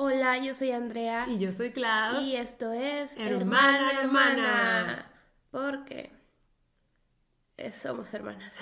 Hola, 0.00 0.38
yo 0.38 0.54
soy 0.54 0.70
Andrea. 0.70 1.26
Y 1.26 1.40
yo 1.40 1.52
soy 1.52 1.72
Clau. 1.72 2.22
Y 2.22 2.36
esto 2.36 2.72
es 2.72 3.16
Hermana, 3.16 4.00
hermana. 4.00 5.10
Porque 5.50 6.12
eh, 7.56 7.72
somos 7.72 8.14
hermanas. 8.14 8.54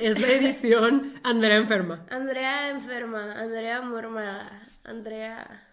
Es 0.00 0.20
la 0.20 0.26
edición 0.26 1.20
Andrea 1.22 1.58
enferma. 1.58 2.04
Andrea 2.10 2.68
enferma, 2.68 3.30
Andrea 3.30 3.80
mormada, 3.82 4.68
Andrea 4.82 5.71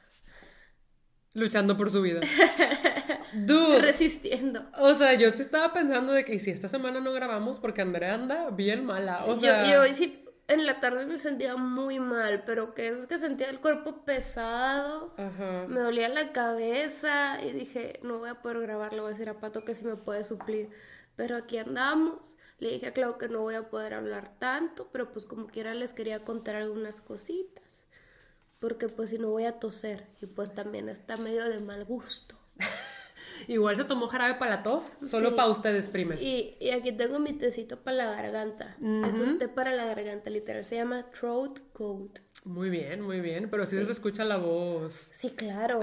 Luchando 1.33 1.77
por 1.77 1.91
su 1.91 2.01
vida. 2.01 2.21
Dude. 3.33 3.81
resistiendo. 3.81 4.65
O 4.79 4.93
sea, 4.95 5.13
yo 5.13 5.31
sí 5.31 5.41
estaba 5.43 5.71
pensando 5.73 6.11
de 6.13 6.25
que 6.25 6.33
¿y 6.35 6.39
si 6.39 6.49
esta 6.49 6.67
semana 6.67 6.99
no 6.99 7.13
grabamos 7.13 7.59
porque 7.59 7.81
Andrea 7.81 8.15
anda 8.15 8.49
bien 8.49 8.85
mala. 8.85 9.25
O 9.25 9.35
Yo, 9.35 9.41
sea, 9.41 9.71
yo 9.71 9.81
hoy 9.81 9.93
sí 9.93 10.25
en 10.47 10.65
la 10.65 10.79
tarde 10.79 11.05
me 11.05 11.17
sentía 11.17 11.55
muy 11.57 11.99
mal, 11.99 12.43
pero 12.43 12.73
que 12.73 12.87
es 12.87 13.05
que 13.05 13.19
sentía 13.19 13.49
el 13.51 13.59
cuerpo 13.59 14.03
pesado, 14.03 15.13
Ajá. 15.15 15.65
me 15.67 15.79
dolía 15.79 16.09
la 16.09 16.31
cabeza 16.31 17.39
y 17.43 17.51
dije, 17.51 17.99
no 18.01 18.17
voy 18.17 18.29
a 18.29 18.41
poder 18.41 18.61
grabar, 18.61 18.93
le 18.93 19.01
voy 19.01 19.09
a 19.09 19.13
decir 19.13 19.29
a 19.29 19.39
Pato 19.39 19.63
que 19.63 19.75
si 19.75 19.85
me 19.85 19.95
puede 19.95 20.23
suplir. 20.23 20.71
Pero 21.15 21.35
aquí 21.37 21.57
andamos. 21.59 22.35
Le 22.57 22.71
dije 22.71 22.87
a 22.87 22.93
Clau 22.93 23.17
que 23.19 23.29
no 23.29 23.41
voy 23.41 23.55
a 23.55 23.69
poder 23.69 23.93
hablar 23.93 24.37
tanto, 24.39 24.89
pero 24.91 25.11
pues 25.13 25.25
como 25.25 25.47
quiera 25.47 25.73
les 25.75 25.93
quería 25.93 26.25
contar 26.25 26.55
algunas 26.55 26.99
cositas. 26.99 27.63
Porque 28.59 28.89
pues 28.89 29.09
si 29.11 29.17
no 29.17 29.29
voy 29.29 29.45
a 29.45 29.59
toser 29.59 30.07
y 30.21 30.25
pues 30.25 30.53
también 30.53 30.89
está 30.89 31.15
medio 31.17 31.45
de 31.47 31.59
mal 31.59 31.85
gusto. 31.85 32.35
Igual 33.47 33.77
se 33.77 33.85
tomó 33.85 34.07
jarabe 34.07 34.35
para 34.35 34.57
la 34.57 34.63
tos, 34.63 34.93
solo 35.09 35.29
Sí. 35.29 35.35
para 35.35 35.47
ustedes, 35.49 35.87
primes. 35.87 36.21
Y, 36.21 36.57
y 36.59 36.71
aquí 36.71 36.91
tengo 36.91 37.19
mi 37.19 37.31
tecito 37.33 37.79
para 37.79 37.95
la 37.97 38.05
garganta. 38.11 38.75
Es 39.07 39.17
un 39.17 39.37
té 39.37 39.47
para 39.47 39.73
la 39.73 39.85
garganta, 39.85 40.29
literal. 40.29 40.63
Se 40.65 40.75
llama 40.75 41.09
Throat 41.11 41.59
Coat. 41.71 42.19
Muy 42.43 42.69
bien, 42.69 43.01
muy 43.01 43.21
bien, 43.21 43.49
pero 43.49 43.65
sí, 43.65 43.77
se 43.77 43.83
le 43.85 43.91
escucha 43.91 44.25
la 44.25 44.37
voz. 44.37 44.93
Sí, 45.11 45.29
claro. 45.31 45.79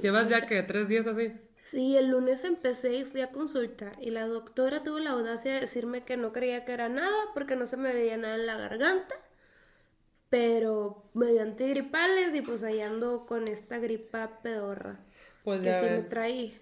Llevas 0.00 0.28
sí, 0.28 0.30
ya 0.30 0.46
que 0.46 0.62
tres 0.62 0.88
días 0.88 1.06
así. 1.08 1.32
Sí, 1.64 1.96
el 1.96 2.08
lunes 2.08 2.44
empecé 2.44 2.94
y 2.94 3.04
fui 3.04 3.20
a 3.20 3.30
consultar 3.30 3.92
y 4.00 4.10
la 4.10 4.26
doctora 4.26 4.82
tuvo 4.82 4.98
la 4.98 5.10
audacia 5.10 5.54
de 5.54 5.60
decirme 5.60 6.04
que 6.04 6.16
no 6.16 6.32
creía 6.32 6.64
que 6.64 6.72
era 6.72 6.88
nada 6.88 7.16
porque 7.34 7.54
no 7.54 7.66
se 7.66 7.76
me 7.76 7.92
veía 7.92 8.16
nada 8.16 8.34
en 8.36 8.46
la 8.46 8.56
garganta, 8.56 9.14
pero 10.30 11.10
me 11.14 11.26
dio 11.32 11.42
antigripales 11.42 12.34
y 12.34 12.40
pues 12.40 12.62
ahí 12.62 12.80
ando 12.80 13.26
con 13.26 13.48
esta 13.48 13.78
gripa 13.78 14.40
pedorra 14.42 15.00
Pues 15.44 15.60
que 15.60 15.66
ya 15.66 15.80
sí 15.80 15.86
me 15.86 15.92
ven. 15.96 16.08
trae 16.08 16.52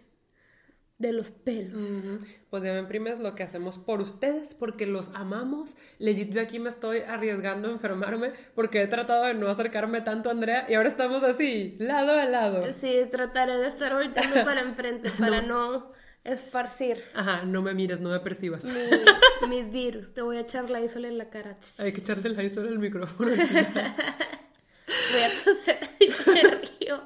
de 0.99 1.13
los 1.13 1.31
pelos. 1.31 1.85
Ujú. 1.85 2.25
Pues 2.51 2.65
ya 2.65 2.73
ven, 2.73 2.89
primes, 2.89 3.21
lo 3.21 3.37
que 3.37 3.45
hacemos 3.45 3.79
por 3.79 4.01
ustedes, 4.01 4.55
porque 4.55 4.85
los 4.85 5.11
amamos. 5.15 5.77
Legit, 5.99 6.33
yo 6.33 6.41
aquí 6.41 6.59
me 6.59 6.71
estoy 6.71 7.01
arriesgando 7.03 7.69
a 7.69 7.73
enfermarme 7.73 8.33
porque 8.57 8.83
he 8.83 8.87
tratado 8.89 9.25
de 9.27 9.35
no 9.35 9.49
acercarme 9.49 10.01
tanto 10.01 10.29
a 10.29 10.33
Andrea 10.33 10.67
y 10.69 10.75
ahora 10.75 10.89
estamos 10.89 11.23
así, 11.23 11.77
lado 11.79 12.19
a 12.19 12.25
lado. 12.25 12.73
Sí, 12.73 13.03
trataré 13.13 13.59
de 13.59 13.69
estar 13.69 13.93
volteando 13.95 14.43
para 14.45 14.61
enfrente 14.63 15.11
para 15.21 15.41
no 15.41 15.93
esparcir 16.33 17.03
Ajá, 17.15 17.43
no 17.45 17.63
me 17.63 17.75
mires, 17.75 18.01
no 18.01 18.11
me 18.11 18.21
percibas. 18.21 18.65
mi- 18.65 18.81
mis 19.49 19.71
virus. 19.73 20.15
Te 20.15 20.23
voy 20.23 20.37
a 20.37 20.41
echar 20.41 20.71
la 20.71 20.81
isla 20.81 21.09
en 21.09 21.19
la 21.19 21.31
cara. 21.31 21.57
Hay 21.79 21.93
que 21.93 22.01
echarte 22.01 22.29
el 22.29 22.51
sobre 22.51 22.69
el 22.69 22.79
micrófono. 22.79 23.31
Voy 25.13 25.23
a 25.23 25.45
toser 25.45 25.79
y 26.01 26.09
me 26.31 26.43
río. 26.43 27.01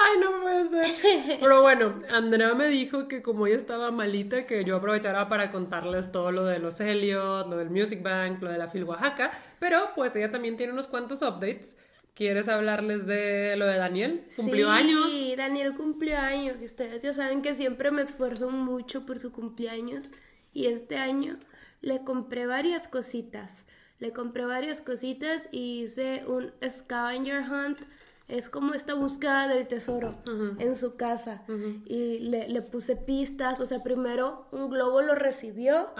Ay, 0.00 0.18
no 0.20 0.40
puede 0.40 0.68
ser. 0.68 1.38
Pero 1.40 1.62
bueno, 1.62 2.00
Andrea 2.10 2.54
me 2.54 2.68
dijo 2.68 3.06
que 3.08 3.22
como 3.22 3.46
ella 3.46 3.56
estaba 3.56 3.90
malita, 3.90 4.46
que 4.46 4.64
yo 4.64 4.76
aprovechara 4.76 5.28
para 5.28 5.50
contarles 5.50 6.10
todo 6.12 6.32
lo 6.32 6.44
de 6.46 6.58
los 6.58 6.80
Elliot, 6.80 7.48
lo 7.48 7.56
del 7.56 7.70
Music 7.70 8.02
Bank, 8.02 8.40
lo 8.42 8.50
de 8.50 8.58
la 8.58 8.68
Fil 8.68 8.84
Oaxaca. 8.84 9.30
Pero 9.58 9.90
pues 9.94 10.14
ella 10.16 10.30
también 10.30 10.56
tiene 10.56 10.72
unos 10.72 10.86
cuantos 10.86 11.20
updates. 11.22 11.76
¿Quieres 12.18 12.48
hablarles 12.48 13.06
de 13.06 13.54
lo 13.56 13.64
de 13.66 13.76
Daniel? 13.76 14.24
Cumplió 14.34 14.66
sí, 14.66 14.72
años. 14.72 15.36
Daniel 15.36 15.76
cumplió 15.76 16.18
años 16.18 16.60
y 16.60 16.64
ustedes 16.64 17.00
ya 17.00 17.12
saben 17.14 17.42
que 17.42 17.54
siempre 17.54 17.92
me 17.92 18.02
esfuerzo 18.02 18.50
mucho 18.50 19.06
por 19.06 19.20
su 19.20 19.30
cumpleaños 19.30 20.10
y 20.52 20.66
este 20.66 20.96
año 20.96 21.36
le 21.80 22.02
compré 22.02 22.48
varias 22.48 22.88
cositas. 22.88 23.52
Le 24.00 24.12
compré 24.12 24.46
varias 24.46 24.80
cositas 24.80 25.46
y 25.52 25.84
hice 25.84 26.24
un 26.26 26.50
scavenger 26.68 27.44
hunt. 27.48 27.78
Es 28.26 28.48
como 28.48 28.74
esta 28.74 28.94
búsqueda 28.94 29.46
del 29.46 29.68
tesoro 29.68 30.18
en 30.58 30.74
su 30.74 30.96
casa. 30.96 31.44
Y 31.84 32.18
le, 32.18 32.48
le 32.48 32.62
puse 32.62 32.96
pistas. 32.96 33.60
O 33.60 33.66
sea, 33.66 33.80
primero 33.80 34.48
un 34.50 34.70
globo 34.70 35.02
lo 35.02 35.14
recibió 35.14 35.90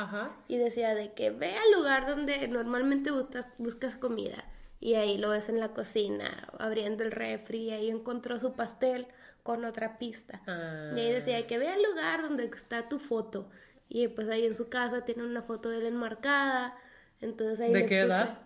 y 0.48 0.56
decía 0.56 0.96
de 0.96 1.12
que 1.12 1.30
ve 1.30 1.54
al 1.54 1.78
lugar 1.78 2.08
donde 2.08 2.48
normalmente 2.48 3.12
buscas, 3.12 3.46
buscas 3.58 3.94
comida. 3.94 4.44
Y 4.80 4.94
ahí 4.94 5.18
lo 5.18 5.30
ves 5.30 5.48
en 5.48 5.58
la 5.60 5.70
cocina, 5.72 6.48
abriendo 6.58 7.02
el 7.04 7.10
refri, 7.10 7.58
y 7.64 7.70
ahí 7.72 7.90
encontró 7.90 8.38
su 8.38 8.52
pastel 8.54 9.06
con 9.42 9.64
otra 9.64 9.98
pista. 9.98 10.40
Ah. 10.46 10.92
Y 10.96 11.00
ahí 11.00 11.12
decía 11.12 11.46
que 11.46 11.58
ve 11.58 11.68
al 11.68 11.82
lugar 11.82 12.22
donde 12.22 12.44
está 12.44 12.88
tu 12.88 12.98
foto. 12.98 13.48
Y 13.88 14.08
pues 14.08 14.28
ahí 14.28 14.44
en 14.46 14.54
su 14.54 14.68
casa 14.68 15.04
tiene 15.04 15.24
una 15.24 15.42
foto 15.42 15.68
de 15.70 15.78
él 15.78 15.86
enmarcada. 15.86 16.76
Entonces 17.20 17.60
ahí 17.60 17.72
¿De 17.72 17.80
le 17.80 17.86
qué 17.86 18.02
puse- 18.04 18.06
edad? 18.06 18.38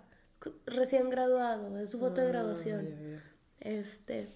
Recién 0.67 1.11
graduado, 1.11 1.77
es 1.79 1.91
su 1.91 1.99
foto 2.01 2.21
de 2.21 2.29
graduación. 2.29 3.21
Este. 3.61 4.29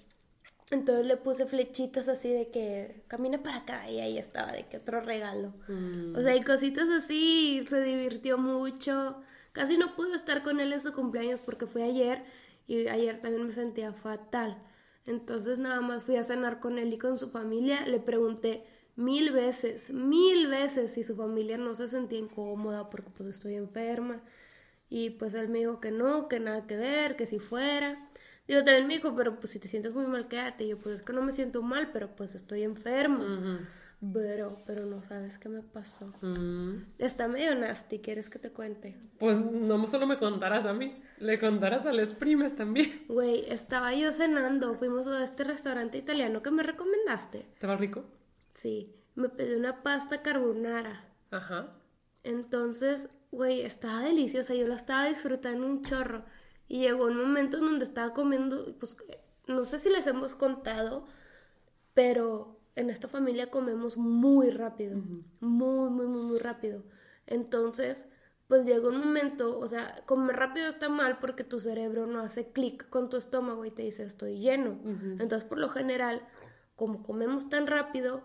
Entonces 0.71 1.07
le 1.07 1.17
puse 1.17 1.47
flechitas 1.47 2.09
así 2.09 2.29
de 2.33 2.51
que 2.51 3.03
camina 3.09 3.43
para 3.43 3.59
acá 3.59 3.91
y 3.91 4.01
ahí 4.01 4.19
estaba 4.19 4.53
de 4.53 4.65
que 4.67 4.77
otro 4.79 5.01
regalo. 5.01 5.55
Mm. 5.69 6.17
O 6.17 6.21
sea, 6.21 6.35
y 6.37 6.43
cositas 6.43 6.89
así, 6.89 7.65
se 7.69 7.81
divirtió 7.81 8.37
mucho. 8.39 9.21
Casi 9.57 9.79
no 9.79 9.97
pude 9.97 10.15
estar 10.15 10.43
con 10.43 10.61
él 10.61 10.71
en 10.75 10.83
su 10.83 10.93
cumpleaños 10.93 11.41
porque 11.41 11.67
fue 11.67 11.83
ayer 11.83 12.23
y 12.67 12.89
ayer 12.89 13.23
también 13.23 13.47
me 13.47 13.55
sentía 13.55 13.91
fatal. 13.95 14.63
Entonces 15.07 15.57
nada 15.57 15.81
más 15.81 16.05
fui 16.05 16.17
a 16.17 16.25
cenar 16.25 16.61
con 16.61 16.79
él 16.79 16.93
y 16.93 16.99
con 16.99 17.19
su 17.19 17.31
familia. 17.31 17.87
Le 17.87 17.99
pregunté 17.99 18.67
mil 18.97 19.33
veces, 19.33 19.89
mil 19.89 20.49
veces 20.49 20.93
si 20.93 21.05
su 21.05 21.17
familia 21.17 21.57
no 21.57 21.75
se 21.75 21.89
sentía 21.89 22.19
incómoda 22.19 22.91
porque 22.91 23.09
pues 23.17 23.31
estoy 23.31 23.55
enferma. 23.55 24.21
Y 24.91 25.09
pues 25.09 25.33
él 25.33 25.49
me 25.49 25.61
dijo 25.61 25.81
que 25.81 25.91
no, 25.91 26.29
que 26.29 26.39
nada 26.39 26.67
que 26.67 26.77
ver, 26.77 27.17
que 27.17 27.25
si 27.25 27.39
fuera. 27.39 28.11
Digo, 28.47 28.63
también 28.63 28.87
me 28.87 28.97
dijo, 28.97 29.17
pero 29.17 29.41
pues 29.41 29.53
si 29.53 29.59
te 29.59 29.69
sientes 29.69 29.95
muy 29.95 30.07
mal, 30.07 30.29
quédate. 30.29 30.65
Y 30.65 30.69
yo, 30.69 30.79
pues 30.79 30.97
es 30.97 31.03
que 31.03 31.15
no 31.15 31.23
me 31.23 31.33
siento 31.33 31.63
mal, 31.63 31.93
pero 31.95 32.15
pues 32.15 32.35
estoy 32.35 32.63
enferma. 32.63 33.67
Pero, 34.13 34.63
pero 34.67 34.85
no 34.85 35.03
sabes 35.03 35.39
qué 35.39 35.49
me 35.49 35.63
pasó. 35.63 36.13
Mm. 36.21 36.85
Está 36.99 37.29
medio 37.29 37.55
nasty, 37.55 37.99
¿quieres 37.99 38.29
que 38.29 38.39
te 38.39 38.51
cuente? 38.51 38.99
Pues 39.19 39.39
no 39.39 39.87
solo 39.87 40.07
me 40.07 40.19
contaras 40.19 40.67
a 40.67 40.75
mí, 40.75 41.03
le 41.19 41.39
contaras 41.39 41.87
a 41.87 41.93
las 41.93 42.15
primes 42.15 42.55
también. 42.55 43.05
Güey, 43.09 43.51
estaba 43.51 43.95
yo 43.95 44.13
cenando, 44.13 44.75
fuimos 44.75 45.07
a 45.07 45.25
este 45.25 45.45
restaurante 45.45 45.97
italiano 45.97 46.43
que 46.43 46.51
me 46.51 46.63
recomendaste. 46.63 47.47
¿Estaba 47.55 47.77
rico? 47.77 48.05
Sí, 48.53 48.95
me 49.15 49.29
pedí 49.31 49.55
una 49.55 49.83
pasta 49.83 50.23
carbonara. 50.23 51.09
Ajá. 51.31 51.75
Entonces, 52.23 53.09
güey, 53.31 53.63
estaba 53.63 54.01
deliciosa, 54.01 54.55
yo 54.55 54.69
la 54.69 54.77
estaba 54.77 55.07
disfrutando 55.07 55.67
un 55.67 55.83
chorro. 55.83 56.25
Y 56.69 56.81
llegó 56.81 57.07
un 57.07 57.17
momento 57.17 57.59
en 57.59 57.65
donde 57.65 57.85
estaba 57.85 58.13
comiendo, 58.13 58.77
pues 58.79 58.97
no 59.47 59.65
sé 59.65 59.79
si 59.79 59.89
les 59.89 60.07
hemos 60.07 60.35
contado, 60.35 61.07
pero 61.95 62.56
en 62.77 62.91
esta 62.91 63.09
familia 63.09 63.51
comemos 63.51 63.97
muy 63.97 64.51
rápido, 64.51 65.01
muy, 65.41 65.91
muy, 65.91 66.07
muy, 66.07 66.23
muy 66.23 66.39
rápido. 66.39 66.85
Entonces, 67.27 68.07
pues 68.49 68.67
llegó 68.67 68.91
un 68.91 68.99
momento, 68.99 69.59
o 69.59 69.67
sea, 69.67 70.03
comer 70.07 70.37
rápido 70.37 70.69
está 70.69 70.89
mal 70.89 71.19
porque 71.19 71.43
tu 71.43 71.59
cerebro 71.59 72.07
no 72.07 72.21
hace 72.21 72.53
clic 72.53 72.89
con 72.91 73.09
tu 73.11 73.17
estómago 73.17 73.65
y 73.65 73.71
te 73.71 73.83
dice 73.83 74.05
estoy 74.05 74.39
lleno. 74.39 74.79
Entonces, 75.19 75.45
por 75.45 75.59
lo 75.59 75.69
general, 75.69 76.23
como 76.77 77.03
comemos 77.03 77.49
tan 77.49 77.67
rápido, 77.67 78.23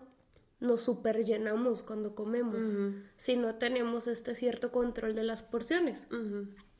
nos 0.60 0.82
super 0.82 1.24
llenamos 1.24 1.82
cuando 1.82 2.14
comemos, 2.14 2.64
si 3.16 3.36
no 3.36 3.56
tenemos 3.56 4.06
este 4.06 4.34
cierto 4.34 4.70
control 4.70 5.14
de 5.14 5.24
las 5.24 5.42
porciones. 5.42 6.06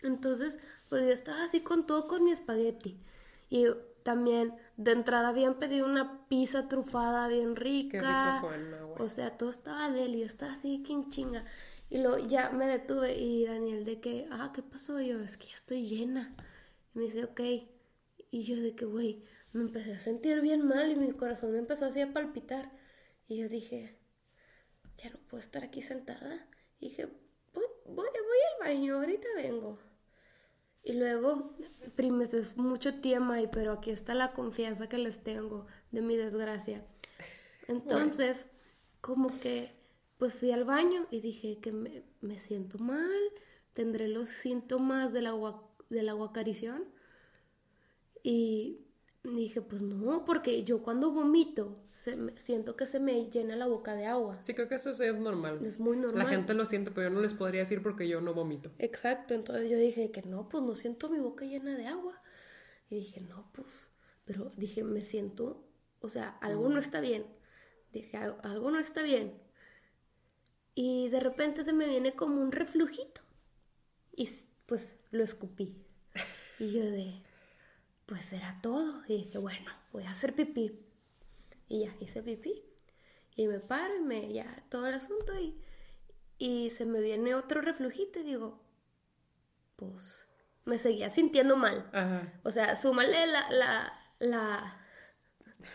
Entonces, 0.02 0.58
pues 0.88 1.04
yo 1.04 1.10
estaba 1.10 1.42
así 1.42 1.60
con 1.60 1.86
todo 1.86 2.06
con 2.06 2.22
mi 2.22 2.32
espagueti. 2.32 3.00
Y 3.48 3.66
también 4.02 4.54
de 4.76 4.92
entrada 4.92 5.28
habían 5.28 5.58
pedido 5.58 5.86
una 5.86 6.26
pizza 6.28 6.68
trufada 6.68 7.28
bien 7.28 7.56
rica. 7.56 7.98
rico 7.98 8.48
suena, 8.48 8.82
güey. 8.82 9.02
O 9.02 9.08
sea, 9.08 9.36
todo 9.36 9.50
estaba 9.50 9.90
deli, 9.90 10.20
yo 10.20 10.26
estaba 10.26 10.52
así 10.52 10.82
que 10.82 10.92
en 10.92 11.08
chinga. 11.10 11.44
Y 11.90 11.98
luego 11.98 12.18
ya 12.18 12.50
me 12.50 12.66
detuve 12.66 13.18
y 13.18 13.44
Daniel 13.46 13.84
de 13.84 14.00
que, 14.00 14.26
ah, 14.30 14.50
¿qué 14.54 14.62
pasó? 14.62 15.00
Y 15.00 15.08
yo, 15.08 15.20
es 15.20 15.36
que 15.36 15.48
ya 15.48 15.54
estoy 15.54 15.86
llena. 15.86 16.34
Y 16.94 16.98
me 16.98 17.04
dice, 17.04 17.24
ok. 17.24 17.40
Y 18.30 18.44
yo 18.44 18.56
de 18.56 18.74
que, 18.74 18.86
güey, 18.86 19.24
me 19.52 19.60
empecé 19.60 19.92
a 19.92 20.00
sentir 20.00 20.40
bien 20.40 20.66
mal 20.66 20.90
y 20.90 20.96
mi 20.96 21.12
corazón 21.12 21.52
me 21.52 21.58
empezó 21.58 21.84
así 21.84 22.00
a 22.00 22.12
palpitar. 22.12 22.72
Y 23.28 23.36
yo 23.38 23.48
dije, 23.48 23.98
ya 24.96 25.10
no 25.10 25.18
puedo 25.28 25.40
estar 25.40 25.64
aquí 25.64 25.82
sentada. 25.82 26.48
Y 26.80 26.88
dije, 26.88 27.06
voy, 27.52 27.64
voy, 27.84 27.94
voy 27.94 28.08
al 28.08 28.68
baño, 28.68 28.96
ahorita 28.96 29.28
vengo. 29.36 29.78
Y 30.84 30.94
luego, 30.94 31.54
primes, 31.94 32.34
es 32.34 32.56
mucho 32.56 32.94
TMI, 33.00 33.46
pero 33.52 33.72
aquí 33.72 33.90
está 33.90 34.14
la 34.14 34.32
confianza 34.32 34.88
que 34.88 34.98
les 34.98 35.22
tengo 35.22 35.66
de 35.92 36.02
mi 36.02 36.16
desgracia. 36.16 36.84
Entonces, 37.68 38.46
como 39.00 39.38
que, 39.40 39.72
pues 40.18 40.34
fui 40.34 40.50
al 40.50 40.64
baño 40.64 41.06
y 41.10 41.20
dije 41.20 41.58
que 41.58 41.72
me, 41.72 42.02
me 42.20 42.38
siento 42.38 42.78
mal, 42.78 43.20
tendré 43.74 44.08
los 44.08 44.28
síntomas 44.28 45.12
del 45.12 45.26
agua, 45.26 45.62
del 45.88 46.08
aguacarición. 46.08 46.84
Y 48.24 48.80
dije, 49.24 49.62
pues 49.62 49.82
no, 49.82 50.24
porque 50.24 50.64
yo 50.64 50.82
cuando 50.82 51.12
vomito 51.12 51.81
se 51.94 52.16
siento 52.36 52.76
que 52.76 52.86
se 52.86 53.00
me 53.00 53.30
llena 53.30 53.56
la 53.56 53.66
boca 53.66 53.94
de 53.94 54.06
agua. 54.06 54.38
Sí, 54.42 54.54
creo 54.54 54.68
que 54.68 54.76
eso 54.76 54.90
es 54.90 55.14
normal. 55.14 55.64
Es 55.64 55.78
muy 55.78 55.96
normal. 55.96 56.18
La 56.18 56.26
gente 56.26 56.54
lo 56.54 56.66
siente, 56.66 56.90
pero 56.90 57.08
yo 57.08 57.14
no 57.14 57.20
les 57.20 57.34
podría 57.34 57.60
decir 57.60 57.82
porque 57.82 58.08
yo 58.08 58.20
no 58.20 58.34
vomito. 58.34 58.70
Exacto, 58.78 59.34
entonces 59.34 59.70
yo 59.70 59.76
dije 59.76 60.10
que 60.10 60.22
no, 60.22 60.48
pues 60.48 60.62
no 60.62 60.74
siento 60.74 61.10
mi 61.10 61.20
boca 61.20 61.44
llena 61.44 61.76
de 61.76 61.86
agua. 61.86 62.20
Y 62.90 62.96
dije, 62.96 63.20
no, 63.20 63.50
pues, 63.52 63.88
pero 64.24 64.52
dije, 64.56 64.84
me 64.84 65.04
siento, 65.04 65.64
o 66.00 66.08
sea, 66.08 66.30
algo 66.40 66.68
no 66.68 66.78
está 66.78 67.00
bien. 67.00 67.26
Dije, 67.92 68.16
algo, 68.16 68.38
algo 68.42 68.70
no 68.70 68.78
está 68.78 69.02
bien. 69.02 69.40
Y 70.74 71.08
de 71.10 71.20
repente 71.20 71.64
se 71.64 71.72
me 71.72 71.86
viene 71.86 72.14
como 72.14 72.40
un 72.40 72.52
reflujito. 72.52 73.20
Y 74.14 74.28
pues 74.66 74.96
lo 75.10 75.24
escupí. 75.24 75.76
Y 76.58 76.72
yo 76.72 76.84
de, 76.84 77.22
pues 78.06 78.32
era 78.32 78.58
todo. 78.62 79.02
Y 79.06 79.24
dije, 79.24 79.38
bueno, 79.38 79.70
voy 79.92 80.04
a 80.04 80.10
hacer 80.10 80.34
pipí. 80.34 80.81
Y 81.68 81.84
ya 81.84 81.94
hice 82.00 82.22
pipí. 82.22 82.62
Y 83.34 83.48
me 83.48 83.60
paro 83.60 83.96
y 83.96 84.00
me, 84.02 84.32
ya, 84.32 84.62
todo 84.68 84.86
el 84.86 84.94
asunto. 84.94 85.38
Y, 85.38 85.58
y 86.38 86.70
se 86.70 86.84
me 86.84 87.00
viene 87.00 87.34
otro 87.34 87.60
reflujito 87.60 88.20
y 88.20 88.24
digo, 88.24 88.60
pues 89.76 90.28
me 90.64 90.78
seguía 90.78 91.10
sintiendo 91.10 91.56
mal. 91.56 91.88
Ajá. 91.92 92.32
O 92.44 92.50
sea, 92.50 92.76
súmale 92.76 93.26
la, 93.26 93.50
la, 93.50 93.92
la, 94.18 94.78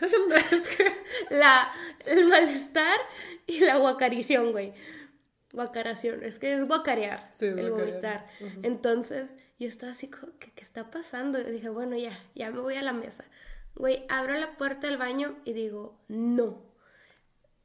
el 2.06 2.26
malestar 2.26 2.96
y 3.46 3.60
la 3.60 3.76
guacarición, 3.76 4.52
güey. 4.52 4.74
Guacaración, 5.52 6.22
es 6.22 6.38
que 6.38 6.54
es 6.54 6.66
guacarear, 6.66 7.30
Sí, 7.32 7.46
el 7.46 7.70
guacarear. 7.70 8.26
vomitar. 8.38 8.60
Entonces, 8.62 9.30
yo 9.58 9.66
estaba 9.66 9.92
así 9.92 10.08
como, 10.08 10.38
¿qué, 10.38 10.52
qué 10.52 10.62
está 10.62 10.90
pasando? 10.90 11.40
Y 11.40 11.50
dije, 11.50 11.70
bueno, 11.70 11.96
ya, 11.96 12.16
ya 12.34 12.50
me 12.50 12.60
voy 12.60 12.76
a 12.76 12.82
la 12.82 12.92
mesa. 12.92 13.24
Güey, 13.78 14.04
abro 14.08 14.34
la 14.34 14.56
puerta 14.56 14.88
del 14.88 14.96
baño 14.96 15.36
y 15.44 15.52
digo, 15.52 15.96
no. 16.08 16.60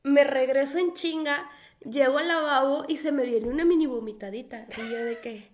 Me 0.04 0.24
regreso 0.24 0.78
en 0.78 0.94
chinga, 0.94 1.50
llego 1.80 2.20
al 2.20 2.28
lavabo 2.28 2.86
y 2.88 2.98
se 2.98 3.12
me 3.12 3.26
viene 3.26 3.48
una 3.48 3.66
mini 3.66 3.88
vomitadita. 3.88 4.68
Y 4.78 4.92
yo 4.92 5.04
de 5.04 5.20
que, 5.20 5.50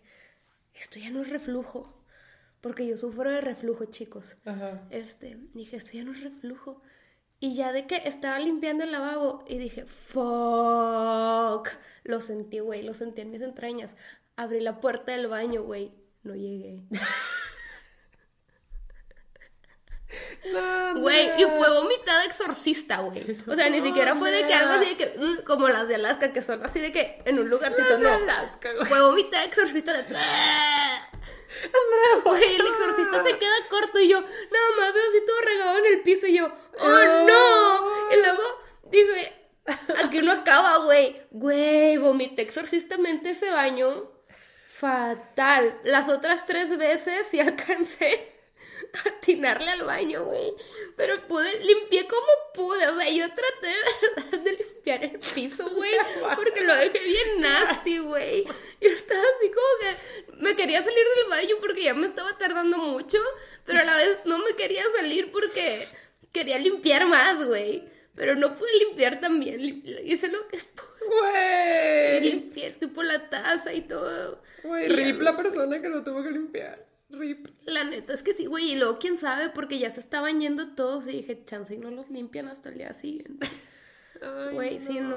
esto 0.73 0.99
ya 0.99 1.11
no 1.11 1.21
es 1.21 1.29
reflujo. 1.29 1.95
Porque 2.59 2.85
yo 2.85 2.97
sufro 2.97 3.31
de 3.31 3.39
reflujo, 3.39 3.85
chicos. 3.85 4.35
Ajá. 4.43 4.85
Este, 4.89 5.37
dije, 5.53 5.77
esto 5.77 5.91
ya 5.93 6.03
no 6.03 6.11
es 6.11 6.21
reflujo. 6.21 6.81
Y 7.39 7.55
ya 7.55 7.71
de 7.71 7.87
que 7.87 7.95
estaba 8.05 8.37
limpiando 8.37 8.83
el 8.83 8.91
lavabo 8.91 9.45
y 9.47 9.57
dije, 9.57 9.85
fuck. 9.85 11.69
Lo 12.03 12.19
sentí, 12.19 12.59
güey, 12.59 12.83
lo 12.83 12.93
sentí 12.93 13.21
en 13.21 13.31
mis 13.31 13.41
entrañas. 13.41 13.95
Abrí 14.35 14.59
la 14.59 14.81
puerta 14.81 15.13
del 15.13 15.27
baño, 15.27 15.63
güey. 15.63 15.93
No 16.23 16.35
llegué. 16.35 16.81
No, 20.45 20.93
no. 20.93 21.01
Güey, 21.01 21.41
y 21.41 21.45
fue 21.45 21.69
vomitada 21.69 22.25
exorcista, 22.25 22.99
güey. 23.01 23.37
O 23.47 23.55
sea, 23.55 23.69
ni 23.69 23.81
siquiera 23.81 24.15
fue 24.15 24.31
de 24.31 24.47
que 24.47 24.53
algo 24.53 24.73
así 24.73 24.95
de 24.95 24.97
que, 24.97 25.43
como 25.45 25.67
las 25.67 25.87
de 25.87 25.95
Alaska, 25.95 26.31
que 26.31 26.41
son 26.41 26.65
así 26.65 26.79
de 26.79 26.91
que 26.91 27.21
en 27.25 27.39
un 27.39 27.49
lugarcito, 27.49 27.89
Las 27.89 27.99
de 27.99 28.03
no. 28.03 28.13
Alaska, 28.13 28.73
güey. 28.73 28.85
Fue 28.85 29.01
vomitada 29.01 29.43
exorcista 29.45 29.93
de. 29.93 30.05
Güey, 32.23 32.55
el 32.55 32.67
exorcista 32.67 33.23
se 33.23 33.37
queda 33.37 33.67
corto 33.69 33.99
y 33.99 34.07
yo, 34.07 34.21
nada 34.21 34.69
más 34.77 34.93
veo 34.93 35.03
así 35.09 35.25
todo 35.25 35.41
regado 35.41 35.77
en 35.79 35.85
el 35.87 36.01
piso 36.03 36.27
y 36.27 36.37
yo, 36.37 36.45
¡oh 36.79 36.87
no! 36.87 38.11
Y 38.11 38.21
luego 38.21 38.43
dije, 38.89 39.33
aquí 40.03 40.21
no 40.21 40.31
acaba, 40.31 40.77
güey. 40.85 41.21
Güey, 41.31 41.97
vomité 41.97 42.43
exorcistamente 42.43 43.31
ese 43.31 43.49
baño. 43.49 44.09
Fatal. 44.67 45.79
Las 45.83 46.07
otras 46.07 46.45
tres 46.45 46.77
veces 46.77 47.27
sí 47.27 47.41
alcancé 47.41 48.38
atinarle 49.07 49.71
al 49.71 49.83
baño, 49.83 50.25
güey. 50.25 50.53
Pero 50.95 51.25
pude, 51.27 51.63
limpié 51.63 52.07
como 52.07 52.27
pude. 52.53 52.87
O 52.87 52.95
sea, 52.95 53.09
yo 53.09 53.25
traté 53.27 53.67
de 53.67 54.15
verdad 54.15 54.39
de 54.43 54.51
limpiar 54.51 55.03
el 55.03 55.19
piso, 55.19 55.69
güey. 55.69 55.91
Porque 56.35 56.61
lo 56.61 56.75
dejé 56.75 56.99
bien 56.99 57.41
nasty, 57.41 57.99
güey. 57.99 58.43
Yo 58.81 58.89
estaba 58.89 59.21
así 59.21 59.51
como 59.51 59.67
que 59.81 60.35
me 60.37 60.55
quería 60.55 60.81
salir 60.81 61.03
del 61.15 61.29
baño 61.29 61.55
porque 61.59 61.83
ya 61.83 61.93
me 61.93 62.07
estaba 62.07 62.37
tardando 62.37 62.77
mucho. 62.77 63.17
Pero 63.65 63.79
a 63.79 63.83
la 63.83 63.97
vez 63.97 64.19
no 64.23 64.37
me 64.37 64.55
quería 64.55 64.83
salir 64.95 65.31
porque 65.31 65.85
quería 66.31 66.57
limpiar 66.59 67.05
más, 67.05 67.45
güey. 67.45 67.83
Pero 68.15 68.35
no 68.35 68.55
pude 68.55 68.69
limpiar 68.85 69.19
también. 69.19 69.83
Hice 70.05 70.29
lo 70.29 70.47
que 70.47 70.59
pude. 70.59 70.89
Güey. 71.09 72.21
Limpié 72.21 72.71
tipo 72.71 73.03
la 73.03 73.29
taza 73.29 73.73
y 73.73 73.81
todo. 73.81 74.41
Güey, 74.63 74.87
rip 74.89 75.21
la 75.21 75.35
persona 75.35 75.81
que 75.81 75.89
lo 75.89 76.03
tuvo 76.03 76.23
que 76.23 76.31
limpiar. 76.31 76.88
Rip. 77.09 77.47
La 77.65 77.83
neta 77.83 78.13
es 78.13 78.23
que 78.23 78.33
sí, 78.33 78.45
güey. 78.45 78.71
Y 78.71 78.75
luego 78.75 78.99
quién 78.99 79.17
sabe, 79.17 79.49
porque 79.49 79.79
ya 79.79 79.89
se 79.89 79.99
estaban 79.99 80.39
yendo 80.39 80.69
todos. 80.75 81.07
Y 81.07 81.11
dije, 81.11 81.43
chance 81.45 81.73
y 81.73 81.77
no 81.77 81.91
los 81.91 82.09
limpian 82.09 82.47
hasta 82.47 82.69
el 82.69 82.77
día 82.77 82.93
siguiente. 82.93 83.47
Ay, 84.21 84.53
Güey, 84.53 84.79
sí, 84.81 84.99
no, 84.99 85.15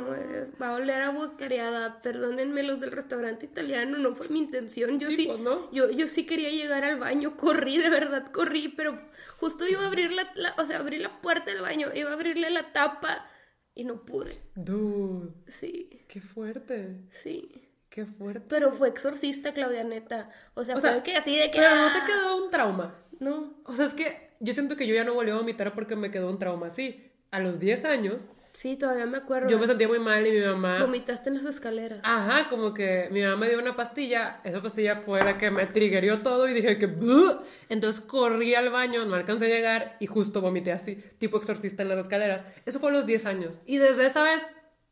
va 0.61 0.69
a 0.69 0.75
oler 0.75 1.03
a 1.03 1.09
guacareada. 1.09 2.01
Perdónenme 2.03 2.63
los 2.63 2.79
del 2.79 2.93
restaurante 2.93 3.47
italiano, 3.47 3.99
no 3.99 4.15
fue 4.15 4.29
mi 4.29 4.39
intención. 4.39 5.01
Yo 5.01 5.09
Sí, 5.09 5.17
sí, 5.17 5.27
pues, 5.27 5.41
¿no? 5.41 5.73
yo, 5.73 5.91
yo 5.91 6.07
sí 6.07 6.25
quería 6.25 6.51
llegar 6.51 6.85
al 6.85 7.01
baño, 7.01 7.37
corrí, 7.37 7.79
de 7.79 7.91
verdad 7.91 8.31
corrí, 8.31 8.69
pero 8.69 8.97
justo 9.39 9.67
iba 9.67 9.83
a 9.83 9.87
abrir 9.89 10.13
la, 10.13 10.31
la- 10.37 10.55
o 10.57 10.65
sea, 10.65 10.79
abrí 10.79 10.99
la 10.99 11.21
puerta 11.21 11.51
del 11.51 11.63
baño, 11.63 11.89
iba 11.95 12.11
a 12.11 12.13
abrirle 12.13 12.49
la 12.51 12.73
tapa 12.73 13.29
y 13.75 13.83
no 13.83 14.05
pude. 14.05 14.39
Dude, 14.55 15.33
Sí, 15.49 16.05
qué 16.07 16.21
fuerte. 16.21 17.01
sí. 17.11 17.62
Qué 17.93 18.07
fuerte. 18.07 18.41
Pero 18.49 18.73
fue 18.73 18.89
exorcista, 18.89 19.53
Claudia, 19.53 19.85
neta. 19.85 20.31
O 20.55 20.65
sea, 20.65 20.77
O 20.77 20.81
fue 20.81 20.89
sea, 20.91 21.03
que 21.03 21.15
así 21.15 21.37
de 21.37 21.51
que. 21.51 21.59
Pero 21.59 21.75
no 21.77 21.87
¡ah! 21.89 21.93
te 21.93 22.11
quedó 22.11 22.43
un 22.45 22.51
trauma. 22.51 22.95
No. 23.21 23.55
O 23.65 23.75
sea, 23.75 23.85
es 23.85 23.93
que 23.93 24.31
yo 24.41 24.55
siento 24.55 24.77
que 24.77 24.87
yo 24.87 24.95
ya 24.95 25.05
no 25.05 25.13
volví 25.13 25.31
a 25.31 25.35
vomitar 25.35 25.75
porque 25.75 25.95
me 25.95 26.11
quedó 26.11 26.31
un 26.31 26.39
trauma 26.39 26.69
así. 26.69 27.11
A 27.31 27.39
los 27.41 27.61
10 27.61 27.85
años, 27.85 28.29
Sí, 28.55 28.77
todavía 28.77 29.07
me 29.07 29.17
acuerdo. 29.19 29.49
yo 29.49 29.59
me 29.59 29.67
sentía 29.67 29.89
muy 29.89 29.99
mal 29.99 30.27
y 30.27 30.31
mi 30.31 30.41
mamá... 30.45 30.81
Vomitaste 30.81 31.31
en 31.31 31.37
las 31.37 31.45
escaleras. 31.47 32.01
Ajá, 32.03 32.51
como 32.51 32.75
que 32.75 33.09
mi 33.11 33.23
mamá 33.23 33.37
me 33.37 33.49
dio 33.49 33.59
una 33.59 33.75
pastilla, 33.77 34.41
esa 34.45 34.61
pastilla 34.61 34.97
fue 34.97 35.23
la 35.25 35.39
que 35.39 35.51
me 35.51 35.67
triggerió 35.67 36.21
todo 36.21 36.47
y 36.49 36.53
dije 36.53 36.77
que... 36.77 36.85
"Buh". 36.87 37.41
Entonces 37.71 38.03
corrí 38.03 38.55
al 38.55 38.69
baño, 38.69 39.07
no 39.07 39.15
alcancé 39.15 39.47
a 39.47 39.49
llegar 39.49 39.97
y 40.01 40.07
justo 40.07 40.43
vomité 40.43 40.73
así, 40.73 40.97
tipo 41.19 41.39
exorcista 41.39 41.83
en 41.83 41.89
las 41.89 41.99
escaleras. 42.01 42.45
Eso 42.67 42.79
fue 42.79 42.91
a 42.91 42.93
los 42.93 43.07
10 43.07 43.25
años. 43.25 43.61
Y 43.65 43.79
desde 43.79 44.05
esa 44.05 44.23
vez, 44.23 44.43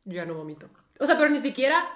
yo 0.06 0.14
ya 0.14 0.24
no 0.24 0.32
vomito. 0.34 0.70
O 0.98 1.04
sea, 1.04 1.18
pero 1.18 1.28
ni 1.28 1.40
siquiera 1.40 1.86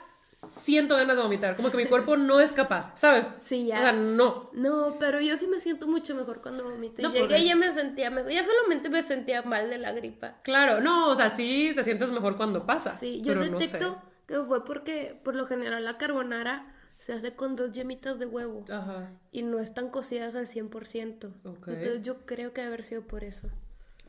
siento 0.50 0.96
ganas 0.96 1.16
de 1.16 1.22
vomitar, 1.22 1.56
como 1.56 1.70
que 1.70 1.76
mi 1.76 1.86
cuerpo 1.86 2.16
no 2.16 2.40
es 2.40 2.52
capaz, 2.52 2.92
¿sabes? 2.96 3.26
Sí, 3.40 3.66
ya. 3.66 3.78
O 3.78 3.82
sea, 3.82 3.92
no. 3.92 4.50
No, 4.52 4.96
pero 4.98 5.20
yo 5.20 5.36
sí 5.36 5.46
me 5.46 5.60
siento 5.60 5.86
mucho 5.86 6.14
mejor 6.14 6.42
cuando 6.42 6.64
vomito. 6.64 7.02
No, 7.02 7.12
llegué 7.12 7.38
y 7.38 7.46
ya 7.46 7.56
me 7.56 7.72
sentía 7.72 8.10
mejor. 8.10 8.30
Ya 8.30 8.44
solamente 8.44 8.88
me 8.88 9.02
sentía 9.02 9.42
mal 9.42 9.70
de 9.70 9.78
la 9.78 9.92
gripa. 9.92 10.36
Claro, 10.42 10.80
no, 10.80 11.08
o 11.10 11.16
sea, 11.16 11.30
sí 11.30 11.72
te 11.74 11.84
sientes 11.84 12.10
mejor 12.10 12.36
cuando 12.36 12.66
pasa. 12.66 12.90
Sí, 12.98 13.20
yo 13.22 13.34
pero 13.34 13.46
no 13.46 13.58
sé. 13.58 13.66
detecto 13.66 14.02
que 14.26 14.40
fue 14.40 14.64
porque 14.64 15.20
por 15.22 15.34
lo 15.34 15.46
general 15.46 15.84
la 15.84 15.98
carbonara 15.98 16.74
se 16.98 17.12
hace 17.12 17.34
con 17.34 17.54
dos 17.56 17.72
yemitas 17.72 18.18
de 18.18 18.24
huevo 18.24 18.64
Ajá. 18.70 19.10
y 19.30 19.42
no 19.42 19.58
están 19.58 19.90
cocidas 19.90 20.36
al 20.36 20.46
100%. 20.46 21.32
Ok. 21.44 21.68
Entonces 21.68 22.02
yo 22.02 22.24
creo 22.24 22.52
que 22.52 22.62
debe 22.62 22.68
haber 22.74 22.82
sido 22.82 23.02
por 23.02 23.24
eso. 23.24 23.48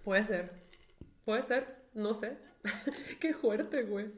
Puede 0.03 0.23
ser. 0.23 0.53
Puede 1.25 1.41
ser. 1.41 1.73
No 1.93 2.13
sé. 2.13 2.37
Qué 3.19 3.33
fuerte, 3.33 3.83
güey. 3.83 4.11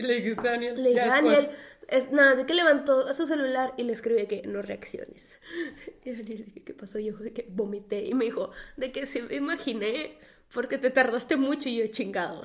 Y 0.00 0.02
le 0.02 0.14
dijiste 0.16 0.48
a 0.48 0.52
Daniel. 0.52 0.82
Le 0.82 0.88
dije. 0.90 1.06
Daniel, 1.06 1.48
es, 1.88 2.10
nada, 2.12 2.34
vi 2.34 2.44
que 2.44 2.54
levantó 2.54 3.06
a 3.06 3.12
su 3.14 3.26
celular 3.26 3.74
y 3.76 3.82
le 3.82 3.92
escribí 3.92 4.26
que 4.26 4.42
no 4.46 4.62
reacciones. 4.62 5.38
Y 6.04 6.12
Daniel 6.12 6.38
le 6.38 6.44
dije, 6.44 6.62
¿qué 6.62 6.72
pasó? 6.74 6.98
Y 6.98 7.06
yo 7.06 7.16
de 7.18 7.32
que 7.32 7.46
vomité. 7.50 8.04
Y 8.06 8.14
me 8.14 8.24
dijo, 8.24 8.50
de 8.76 8.92
que 8.92 9.04
sí 9.06 9.20
me 9.22 9.36
imaginé 9.36 10.16
porque 10.52 10.78
te 10.78 10.90
tardaste 10.90 11.36
mucho 11.36 11.68
y 11.68 11.76
yo 11.76 11.84
he 11.84 11.90
chingado. 11.90 12.42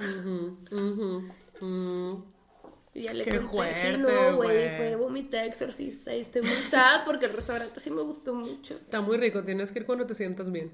Y 2.94 3.02
ya 3.02 3.14
le 3.14 3.26
Qué 3.26 3.32
conté, 3.32 3.48
fuerte, 3.48 3.92
sí, 3.94 3.98
no, 3.98 4.36
güey. 4.38 4.78
fue 4.78 4.96
vomité 4.96 5.46
exorcista 5.46 6.16
y 6.16 6.22
estoy 6.22 6.44
muy 6.44 6.52
sad 6.70 7.04
porque 7.06 7.26
el 7.26 7.34
restaurante 7.34 7.80
sí 7.80 7.92
me 7.92 8.02
gustó 8.02 8.34
mucho. 8.34 8.76
Está 8.76 9.02
muy 9.02 9.18
rico. 9.18 9.44
Tienes 9.44 9.72
que 9.72 9.80
ir 9.80 9.86
cuando 9.86 10.06
te 10.06 10.16
sientas 10.16 10.50
bien. 10.52 10.72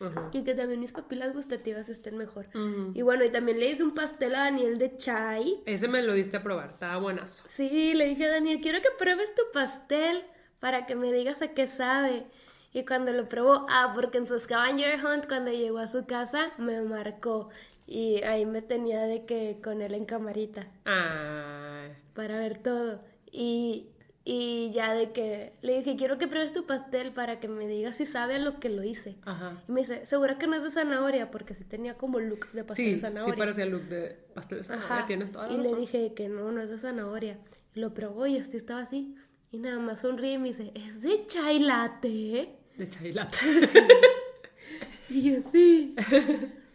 Ajá. 0.00 0.30
Y 0.32 0.44
que 0.44 0.54
también 0.54 0.80
mis 0.80 0.92
papilas 0.92 1.34
gustativas 1.34 1.88
estén 1.88 2.16
mejor. 2.16 2.48
Y 2.94 3.02
bueno, 3.02 3.24
y 3.24 3.30
también 3.30 3.58
le 3.58 3.70
hice 3.70 3.82
un 3.82 3.94
pastel 3.94 4.34
a 4.34 4.40
Daniel 4.40 4.78
de 4.78 4.96
chai. 4.96 5.62
Ese 5.64 5.88
me 5.88 6.02
lo 6.02 6.12
diste 6.12 6.36
a 6.36 6.42
probar. 6.42 6.70
Estaba 6.70 6.98
buenazo. 6.98 7.44
Sí, 7.48 7.94
le 7.94 8.06
dije 8.06 8.26
a 8.26 8.30
Daniel, 8.30 8.60
quiero 8.60 8.80
que 8.82 8.88
pruebes 8.98 9.34
tu 9.34 9.42
pastel 9.52 10.24
para 10.60 10.86
que 10.86 10.96
me 10.96 11.12
digas 11.12 11.40
a 11.42 11.48
qué 11.48 11.66
sabe. 11.66 12.26
Y 12.72 12.84
cuando 12.84 13.12
lo 13.12 13.28
probó, 13.28 13.66
ah, 13.70 13.92
porque 13.94 14.18
en 14.18 14.26
su 14.26 14.38
scavenger 14.38 15.02
hunt, 15.02 15.26
cuando 15.26 15.50
llegó 15.50 15.78
a 15.78 15.86
su 15.86 16.04
casa, 16.04 16.52
me 16.58 16.82
marcó. 16.82 17.48
Y 17.86 18.22
ahí 18.24 18.44
me 18.44 18.62
tenía 18.62 19.02
de 19.02 19.24
que 19.24 19.60
con 19.62 19.80
él 19.80 19.94
en 19.94 20.04
camarita 20.04 20.66
Ay. 20.84 21.92
para 22.14 22.38
ver 22.38 22.58
todo. 22.58 23.02
Y 23.30 23.86
Y 24.28 24.72
ya 24.72 24.92
de 24.92 25.12
que 25.12 25.52
le 25.62 25.78
dije, 25.78 25.94
quiero 25.94 26.18
que 26.18 26.26
pruebes 26.26 26.52
tu 26.52 26.66
pastel 26.66 27.12
para 27.12 27.38
que 27.38 27.46
me 27.46 27.68
digas 27.68 27.94
si 27.94 28.06
sabe 28.06 28.34
a 28.34 28.38
lo 28.40 28.58
que 28.58 28.68
lo 28.68 28.82
hice. 28.82 29.14
Ajá. 29.24 29.62
Y 29.68 29.72
me 29.72 29.82
dice, 29.82 30.04
¿segura 30.04 30.36
que 30.36 30.48
no 30.48 30.56
es 30.56 30.64
de 30.64 30.70
zanahoria? 30.72 31.30
Porque 31.30 31.54
sí 31.54 31.62
tenía 31.62 31.94
como 31.96 32.18
look 32.18 32.50
de 32.50 32.64
pastel 32.64 32.86
Sí, 32.86 32.92
de 32.94 32.98
zanahoria. 32.98 33.34
sí 33.34 33.38
parecía 33.38 33.66
look 33.66 33.82
de 33.84 34.18
pastel 34.34 34.58
de 34.58 34.64
zanahoria, 34.64 34.96
Ajá. 34.96 35.06
tienes 35.06 35.30
toda 35.30 35.46
la 35.46 35.52
y 35.52 35.56
le 35.58 35.62
razón. 35.62 35.78
dije 35.80 36.12
que 36.14 36.28
no, 36.28 36.50
no 36.50 36.60
es 36.60 36.68
de 36.70 36.78
zanahoria. 36.80 37.38
Lo 37.74 37.94
probó 37.94 38.26
y 38.26 38.34
este 38.36 38.56
estaba 38.56 38.80
así. 38.80 39.14
Y 39.52 39.58
nada 39.58 39.78
más 39.78 40.00
sonríe 40.00 40.32
y 40.32 40.38
me 40.38 40.48
dice, 40.48 40.72
¿es 40.74 41.02
de 41.02 41.24
chai 41.26 41.60
latte? 41.60 42.58
De 42.76 42.88
chai 42.88 43.12
latte. 43.12 43.38
Y 45.08 45.22
yo 45.30 45.36
sí. 45.52 45.94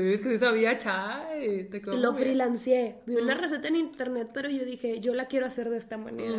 sí, 0.00 0.12
es 0.12 0.20
que 0.20 0.30
sí 0.30 0.38
sabía 0.38 0.76
chai. 0.78 1.68
Te 1.68 1.80
lo 1.80 2.14
freelancé. 2.14 2.96
Vi 3.06 3.16
una 3.16 3.34
receta 3.34 3.68
en 3.68 3.76
internet, 3.76 4.30
pero 4.34 4.48
yo 4.50 4.64
dije, 4.64 5.00
yo 5.00 5.14
la 5.14 5.26
quiero 5.26 5.46
hacer 5.46 5.70
de 5.70 5.76
esta 5.76 5.96
manera. 5.96 6.38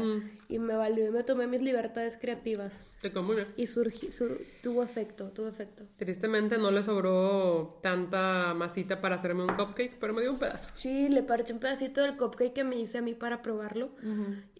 Y 0.49 0.59
me 0.59 0.75
valió 0.75 1.07
y 1.07 1.11
me 1.11 1.23
tomé 1.23 1.47
mis 1.47 1.61
libertades 1.61 2.17
creativas. 2.17 2.83
Muy 3.13 3.35
bien. 3.35 3.47
Y 3.57 3.67
surgi, 3.67 4.11
sur- 4.11 4.37
tuvo 4.63 4.83
efecto, 4.83 5.25
tuvo 5.31 5.47
efecto. 5.47 5.83
Tristemente 5.97 6.57
no 6.57 6.71
le 6.71 6.83
sobró 6.83 7.79
tanta 7.81 8.53
masita 8.53 9.01
para 9.01 9.15
hacerme 9.15 9.43
un 9.43 9.55
cupcake, 9.55 9.97
pero 9.99 10.13
me 10.13 10.21
dio 10.21 10.31
un 10.31 10.39
pedazo. 10.39 10.69
Sí, 10.73 11.09
le 11.09 11.23
partí 11.23 11.51
un 11.53 11.59
pedacito 11.59 12.01
del 12.01 12.17
cupcake 12.17 12.53
que 12.53 12.63
me 12.63 12.77
hice 12.79 12.97
a 12.97 13.01
mí 13.01 13.13
para 13.13 13.41
probarlo. 13.41 13.89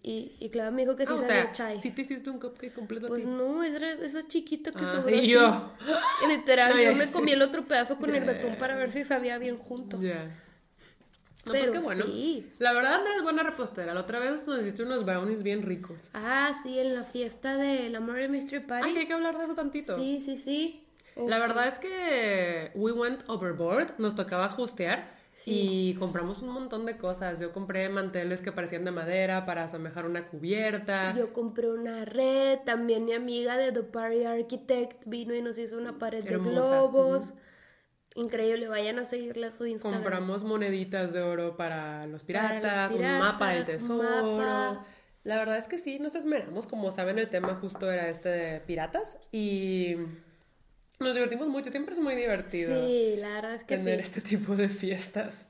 Y, 0.02 0.36
y 0.38 0.48
Clara 0.50 0.70
me 0.70 0.82
dijo 0.82 0.94
que 0.96 1.04
sí 1.06 1.12
Ah, 1.12 1.16
o 1.16 1.22
sabía 1.22 1.42
sea, 1.44 1.52
chai. 1.52 1.80
sí 1.80 1.90
te 1.90 2.02
hiciste 2.02 2.30
un 2.30 2.38
cupcake 2.38 2.72
completo 2.72 3.06
a 3.06 3.08
Pues 3.08 3.22
ti. 3.24 3.28
no, 3.28 3.62
era 3.64 3.92
esa 3.92 4.26
chiquita 4.28 4.70
que 4.72 4.84
Ah, 4.84 4.92
sobró 4.92 5.10
y 5.14 5.18
así. 5.18 5.28
yo. 5.28 5.72
Y 6.24 6.28
literal, 6.28 6.76
No, 6.76 6.82
yo 6.82 6.94
me 6.94 7.06
sé. 7.06 7.12
comí 7.12 7.32
el 7.32 7.42
otro 7.42 7.64
pedazo 7.66 7.96
con 7.98 8.14
el 8.14 8.24
Ya. 8.24 8.32
betún 8.32 8.56
para 8.56 8.76
ver 8.76 8.92
si 8.92 9.02
sabía 9.04 9.38
bien 9.38 9.58
junto. 9.58 10.00
Ya. 10.00 10.42
No, 11.46 11.52
Pero 11.52 11.64
pues 11.66 11.78
qué 11.78 11.84
bueno. 11.84 12.04
sí. 12.06 12.50
La 12.58 12.72
verdad, 12.72 12.94
Andrea 12.94 13.16
es 13.16 13.22
buena 13.22 13.42
repostera. 13.44 13.94
La 13.94 14.00
otra 14.00 14.18
vez 14.18 14.46
nos 14.48 14.60
hiciste 14.60 14.82
unos 14.82 15.04
brownies 15.04 15.42
bien 15.42 15.62
ricos. 15.62 16.10
Ah, 16.12 16.52
sí, 16.62 16.78
en 16.78 16.94
la 16.94 17.04
fiesta 17.04 17.56
de 17.56 17.88
la 17.88 18.00
Murray 18.00 18.28
Mystery 18.28 18.64
Party. 18.64 18.88
Ay, 18.88 18.94
que 18.94 19.00
hay 19.00 19.06
que 19.06 19.12
hablar 19.12 19.38
de 19.38 19.44
eso 19.44 19.54
tantito. 19.54 19.96
Sí, 19.96 20.20
sí, 20.24 20.36
sí. 20.36 20.82
La 21.16 21.38
verdad 21.38 21.66
es 21.66 21.78
que 21.78 22.72
we 22.74 22.92
went 22.92 23.22
overboard, 23.28 23.94
nos 23.98 24.14
tocaba 24.14 24.46
ajustear 24.46 25.16
y 25.46 25.94
compramos 25.94 26.42
un 26.42 26.48
montón 26.50 26.84
de 26.84 26.96
cosas. 26.96 27.38
Yo 27.38 27.52
compré 27.52 27.88
manteles 27.88 28.42
que 28.42 28.52
parecían 28.52 28.84
de 28.84 28.90
madera 28.90 29.46
para 29.46 29.64
asemejar 29.64 30.04
una 30.04 30.26
cubierta. 30.26 31.14
Yo 31.16 31.32
compré 31.32 31.70
una 31.70 32.04
red, 32.04 32.58
también 32.64 33.04
mi 33.04 33.12
amiga 33.12 33.56
de 33.56 33.72
The 33.72 33.82
Party 33.82 34.24
Architect 34.24 35.04
vino 35.06 35.34
y 35.34 35.42
nos 35.42 35.56
hizo 35.58 35.78
una 35.78 35.98
pared 35.98 36.26
Hermosa, 36.26 36.50
de 36.50 36.54
globos. 36.54 37.34
Increíble, 38.16 38.66
vayan 38.68 38.98
a 38.98 39.04
seguirle 39.04 39.46
a 39.46 39.52
su 39.52 39.66
Instagram. 39.66 40.02
Compramos 40.02 40.42
moneditas 40.42 41.12
de 41.12 41.22
oro 41.22 41.56
para 41.56 42.06
los 42.06 42.22
Para 42.24 42.54
los 42.54 42.62
piratas, 42.62 42.92
un 42.92 43.18
mapa 43.18 43.50
del 43.50 43.64
tesoro. 43.64 44.02
mapa. 44.38 44.86
La 45.22 45.36
verdad 45.36 45.58
es 45.58 45.68
que 45.68 45.78
sí, 45.78 45.98
nos 45.98 46.14
esmeramos. 46.14 46.66
Como 46.66 46.90
saben, 46.90 47.18
el 47.18 47.28
tema 47.28 47.56
justo 47.56 47.90
era 47.90 48.08
este 48.08 48.28
de 48.28 48.60
piratas 48.60 49.18
y 49.32 49.96
nos 50.98 51.14
divertimos 51.14 51.48
mucho. 51.48 51.70
Siempre 51.70 51.94
es 51.94 52.00
muy 52.00 52.14
divertido 52.14 52.86
Sí, 52.86 53.16
la 53.18 53.28
verdad 53.30 53.54
es 53.54 53.64
que 53.64 53.76
tener 53.76 53.96
sí. 53.96 54.02
este 54.02 54.20
tipo 54.20 54.56
de 54.56 54.68
fiestas. 54.68 55.48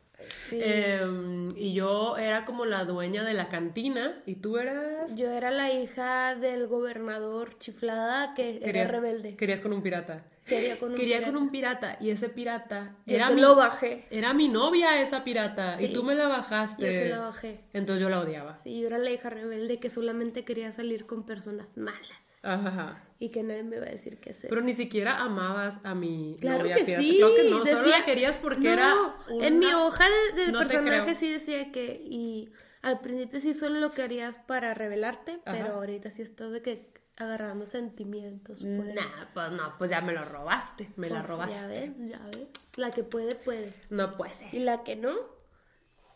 Sí. 0.48 0.58
Em, 0.60 1.50
y 1.54 1.74
yo 1.74 2.16
era 2.16 2.46
como 2.46 2.64
la 2.64 2.84
dueña 2.84 3.22
de 3.22 3.34
la 3.34 3.48
cantina 3.48 4.22
y 4.26 4.36
tú 4.36 4.56
eras... 4.58 5.14
Yo 5.14 5.30
era 5.30 5.50
la 5.52 5.70
hija 5.70 6.34
del 6.34 6.66
gobernador 6.66 7.56
chiflada 7.58 8.34
que 8.34 8.58
era 8.62 8.86
rebelde. 8.86 9.36
Querías 9.36 9.60
con 9.60 9.72
un 9.72 9.82
pirata. 9.82 10.24
Quería 10.46 10.78
con 10.78 10.90
un 10.92 10.96
Quería 10.96 11.16
pirata. 11.18 11.32
con 11.32 11.42
un 11.42 11.50
pirata 11.50 11.96
y 12.00 12.10
ese 12.10 12.28
pirata 12.28 12.96
Yo 13.04 13.16
era 13.16 13.28
se 13.28 13.34
mi, 13.34 13.40
lo 13.40 13.54
bajé. 13.56 14.06
era 14.10 14.32
mi 14.32 14.48
novia 14.48 15.00
esa 15.02 15.24
pirata 15.24 15.80
y 15.82 15.92
tú 15.92 16.02
me 16.04 16.14
la 16.14 16.28
bajaste. 16.28 16.86
Yo 16.86 16.92
se 16.92 17.08
la 17.08 17.18
bajé. 17.20 17.64
Entonces 17.72 18.00
yo 18.02 18.08
la 18.08 18.20
odiaba. 18.20 18.56
Sí, 18.58 18.80
yo 18.80 18.86
era 18.86 18.98
la 18.98 19.10
hija 19.10 19.28
rebelde 19.28 19.78
que 19.80 19.90
solamente 19.90 20.44
quería 20.44 20.70
salir 20.72 21.06
con 21.06 21.26
personas 21.26 21.66
malas. 21.76 22.00
Ajá. 22.42 23.02
Y 23.18 23.30
que 23.30 23.42
nadie 23.42 23.64
me 23.64 23.76
iba 23.76 23.86
a 23.86 23.90
decir 23.90 24.18
qué 24.20 24.30
hacer. 24.30 24.48
Pero 24.50 24.60
ni 24.62 24.72
siquiera 24.72 25.18
amabas 25.20 25.80
a 25.82 25.94
mi 25.96 26.36
Claro 26.40 26.60
novia 26.60 26.76
que 26.76 26.84
pirata. 26.84 27.02
sí. 27.02 27.16
Creo 27.16 27.34
que 27.34 27.42
no, 27.44 27.50
solo 27.64 27.64
decía- 27.82 27.98
la 27.98 28.04
querías 28.04 28.36
porque 28.36 28.60
No, 28.60 28.72
era 28.72 28.94
En 29.40 29.58
mi 29.58 29.66
hoja 29.72 30.04
de, 30.34 30.44
de 30.44 30.52
No 30.52 30.60
te 30.60 30.66
personaje 30.66 31.14
sí 31.16 31.32
decía 31.32 31.72
que... 31.72 32.00
Y 32.04 32.50
al 32.82 33.00
principio 33.00 33.40
sí 33.40 33.52
solo 33.52 33.80
lo 33.80 33.90
querías 33.90 34.38
para 34.46 34.74
revelarte, 34.74 35.40
Ajá. 35.44 35.56
pero 35.58 35.74
ahorita 35.74 36.10
sí 36.10 36.22
estás 36.22 36.52
de 36.52 36.62
que 36.62 36.92
agarrando 37.16 37.66
sentimientos. 37.66 38.60
pues. 38.60 38.94
Nah, 38.94 39.26
pues 39.34 39.52
no, 39.52 39.74
pues 39.78 39.90
ya 39.90 40.00
me 40.00 40.12
lo 40.12 40.24
robaste. 40.24 40.90
Me 40.96 41.08
la 41.08 41.20
Pues, 41.20 41.28
robaste. 41.28 41.54
Ya 41.56 41.66
ves, 41.66 42.08
ya 42.10 42.20
ves. 42.26 42.48
La 42.76 42.90
que 42.90 43.02
puede, 43.04 43.34
puede. 43.36 43.72
No 43.90 44.10
puede 44.12 44.32
ser. 44.34 44.54
Y 44.54 44.58
la 44.60 44.84
que 44.84 44.96
no, 44.96 45.14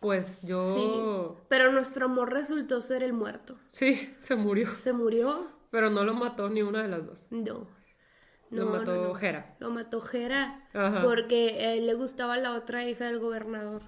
Pues 0.00 0.40
yo... 0.42 0.74
sí. 1.36 1.42
Pero 1.48 1.72
nuestro 1.72 2.06
amor 2.06 2.32
resultó 2.32 2.80
ser 2.80 3.02
el 3.02 3.12
muerto. 3.12 3.56
Sí, 3.68 4.14
se 4.20 4.34
murió. 4.36 4.68
¿Se 4.80 4.92
murió? 4.92 5.46
Pero 5.70 5.90
no 5.90 6.04
lo 6.04 6.14
mató 6.14 6.48
ni 6.50 6.62
una 6.62 6.82
de 6.82 6.88
las 6.88 7.06
dos. 7.06 7.26
No. 7.30 7.66
Lo 8.50 8.64
No, 8.64 8.70
mató 8.72 8.94
no, 8.94 9.02
no. 9.08 9.14
Jera. 9.14 9.54
Lo 9.60 9.70
mató 9.70 10.00
Jera. 10.00 10.66
Ajá. 10.74 11.02
Porque 11.02 11.74
él 11.78 11.86
le 11.86 11.94
gustaba 11.94 12.36
la 12.38 12.54
otra 12.54 12.84
hija 12.84 13.04
del 13.06 13.20
gobernador. 13.20 13.82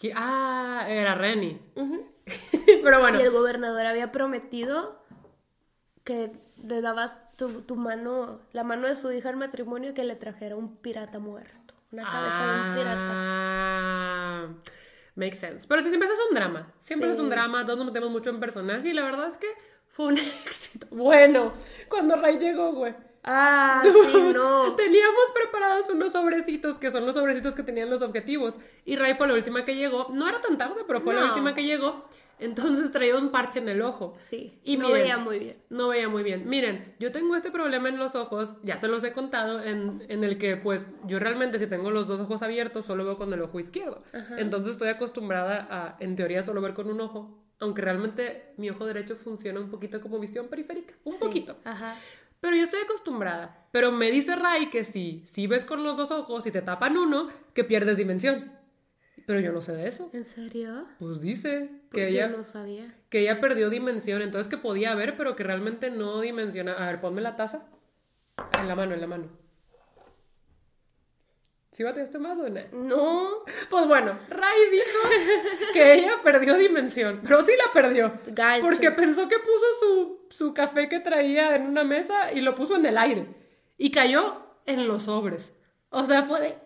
¿Qui- 0.00 0.12
Ah, 0.14 0.86
era 0.88 1.14
Renny. 1.16 1.60
Pero 2.84 3.00
bueno. 3.00 3.18
Y 3.18 3.22
el 3.24 3.30
gobernador 3.32 3.86
había 3.86 4.12
prometido 4.12 5.02
que 6.08 6.32
le 6.66 6.80
dabas 6.80 7.18
tu, 7.36 7.60
tu 7.60 7.76
mano, 7.76 8.40
la 8.52 8.64
mano 8.64 8.88
de 8.88 8.96
su 8.96 9.12
hija 9.12 9.28
al 9.28 9.36
matrimonio 9.36 9.92
que 9.92 10.04
le 10.04 10.16
trajera 10.16 10.56
un 10.56 10.76
pirata 10.78 11.18
muerto. 11.18 11.74
Una 11.92 12.02
cabeza 12.10 12.46
de 12.46 12.60
un 12.70 12.74
pirata. 12.76 13.10
Ah, 13.12 14.48
makes 15.16 15.36
sense. 15.36 15.66
Pero 15.68 15.82
sí, 15.82 15.88
siempre 15.88 16.08
es 16.08 16.18
un 16.30 16.34
drama. 16.34 16.72
Siempre 16.80 17.08
Sí. 17.08 17.14
es 17.14 17.20
un 17.20 17.28
drama. 17.28 17.64
Todos 17.66 17.76
nos 17.78 17.86
metemos 17.88 18.10
mucho 18.10 18.30
en 18.30 18.40
personaje 18.40 18.88
y 18.88 18.94
la 18.94 19.04
verdad 19.04 19.26
es 19.28 19.36
que 19.36 19.48
fue 19.88 20.06
un 20.06 20.16
éxito. 20.46 20.86
Bueno, 20.90 21.52
cuando 21.90 22.16
Ray 22.16 22.38
llegó, 22.38 22.72
güey. 22.72 22.94
Ah, 23.24 23.82
sí, 24.10 24.32
no. 24.34 24.74
Teníamos 24.74 25.24
preparados 25.34 25.90
unos 25.90 26.12
sobrecitos 26.12 26.78
que 26.78 26.90
son 26.90 27.04
los 27.04 27.14
sobrecitos 27.16 27.54
que 27.54 27.62
tenían 27.62 27.90
los 27.90 28.00
objetivos. 28.00 28.54
Y 28.86 28.96
Ray 28.96 29.14
fue 29.14 29.26
la 29.28 29.34
última 29.34 29.66
que 29.66 29.74
llegó. 29.74 30.08
No 30.10 30.26
era 30.26 30.40
tan 30.40 30.56
tarde, 30.56 30.82
pero 30.86 31.02
fue 31.02 31.12
la 31.14 31.20
No. 31.20 31.26
última 31.28 31.54
que 31.54 31.64
llegó. 31.64 32.06
Entonces 32.40 32.90
traía 32.92 33.16
un 33.16 33.30
parche 33.30 33.58
en 33.58 33.68
el 33.68 33.82
ojo. 33.82 34.14
Sí. 34.18 34.60
Y 34.64 34.76
no 34.76 34.88
miren, 34.88 35.02
veía 35.02 35.18
muy 35.18 35.38
bien. 35.38 35.56
No 35.70 35.88
veía 35.88 36.08
muy 36.08 36.22
bien. 36.22 36.48
Miren, 36.48 36.94
yo 37.00 37.10
tengo 37.12 37.34
este 37.36 37.50
problema 37.50 37.88
en 37.88 37.98
los 37.98 38.14
ojos, 38.14 38.56
ya 38.62 38.76
se 38.76 38.88
los 38.88 39.02
he 39.04 39.12
contado, 39.12 39.62
en, 39.62 40.00
en 40.08 40.24
el 40.24 40.38
que 40.38 40.56
pues 40.56 40.86
yo 41.06 41.18
realmente 41.18 41.58
si 41.58 41.66
tengo 41.66 41.90
los 41.90 42.06
dos 42.06 42.20
ojos 42.20 42.42
abiertos 42.42 42.84
solo 42.86 43.04
veo 43.04 43.16
con 43.18 43.32
el 43.32 43.42
ojo 43.42 43.58
izquierdo. 43.60 44.02
Entonces 44.36 44.72
estoy 44.72 44.88
acostumbrada 44.88 45.66
a, 45.70 45.96
en 46.00 46.14
teoría, 46.16 46.42
solo 46.42 46.60
ver 46.60 46.74
con 46.74 46.88
un 46.88 47.00
ojo. 47.00 47.44
Aunque 47.60 47.82
realmente 47.82 48.52
mi 48.56 48.70
ojo 48.70 48.86
derecho 48.86 49.16
funciona 49.16 49.58
un 49.58 49.68
poquito 49.68 50.00
como 50.00 50.20
visión 50.20 50.46
periférica. 50.46 50.94
Un 51.04 51.14
Sí. 51.14 51.18
poquito. 51.18 51.56
Ajá. 51.64 51.96
Pero 52.40 52.54
yo 52.54 52.62
estoy 52.62 52.80
acostumbrada. 52.82 53.66
Pero 53.72 53.90
me 53.90 54.12
dice 54.12 54.36
Ray 54.36 54.70
que 54.70 54.84
si, 54.84 55.24
si 55.26 55.48
ves 55.48 55.64
con 55.64 55.82
los 55.82 55.96
dos 55.96 56.12
ojos 56.12 56.46
y 56.46 56.52
te 56.52 56.62
tapan 56.62 56.96
uno, 56.96 57.28
que 57.54 57.64
pierdes 57.64 57.96
dimensión. 57.96 58.52
Pero 59.28 59.40
yo 59.40 59.52
no 59.52 59.60
sé 59.60 59.72
de 59.74 59.86
eso. 59.86 60.08
¿En 60.14 60.24
serio? 60.24 60.86
Pues 60.98 61.20
dice 61.20 61.70
que 61.92 62.00
Pues 62.04 62.14
ella 62.14 62.30
Yo 62.30 62.38
no 62.38 62.44
sabía. 62.44 62.94
que 63.10 63.20
ella 63.20 63.40
perdió 63.42 63.68
dimensión, 63.68 64.22
entonces 64.22 64.48
que 64.48 64.56
podía 64.56 64.94
ver, 64.94 65.18
pero 65.18 65.36
que 65.36 65.44
realmente 65.44 65.90
no 65.90 66.22
dimensiona. 66.22 66.72
A 66.72 66.86
ver, 66.86 67.00
ponme 67.02 67.20
la 67.20 67.36
taza. 67.36 67.66
En 68.58 68.66
la 68.66 68.74
mano, 68.74 68.94
en 68.94 69.02
la 69.02 69.06
mano. 69.06 69.28
¿Sí 71.72 71.82
bateaste 71.84 72.18
más 72.18 72.38
o 72.38 72.48
no? 72.48 72.60
No. 72.72 73.30
Pues 73.68 73.86
bueno, 73.86 74.18
Ray 74.30 74.70
dijo 74.72 75.72
que 75.74 75.92
ella 75.94 76.12
perdió 76.24 76.54
dimensión, 76.56 77.20
pero 77.22 77.42
sí 77.42 77.52
la 77.56 77.70
perdió. 77.70 78.14
Gacho. 78.28 78.62
Porque 78.64 78.90
pensó 78.92 79.28
que 79.28 79.38
puso 79.38 79.66
su, 79.78 80.20
su 80.30 80.54
café 80.54 80.88
que 80.88 81.00
traía 81.00 81.54
en 81.54 81.66
una 81.66 81.84
mesa 81.84 82.32
y 82.32 82.40
lo 82.40 82.54
puso 82.54 82.76
en 82.76 82.86
el 82.86 82.96
aire. 82.96 83.26
Y 83.76 83.90
cayó 83.90 84.42
en 84.64 84.88
los 84.88 85.02
sobres. 85.04 85.52
O 85.90 86.04
sea, 86.04 86.22
fue 86.22 86.40
de... 86.40 86.58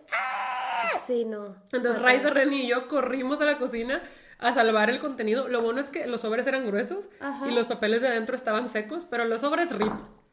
Sí, 1.05 1.25
no. 1.25 1.55
Entonces 1.65 1.93
Fatal. 1.93 2.03
Raiza, 2.03 2.29
Ren 2.29 2.53
y 2.53 2.67
yo 2.67 2.87
corrimos 2.87 3.41
a 3.41 3.45
la 3.45 3.57
cocina 3.57 4.01
a 4.39 4.53
salvar 4.53 4.89
el 4.89 4.99
contenido. 4.99 5.47
Lo 5.47 5.61
bueno 5.61 5.79
es 5.79 5.89
que 5.89 6.07
los 6.07 6.21
sobres 6.21 6.47
eran 6.47 6.65
gruesos 6.65 7.09
Ajá. 7.19 7.47
y 7.47 7.53
los 7.53 7.67
papeles 7.67 8.01
de 8.01 8.09
adentro 8.09 8.35
estaban 8.35 8.69
secos, 8.69 9.05
pero 9.09 9.25
los 9.25 9.41
sobres 9.41 9.71
rip. 9.71 9.91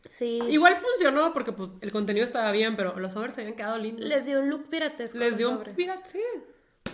Sí. 0.08 0.40
Igual 0.48 0.76
funcionó 0.76 1.32
porque 1.32 1.52
pues 1.52 1.70
el 1.80 1.92
contenido 1.92 2.24
estaba 2.24 2.50
bien, 2.52 2.74
pero 2.76 2.98
los 2.98 3.12
sobres 3.12 3.34
se 3.34 3.42
habían 3.42 3.56
quedado 3.56 3.78
lindos. 3.78 4.06
Les 4.06 4.24
dio 4.24 4.40
un 4.40 4.48
look 4.50 4.68
piratesco. 4.68 5.18
Les 5.18 5.36
dio 5.36 5.50
un 5.50 5.56
sobres. 5.58 5.74
pirata, 5.76 6.06
sí. 6.06 6.22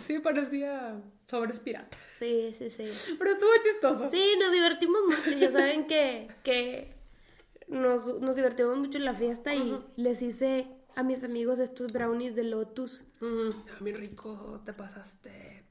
Sí, 0.04 0.18
parecía 0.18 1.00
sobres 1.26 1.61
piratas. 1.61 1.99
Sí, 2.09 2.54
sí, 2.59 2.71
sí. 2.71 3.16
Pero 3.18 3.30
estuvo 3.30 3.50
chistoso. 3.62 4.11
Sí, 4.11 4.35
nos 4.40 4.52
divertimos 4.52 5.00
mucho. 5.06 5.38
Ya 5.38 5.50
saben 5.50 5.87
que, 5.87 6.28
que 6.42 6.95
nos, 7.68 8.21
nos 8.21 8.37
divertimos 8.37 8.76
mucho 8.76 8.99
en 8.99 9.04
la 9.04 9.14
fiesta 9.14 9.54
y 9.54 9.78
les 9.97 10.23
hice 10.23 10.66
a 10.97 11.03
mis 11.03 11.23
amigos 11.23 11.59
estos 11.59 11.93
brownies 11.93 12.35
de 12.35 12.43
Lotus. 12.43 13.05
Ujú. 13.21 13.50
Ah, 13.71 13.76
mi 13.81 13.93
rico, 13.93 14.61
te 14.65 14.73
pasaste. 14.73 15.65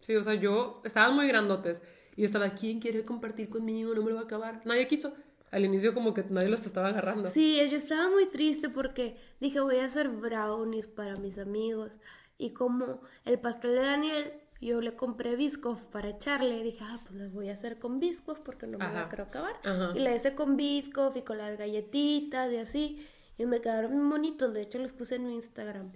Sí, 0.00 0.14
o 0.16 0.22
sea, 0.22 0.34
yo 0.34 0.82
estaban 0.84 1.14
muy 1.14 1.28
grandotes 1.28 1.80
y 2.16 2.22
yo 2.22 2.26
estaba, 2.26 2.50
¿quién 2.50 2.80
quiere 2.80 3.04
compartir 3.04 3.48
conmigo? 3.48 3.94
No 3.94 4.02
me 4.02 4.10
lo 4.10 4.16
va 4.16 4.22
a 4.22 4.24
acabar. 4.24 4.60
Nadie 4.64 4.86
quiso. 4.86 5.14
Al 5.50 5.64
inicio 5.64 5.94
como 5.94 6.12
que 6.12 6.24
nadie 6.28 6.48
los 6.48 6.66
estaba 6.66 6.88
agarrando. 6.88 7.28
Sí, 7.28 7.56
yo 7.70 7.76
estaba 7.76 8.10
muy 8.10 8.26
triste 8.26 8.68
porque 8.68 9.16
dije 9.40 9.60
voy 9.60 9.76
a 9.76 9.84
hacer 9.84 10.08
brownies 10.08 10.88
para 10.88 11.16
mis 11.16 11.38
amigos. 11.38 11.92
Y 12.36 12.52
como 12.52 13.00
el 13.24 13.38
pastel 13.38 13.76
de 13.76 13.82
Daniel 13.82 14.32
yo 14.60 14.80
le 14.80 14.96
compré 14.96 15.36
Biscoff 15.36 15.80
para 15.90 16.08
echarle. 16.08 16.64
Dije, 16.64 16.80
ah, 16.82 17.00
pues 17.04 17.14
las 17.14 17.32
voy 17.32 17.50
a 17.50 17.52
hacer 17.52 17.78
con 17.78 18.00
Biscoff 18.00 18.40
porque 18.40 18.66
no 18.66 18.78
me 18.78 18.84
Ajá. 18.84 19.08
creo 19.08 19.26
acabar. 19.26 19.54
Ajá. 19.64 19.92
Y 19.94 20.00
la 20.00 20.16
hice 20.16 20.34
con 20.34 20.56
Biscoff 20.56 21.16
y 21.16 21.22
con 21.22 21.38
las 21.38 21.56
galletitas 21.56 22.52
y 22.52 22.56
así. 22.56 23.06
Y 23.36 23.46
me 23.46 23.60
quedaron 23.60 23.96
muy 23.98 24.10
bonitos. 24.10 24.52
De 24.54 24.62
hecho, 24.62 24.78
los 24.78 24.92
puse 24.92 25.16
en 25.16 25.26
mi 25.26 25.34
Instagram. 25.34 25.92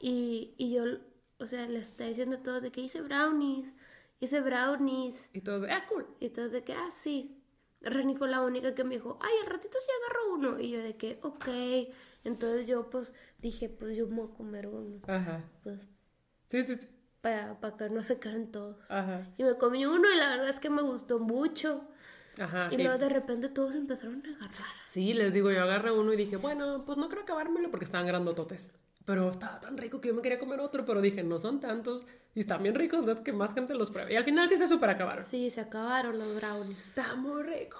Y, 0.00 0.54
y 0.58 0.72
yo, 0.74 0.84
o 1.38 1.46
sea, 1.46 1.66
les 1.68 1.88
estaba 1.88 2.08
diciendo 2.10 2.38
todo 2.40 2.60
de 2.60 2.70
que 2.72 2.80
hice 2.80 3.00
brownies. 3.02 3.74
Hice 4.20 4.40
brownies. 4.40 5.30
Y 5.32 5.40
todos, 5.42 5.68
ah, 5.70 5.84
cool. 5.88 6.06
Y 6.20 6.26
entonces 6.26 6.52
de 6.52 6.64
que, 6.64 6.72
ah, 6.74 6.90
sí. 6.90 7.42
Reni 7.82 8.14
fue 8.16 8.28
la 8.28 8.40
única 8.40 8.74
que 8.74 8.84
me 8.84 8.96
dijo, 8.96 9.18
ay, 9.20 9.32
al 9.44 9.50
ratito 9.50 9.78
sí 9.78 9.90
agarro 10.04 10.34
uno. 10.34 10.60
Y 10.60 10.70
yo 10.70 10.80
de 10.82 10.96
que, 10.96 11.20
ok. 11.22 11.46
Entonces 12.24 12.66
yo 12.66 12.90
pues 12.90 13.14
dije, 13.38 13.68
pues 13.68 13.96
yo 13.96 14.06
me 14.08 14.16
voy 14.16 14.30
a 14.32 14.36
comer 14.36 14.66
uno. 14.68 15.00
Ajá. 15.06 15.44
Pues 15.62 15.78
Sí, 16.48 16.62
sí, 16.62 16.76
sí. 16.76 16.88
para, 17.20 17.58
para 17.60 17.76
que 17.76 17.90
no 17.90 18.02
se 18.02 18.18
caen 18.18 18.50
todos. 18.50 18.90
Ajá. 18.90 19.32
Y 19.36 19.44
me 19.44 19.56
comí 19.56 19.84
uno 19.86 20.12
y 20.12 20.16
la 20.16 20.28
verdad 20.30 20.48
es 20.48 20.60
que 20.60 20.70
me 20.70 20.82
gustó 20.82 21.18
mucho. 21.18 21.86
Ajá. 22.38 22.68
Y 22.70 22.76
luego 22.78 22.98
de 22.98 23.08
repente 23.08 23.48
todos 23.48 23.74
empezaron 23.74 24.22
a 24.26 24.28
agarrar. 24.30 24.68
Sí, 24.86 25.14
les 25.14 25.32
digo, 25.32 25.50
yo 25.50 25.62
agarré 25.62 25.90
uno 25.90 26.12
y 26.12 26.16
dije, 26.16 26.36
bueno, 26.36 26.84
pues 26.84 26.98
no 26.98 27.08
creo 27.08 27.22
acabármelo 27.22 27.70
porque 27.70 27.84
estaban 27.84 28.06
grandototes. 28.06 28.76
Pero 29.04 29.30
estaba 29.30 29.60
tan 29.60 29.76
rico 29.76 30.00
que 30.00 30.08
yo 30.08 30.14
me 30.14 30.22
quería 30.22 30.38
comer 30.38 30.60
otro, 30.60 30.84
pero 30.84 31.00
dije, 31.00 31.22
no 31.22 31.38
son 31.38 31.60
tantos 31.60 32.06
y 32.34 32.40
están 32.40 32.62
bien 32.62 32.74
ricos, 32.74 33.04
no 33.04 33.12
es 33.12 33.20
que 33.20 33.32
más 33.32 33.54
gente 33.54 33.74
los 33.74 33.90
pruebe. 33.90 34.12
Y 34.12 34.16
al 34.16 34.24
final 34.24 34.48
sí 34.48 34.56
se 34.56 34.66
super 34.66 34.90
acabaron. 34.90 35.24
Sí, 35.24 35.50
se 35.50 35.60
acabaron 35.60 36.18
los 36.18 36.36
brownies. 36.40 36.88
Está 36.88 37.14
muy 37.14 37.42
rico. 37.42 37.78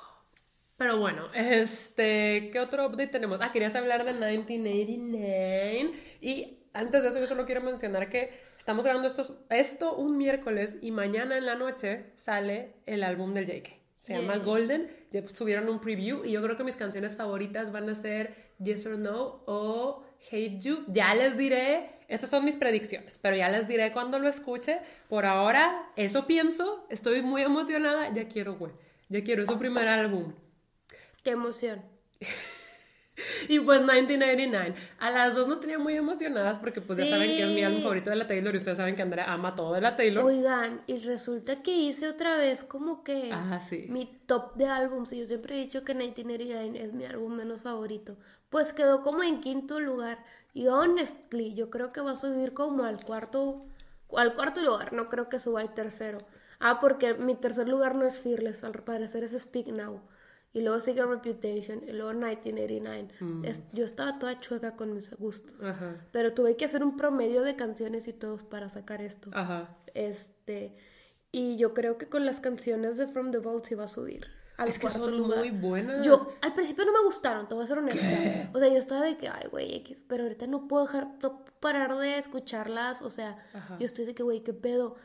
Pero 0.77 0.99
bueno, 0.99 1.29
este, 1.35 2.51
¿qué 2.53 2.61
otro 2.61 2.87
update 2.87 3.09
tenemos? 3.09 3.39
Ah, 3.41 3.51
querías 3.51 3.75
hablar 3.75 4.05
de 4.05 4.13
1989. 4.13 5.93
Y 6.21 6.59
antes 6.75 7.03
de 7.03 7.09
eso, 7.09 7.19
yo 7.19 7.27
solo 7.27 7.45
quiero 7.45 7.61
mencionar 7.63 8.09
que 8.09 8.31
estamos 8.57 8.85
grabando 8.85 9.09
esto, 9.09 9.47
esto 9.49 9.97
un 9.97 10.17
miércoles 10.19 10.77
y 10.83 10.91
mañana 10.91 11.39
en 11.39 11.47
la 11.47 11.55
noche 11.55 12.13
sale 12.17 12.75
el 12.87 13.03
álbum 13.03 13.35
del 13.35 13.47
JK. 13.47 13.86
Se 14.07 14.15
llama. 14.15 14.39
Golden. 14.39 14.89
Ya 15.11 15.27
subieron 15.27 15.69
un 15.69 15.81
preview 15.81 16.25
y 16.25 16.31
yo 16.31 16.41
creo 16.41 16.57
que 16.57 16.63
mis 16.63 16.77
canciones 16.77 17.17
favoritas 17.17 17.73
van 17.73 17.91
a 17.91 17.97
ser 17.97 18.53
Yes 18.63 18.87
or 18.87 18.97
No 18.99 19.43
o 19.47 20.05
Hate 20.31 20.61
You. 20.61 20.85
Ya 20.87 21.13
les 21.17 21.37
diré. 21.37 21.91
Estas 22.07 22.31
son 22.31 22.45
mis 22.45 22.55
predicciones, 22.55 23.19
pero 23.21 23.35
ya 23.35 23.49
les 23.49 23.67
diré 23.67 23.93
cuando 23.93 24.21
lo 24.21 24.29
escuche. 24.29 24.79
Por 25.09 25.27
ahora, 25.27 25.91
eso 25.97 26.25
pienso. 26.29 26.87
Estoy 26.89 27.21
muy 27.23 27.43
emocionada. 27.43 28.13
Ya 28.15 28.29
quiero, 28.29 28.55
güey. 28.55 28.71
Ya 29.09 29.25
quiero. 29.25 29.43
Es 29.43 29.49
su 29.49 29.59
primer 29.59 29.89
álbum. 29.89 30.33
Qué 31.25 31.31
emoción. 31.31 31.83
Y 33.49 33.61
pues 33.61 33.81
1989. 33.83 34.75
A 34.99 35.11
las 35.11 35.35
dos 35.35 35.49
nos 35.49 35.61
tenía 35.61 35.79
muy 35.79 35.95
emocionadas 35.95 36.59
porque 36.59 36.81
pues 36.81 36.99
ya 36.99 37.07
saben 37.07 37.31
que 37.37 37.43
es 37.45 37.49
mi 37.51 37.63
álbum 37.63 37.79
Sí. 37.79 37.83
favorito 37.85 38.11
de 38.11 38.17
la 38.17 38.27
Taylor 38.27 38.55
y 38.55 38.59
ustedes 38.59 38.77
saben 38.79 38.95
que 38.97 39.03
Andrea 39.03 39.33
ama 39.33 39.55
todo 39.55 39.73
de 39.75 39.81
la 39.81 39.97
Taylor. 39.97 40.25
Oigan, 40.25 40.83
y 40.87 40.99
resulta 40.99 41.63
que 41.63 41.75
hice 41.75 42.09
otra 42.09 42.37
vez 42.37 42.63
como 42.65 43.03
que 43.03 43.31
Ah, 43.33 43.59
sí. 43.61 43.87
mi 43.89 44.07
top 44.27 44.55
de 44.57 44.67
álbums. 44.67 45.13
Y 45.13 45.19
yo 45.21 45.27
siempre 45.27 45.55
he 45.57 45.59
dicho 45.59 45.85
que 45.85 45.95
1989 45.95 46.85
es 46.85 46.93
mi 46.93 47.05
álbum 47.05 47.35
menos 47.35 47.63
favorito. 47.63 48.17
Pues 48.51 48.73
quedó 48.73 49.03
como 49.03 49.23
en 49.23 49.41
quinto 49.41 49.81
lugar. 49.81 50.19
Y 50.55 50.69
honestly, 50.69 51.55
yo 51.55 51.69
creo 51.71 51.93
que 51.93 52.01
va 52.01 52.13
a 52.13 52.17
subir 52.17 52.53
como 52.55 52.85
al 52.85 53.03
cuarto, 53.05 53.65
al 54.17 54.35
cuarto 54.35 54.61
lugar. 54.63 54.93
No 54.93 55.09
creo 55.09 55.29
que 55.29 55.39
suba 55.41 55.61
al 55.61 55.75
tercero. 55.75 56.19
Ah, 56.61 56.81
porque 56.81 57.13
mi 57.15 57.35
tercer 57.35 57.69
lugar 57.69 57.95
no 57.95 58.07
es 58.07 58.21
Fearless, 58.21 58.65
al 58.65 58.73
parecer 58.83 59.25
es 59.25 59.33
Speak 59.33 59.67
Now. 59.67 60.01
Y 60.57 60.63
luego 60.63 60.81
sigue 60.81 61.05
Reputation, 61.05 61.83
y 61.87 61.93
luego 61.93 62.13
1989. 62.15 63.09
Es- 63.43 63.63
yo 63.73 63.85
estaba 63.85 64.19
toda 64.19 64.39
chueca 64.39 64.75
con 64.75 64.95
mis 64.95 65.11
gustos. 65.19 65.63
Ajá. 65.63 65.97
Pero 66.13 66.33
tuve 66.33 66.57
que 66.57 66.65
hacer 66.65 66.83
un 66.83 66.97
promedio 66.97 67.43
de 67.43 67.57
canciones 67.57 68.09
y 68.09 68.15
todos 68.15 68.43
para 68.43 68.71
sacar 68.71 69.03
esto. 69.03 69.29
Ajá. 69.35 69.77
Este, 69.93 70.75
y 71.31 71.57
yo 71.57 71.75
creo 71.75 71.99
que 71.99 72.07
con 72.09 72.25
las 72.25 72.41
canciones 72.41 72.97
de 72.97 73.07
From 73.07 73.33
the 73.33 73.39
Vault 73.39 73.67
sí 73.67 73.75
va 73.75 73.85
a 73.85 73.89
subir. 73.89 74.27
Al 74.57 74.69
Es 74.71 74.79
que 74.79 74.89
son 74.89 75.15
lugar. 75.19 75.41
muy 75.41 75.51
buenas. 75.51 76.07
Yo, 76.07 76.33
al 76.41 76.55
principio 76.55 76.87
no 76.87 76.93
me 76.95 77.05
gustaron, 77.05 77.47
te 77.47 77.55
voy 77.55 77.65
a 77.65 77.67
ser 77.67 77.77
honesta. 77.77 78.51
O 78.55 78.59
sea, 78.59 78.69
yo 78.69 78.79
estaba 78.79 79.03
de 79.05 79.19
que, 79.19 79.29
ay, 79.29 79.49
güey, 79.51 79.75
X, 79.77 80.03
pero 80.09 80.23
ahorita 80.23 80.47
no 80.47 80.67
puedo 80.69 80.87
dejar, 80.87 81.09
no 81.09 81.19
puedo 81.19 81.45
parar 81.61 81.95
de 81.99 82.17
escucharlas. 82.17 83.03
O 83.03 83.11
sea, 83.11 83.37
Ajá. 83.53 83.77
yo 83.79 83.85
estoy 83.85 84.07
de 84.07 84.15
que, 84.15 84.23
güey, 84.23 84.43
qué 84.43 84.55
pedo. 84.55 84.97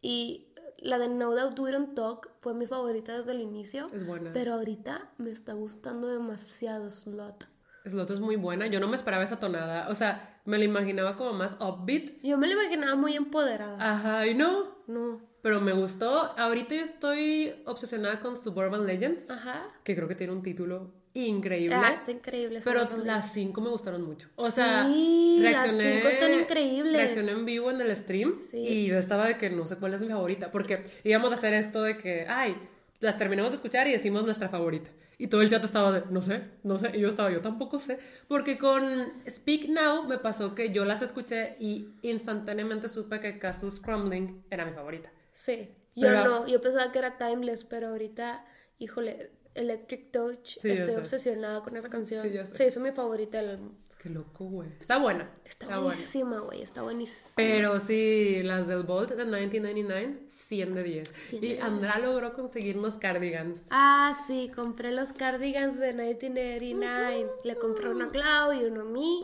Y 0.00 0.49
la 0.80 0.98
de 0.98 1.08
No 1.08 1.34
Doubt 1.34 1.58
We 1.58 1.72
Don't 1.72 1.94
Talk 1.94 2.30
fue 2.40 2.54
mi 2.54 2.66
favorita 2.66 3.16
desde 3.18 3.32
el 3.32 3.40
inicio. 3.40 3.88
Es 3.92 4.06
buena. 4.06 4.32
Pero 4.32 4.54
ahorita 4.54 5.10
me 5.18 5.30
está 5.30 5.52
gustando 5.52 6.08
demasiado 6.08 6.90
Slot. 6.90 7.46
Slot 7.86 8.10
es 8.10 8.20
muy 8.20 8.36
buena. 8.36 8.66
Yo 8.66 8.80
no 8.80 8.88
me 8.88 8.96
esperaba 8.96 9.24
esa 9.24 9.38
tonada. 9.38 9.88
O 9.88 9.94
sea, 9.94 10.40
me 10.44 10.58
la 10.58 10.64
imaginaba 10.64 11.16
como 11.16 11.32
más 11.32 11.56
upbeat. 11.60 12.10
Yo 12.22 12.36
me 12.38 12.46
la 12.46 12.54
imaginaba 12.54 12.94
muy 12.96 13.14
empoderada. 13.16 13.76
Ajá, 13.92 14.26
y 14.26 14.34
no. 14.34 14.76
No. 14.86 15.20
Pero 15.42 15.60
me 15.60 15.72
gustó. 15.72 16.38
Ahorita 16.38 16.74
yo 16.74 16.82
estoy 16.82 17.54
obsesionada 17.64 18.20
con 18.20 18.36
Suburban 18.36 18.86
Legends, 18.86 19.30
Ajá. 19.30 19.66
que 19.84 19.96
creo 19.96 20.06
que 20.08 20.14
tiene 20.14 20.32
un 20.34 20.42
título 20.42 20.92
increíble. 21.14 21.74
Ah, 21.74 21.92
está 21.94 22.10
increíble. 22.12 22.60
Pero 22.62 22.88
las 23.04 23.32
cinco 23.32 23.60
me 23.60 23.70
gustaron 23.70 24.02
mucho. 24.02 24.28
O 24.36 24.50
sea, 24.50 24.86
Sí, 24.86 25.38
las 25.40 25.70
cinco 25.72 26.08
están 26.08 26.34
increíbles. 26.34 26.92
Reaccioné 26.94 27.32
en 27.32 27.44
vivo 27.44 27.70
en 27.70 27.80
el 27.80 27.94
stream 27.96 28.40
Sí. 28.50 28.56
y 28.58 28.86
yo 28.86 28.98
estaba 28.98 29.26
de 29.26 29.36
que 29.38 29.50
no 29.50 29.66
sé 29.66 29.76
cuál 29.76 29.94
es 29.94 30.00
mi 30.00 30.08
favorita. 30.08 30.50
Porque 30.52 30.84
íbamos 31.04 31.32
a 31.32 31.34
hacer 31.34 31.54
esto 31.54 31.82
de 31.82 31.96
que, 31.98 32.26
ay, 32.28 32.56
las 33.00 33.16
terminamos 33.16 33.50
de 33.52 33.56
escuchar 33.56 33.88
y 33.88 33.92
decimos 33.92 34.24
nuestra 34.24 34.48
favorita. 34.48 34.90
Y 35.18 35.26
todo 35.26 35.42
el 35.42 35.50
chat 35.50 35.62
estaba 35.64 35.92
de, 35.92 36.02
no 36.10 36.22
sé, 36.22 36.42
no 36.62 36.78
sé. 36.78 36.92
Y 36.94 37.00
yo 37.00 37.08
estaba, 37.08 37.30
yo 37.30 37.40
tampoco 37.42 37.78
sé. 37.78 37.98
Porque 38.26 38.56
con 38.56 39.12
Speak 39.28 39.68
Now 39.68 40.04
me 40.04 40.16
pasó 40.18 40.54
que 40.54 40.72
yo 40.72 40.84
las 40.86 41.02
escuché 41.02 41.56
y 41.60 41.88
instantáneamente 42.02 42.88
supe 42.88 43.20
que 43.20 43.38
Castle 43.38 43.70
Crumbling 43.82 44.44
era 44.50 44.64
mi 44.64 44.72
favorita. 44.72 45.10
Sí. 45.32 45.68
Yo 45.96 46.08
Pero- 46.08 46.24
no, 46.24 46.46
yo 46.46 46.60
pensaba 46.60 46.90
que 46.92 46.98
era 47.00 47.18
Timeless, 47.18 47.64
pero 47.64 47.88
ahorita, 47.88 48.44
híjole, 48.78 49.30
Electric 49.54 50.10
Touch, 50.10 50.58
Sí, 50.58 50.70
estoy 50.70 50.94
obsesionada 50.94 51.62
con 51.62 51.76
esa 51.76 51.88
canción. 51.88 52.22
Sí, 52.24 52.32
yo 52.32 52.44
sé. 52.44 52.56
Se 52.56 52.66
hizo 52.68 52.80
mi 52.80 52.92
favorita 52.92 53.38
del 53.38 53.50
álbum. 53.50 53.72
Qué 54.00 54.08
loco, 54.08 54.46
güey. 54.46 54.70
Está 54.80 54.96
buena. 54.96 55.30
Está, 55.44 55.78
buenísima, 55.78 56.40
güey, 56.40 56.62
está 56.62 56.80
buenísima. 56.80 57.32
Pero 57.36 57.78
sí, 57.80 58.42
las 58.42 58.66
del 58.66 58.84
Bolt 58.84 59.10
de 59.10 59.24
1999, 59.24 60.20
100 60.26 60.74
de 60.74 60.82
10. 60.82 61.12
100 61.28 61.40
de 61.40 61.46
y 61.46 61.50
10. 61.50 61.62
Andrea 61.62 61.98
logró 61.98 62.32
conseguir 62.32 62.78
unos 62.78 62.96
cardigans. 62.96 63.64
Ah, 63.68 64.18
sí, 64.26 64.50
compré 64.56 64.92
los 64.92 65.12
cardigans 65.12 65.78
de 65.78 65.92
1989. 65.92 67.30
Le 67.44 67.56
compré 67.56 67.90
uno 67.90 68.06
a 68.06 68.10
Clau 68.10 68.54
y 68.54 68.64
uno 68.64 68.80
a 68.80 68.84
mí. 68.84 69.22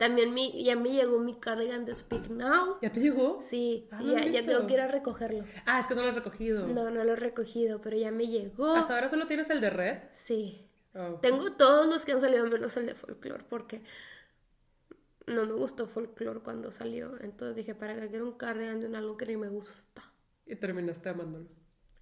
También 0.00 0.32
mi, 0.32 0.64
ya 0.64 0.76
me 0.76 0.90
llegó 0.90 1.18
mi 1.18 1.34
cardigan 1.38 1.84
de 1.84 1.94
Speak 1.94 2.30
Now. 2.30 2.78
¿Ya 2.80 2.90
te 2.90 3.00
llegó? 3.00 3.38
Sí, 3.42 3.86
Ah, 3.90 4.00
no 4.00 4.14
ya, 4.14 4.24
ya 4.24 4.42
tengo 4.42 4.66
que 4.66 4.72
ir 4.72 4.80
a 4.80 4.88
recogerlo. 4.88 5.44
Ah, 5.66 5.78
es 5.78 5.86
que 5.86 5.94
no 5.94 6.00
lo 6.00 6.08
has 6.08 6.14
recogido. 6.14 6.66
No, 6.66 6.90
no 6.90 7.04
lo 7.04 7.12
he 7.12 7.16
recogido, 7.16 7.82
pero 7.82 7.98
ya 7.98 8.10
me 8.10 8.26
llegó. 8.26 8.72
Hasta 8.76 8.94
ahora 8.94 9.10
solo 9.10 9.26
tienes 9.26 9.50
el 9.50 9.60
de 9.60 9.68
red. 9.68 9.98
Sí. 10.14 10.66
Oh. 10.94 11.18
Tengo 11.20 11.52
todos 11.52 11.86
los 11.86 12.06
que 12.06 12.12
han 12.12 12.20
salido 12.22 12.46
menos 12.46 12.74
el 12.78 12.86
de 12.86 12.94
folklore 12.94 13.44
porque 13.46 13.82
no 15.26 15.44
me 15.44 15.52
gustó 15.52 15.86
folklore 15.86 16.40
cuando 16.40 16.72
salió. 16.72 17.20
Entonces 17.20 17.54
dije, 17.56 17.74
¿para 17.74 18.00
qué 18.00 18.08
quiero 18.08 18.24
un 18.24 18.32
cardigan 18.38 18.80
de 18.80 18.86
un 18.86 18.96
álbum 18.96 19.18
que 19.18 19.26
ni 19.26 19.36
me 19.36 19.48
gusta? 19.48 20.02
Y 20.46 20.56
terminaste 20.56 21.10
amándolo. 21.10 21.44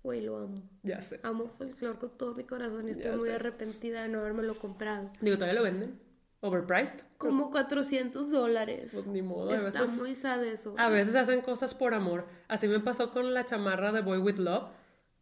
Güey, 0.04 0.20
lo 0.20 0.36
amo. 0.38 0.54
Ya 0.84 1.02
sé. 1.02 1.18
Amo 1.24 1.48
folklore 1.58 1.98
con 1.98 2.16
todo 2.16 2.32
mi 2.36 2.44
corazón 2.44 2.86
y 2.86 2.92
estoy 2.92 3.06
Ya 3.06 3.16
muy 3.16 3.28
sé. 3.30 3.34
arrepentida 3.34 4.02
de 4.04 4.08
no 4.08 4.20
haberme 4.20 4.46
comprado. 4.54 5.10
Digo, 5.20 5.36
todavía 5.36 5.58
lo 5.58 5.64
venden. 5.64 6.06
Overpriced. 6.40 7.00
Como 7.16 7.50
400 7.50 8.30
dólares. 8.30 8.90
Pues 8.92 9.06
ni 9.06 9.22
modo, 9.22 9.50
a 9.50 9.56
Está 9.56 9.82
veces. 9.82 9.96
muy 9.96 10.14
sad 10.14 10.44
eso. 10.44 10.74
A 10.78 10.88
veces 10.88 11.14
hacen 11.16 11.40
cosas 11.40 11.74
por 11.74 11.94
amor. 11.94 12.26
Así 12.46 12.68
me 12.68 12.78
pasó 12.78 13.10
con 13.10 13.34
la 13.34 13.44
chamarra 13.44 13.90
de 13.90 14.02
Boy 14.02 14.18
With 14.18 14.38
Love. 14.38 14.68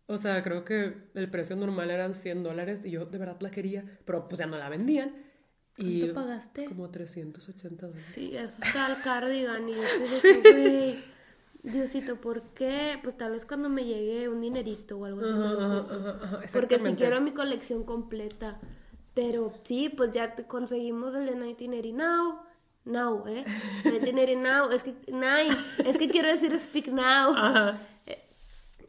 O 0.09 0.19
sea, 0.19 0.43
creo 0.43 0.65
que 0.65 0.95
el 1.15 1.31
precio 1.31 1.57
normal 1.57 1.91
eran 1.91 2.15
100 2.15 2.43
dólares 2.43 2.85
y 2.85 2.91
yo 2.91 3.07
de 3.07 3.19
verdad 3.19 3.39
la 3.41 3.51
quería, 3.51 3.99
pero 4.05 4.29
pues 4.29 4.39
ya 4.39 4.47
no 4.47 4.57
la 4.59 4.69
vendían. 4.69 5.17
Y 5.79 6.01
¿Cuánto 6.01 6.15
pagaste? 6.15 6.65
Como 6.67 6.91
380 6.91 7.87
dólares. 7.87 8.05
Sí, 8.05 8.37
eso 8.37 8.63
está 8.63 8.87
el 8.89 9.03
cardigan 9.03 9.69
y 9.69 9.75
yo 9.75 9.83
de 10.23 10.41
que, 10.43 10.53
güey, 10.53 11.05
Diosito, 11.63 12.21
¿por 12.21 12.43
qué? 12.55 12.99
Pues 13.03 13.17
tal 13.17 13.33
vez 13.33 13.45
cuando 13.45 13.69
me 13.69 13.85
llegue 13.85 14.29
un 14.29 14.41
dinerito 14.41 14.99
o 14.99 15.05
algo 15.05 15.21
así. 15.21 15.31
Ajá, 15.31 15.87
ajá, 15.91 16.19
ajá, 16.23 16.41
Porque 16.53 16.79
si 16.79 16.95
quiero 16.95 17.21
mi 17.21 17.33
colección 17.33 17.83
completa. 17.85 18.61
Pero 19.17 19.51
sí, 19.65 19.89
pues 19.89 20.11
ya 20.13 20.37
conseguimos 20.47 21.15
el 21.15 21.25
de 21.25 21.35
1980 21.35 21.97
Now. 21.97 22.39
Now, 22.85 23.27
¿eh? 23.27 23.47
1980 23.85 24.35
Now. 24.43 24.71
Es 24.71 24.83
que, 24.83 24.95
nine. 25.09 25.57
Es 25.87 25.97
que 25.97 26.07
quiero 26.07 26.29
decir 26.29 26.57
Speak 26.61 26.89
Now. 26.89 27.35
Ajá. 27.35 27.81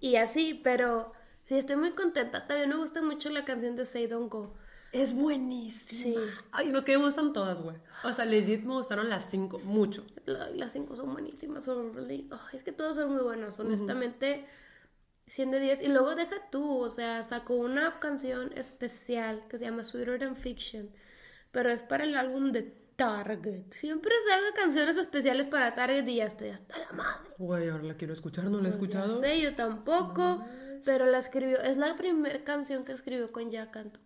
Y 0.02 0.18
así, 0.18 0.60
pero 0.62 1.14
sí, 1.46 1.56
estoy 1.58 1.78
muy 1.78 1.92
contenta. 1.92 2.46
También 2.46 2.70
me 2.70 2.76
gusta 2.76 3.02
mucho 3.02 3.30
la 3.30 3.46
canción 3.46 3.78
de 3.78 3.86
Say 3.86 4.08
Don't 4.08 4.30
Go. 4.30 4.54
Es 4.92 5.14
buenísima. 5.16 6.02
Sí. 6.02 6.16
Ay, 6.52 6.72
los 6.72 6.84
que 6.84 6.98
me 6.98 7.06
gustan 7.06 7.32
todas, 7.32 7.62
güey. 7.62 7.78
O 8.04 8.12
sea, 8.12 8.26
legit 8.26 8.64
me 8.64 8.74
gustaron 8.74 9.10
las 9.10 9.30
cinco, 9.30 9.60
mucho. 9.60 10.04
La- 10.26 10.50
las 10.50 10.74
cinco 10.74 10.98
son 10.98 11.14
buenísimas. 11.14 11.64
Son 11.64 11.94
oh, 12.32 12.40
es 12.56 12.64
que 12.64 12.74
todas 12.74 12.98
son 12.98 13.14
muy 13.14 13.24
buenas, 13.24 13.58
honestamente. 13.60 14.46
100 15.28 15.52
de 15.52 15.60
10. 15.60 15.82
Y 15.84 15.88
luego 15.90 16.16
deja 16.16 16.36
tú, 16.52 16.80
o 16.80 16.90
sea, 16.90 17.24
sacó 17.24 17.56
una 17.56 18.00
canción 18.00 18.52
especial 18.56 19.44
que 19.50 19.58
se 19.58 19.66
llama 19.66 19.84
Sweeter 19.84 20.20
Than 20.20 20.36
Fiction. 20.36 20.90
Pero 21.52 21.70
es 21.70 21.82
para 21.84 22.04
el 22.04 22.16
álbum 22.16 22.52
de 22.52 22.64
Target. 22.96 23.72
Siempre 23.72 24.12
saca 24.28 24.62
canciones 24.62 24.98
especiales 24.98 25.48
para 25.48 25.76
Target 25.76 26.08
y 26.08 26.16
ya 26.16 26.26
estoy 26.26 26.50
hasta 26.50 26.78
la 26.78 26.92
madre. 26.94 27.30
Güey, 27.38 27.70
ahora 27.70 27.84
la 27.84 27.96
quiero 27.96 28.14
escuchar, 28.14 28.46
no 28.46 28.52
la 28.62 28.70
he 28.70 28.72
Pues 28.72 28.76
escuchado. 28.76 29.20
sé, 29.20 29.40
yo 29.42 29.56
tampoco. 29.56 30.46
Pero 30.86 31.06
la 31.06 31.18
escribió. 31.18 31.60
Es 31.60 31.78
la 31.78 31.96
primera 31.98 32.44
canción 32.44 32.86
que 32.86 32.94
escribió 32.94 33.32
con 33.32 33.50
Jack 33.52 33.76
Anto. 33.76 34.00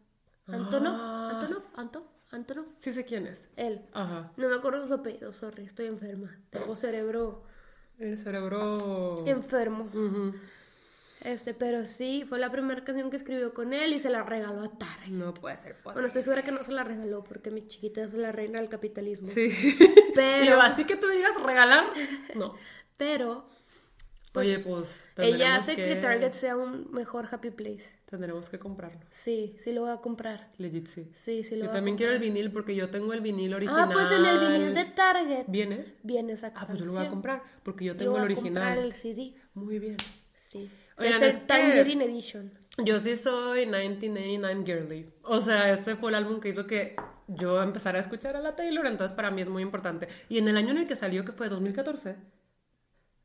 Antonov. 0.47 0.95
Ah. 0.97 1.29
Antonov. 1.39 1.63
Anto. 1.75 2.07
Antonov. 2.31 2.65
Sí 2.79 2.91
sé 2.91 3.05
quién 3.05 3.27
es. 3.27 3.47
Él. 3.57 3.81
Ajá. 3.93 4.31
No 4.37 4.49
me 4.49 4.55
acuerdo 4.55 4.87
su 4.87 4.93
apellido, 4.93 5.31
sorry, 5.31 5.65
estoy 5.65 5.85
enferma. 5.87 6.39
Tengo 6.49 6.75
cerebro 6.75 7.43
El 7.99 8.17
cerebro. 8.17 9.23
enfermo. 9.27 9.83
Ujú. 9.93 10.33
Este, 11.23 11.53
pero 11.53 11.85
sí, 11.85 12.25
fue 12.27 12.39
la 12.39 12.51
primera 12.51 12.83
canción 12.83 13.09
que 13.11 13.17
escribió 13.17 13.53
con 13.53 13.73
él 13.73 13.93
y 13.93 13.99
se 13.99 14.09
la 14.09 14.23
regaló 14.23 14.63
a 14.63 14.69
Target. 14.77 15.09
No 15.11 15.33
puede 15.33 15.55
ser 15.57 15.73
Bueno, 15.83 15.83
posible. 16.01 16.07
estoy 16.07 16.23
segura 16.23 16.43
que 16.43 16.51
no 16.51 16.63
se 16.63 16.71
la 16.71 16.83
regaló 16.83 17.23
porque 17.23 17.51
mi 17.51 17.67
chiquita 17.67 18.03
es 18.03 18.13
la 18.13 18.31
reina 18.31 18.59
del 18.59 18.69
capitalismo. 18.69 19.27
Sí. 19.27 19.49
Pero- 20.15 20.45
yo, 20.45 20.61
así 20.61 20.85
que 20.85 20.95
tú 20.95 21.07
digas 21.07 21.31
regalar. 21.43 21.85
No. 22.35 22.55
Pero 22.97 23.45
Oye, 24.33 24.59
pues. 24.59 25.09
ella 25.17 25.55
hace 25.55 25.75
que... 25.75 25.95
Target 25.95 26.31
sea 26.33 26.55
un 26.57 26.89
mejor 26.91 27.27
happy 27.31 27.51
place. 27.51 27.83
Tendremos 28.05 28.49
que 28.49 28.57
comprarlo. 28.59 28.99
Sí, 29.09 29.55
sí 29.59 29.73
lo 29.73 29.81
voy 29.81 29.91
a 29.91 29.97
comprar. 29.97 30.49
Legit, 30.57 30.87
sí. 30.87 31.11
Sí, 31.13 31.43
sí 31.43 31.51
lo 31.55 31.61
Yo 31.61 31.65
voy 31.65 31.69
a 31.69 31.73
también 31.73 31.97
quiero 31.97 32.13
el 32.13 32.19
vinil 32.19 32.51
porque 32.51 32.73
yo 32.75 32.89
tengo 32.89 33.13
el 33.13 33.21
vinil 33.21 33.53
original. 33.53 33.89
Ah, 33.89 33.89
pues 33.93 34.09
en 34.11 34.25
el 34.25 34.39
vinil 34.39 34.73
de 34.73 34.85
Target 34.85 35.45
¿Viene? 35.47 35.95
viene 36.03 36.33
esa 36.33 36.47
Ah, 36.47 36.53
canción. 36.53 36.77
pues 36.77 36.79
yo 36.79 36.85
lo 36.93 36.97
voy 36.97 37.05
a 37.05 37.09
comprar 37.09 37.43
porque 37.63 37.85
yo 37.85 37.93
Yo 37.93 37.97
tengo 37.99 38.11
voy 38.13 38.21
el 38.21 38.31
a 38.31 38.35
comprar 38.35 38.77
original. 38.77 38.85
el 38.85 38.93
CD. 38.93 39.35
Muy 39.53 39.79
bien. 39.79 39.97
Sí. 40.33 40.69
Oigan, 41.01 41.23
es 41.23 41.35
el 41.35 41.45
Tangerine 41.45 42.05
Edition. 42.05 42.51
Yo 42.77 42.99
sí 42.99 43.15
soy 43.17 43.65
1999 43.65 44.63
Girly. 44.65 45.09
O 45.23 45.41
sea, 45.41 45.71
este 45.71 45.95
fue 45.95 46.09
el 46.09 46.15
álbum 46.15 46.39
que 46.39 46.49
hizo 46.49 46.65
que 46.65 46.95
yo 47.27 47.61
empezara 47.61 47.97
a 47.97 48.01
escuchar 48.01 48.35
a 48.35 48.41
la 48.41 48.55
Taylor, 48.55 48.85
entonces 48.87 49.15
para 49.15 49.31
mí 49.31 49.41
es 49.41 49.49
muy 49.49 49.61
importante. 49.61 50.07
Y 50.29 50.37
en 50.37 50.47
el 50.47 50.57
año 50.57 50.71
en 50.71 50.77
el 50.77 50.87
que 50.87 50.95
salió, 50.95 51.25
que 51.25 51.31
fue 51.31 51.49
2014. 51.49 52.15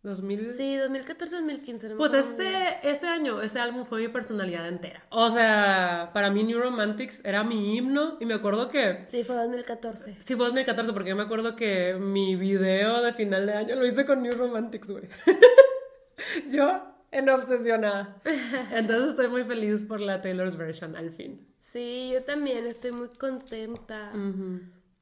2000... 0.03 0.41
Sí, 0.53 0.77
2014-2015. 0.77 1.91
no 1.91 1.97
Pues 1.97 2.15
ese, 2.15 2.79
ese 2.83 3.09
año, 3.09 3.43
ese 3.43 3.59
álbum 3.59 3.85
fue 3.85 4.03
mi 4.03 4.09
personalidad 4.09 4.69
entera. 4.69 5.05
O 5.11 5.31
sea, 5.31 6.11
para 6.13 6.31
mí 6.31 6.45
New 6.45 6.61
Romantics 6.61 7.21
era 7.25 7.43
mi 7.43 7.77
himno 7.77 8.17
y 8.21 8.27
me 8.27 8.35
acuerdo 8.35 8.71
que... 8.71 9.05
Sí, 9.07 9.25
fue 9.25 9.35
2014. 9.35 10.17
Sí, 10.21 10.37
fue 10.37 10.47
2014 10.47 10.93
porque 10.93 11.11
yo 11.11 11.17
me 11.17 11.25
acuerdo 11.25 11.57
que 11.57 11.95
mi 11.95 12.37
video 12.37 13.03
de 13.03 13.13
final 13.15 13.47
de 13.47 13.55
año 13.55 13.75
lo 13.75 13.85
hice 13.85 14.07
con 14.07 14.23
New 14.23 14.33
Romantics, 14.33 14.91
güey. 14.91 15.05
yo 16.51 16.96
en 17.19 17.29
obsesionada. 17.29 18.17
Entonces 18.73 19.09
estoy 19.11 19.29
muy 19.29 19.45
feliz 19.45 19.85
por 19.85 20.01
la 20.01 20.21
Taylor's 20.21 20.57
version 20.57 20.97
al 20.97 21.11
fin. 21.11 21.47
Sí, 21.61 22.11
yo 22.13 22.23
también 22.23 22.67
estoy 22.67 22.93
muy 22.93 23.09
contenta. 23.09 24.13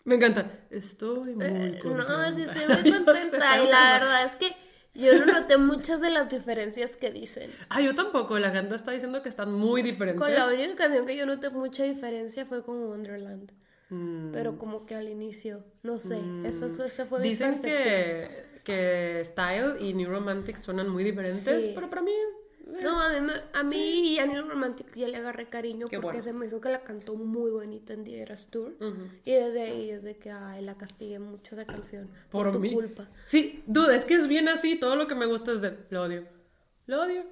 Me 0.04 0.14
encanta. 0.16 0.50
Estoy 0.70 1.34
muy 1.34 1.44
Eh, 1.46 1.80
contenta. 1.82 2.28
no, 2.30 2.34
sí 2.36 2.42
estoy 2.42 2.66
muy 2.82 2.92
contenta. 3.04 3.62
y 3.64 3.68
la 3.68 3.98
verdad 3.98 4.24
es 4.26 4.36
que 4.36 4.56
yo 4.94 5.18
no 5.18 5.32
noté 5.40 5.56
muchas 5.58 6.00
de 6.00 6.10
las 6.10 6.28
diferencias 6.28 6.96
que 6.96 7.10
dicen. 7.10 7.50
Ah, 7.68 7.80
yo 7.80 7.94
tampoco. 7.94 8.38
La 8.38 8.50
gente 8.50 8.74
está 8.76 8.92
diciendo 8.92 9.22
que 9.22 9.28
están 9.28 9.52
muy 9.52 9.82
diferentes. 9.82 10.20
Con 10.20 10.32
la 10.32 10.46
única 10.46 10.74
canción 10.76 11.06
que 11.06 11.16
yo 11.16 11.26
noté 11.26 11.50
mucha 11.50 11.84
diferencia 11.84 12.46
fue 12.46 12.62
con 12.64 12.82
Wonderland. 12.84 13.50
Mm. 13.90 14.32
Pero 14.32 14.56
como 14.58 14.86
que 14.86 14.94
al 14.94 15.08
inicio, 15.08 15.64
no 15.82 15.98
sé, 15.98 16.18
eso, 16.44 16.66
eso, 16.66 17.06
fue 17.06 17.20
mi 17.20 17.28
Dicen 17.30 17.60
percepción. 17.60 17.82
que, 17.84 18.53
que 18.64 19.20
Style 19.24 19.76
y 19.80 19.92
New 19.94 20.10
Romantics 20.10 20.62
suenan 20.62 20.88
muy 20.88 21.04
diferentes, 21.04 21.64
Sí. 21.66 21.72
pero 21.74 21.88
para 21.90 22.02
mí... 22.02 22.10
eh, 22.10 22.78
No, 22.82 22.98
a 23.00 23.20
mí, 23.20 23.32
a 23.52 23.62
mí 23.62 24.14
y 24.14 24.18
a 24.18 24.26
New 24.26 24.48
Romantic 24.48 24.94
ya 24.96 25.06
le 25.06 25.18
agarré 25.18 25.48
cariño 25.50 25.86
Qué 25.88 26.00
porque 26.00 26.16
bueno. 26.18 26.22
se 26.24 26.32
me 26.32 26.46
hizo 26.46 26.60
que 26.62 26.70
la 26.70 26.82
cantó 26.82 27.14
muy 27.14 27.50
bonita 27.50 27.92
en 27.92 28.04
The 28.04 28.22
Eras 28.22 28.48
Tour. 28.50 28.72
Y 29.24 29.32
desde 29.32 29.62
ahí 29.62 29.90
es 29.90 30.02
de 30.02 30.16
que, 30.16 30.30
ay, 30.30 30.62
la 30.64 30.74
castigué 30.74 31.18
mucho 31.18 31.54
de 31.56 31.66
canción. 31.66 32.08
Por, 32.30 32.44
Por 32.46 32.52
tu 32.54 32.58
mí. 32.60 32.72
culpa. 32.72 33.06
Sí, 33.26 33.62
dude, 33.66 33.94
es 33.94 34.04
que 34.06 34.14
es 34.14 34.26
bien 34.28 34.48
así. 34.48 34.76
Todo 34.76 34.96
lo 34.96 35.06
que 35.06 35.14
me 35.14 35.26
gusta 35.26 35.52
es 35.52 35.60
de 35.60 35.76
lo 35.90 36.02
odio. 36.02 36.24
Lo 36.86 37.02
odio. 37.02 37.22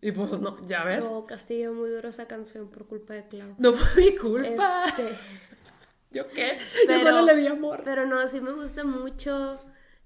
Y 0.00 0.10
pues 0.12 0.32
no, 0.40 0.56
ya 0.66 0.84
ves. 0.84 1.02
No, 1.04 1.26
castigué 1.26 1.70
muy 1.70 1.90
duro 1.90 2.08
esa 2.08 2.26
canción 2.26 2.68
por 2.68 2.86
culpa 2.86 3.14
de 3.14 3.26
Clau. 3.28 3.54
fue 3.74 4.02
mi 4.04 4.16
culpa. 4.16 4.84
Este, 4.86 5.10
¿Yo 6.12 6.28
qué? 6.28 6.58
pero, 6.86 6.98
Yo 7.00 7.04
solo 7.06 7.22
le 7.26 7.36
di 7.36 7.46
amor. 7.46 7.82
Pero 7.84 8.06
no, 8.06 8.26
sí 8.28 8.40
me 8.40 8.52
gusta 8.52 8.84
mucho. 8.84 9.58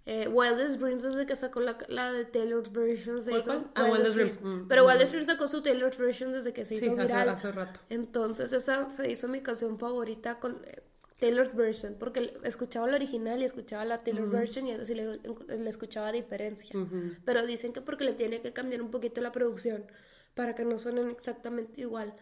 Eh, 0.08 0.28
Wildest 0.28 0.78
Dreams 0.78 1.02
desde 1.02 1.26
que 1.26 1.34
sacó 1.34 1.58
la, 1.60 1.76
la 1.88 2.12
de 2.12 2.24
Taylor's 2.24 2.70
Version 2.72 3.24
se 3.24 3.30
¿Cuál, 3.30 3.40
hizo. 3.40 3.50
cuál? 3.52 3.70
Ah, 3.74 3.90
Wildest 3.92 4.14
Dreams. 4.14 4.40
Mm, 4.40 4.68
Pero 4.68 4.84
mm. 4.84 4.86
Wildest 4.86 5.10
Dreams 5.12 5.26
sacó 5.26 5.48
su 5.48 5.62
Taylor's 5.62 5.98
Version 5.98 6.32
desde 6.32 6.52
que 6.52 6.64
se 6.64 6.76
Sí, 6.76 6.84
hizo 6.86 6.94
hace, 6.94 7.06
viral. 7.06 7.28
hace 7.30 7.50
rato. 7.52 7.80
Entonces 7.90 8.52
esa 8.52 8.88
se 8.90 9.10
hizo 9.10 9.26
mi 9.26 9.40
canción 9.40 9.78
favorita 9.80 10.38
con 10.38 10.62
eh, 10.64 10.80
Taylor's 11.18 11.54
Version, 11.56 11.96
porque 11.98 12.38
escuchaba 12.44 12.86
la 12.86 12.96
original 12.96 13.40
y 13.42 13.46
escuchaba 13.46 13.84
la 13.84 13.98
Taylor 13.98 14.28
Version 14.30 14.68
y 14.68 14.72
así 14.72 14.94
le, 14.94 15.18
le 15.48 15.70
escuchaba 15.70 16.12
diferencia. 16.12 16.76
Pero 17.24 17.44
dicen 17.46 17.72
que 17.72 17.80
porque 17.80 18.04
le 18.04 18.12
tiene 18.12 18.40
que 18.42 18.52
cambiar 18.52 18.82
un 18.82 18.90
poquito 18.92 19.20
la 19.22 19.32
producción 19.32 19.86
para 20.34 20.54
que 20.54 20.64
no 20.64 20.78
suenen 20.78 21.10
exactamente 21.10 21.80
igual 21.80 22.14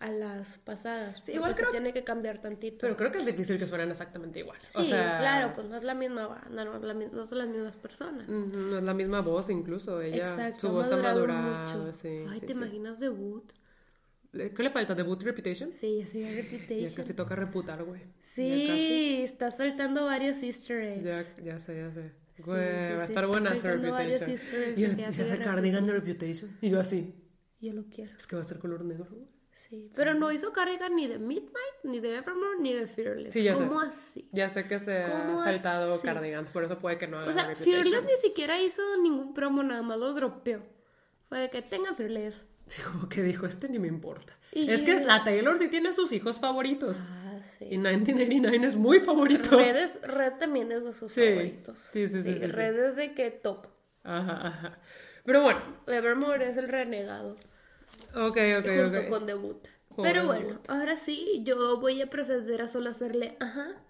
a 0.00 0.10
las 0.10 0.58
pasadas. 0.58 1.20
Sí, 1.22 1.32
igual 1.32 1.50
porque 1.52 1.54
se 1.54 1.60
creo- 1.70 1.70
tiene 1.80 1.92
que 1.92 2.04
cambiar 2.04 2.40
tantito. 2.40 2.78
Pero 2.80 2.96
creo 2.96 3.10
que 3.10 3.18
es 3.18 3.26
difícil 3.26 3.58
que 3.58 3.66
suenen 3.66 3.90
exactamente 3.90 4.40
igual. 4.40 4.58
sí, 4.62 4.68
o 4.74 4.84
sea, 4.84 5.18
claro, 5.18 5.52
pues 5.54 5.66
no 5.68 5.76
es 5.76 5.82
la 5.84 5.94
misma 5.94 6.26
banda, 6.26 6.64
no, 6.64 6.78
la 6.78 6.94
no 6.94 7.26
son 7.26 7.38
las 7.38 7.48
mismas 7.48 7.76
personas. 7.76 8.28
No 8.28 8.78
es 8.78 8.84
la 8.84 8.92
misma 8.94 9.20
voz, 9.22 9.48
incluso. 9.50 10.00
Ella, 10.02 10.28
Exacto, 10.30 10.68
su 10.68 10.72
voz 10.72 10.90
ha 10.92 10.96
madurado 10.96 11.42
mucho. 11.76 11.92
Sí, 11.92 12.24
Ay, 12.28 12.40
sí, 12.40 12.46
¿te 12.46 12.52
imaginas 12.52 12.98
debut? 12.98 13.50
¿Qué 14.32 14.62
le 14.64 14.70
falta? 14.70 14.96
¿Debut 14.96 15.22
Reputation? 15.22 15.72
Sí, 15.72 16.00
ya 16.00 16.06
sería 16.08 16.30
Ya 16.32 16.42
Reputation. 16.42 16.94
casi 16.96 17.14
toca 17.14 17.36
reputar, 17.36 17.84
güey. 17.84 18.00
Ya. 18.00 18.06
Sí, 18.24 19.20
está 19.22 19.52
saltando 19.52 20.06
varios 20.06 20.42
easter 20.42 20.80
eggs. 20.82 21.04
Ya, 21.04 21.24
ya 21.44 21.58
sé, 21.60 21.76
ya 21.76 21.92
sé. 21.92 22.10
Güey, 22.38 22.96
va 22.96 23.02
a 23.02 23.04
estar 23.04 23.26
buena 23.28 23.54
esa 23.54 23.70
Reputation. 23.74 24.30
eggs 24.30 24.76
Y 24.76 24.82
el 24.84 24.96
que 24.96 25.02
y 25.02 25.04
hace 25.04 25.38
cardigan 25.38 25.86
de 25.86 25.92
Reputation. 25.92 26.50
Y 26.60 26.70
yo 26.70 26.80
así. 26.80 27.14
Yo 27.60 27.72
lo 27.74 27.84
quiero. 27.84 28.10
Es 28.16 28.26
que 28.26 28.34
va 28.34 28.42
a 28.42 28.44
ser 28.44 28.58
color 28.58 28.84
negro. 28.84 29.06
güey. 29.08 29.28
Sí, 29.54 29.90
pero 29.94 30.14
no 30.14 30.30
hizo 30.32 30.52
cardigan 30.52 30.94
ni 30.96 31.06
de 31.06 31.18
Midnight, 31.18 31.74
ni 31.84 32.00
de 32.00 32.16
Evermore, 32.16 32.58
ni 32.60 32.72
de 32.74 32.86
Fearless. 32.86 33.32
Sí, 33.32 33.42
ya 33.42 33.54
sé. 33.54 33.64
¿Cómo 33.66 33.80
así? 33.80 34.28
Ya 34.32 34.48
sé 34.50 34.66
que 34.66 34.78
se 34.78 35.04
ha 35.04 35.10
¿Cómo 35.24 35.42
saltado 35.42 35.94
así? 35.94 36.02
cardigans, 36.06 36.50
por 36.50 36.64
eso 36.64 36.78
puede 36.78 36.98
que 36.98 37.06
no 37.06 37.18
haga 37.18 37.30
O 37.30 37.32
sea, 37.32 37.46
Reputation. 37.46 37.82
Fearless 37.84 38.04
ni 38.04 38.16
siquiera 38.16 38.60
hizo 38.60 38.82
ningún 39.02 39.32
promo, 39.32 39.62
nada 39.62 39.82
más 39.82 39.98
lo 39.98 40.12
dropeó. 40.12 40.60
Fue 41.28 41.38
de 41.38 41.50
que 41.50 41.62
tenga 41.62 41.94
Fearless. 41.94 42.46
Sí, 42.66 42.82
como 42.82 43.08
que 43.08 43.22
dijo, 43.22 43.46
este 43.46 43.68
ni 43.68 43.78
me 43.78 43.88
importa. 43.88 44.36
Y- 44.52 44.70
Es 44.70 44.82
que 44.82 45.00
la 45.04 45.22
Taylor 45.24 45.58
sí 45.58 45.68
tiene 45.68 45.92
sus 45.92 46.12
hijos 46.12 46.40
favoritos. 46.40 46.98
Ah, 47.00 47.38
Y 47.60 47.64
sí. 47.64 47.64
1989 47.78 48.66
es 48.66 48.76
muy 48.76 49.00
favorito. 49.00 49.56
Red, 49.58 49.76
es- 49.76 50.02
Red 50.02 50.34
también 50.34 50.72
es 50.72 50.82
de 50.84 50.92
sus 50.94 51.12
Sí. 51.12 51.20
favoritos. 51.28 51.78
Sí, 51.78 52.08
sí, 52.08 52.22
sí, 52.22 52.32
sí, 52.34 52.38
sí. 52.40 52.46
Red 52.46 52.78
es 52.90 52.96
de 52.96 53.14
que 53.14 53.30
top. 53.30 53.66
Ajá, 54.02 54.46
ajá. 54.48 54.78
Pero 55.24 55.42
bueno, 55.42 55.60
Evermore 55.86 56.48
es 56.50 56.56
el 56.56 56.68
renegado. 56.68 57.36
Ok, 58.14 58.38
ok, 58.60 58.68
junto 58.74 59.00
ok. 59.00 59.08
con 59.08 59.26
debut. 59.26 59.68
Pero 60.00 60.24
Debut. 60.24 60.26
bueno, 60.26 60.60
ahora 60.68 60.96
sí, 60.96 61.42
yo 61.44 61.78
voy 61.80 62.02
a 62.02 62.10
proceder 62.10 62.62
a 62.62 62.68
solo 62.68 62.90
hacerle 62.90 63.36
ajá, 63.40 63.82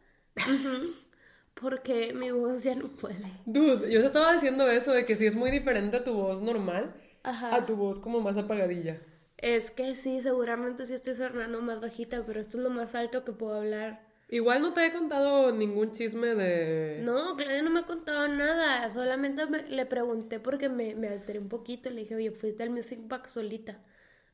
porque 1.55 2.13
mi 2.15 2.31
voz 2.31 2.63
ya 2.63 2.75
no 2.75 2.89
puede. 2.89 3.45
Dude, 3.47 3.91
yo 3.91 4.01
te 4.01 4.07
estaba 4.07 4.33
diciendo 4.35 4.69
eso 4.71 4.93
de 4.93 5.05
que 5.05 5.17
si 5.17 5.27
es 5.27 5.35
muy 5.35 5.51
diferente 5.51 6.01
tu 6.01 6.15
voz 6.15 6.41
normal 6.43 6.95
Ajá. 7.23 7.55
a 7.57 7.67
tu 7.67 7.77
voz 7.77 7.99
como 8.01 8.21
más 8.21 8.37
apagadilla. 8.37 9.01
Es 9.39 9.71
que 9.71 9.95
sí, 9.95 10.23
seguramente 10.23 10.87
sí 10.87 10.95
estoy 10.95 11.15
sonando 11.15 11.61
más 11.61 11.81
bajita, 11.81 12.25
pero 12.27 12.41
esto 12.41 12.59
es 12.59 12.65
lo 12.65 12.71
más 12.71 12.95
alto 12.95 13.25
que 13.25 13.33
puedo 13.33 13.55
hablar. 13.57 14.01
Igual 14.35 14.63
no 14.63 14.73
te 14.73 14.85
he 14.85 14.93
contado 14.93 15.53
ningún 15.53 15.93
chisme 15.93 16.35
de... 16.35 17.01
No, 17.03 17.37
Claudia 17.37 17.63
no 17.63 17.71
me 17.71 17.81
ha 17.81 17.87
contado 17.87 18.27
nada, 18.27 18.91
solamente 18.91 19.47
me- 19.47 19.63
le 19.69 19.87
pregunté 19.87 20.41
porque 20.41 20.69
me, 20.69 20.97
me 20.97 21.07
alteré 21.09 21.39
un 21.39 21.49
poquito, 21.49 21.89
le 21.89 22.01
dije, 22.01 22.17
oye, 22.17 22.31
fuiste 22.33 22.65
al 22.65 22.71
Music 22.71 22.99
Bank 23.05 23.27
solita, 23.27 23.73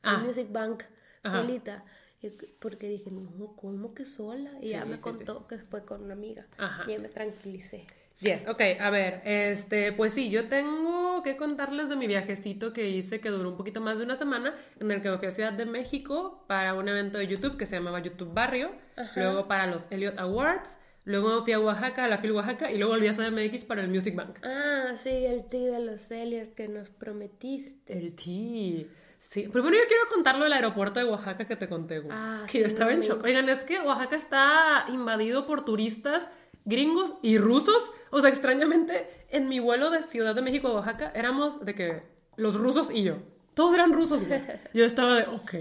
al 0.01 0.15
Ah. 0.15 0.23
Music 0.25 0.47
Bank 0.51 0.83
Ajá. 1.21 1.41
solita. 1.41 1.85
Y 2.23 2.29
porque 2.29 2.87
dije, 2.87 3.11
no, 3.11 3.55
¿cómo 3.55 3.93
que 3.93 4.05
sola? 4.05 4.51
Y 4.61 4.69
ya 4.69 4.83
Sí, 4.83 4.89
me 4.89 4.97
sí, 4.97 5.03
contó 5.03 5.47
que 5.47 5.57
fue 5.59 5.85
con 5.85 6.03
una 6.03 6.13
amiga. 6.13 6.47
Ajá. 6.57 6.83
Y 6.87 6.93
ya 6.93 6.99
me 6.99 7.09
tranquilicé. 7.09 7.85
Yes, 8.21 8.47
ok, 8.47 8.61
a 8.79 8.89
ver, 8.91 9.21
este, 9.25 9.91
pues 9.93 10.13
sí, 10.13 10.29
yo 10.29 10.47
tengo 10.47 11.23
que 11.23 11.37
contarles 11.37 11.89
de 11.89 11.95
mi 11.95 12.05
viajecito 12.05 12.71
que 12.71 12.87
hice 12.89 13.19
que 13.19 13.29
duró 13.29 13.49
un 13.49 13.57
poquito 13.57 13.81
más 13.81 13.97
de 13.97 14.03
una 14.03 14.15
semana, 14.15 14.53
en 14.79 14.91
el 14.91 15.01
que 15.01 15.09
me 15.09 15.17
fui 15.17 15.27
a 15.27 15.31
Ciudad 15.31 15.53
de 15.53 15.65
México 15.65 16.43
para 16.47 16.75
un 16.75 16.87
evento 16.87 17.17
de 17.17 17.27
YouTube 17.27 17.57
que 17.57 17.65
se 17.65 17.77
llamaba 17.77 17.99
YouTube 17.99 18.31
Barrio, 18.31 18.71
luego 19.15 19.47
para 19.47 19.65
los 19.65 19.91
Elliot 19.91 20.19
Awards, 20.19 20.77
luego 21.03 21.39
me 21.39 21.43
fui 21.43 21.53
a 21.53 21.59
Oaxaca, 21.59 22.05
a 22.05 22.07
la 22.07 22.19
FIL 22.19 22.33
Oaxaca, 22.33 22.71
y 22.71 22.77
luego 22.77 22.93
volví 22.93 23.07
a 23.07 23.13
CDMX 23.13 23.63
para 23.63 23.81
el 23.81 23.87
Music 23.87 24.15
Bank. 24.15 24.37
Ah, 24.43 24.93
sí, 24.97 25.09
el 25.09 25.45
tí 25.45 25.65
de 25.65 25.79
los 25.79 26.01
Celias 26.03 26.49
que 26.49 26.67
nos 26.67 26.89
prometiste. 26.89 27.97
El 27.97 28.13
T. 28.13 28.87
Sí, 29.17 29.47
primero 29.49 29.75
yo 29.77 29.83
quiero 29.87 30.07
contar 30.11 30.35
lo 30.37 30.45
del 30.45 30.53
aeropuerto 30.53 30.99
de 30.99 31.05
Oaxaca 31.05 31.45
que 31.45 31.55
te 31.55 31.67
conté, 31.67 31.99
güey. 31.99 32.11
Ah, 32.11 32.43
que 32.47 32.53
sí, 32.53 32.59
yo 32.59 32.65
estaba 32.65 32.89
no 32.91 32.97
en 32.97 33.03
shock. 33.03 33.23
Oigan, 33.23 33.47
es 33.49 33.63
que 33.63 33.79
Oaxaca 33.79 34.15
está 34.15 34.85
invadido 34.89 35.45
por 35.45 35.63
turistas 35.63 36.27
gringos 36.65 37.13
y 37.21 37.37
rusos. 37.37 37.91
O 38.09 38.21
sea, 38.21 38.29
extrañamente, 38.29 39.07
en 39.29 39.49
mi 39.49 39.59
vuelo 39.59 39.89
de 39.89 40.03
Ciudad 40.03 40.35
de 40.35 40.41
México 40.41 40.67
a 40.67 40.73
Oaxaca, 40.73 41.11
éramos 41.15 41.63
de 41.65 41.75
que 41.75 42.03
los 42.35 42.55
rusos 42.55 42.89
y 42.91 43.03
yo. 43.03 43.17
Todos 43.53 43.73
eran 43.73 43.93
rusos, 43.93 44.25
güey. 44.25 44.41
Yo 44.73 44.85
estaba 44.85 45.15
de, 45.15 45.23
ok. 45.23 45.53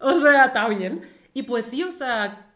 O 0.00 0.20
sea, 0.20 0.46
está 0.46 0.68
bien. 0.68 1.02
Y 1.32 1.44
pues 1.44 1.64
sí, 1.64 1.82
o 1.82 1.90
sea, 1.90 2.52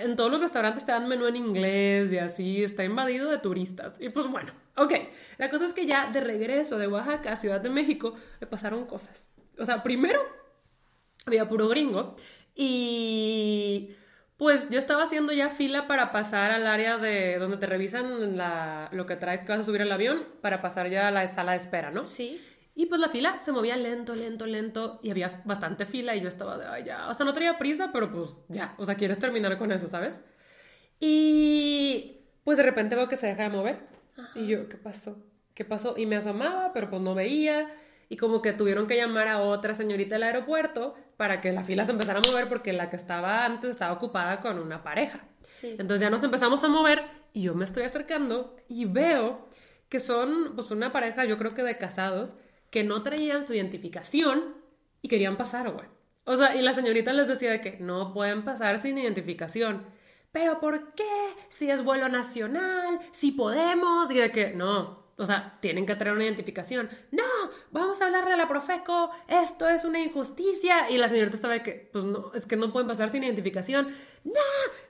en 0.00 0.16
todos 0.16 0.30
los 0.30 0.40
restaurantes 0.40 0.84
te 0.84 0.92
dan 0.92 1.08
menú 1.08 1.26
en 1.26 1.36
inglés 1.36 2.12
y 2.12 2.18
así, 2.18 2.62
está 2.62 2.84
invadido 2.84 3.30
de 3.30 3.38
turistas. 3.38 4.00
Y 4.00 4.08
pues 4.10 4.26
bueno, 4.26 4.52
ok. 4.76 4.92
La 5.38 5.50
cosa 5.50 5.66
es 5.66 5.74
que 5.74 5.86
ya 5.86 6.10
de 6.10 6.20
regreso 6.20 6.78
de 6.78 6.86
Oaxaca 6.86 7.32
a 7.32 7.36
Ciudad 7.36 7.60
de 7.60 7.70
México 7.70 8.14
me 8.40 8.46
pasaron 8.46 8.86
cosas. 8.86 9.30
O 9.58 9.64
sea, 9.64 9.82
primero 9.82 10.20
había 11.26 11.48
puro 11.48 11.68
gringo 11.68 12.14
y 12.54 13.90
pues 14.40 14.70
yo 14.70 14.78
estaba 14.78 15.02
haciendo 15.02 15.34
ya 15.34 15.50
fila 15.50 15.86
para 15.86 16.12
pasar 16.12 16.50
al 16.50 16.66
área 16.66 16.96
de 16.96 17.38
donde 17.38 17.58
te 17.58 17.66
revisan 17.66 18.38
la, 18.38 18.88
lo 18.90 19.04
que 19.04 19.14
traes 19.16 19.44
que 19.44 19.52
vas 19.52 19.60
a 19.60 19.64
subir 19.64 19.82
al 19.82 19.92
avión 19.92 20.24
para 20.40 20.62
pasar 20.62 20.88
ya 20.88 21.08
a 21.08 21.10
la 21.10 21.28
sala 21.28 21.52
de 21.52 21.58
espera, 21.58 21.90
¿no? 21.90 22.04
Sí. 22.04 22.40
Y 22.74 22.86
pues 22.86 23.02
la 23.02 23.10
fila 23.10 23.36
se 23.36 23.52
movía 23.52 23.76
lento, 23.76 24.14
lento, 24.14 24.46
lento 24.46 24.98
y 25.02 25.10
había 25.10 25.42
bastante 25.44 25.84
fila 25.84 26.16
y 26.16 26.22
yo 26.22 26.28
estaba 26.28 26.56
de, 26.56 26.64
ay, 26.64 26.84
ya, 26.84 27.10
o 27.10 27.12
sea, 27.12 27.26
no 27.26 27.34
tenía 27.34 27.58
prisa, 27.58 27.90
pero 27.92 28.10
pues 28.10 28.30
ya, 28.48 28.74
o 28.78 28.86
sea, 28.86 28.94
quieres 28.94 29.18
terminar 29.18 29.58
con 29.58 29.72
eso, 29.72 29.88
¿sabes? 29.88 30.22
Y 30.98 32.22
pues 32.42 32.56
de 32.56 32.62
repente 32.62 32.96
veo 32.96 33.08
que 33.08 33.18
se 33.18 33.26
deja 33.26 33.42
de 33.42 33.50
mover 33.50 33.88
y 34.34 34.46
yo, 34.46 34.70
¿qué 34.70 34.78
pasó? 34.78 35.22
¿Qué 35.52 35.66
pasó? 35.66 35.98
Y 35.98 36.06
me 36.06 36.16
asomaba, 36.16 36.72
pero 36.72 36.88
pues 36.88 37.02
no 37.02 37.14
veía 37.14 37.70
y 38.10 38.16
como 38.16 38.42
que 38.42 38.52
tuvieron 38.52 38.88
que 38.88 38.96
llamar 38.96 39.28
a 39.28 39.40
otra 39.40 39.74
señorita 39.74 40.16
del 40.16 40.24
aeropuerto 40.24 40.96
para 41.16 41.40
que 41.40 41.52
la 41.52 41.62
fila 41.62 41.86
se 41.86 41.92
empezara 41.92 42.18
a 42.18 42.28
mover 42.28 42.48
porque 42.48 42.72
la 42.72 42.90
que 42.90 42.96
estaba 42.96 43.46
antes 43.46 43.70
estaba 43.70 43.92
ocupada 43.92 44.40
con 44.40 44.58
una 44.58 44.82
pareja. 44.82 45.20
Sí. 45.60 45.76
Entonces 45.78 46.00
ya 46.00 46.10
nos 46.10 46.24
empezamos 46.24 46.62
a 46.64 46.68
mover 46.68 47.04
y 47.32 47.42
yo 47.42 47.54
me 47.54 47.64
estoy 47.64 47.84
acercando 47.84 48.56
y 48.68 48.84
veo 48.84 49.48
que 49.88 50.00
son 50.00 50.54
pues 50.56 50.72
una 50.72 50.92
pareja, 50.92 51.24
yo 51.24 51.38
creo 51.38 51.54
que 51.54 51.62
de 51.62 51.78
casados, 51.78 52.34
que 52.70 52.82
no 52.82 53.02
traían 53.04 53.46
su 53.46 53.54
identificación 53.54 54.56
y 55.02 55.08
querían 55.08 55.36
pasar, 55.36 55.70
güey. 55.70 55.86
O 56.24 56.36
sea, 56.36 56.56
y 56.56 56.62
la 56.62 56.72
señorita 56.72 57.12
les 57.12 57.28
decía 57.28 57.52
de 57.52 57.60
que 57.60 57.78
no 57.78 58.12
pueden 58.12 58.44
pasar 58.44 58.78
sin 58.78 58.98
identificación. 58.98 59.86
Pero 60.32 60.60
¿por 60.60 60.94
qué? 60.94 61.34
Si 61.48 61.70
es 61.70 61.84
vuelo 61.84 62.08
nacional, 62.08 62.98
si 63.12 63.32
podemos, 63.32 64.10
y 64.10 64.18
de 64.18 64.32
que 64.32 64.52
no. 64.54 64.99
O 65.20 65.26
sea, 65.26 65.58
tienen 65.60 65.84
que 65.84 65.94
traer 65.96 66.14
una 66.14 66.24
identificación. 66.24 66.88
No, 67.10 67.22
vamos 67.70 68.00
a 68.00 68.06
hablarle 68.06 68.32
a 68.32 68.36
la 68.38 68.48
Profeco, 68.48 69.10
esto 69.28 69.68
es 69.68 69.84
una 69.84 70.00
injusticia. 70.00 70.90
Y 70.90 70.96
la 70.96 71.08
señorita 71.08 71.36
estaba 71.36 71.62
que, 71.62 71.90
pues 71.92 72.04
no, 72.04 72.32
es 72.32 72.46
que 72.46 72.56
no 72.56 72.72
pueden 72.72 72.88
pasar 72.88 73.10
sin 73.10 73.22
identificación. 73.22 73.88
No, 74.24 74.32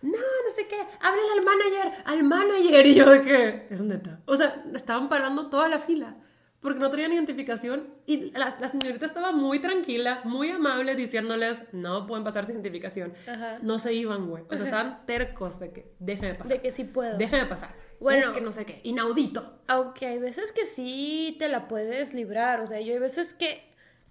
no, 0.03 0.19
no 0.19 0.51
sé 0.55 0.69
qué, 0.69 0.77
háblale 1.01 1.33
al 1.37 1.45
manager, 1.45 2.03
al 2.05 2.23
manager. 2.23 2.87
Y 2.87 2.95
yo 2.95 3.11
de 3.11 3.23
que, 3.23 3.67
es 3.71 3.81
neta. 3.81 4.21
O 4.27 4.37
sea, 4.37 4.65
estaban 4.73 5.09
parando 5.09 5.51
toda 5.51 5.69
la 5.69 5.81
fila 5.81 6.17
porque 6.61 6.79
no 6.79 6.91
traían 6.91 7.13
identificación 7.13 7.89
y 8.07 8.31
la, 8.33 8.57
la, 8.61 8.69
señorita 8.69 9.07
estaba 9.07 9.33
muy 9.33 9.61
tranquila, 9.61 10.21
muy 10.25 10.51
amable 10.51 10.95
diciéndoles, 10.95 11.63
no 11.73 12.07
pueden 12.07 12.23
pasar 12.23 12.45
sin 12.47 12.57
identificación. 12.57 13.15
Ajá. 13.27 13.59
No 13.63 13.79
se 13.79 13.95
iban, 13.95 14.29
güey. 14.29 14.45
O 14.49 14.55
sea, 14.55 14.65
estaban 14.65 15.07
tercos 15.07 15.59
de 15.59 15.73
que, 15.73 15.95
déjeme 15.99 16.35
pasar. 16.35 16.49
De 16.49 16.61
que 16.61 16.73
sí 16.73 16.85
puedo. 16.85 17.17
Déjeme 17.17 17.47
pasar. 17.47 17.75
Bueno. 17.99 18.29
es 18.29 18.33
que 18.33 18.41
no 18.41 18.53
sé 18.53 18.65
qué, 18.67 18.81
inaudito. 18.83 19.61
Aunque 19.69 20.07
hay 20.07 20.19
veces 20.19 20.53
que 20.53 20.65
sí 20.65 21.37
te 21.39 21.49
la 21.49 21.69
puedes 21.69 22.15
librar. 22.15 22.61
O 22.61 22.67
sea, 22.67 22.81
yo 22.81 22.93
hay 22.93 22.99
veces 22.99 23.35
que 23.35 23.63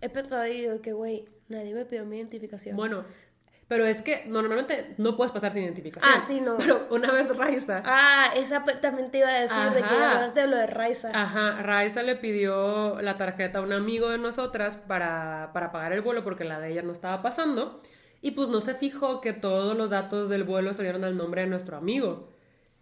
he 0.02 0.10
pensado 0.10 0.46
y 0.48 0.62
digo 0.62 0.82
que, 0.82 0.94
güey, 0.94 1.28
nadie 1.50 1.74
me 1.74 1.86
pidió 1.86 2.06
mi 2.06 2.18
identificación. 2.18 2.76
Bueno, 2.76 3.06
pero 3.70 3.86
es 3.86 4.02
que 4.02 4.26
normalmente 4.26 4.96
no 4.98 5.16
puedes 5.16 5.32
pasar 5.32 5.54
sin 5.54 5.62
identificación. 5.64 6.12
Ah, 6.12 6.22
sí, 6.26 6.42
no. 6.42 6.58
Pero 6.58 6.88
una 6.90 7.12
vez 7.12 7.38
Raiza. 7.38 7.84
Ah, 7.86 8.34
esa 8.36 8.64
también 8.82 9.12
te 9.12 9.20
iba 9.20 9.30
a 9.30 9.42
decir 9.42 9.56
de 9.76 9.78
que 9.78 9.86
Ajá. 9.86 10.16
hablaste 10.16 10.40
de 10.42 10.48
lo 10.48 10.58
de 10.58 10.66
Raiza. 10.66 11.10
Ajá, 11.14 11.62
Raiza 11.62 12.02
le 12.02 12.16
pidió 12.16 13.00
la 13.00 13.16
tarjeta 13.18 13.60
a 13.60 13.62
un 13.62 13.72
amigo 13.72 14.10
de 14.10 14.18
nosotras 14.18 14.76
para, 14.76 15.52
para 15.54 15.72
pagar 15.72 15.94
el 15.94 16.02
vuelo 16.02 16.24
porque 16.24 16.46
la 16.46 16.60
de 16.60 16.72
ella 16.72 16.82
no 16.82 16.92
estaba 16.92 17.22
pasando. 17.22 17.80
Y 18.24 18.32
pues 18.32 18.50
no 18.50 18.60
se 18.60 18.74
fijó 18.74 19.22
que 19.22 19.34
todos 19.34 19.78
los 19.78 19.92
datos 19.92 20.30
del 20.30 20.46
vuelo 20.46 20.74
salieron 20.74 21.04
al 21.04 21.16
nombre 21.16 21.42
de 21.42 21.48
nuestro 21.48 21.78
amigo. 21.78 22.34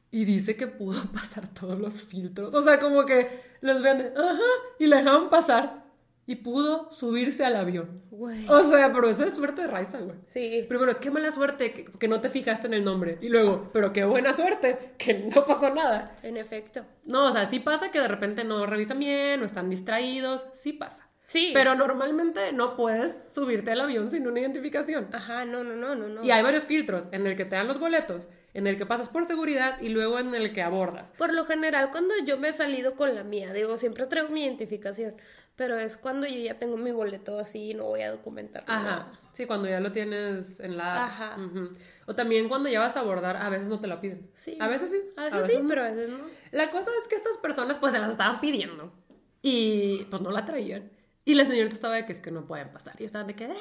Y 0.09 0.23
dice 0.23 0.55
que 0.55 0.67
pudo 0.67 1.01
pasar 1.13 1.49
todos 1.49 1.77
los 1.77 2.01
filtros. 2.01 2.53
O 2.53 2.61
sea, 2.61 2.79
como 2.79 3.05
que 3.05 3.41
los 3.59 3.81
venden, 3.81 4.13
ajá, 4.17 4.39
y 4.79 4.87
le 4.87 4.95
dejaban 4.95 5.29
pasar. 5.29 5.86
Y 6.27 6.35
pudo 6.35 6.91
subirse 6.91 7.45
al 7.45 7.55
avión. 7.55 8.03
Güey. 8.11 8.45
O 8.49 8.69
sea, 8.69 8.91
pero 8.91 9.09
eso 9.09 9.23
es 9.23 9.33
suerte 9.33 9.61
de 9.61 9.67
Raiza, 9.67 9.99
güey. 9.99 10.17
Sí. 10.27 10.65
Primero, 10.67 10.91
es 10.91 10.97
que 10.97 11.09
mala 11.09 11.31
suerte 11.31 11.71
que, 11.71 11.85
que 11.85 12.07
no 12.09 12.19
te 12.19 12.29
fijaste 12.29 12.67
en 12.67 12.73
el 12.73 12.83
nombre. 12.83 13.17
Y 13.21 13.29
luego, 13.29 13.69
pero 13.71 13.93
qué 13.93 14.03
buena 14.03 14.33
suerte 14.33 14.93
que 14.97 15.13
no 15.33 15.45
pasó 15.45 15.73
nada. 15.73 16.17
En 16.23 16.35
efecto. 16.35 16.85
No, 17.05 17.27
o 17.27 17.31
sea, 17.31 17.45
sí 17.45 17.59
pasa 17.59 17.91
que 17.91 18.01
de 18.01 18.09
repente 18.09 18.43
no 18.43 18.65
revisan 18.65 18.99
bien 18.99 19.41
o 19.41 19.45
están 19.45 19.69
distraídos, 19.69 20.45
sí 20.53 20.73
pasa. 20.73 21.07
Sí. 21.27 21.51
Pero 21.53 21.75
normalmente 21.75 22.53
no 22.53 22.77
puedes 22.77 23.33
subirte 23.33 23.71
al 23.71 23.81
avión 23.81 24.09
sin 24.09 24.25
una 24.27 24.39
identificación. 24.39 25.09
Ajá, 25.11 25.43
no, 25.43 25.63
no, 25.63 25.75
no, 25.75 25.93
no, 25.93 26.07
no. 26.07 26.23
Y 26.23 26.31
hay 26.31 26.41
varios 26.41 26.63
filtros 26.63 27.09
en 27.11 27.27
el 27.27 27.35
que 27.35 27.43
te 27.43 27.57
dan 27.57 27.67
los 27.67 27.79
boletos, 27.79 28.29
en 28.53 28.65
el 28.65 28.77
que 28.77 28.85
pasas 28.85 29.09
por 29.09 29.25
seguridad 29.25 29.79
y 29.81 29.89
luego 29.89 30.19
en 30.19 30.33
el 30.33 30.53
que 30.53 30.61
abordas. 30.61 31.11
Por 31.17 31.33
lo 31.33 31.45
general, 31.45 31.91
cuando 31.91 32.13
yo 32.25 32.37
me 32.37 32.49
he 32.49 32.53
salido 32.53 32.95
con 32.95 33.13
la 33.13 33.25
mía, 33.25 33.51
digo, 33.51 33.75
siempre 33.75 34.05
traigo 34.05 34.29
mi 34.29 34.43
identificación. 34.43 35.15
Pero 35.57 35.75
es 35.77 35.97
cuando 35.97 36.27
yo 36.27 36.37
ya 36.39 36.57
tengo 36.59 36.77
mi 36.77 36.91
boleto 36.91 37.37
así 37.39 37.71
y 37.71 37.73
no 37.73 37.85
voy 37.85 38.01
a 38.03 38.11
documentar. 38.11 38.63
Ajá. 38.67 39.07
Sí, 39.33 39.45
cuando 39.47 39.67
ya 39.67 39.79
lo 39.79 39.91
tienes 39.91 40.59
en 40.59 40.77
la. 40.77 41.05
Ajá. 41.05 41.35
Ujú. 41.37 41.71
O 42.05 42.13
también 42.15 42.47
cuando 42.47 42.69
ya 42.69 42.79
vas 42.79 42.95
a 42.95 42.99
abordar, 43.01 43.37
a 43.37 43.49
veces 43.49 43.67
no 43.67 43.79
te 43.79 43.87
la 43.87 43.99
piden. 43.99 44.29
Sí. 44.35 44.55
A 44.61 44.67
veces 44.67 44.91
sí. 44.91 45.01
A 45.17 45.25
veces 45.25 45.47
sí, 45.51 45.57
no. 45.61 45.67
pero 45.67 45.81
a 45.83 45.89
veces 45.89 46.09
no. 46.09 46.19
La 46.51 46.69
cosa 46.71 46.91
es 47.01 47.07
que 47.07 47.15
estas 47.15 47.37
personas 47.39 47.79
pues 47.79 47.91
se 47.91 47.99
las 47.99 48.11
estaban 48.11 48.39
pidiendo 48.39 48.93
y 49.41 50.03
pues 50.11 50.21
no 50.21 50.31
la 50.31 50.45
traían. 50.45 50.91
Y 51.25 51.33
la 51.33 51.43
señorita 51.43 51.73
estaba 51.73 51.95
de 51.95 52.05
que 52.05 52.13
es 52.13 52.21
que 52.21 52.31
no 52.31 52.45
pueden 52.45 52.69
pasar. 52.71 52.93
Y 53.01 53.03
estaban 53.03 53.27
de 53.27 53.35
que, 53.35 53.45
"Eh, 53.45 53.53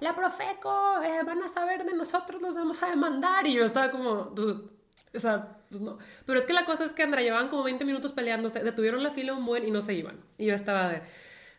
la 0.00 0.14
Profeco, 0.14 1.02
eh, 1.02 1.22
van 1.24 1.42
a 1.42 1.48
saber 1.48 1.84
de 1.84 1.94
nosotros, 1.94 2.40
los 2.40 2.54
vamos 2.54 2.80
a 2.82 2.90
demandar. 2.90 3.44
Y 3.46 3.54
yo 3.54 3.64
estaba 3.64 3.90
como, 3.90 4.16
"Dude, 4.26 4.68
o 5.14 5.18
sea, 5.18 5.56
pues. 5.78 5.96
Pero 6.26 6.38
es 6.38 6.46
que 6.46 6.52
la 6.52 6.64
cosa 6.64 6.84
es 6.84 6.92
que 6.92 7.02
Andra 7.02 7.22
llevaban 7.22 7.48
como 7.48 7.62
20 7.62 7.84
minutos 7.84 8.12
peleándose, 8.12 8.60
detuvieron 8.60 9.02
la 9.02 9.10
fila 9.10 9.34
un 9.34 9.44
buen 9.44 9.66
y 9.66 9.70
no 9.70 9.80
se 9.80 9.94
iban. 9.94 10.20
Y 10.38 10.46
yo 10.46 10.54
estaba 10.54 10.88
de, 10.88 11.02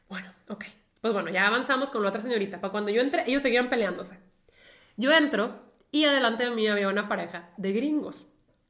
bueno, 0.10 0.32
ok. 0.49 0.65
Pues 1.02 1.13
bueno, 1.13 1.30
ya 1.32 1.47
avanzamos 1.47 1.89
con 1.89 2.02
la 2.02 2.10
otra 2.10 2.21
señorita. 2.21 2.62
Para 2.62 2.71
cuando 2.71 2.89
yo 2.89 3.02
entré, 3.02 3.23
ellos 3.28 3.41
seguían 3.41 3.69
peleándose. 3.69 4.17
Yo 4.95 5.12
entro 5.12 5.60
y 5.91 6.06
adelante 6.06 6.45
de 6.45 6.52
mí 6.52 6.67
había 6.67 6.88
una 6.88 7.10
pareja 7.10 7.49
de 7.58 7.73
gringos. 7.73 8.26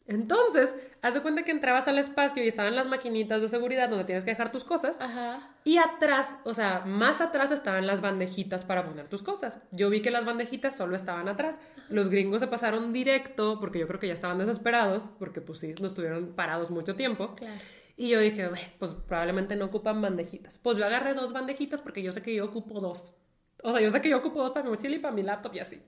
Entonces, 0.06 0.76
haz 1.02 1.14
de 1.14 1.22
cuenta 1.22 1.44
que 1.44 1.52
entrabas 1.52 1.88
al 1.88 1.98
espacio 1.98 2.44
y 2.44 2.48
estaban 2.48 2.76
las 2.76 2.88
maquinitas 2.88 3.42
de 3.42 3.48
seguridad 3.48 3.88
donde 3.90 4.04
tienes 4.04 4.26
que 4.26 4.32
dejar 4.32 4.52
tus 4.52 4.66
cosas. 4.66 5.00
Ajá. 5.00 5.56
Y 5.64 5.78
atrás, 5.78 6.36
o 6.44 6.54
sea, 6.54 6.84
más 6.86 7.22
atrás 7.22 7.52
estaban 7.52 7.88
las 7.88 8.02
bandejitas 8.02 8.66
para 8.66 8.86
poner 8.86 9.08
tus 9.08 9.24
cosas. 9.24 9.60
Yo 9.72 9.90
vi 9.90 10.02
que 10.02 10.12
las 10.12 10.26
bandejitas 10.26 10.76
solo 10.76 10.96
estaban 10.98 11.30
atrás. 11.30 11.58
Los 11.90 12.10
gringos 12.10 12.42
se 12.42 12.48
pasaron 12.48 12.92
directo 12.92 13.60
porque 13.62 13.80
yo 13.80 13.88
creo 13.88 14.00
que 14.00 14.08
ya 14.08 14.14
estaban 14.14 14.38
desesperados 14.38 15.10
porque 15.20 15.40
pues 15.40 15.60
sí, 15.60 15.74
no 15.80 15.88
estuvieron 15.88 16.34
parados 16.34 16.70
mucho 16.70 16.96
tiempo. 16.96 17.36
Claro. 17.36 17.62
Y 17.96 18.10
yo 18.10 18.20
dije, 18.20 18.48
"Bueno, 18.48 18.68
pues 18.80 18.96
probablemente 19.08 19.56
no 19.56 19.66
ocupan 19.66 20.02
bandejitas. 20.02 20.58
Pues 20.58 20.78
yo 20.78 20.86
agarré 20.86 21.14
dos 21.14 21.32
bandejitas 21.32 21.82
porque 21.82 22.02
yo 22.02 22.12
sé 22.12 22.22
que 22.22 22.34
yo 22.34 22.46
ocupo 22.46 22.82
dos. 22.82 23.14
O 23.64 23.72
sea, 23.72 23.80
yo 23.80 23.90
sé 23.90 24.02
que 24.02 24.10
yo 24.10 24.18
ocupo 24.18 24.42
dos 24.42 24.52
para 24.52 24.64
mi 24.64 24.72
mochila 24.72 24.96
y 24.96 25.00
para 25.00 25.14
mi 25.14 25.24
laptop 25.24 25.56
y 25.56 25.60
así. 25.60 25.82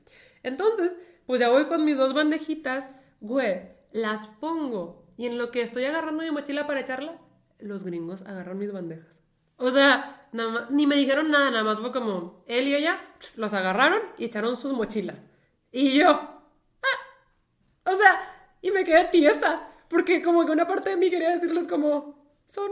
Entonces, 0.43 0.95
pues 1.25 1.41
ya 1.41 1.49
voy 1.49 1.65
con 1.65 1.84
mis 1.84 1.97
dos 1.97 2.13
bandejitas, 2.13 2.89
güey, 3.19 3.63
las 3.95 4.27
pongo. 4.27 5.05
Y 5.17 5.25
en 5.25 5.38
lo 5.38 5.51
que 5.51 5.62
estoy 5.62 5.86
agarrando 5.86 6.21
mi 6.21 6.29
mochila 6.29 6.67
para 6.67 6.81
echarla, 6.81 7.17
los 7.60 7.84
gringos 7.84 8.21
agarran 8.23 8.60
mis 8.60 8.73
bandejas. 8.73 9.21
O 9.55 9.71
sea, 9.71 10.27
nada 10.34 10.49
más, 10.49 10.71
ni 10.71 10.86
me 10.86 10.95
dijeron 10.95 11.31
nada, 11.31 11.49
nada 11.49 11.63
más 11.63 11.79
fue 11.79 11.93
como 11.93 12.43
él 12.45 12.67
y 12.67 12.75
ella 12.75 12.99
los 13.38 13.53
agarraron 13.53 14.01
y 14.17 14.25
echaron 14.25 14.58
sus 14.58 14.73
mochilas. 14.73 15.25
Y 15.71 15.97
yo, 15.97 16.10
ah, 16.10 17.89
o 17.89 17.95
sea, 17.95 18.58
y 18.62 18.71
me 18.71 18.84
quedé 18.84 19.05
tiesa, 19.05 19.69
porque 19.88 20.21
como 20.21 20.45
que 20.45 20.51
una 20.51 20.67
parte 20.67 20.89
de 20.89 20.97
mí 20.97 21.10
quería 21.10 21.29
decirles 21.29 21.65
como, 21.65 22.36
son 22.45 22.69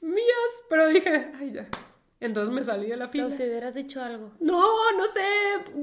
mías, 0.00 0.50
pero 0.68 0.86
dije, 0.86 1.32
ay 1.40 1.52
ya. 1.52 1.68
Entonces 2.20 2.54
me 2.54 2.62
salí 2.62 2.86
de 2.86 2.96
la 2.96 3.08
fila. 3.08 3.24
Pero 3.24 3.36
si 3.36 3.42
hubieras 3.42 3.74
dicho 3.74 4.00
algo. 4.00 4.30
No, 4.38 4.92
no 4.92 5.06
sé, 5.06 5.24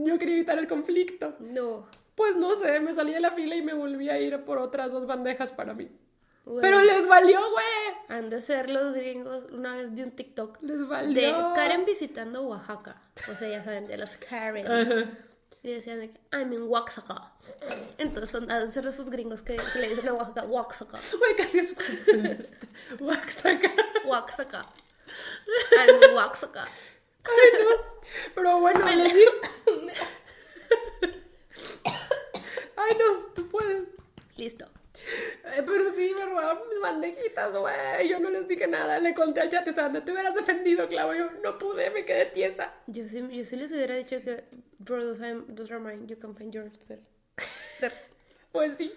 yo 0.05 0.17
quería 0.17 0.35
evitar 0.35 0.57
el 0.57 0.67
conflicto. 0.67 1.35
No. 1.41 1.89
Pues 2.17 2.35
no 2.35 2.55
sé, 2.55 2.79
me 2.79 2.95
salí 2.95 3.13
de 3.13 3.19
la 3.19 3.29
fila 3.29 3.55
y 3.55 3.61
me 3.61 3.75
volví 3.75 4.09
a 4.09 4.17
ir 4.19 4.43
por 4.43 4.57
otras 4.57 4.91
dos 4.91 5.05
bandejas 5.05 5.51
para 5.51 5.75
mí. 5.75 5.87
Güey. 6.45 6.61
Pero 6.61 6.81
les 6.81 7.07
valió, 7.07 7.39
güey. 7.51 7.65
Han 8.09 8.31
de 8.31 8.41
ser 8.41 8.71
los 8.71 8.95
gringos. 8.95 9.43
Una 9.51 9.75
vez 9.75 9.93
vi 9.93 10.01
un 10.01 10.09
TikTok 10.09 10.57
Les 10.63 10.87
valió. 10.87 11.13
de 11.21 11.53
Karen 11.53 11.85
visitando 11.85 12.41
Oaxaca. 12.41 13.03
O 13.31 13.35
sea, 13.35 13.47
ya 13.47 13.63
saben, 13.63 13.85
de 13.85 13.97
los 13.99 14.17
Karens. 14.17 14.67
Ajá. 14.67 15.09
Y 15.61 15.71
decían 15.73 15.99
de 15.99 16.09
que, 16.09 16.19
I'm 16.31 16.51
in 16.53 16.63
Oaxaca. 16.63 17.33
Entonces 17.99 18.31
son 18.31 18.49
han 18.49 18.65
de 18.65 18.71
ser 18.71 18.87
esos 18.87 19.11
gringos 19.11 19.43
que, 19.43 19.55
que 19.55 19.79
le 19.79 19.89
dicen 19.89 20.09
a 20.09 20.13
Oaxaca, 20.13 20.43
Oaxaca, 20.45 20.97
Güey, 21.19 21.35
casi 21.35 21.59
es 21.59 21.75
Oaxaca. 22.99 23.71
Oaxaca. 24.05 24.65
I'm 25.77 26.03
in 26.03 26.15
Oaxaca. 26.15 26.63
Ay, 27.25 27.63
no. 27.63 27.69
Pero 28.33 28.59
bueno, 28.59 28.85
les 28.95 29.13
digo. 29.13 29.31
Ay, 32.87 32.97
no, 32.97 33.25
tú 33.33 33.47
puedes. 33.49 33.87
Listo. 34.37 34.65
Eh, 35.45 35.63
pero 35.65 35.91
sí, 35.93 36.11
me 36.17 36.25
robaron 36.25 36.67
mis 36.69 36.81
bandejitas, 36.81 37.55
güey. 37.55 38.09
Yo 38.09 38.19
no 38.19 38.29
les 38.29 38.47
dije 38.47 38.67
nada. 38.67 38.99
Le 38.99 39.13
conté 39.13 39.41
al 39.41 39.49
chat, 39.49 39.67
estaban 39.67 39.93
de, 39.93 40.01
te 40.01 40.11
hubieras 40.11 40.33
defendido, 40.33 40.87
Clau. 40.87 41.13
Yo 41.13 41.29
no 41.43 41.57
pude, 41.57 41.89
me 41.91 42.05
quedé 42.05 42.25
tiesa. 42.25 42.73
Yo 42.87 43.07
sí, 43.07 43.25
yo 43.31 43.45
sí 43.45 43.55
les 43.55 43.71
hubiera 43.71 43.95
dicho 43.95 44.21
que, 44.23 44.45
bro, 44.79 45.03
those 45.03 45.43
those 45.55 45.73
are 45.73 45.79
mine, 45.79 46.07
you 46.07 46.17
can 46.17 46.35
find 46.35 46.53
yours. 46.53 46.71
Pues 48.51 48.75
sí, 48.75 48.91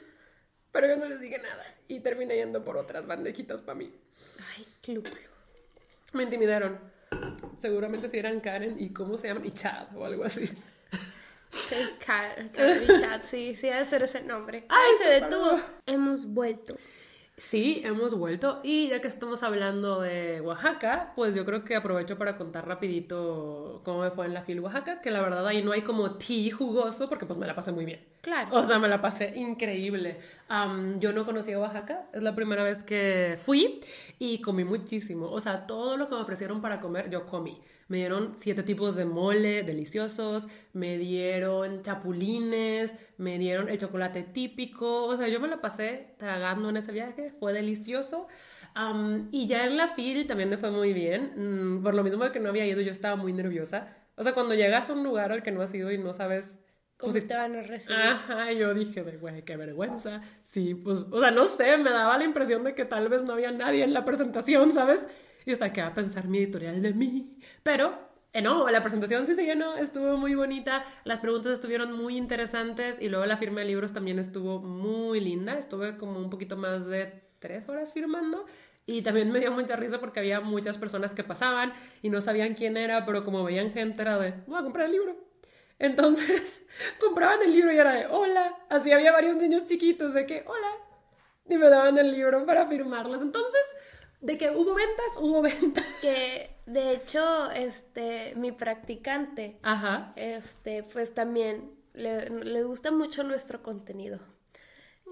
pero 0.72 0.86
yo 0.86 0.96
no 0.96 1.06
les 1.06 1.20
dije 1.20 1.38
nada 1.38 1.64
y 1.86 2.00
terminé 2.00 2.36
yendo 2.36 2.64
por 2.64 2.76
otras 2.76 3.06
bandejitas 3.06 3.60
para 3.60 3.76
mí. 3.76 3.92
Ay, 4.56 4.66
club. 4.82 5.06
Me 6.12 6.22
intimidaron. 6.22 6.78
Seguramente 7.58 8.08
si 8.08 8.18
eran 8.18 8.40
Karen 8.40 8.76
y 8.78 8.90
cómo 8.90 9.18
se 9.18 9.28
llaman, 9.28 9.44
y 9.44 9.50
Chad 9.50 9.94
o 9.96 10.04
algo 10.04 10.24
así. 10.24 10.48
Karen 12.04 12.52
Chat, 13.00 13.24
sí, 13.24 13.54
sí, 13.54 13.68
debe 13.68 13.84
ser 13.84 14.02
ese 14.02 14.22
nombre. 14.22 14.64
Ay, 14.68 14.90
se 14.98 15.08
detuvo. 15.08 15.50
paró. 15.50 15.62
Hemos 15.86 16.26
vuelto. 16.26 16.76
Sí, 17.36 17.80
hemos 17.86 18.14
vuelto 18.18 18.60
y 18.62 18.88
ya 18.88 19.00
que 19.00 19.08
estamos 19.08 19.42
hablando 19.42 20.02
de 20.02 20.42
Oaxaca, 20.42 21.14
pues 21.16 21.34
yo 21.34 21.46
creo 21.46 21.64
que 21.64 21.74
aprovecho 21.74 22.18
para 22.18 22.36
contar 22.36 22.68
rapidito 22.68 23.80
cómo 23.82 24.02
me 24.02 24.10
fue 24.10 24.26
en 24.26 24.34
la 24.34 24.42
FIL 24.42 24.60
Oaxaca, 24.60 25.00
que 25.00 25.10
la 25.10 25.22
verdad 25.22 25.46
ahí 25.46 25.62
no 25.62 25.72
hay 25.72 25.80
como 25.80 26.16
tea 26.18 26.54
jugoso 26.54 27.08
porque 27.08 27.24
pues 27.24 27.38
me 27.38 27.46
la 27.46 27.54
pasé 27.54 27.72
muy 27.72 27.86
bien. 27.86 28.04
Claro. 28.20 28.54
O 28.54 28.66
sea, 28.66 28.78
me 28.78 28.88
la 28.88 29.00
pasé 29.00 29.32
increíble. 29.36 30.18
Yo 30.98 31.14
no 31.14 31.24
conocía 31.24 31.58
Oaxaca, 31.58 32.08
es 32.12 32.22
la 32.22 32.34
primera 32.34 32.62
vez 32.62 32.82
que 32.82 33.38
fui 33.42 33.80
y 34.18 34.42
comí 34.42 34.64
muchísimo. 34.64 35.30
O 35.30 35.40
sea, 35.40 35.66
todo 35.66 35.96
lo 35.96 36.08
que 36.08 36.16
me 36.16 36.20
ofrecieron 36.20 36.60
para 36.60 36.78
comer, 36.78 37.08
yo 37.08 37.24
comí. 37.24 37.58
Me 37.90 37.96
dieron 37.96 38.34
siete 38.36 38.62
tipos 38.62 38.94
de 38.94 39.04
mole 39.04 39.64
deliciosos, 39.64 40.46
me 40.72 40.96
dieron 40.96 41.82
chapulines, 41.82 42.94
me 43.16 43.36
dieron 43.36 43.68
el 43.68 43.78
chocolate 43.78 44.22
típico. 44.22 45.06
O 45.06 45.16
sea, 45.16 45.26
yo 45.26 45.40
me 45.40 45.48
la 45.48 45.60
pasé 45.60 46.14
tragando 46.16 46.68
en 46.68 46.76
ese 46.76 46.92
viaje, 46.92 47.32
fue 47.40 47.52
delicioso. 47.52 48.28
Am, 48.74 49.28
y 49.32 49.48
ya 49.48 49.66
en 49.66 49.76
la 49.76 49.88
FIL 49.88 50.28
también 50.28 50.50
me 50.50 50.56
fue 50.56 50.70
muy 50.70 50.92
bien. 50.92 51.32
Mm, 51.34 51.82
por 51.82 51.94
lo 51.94 52.04
mismo 52.04 52.30
que 52.30 52.38
no 52.38 52.50
había 52.50 52.64
ido, 52.64 52.80
yo 52.80 52.92
estaba 52.92 53.16
muy 53.16 53.32
nerviosa. 53.32 53.88
O 54.14 54.22
sea, 54.22 54.34
cuando 54.34 54.54
llegas 54.54 54.88
a 54.88 54.92
un 54.92 55.02
lugar 55.02 55.32
al 55.32 55.42
que 55.42 55.50
no 55.50 55.60
has 55.60 55.74
ido 55.74 55.90
y 55.90 55.98
no 55.98 56.14
sabes 56.14 56.60
¿Cómo 56.96 57.12
pues, 57.12 57.26
te 57.26 57.34
van 57.34 57.56
a 57.56 57.62
recibir? 57.62 57.98
Ajá, 57.98 58.52
yo 58.52 58.72
dije, 58.74 59.02
de 59.02 59.16
güey, 59.16 59.42
qué 59.42 59.56
vergüenza. 59.56 60.20
Sí, 60.44 60.74
pues, 60.74 60.98
o 61.10 61.18
sea, 61.18 61.30
no 61.30 61.46
sé, 61.46 61.78
me 61.78 61.90
daba 61.90 62.18
la 62.18 62.24
impresión 62.24 62.62
de 62.62 62.74
que 62.74 62.84
tal 62.84 63.08
vez 63.08 63.22
no 63.22 63.32
había 63.32 63.50
nadie 63.50 63.82
en 63.82 63.94
la 63.94 64.04
presentación, 64.04 64.70
¿sabes? 64.70 65.06
Y 65.46 65.52
hasta 65.52 65.72
que 65.72 65.82
va 65.82 65.88
a 65.88 65.94
pensar 65.94 66.26
mi 66.28 66.38
editorial 66.38 66.82
de 66.82 66.92
mí. 66.92 67.38
Pero, 67.62 67.98
eh, 68.32 68.42
no, 68.42 68.68
la 68.70 68.80
presentación 68.80 69.26
sí 69.26 69.34
se 69.34 69.44
llenó, 69.44 69.76
estuvo 69.76 70.16
muy 70.16 70.34
bonita, 70.34 70.84
las 71.04 71.20
preguntas 71.20 71.52
estuvieron 71.52 71.92
muy 71.92 72.16
interesantes 72.16 72.98
y 73.00 73.08
luego 73.08 73.26
la 73.26 73.36
firma 73.36 73.60
de 73.60 73.66
libros 73.66 73.92
también 73.92 74.18
estuvo 74.18 74.60
muy 74.60 75.20
linda. 75.20 75.58
Estuve 75.58 75.96
como 75.96 76.18
un 76.18 76.30
poquito 76.30 76.56
más 76.56 76.86
de 76.86 77.22
tres 77.38 77.68
horas 77.68 77.92
firmando. 77.92 78.44
Y 78.86 79.02
también 79.02 79.30
me 79.30 79.40
dio 79.40 79.52
mucha 79.52 79.76
risa 79.76 80.00
porque 80.00 80.20
había 80.20 80.40
muchas 80.40 80.78
personas 80.78 81.14
que 81.14 81.22
pasaban 81.22 81.72
y 82.02 82.10
no 82.10 82.20
sabían 82.20 82.54
quién 82.54 82.76
era, 82.76 83.04
pero 83.04 83.24
como 83.24 83.44
veían 83.44 83.72
gente 83.72 84.02
era 84.02 84.18
de, 84.18 84.34
voy 84.46 84.58
a 84.58 84.62
comprar 84.62 84.86
el 84.86 84.92
libro. 84.92 85.16
Entonces, 85.78 86.64
compraban 87.00 87.40
el 87.42 87.52
libro 87.52 87.72
y 87.72 87.78
era 87.78 87.94
de, 87.94 88.06
hola. 88.06 88.56
Así 88.68 88.92
había 88.92 89.12
varios 89.12 89.36
niños 89.36 89.64
chiquitos 89.64 90.14
de 90.14 90.26
que, 90.26 90.44
hola. 90.46 90.72
Y 91.48 91.56
me 91.56 91.68
daban 91.68 91.98
el 91.98 92.12
libro 92.12 92.44
para 92.46 92.66
firmarlos. 92.66 93.22
Entonces, 93.22 93.60
de 94.20 94.36
que 94.38 94.50
hubo 94.50 94.74
ventas, 94.74 95.06
hubo 95.18 95.42
ventas. 95.42 95.86
Que 96.00 96.50
de 96.66 96.92
hecho, 96.92 97.50
este, 97.50 98.34
mi 98.36 98.52
practicante, 98.52 99.58
Ajá. 99.62 100.12
este, 100.16 100.82
pues 100.82 101.14
también 101.14 101.72
le, 101.94 102.28
le 102.30 102.62
gusta 102.62 102.90
mucho 102.90 103.22
nuestro 103.22 103.62
contenido. 103.62 104.20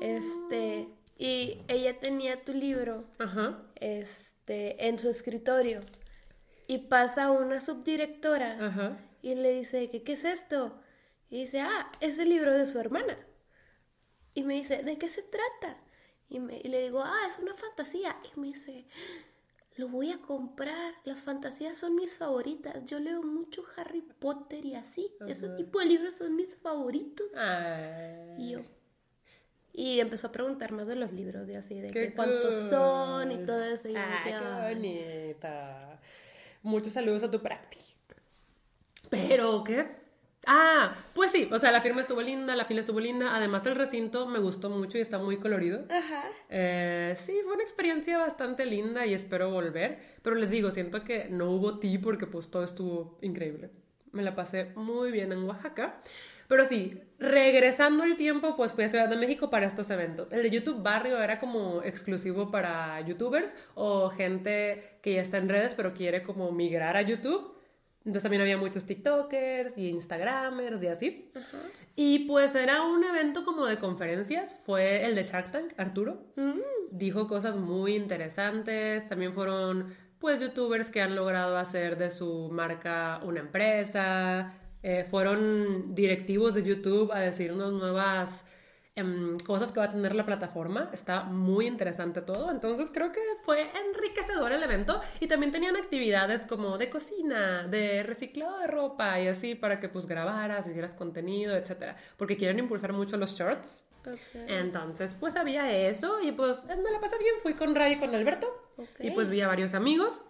Este, 0.00 0.88
y 1.16 1.60
ella 1.68 1.98
tenía 1.98 2.44
tu 2.44 2.52
libro, 2.52 3.04
Ajá. 3.18 3.62
este, 3.76 4.86
en 4.88 4.98
su 4.98 5.08
escritorio. 5.10 5.80
Y 6.66 6.78
pasa 6.78 7.30
una 7.30 7.60
subdirectora 7.60 8.58
Ajá. 8.66 8.98
y 9.22 9.34
le 9.34 9.52
dice 9.54 9.88
que, 9.90 10.02
¿qué 10.02 10.12
es 10.12 10.24
esto? 10.24 10.78
Y 11.30 11.42
dice, 11.42 11.60
ah, 11.60 11.90
es 12.00 12.18
el 12.18 12.28
libro 12.28 12.52
de 12.52 12.66
su 12.66 12.78
hermana. 12.78 13.18
Y 14.34 14.42
me 14.44 14.54
dice, 14.54 14.82
¿de 14.82 14.96
qué 14.98 15.08
se 15.08 15.22
trata? 15.22 15.78
Y, 16.30 16.40
me- 16.40 16.60
y 16.62 16.68
le 16.68 16.82
digo, 16.82 17.02
ah, 17.02 17.20
es 17.30 17.38
una 17.38 17.54
fantasía. 17.54 18.16
Y 18.34 18.38
me 18.40 18.48
dice, 18.48 18.84
lo 19.76 19.88
voy 19.88 20.10
a 20.12 20.18
comprar. 20.18 20.94
Las 21.04 21.22
fantasías 21.22 21.76
son 21.78 21.94
mis 21.96 22.16
favoritas. 22.16 22.84
Yo 22.84 22.98
leo 23.00 23.22
mucho 23.22 23.64
Harry 23.76 24.02
Potter 24.02 24.64
y 24.64 24.74
así. 24.74 25.10
Ese 25.26 25.48
tipo 25.50 25.78
de 25.80 25.86
libros 25.86 26.14
son 26.18 26.36
mis 26.36 26.54
favoritos. 26.56 27.26
Y 28.38 28.50
yo. 28.50 28.60
Y 29.72 30.00
empezó 30.00 30.26
a 30.26 30.32
preguntar 30.32 30.72
más 30.72 30.86
de 30.88 30.96
los 30.96 31.12
libros 31.12 31.48
y 31.48 31.54
así, 31.54 31.80
de 31.80 31.90
Qué 31.92 32.08
que 32.08 32.14
cuántos 32.14 32.54
cool. 32.54 32.68
son 32.68 33.30
y 33.32 33.46
todo 33.46 33.62
eso. 33.62 33.88
Y 33.88 33.92
de 33.92 34.00
que, 34.24 34.30
qué 34.30 34.34
"Ay". 34.34 34.74
bonita. 34.74 36.00
Muchos 36.62 36.92
saludos 36.92 37.22
a 37.22 37.30
tu 37.30 37.40
practi. 37.40 37.78
Pero, 39.10 39.62
¿qué? 39.64 39.86
Ah, 40.46 40.94
pues 41.14 41.30
sí, 41.32 41.48
o 41.50 41.58
sea, 41.58 41.72
la 41.72 41.80
firma 41.80 42.00
estuvo 42.00 42.22
linda, 42.22 42.54
la 42.56 42.64
fila 42.64 42.80
estuvo 42.80 43.00
linda, 43.00 43.34
además 43.34 43.66
el 43.66 43.74
recinto 43.74 44.26
me 44.26 44.38
gustó 44.38 44.70
mucho 44.70 44.96
y 44.96 45.00
está 45.00 45.18
muy 45.18 45.38
colorido. 45.38 45.84
Ajá. 45.90 46.24
Eh, 46.48 47.14
sí, 47.16 47.38
fue 47.44 47.54
una 47.54 47.62
experiencia 47.62 48.18
bastante 48.18 48.64
linda 48.64 49.04
y 49.04 49.14
espero 49.14 49.50
volver, 49.50 49.98
pero 50.22 50.36
les 50.36 50.50
digo, 50.50 50.70
siento 50.70 51.04
que 51.04 51.28
no 51.28 51.50
hubo 51.50 51.78
ti 51.78 51.98
porque 51.98 52.26
pues 52.26 52.50
todo 52.50 52.64
estuvo 52.64 53.18
increíble. 53.20 53.70
Me 54.12 54.22
la 54.22 54.34
pasé 54.34 54.72
muy 54.74 55.10
bien 55.10 55.32
en 55.32 55.44
Oaxaca. 55.44 56.00
Pero 56.48 56.64
sí, 56.64 56.98
regresando 57.18 58.04
el 58.04 58.16
tiempo, 58.16 58.56
pues 58.56 58.72
fui 58.72 58.84
a 58.84 58.88
Ciudad 58.88 59.08
de 59.08 59.16
México 59.16 59.50
para 59.50 59.66
estos 59.66 59.90
eventos. 59.90 60.32
El 60.32 60.42
de 60.42 60.50
YouTube 60.50 60.82
Barrio 60.82 61.22
era 61.22 61.38
como 61.38 61.82
exclusivo 61.82 62.50
para 62.50 62.98
youtubers 63.02 63.54
o 63.74 64.08
gente 64.08 64.98
que 65.02 65.12
ya 65.14 65.20
está 65.20 65.36
en 65.36 65.50
redes 65.50 65.74
pero 65.74 65.92
quiere 65.92 66.22
como 66.22 66.50
migrar 66.50 66.96
a 66.96 67.02
YouTube. 67.02 67.57
Entonces 68.08 68.22
también 68.22 68.40
había 68.40 68.56
muchos 68.56 68.86
TikTokers 68.86 69.76
y 69.76 69.88
Instagramers 69.88 70.82
y 70.82 70.86
así. 70.86 71.30
Y 71.94 72.20
pues 72.20 72.54
era 72.54 72.86
un 72.86 73.04
evento 73.04 73.44
como 73.44 73.66
de 73.66 73.78
conferencias. 73.78 74.56
Fue 74.64 75.04
el 75.04 75.14
de 75.14 75.24
Shark 75.24 75.52
Tank, 75.52 75.74
Arturo. 75.76 76.22
Dijo 76.90 77.26
cosas 77.26 77.56
muy 77.56 77.96
interesantes. 77.96 79.06
También 79.10 79.34
fueron 79.34 79.94
pues 80.18 80.40
youtubers 80.40 80.88
que 80.88 81.02
han 81.02 81.14
logrado 81.16 81.58
hacer 81.58 81.98
de 81.98 82.10
su 82.10 82.48
marca 82.50 83.20
una 83.26 83.40
empresa. 83.40 84.54
Eh, 84.82 85.04
fueron 85.04 85.94
directivos 85.94 86.54
de 86.54 86.62
YouTube 86.62 87.12
a 87.12 87.20
decirnos 87.20 87.74
nuevas 87.74 88.46
em, 88.98 89.36
cosas 89.46 89.72
que 89.72 89.80
va 89.80 89.86
a 89.86 89.90
tener 89.90 90.14
la 90.14 90.24
plataforma. 90.26 90.90
Está 90.92 91.24
muy 91.24 91.66
interesante 91.66 92.20
todo. 92.22 92.50
Entonces 92.50 92.90
creo 92.92 93.12
que 93.12 93.20
fue 93.42 93.70
enriquecedor 93.88 94.52
el 94.52 94.62
evento. 94.62 95.00
Y 95.20 95.26
también 95.26 95.52
tenían 95.52 95.76
actividades 95.76 96.44
como 96.46 96.78
de 96.78 96.90
cocina, 96.90 97.66
de 97.66 98.02
reciclado 98.02 98.58
de 98.58 98.66
ropa 98.66 99.20
y 99.20 99.28
así 99.28 99.54
para 99.54 99.80
que 99.80 99.88
pues 99.88 100.06
grabaras, 100.06 100.66
hicieras 100.66 100.94
contenido, 100.94 101.56
etcétera. 101.56 101.96
Porque 102.16 102.36
quieren 102.36 102.58
impulsar 102.58 102.92
mucho 102.92 103.16
los 103.16 103.38
shorts. 103.38 103.84
Ok. 104.06 104.16
Entonces, 104.46 105.14
pues 105.18 105.36
había 105.36 105.70
eso 105.70 106.20
y 106.20 106.32
pues 106.32 106.64
me 106.64 106.90
la 106.90 107.00
pasé 107.00 107.18
bien. 107.18 107.34
Fui 107.42 107.54
con 107.54 107.74
Ray 107.74 107.94
y 107.94 107.98
con 107.98 108.14
Alberto 108.14 108.46
Ok. 108.76 108.88
y 109.00 109.10
pues 109.10 109.28
vi 109.30 109.40
a 109.40 109.48
varios 109.48 109.74
amigos. 109.74 110.20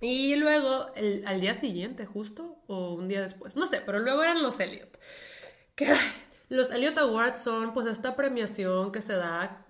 Y 0.00 0.34
luego, 0.36 0.88
el- 0.96 1.24
al 1.26 1.40
día 1.40 1.54
siguiente, 1.54 2.06
justo, 2.06 2.56
o 2.66 2.94
un 2.94 3.06
día 3.08 3.20
después, 3.22 3.54
no 3.54 3.66
sé, 3.66 3.80
pero 3.86 4.00
luego 4.00 4.22
eran 4.22 4.42
los 4.42 4.58
Elliot. 4.58 4.98
Que 5.76 5.94
los 6.52 6.70
Elliot 6.70 6.98
Awards 6.98 7.40
son 7.40 7.72
pues 7.72 7.86
esta 7.86 8.14
premiación 8.14 8.92
que 8.92 9.00
se 9.00 9.14
da 9.14 9.64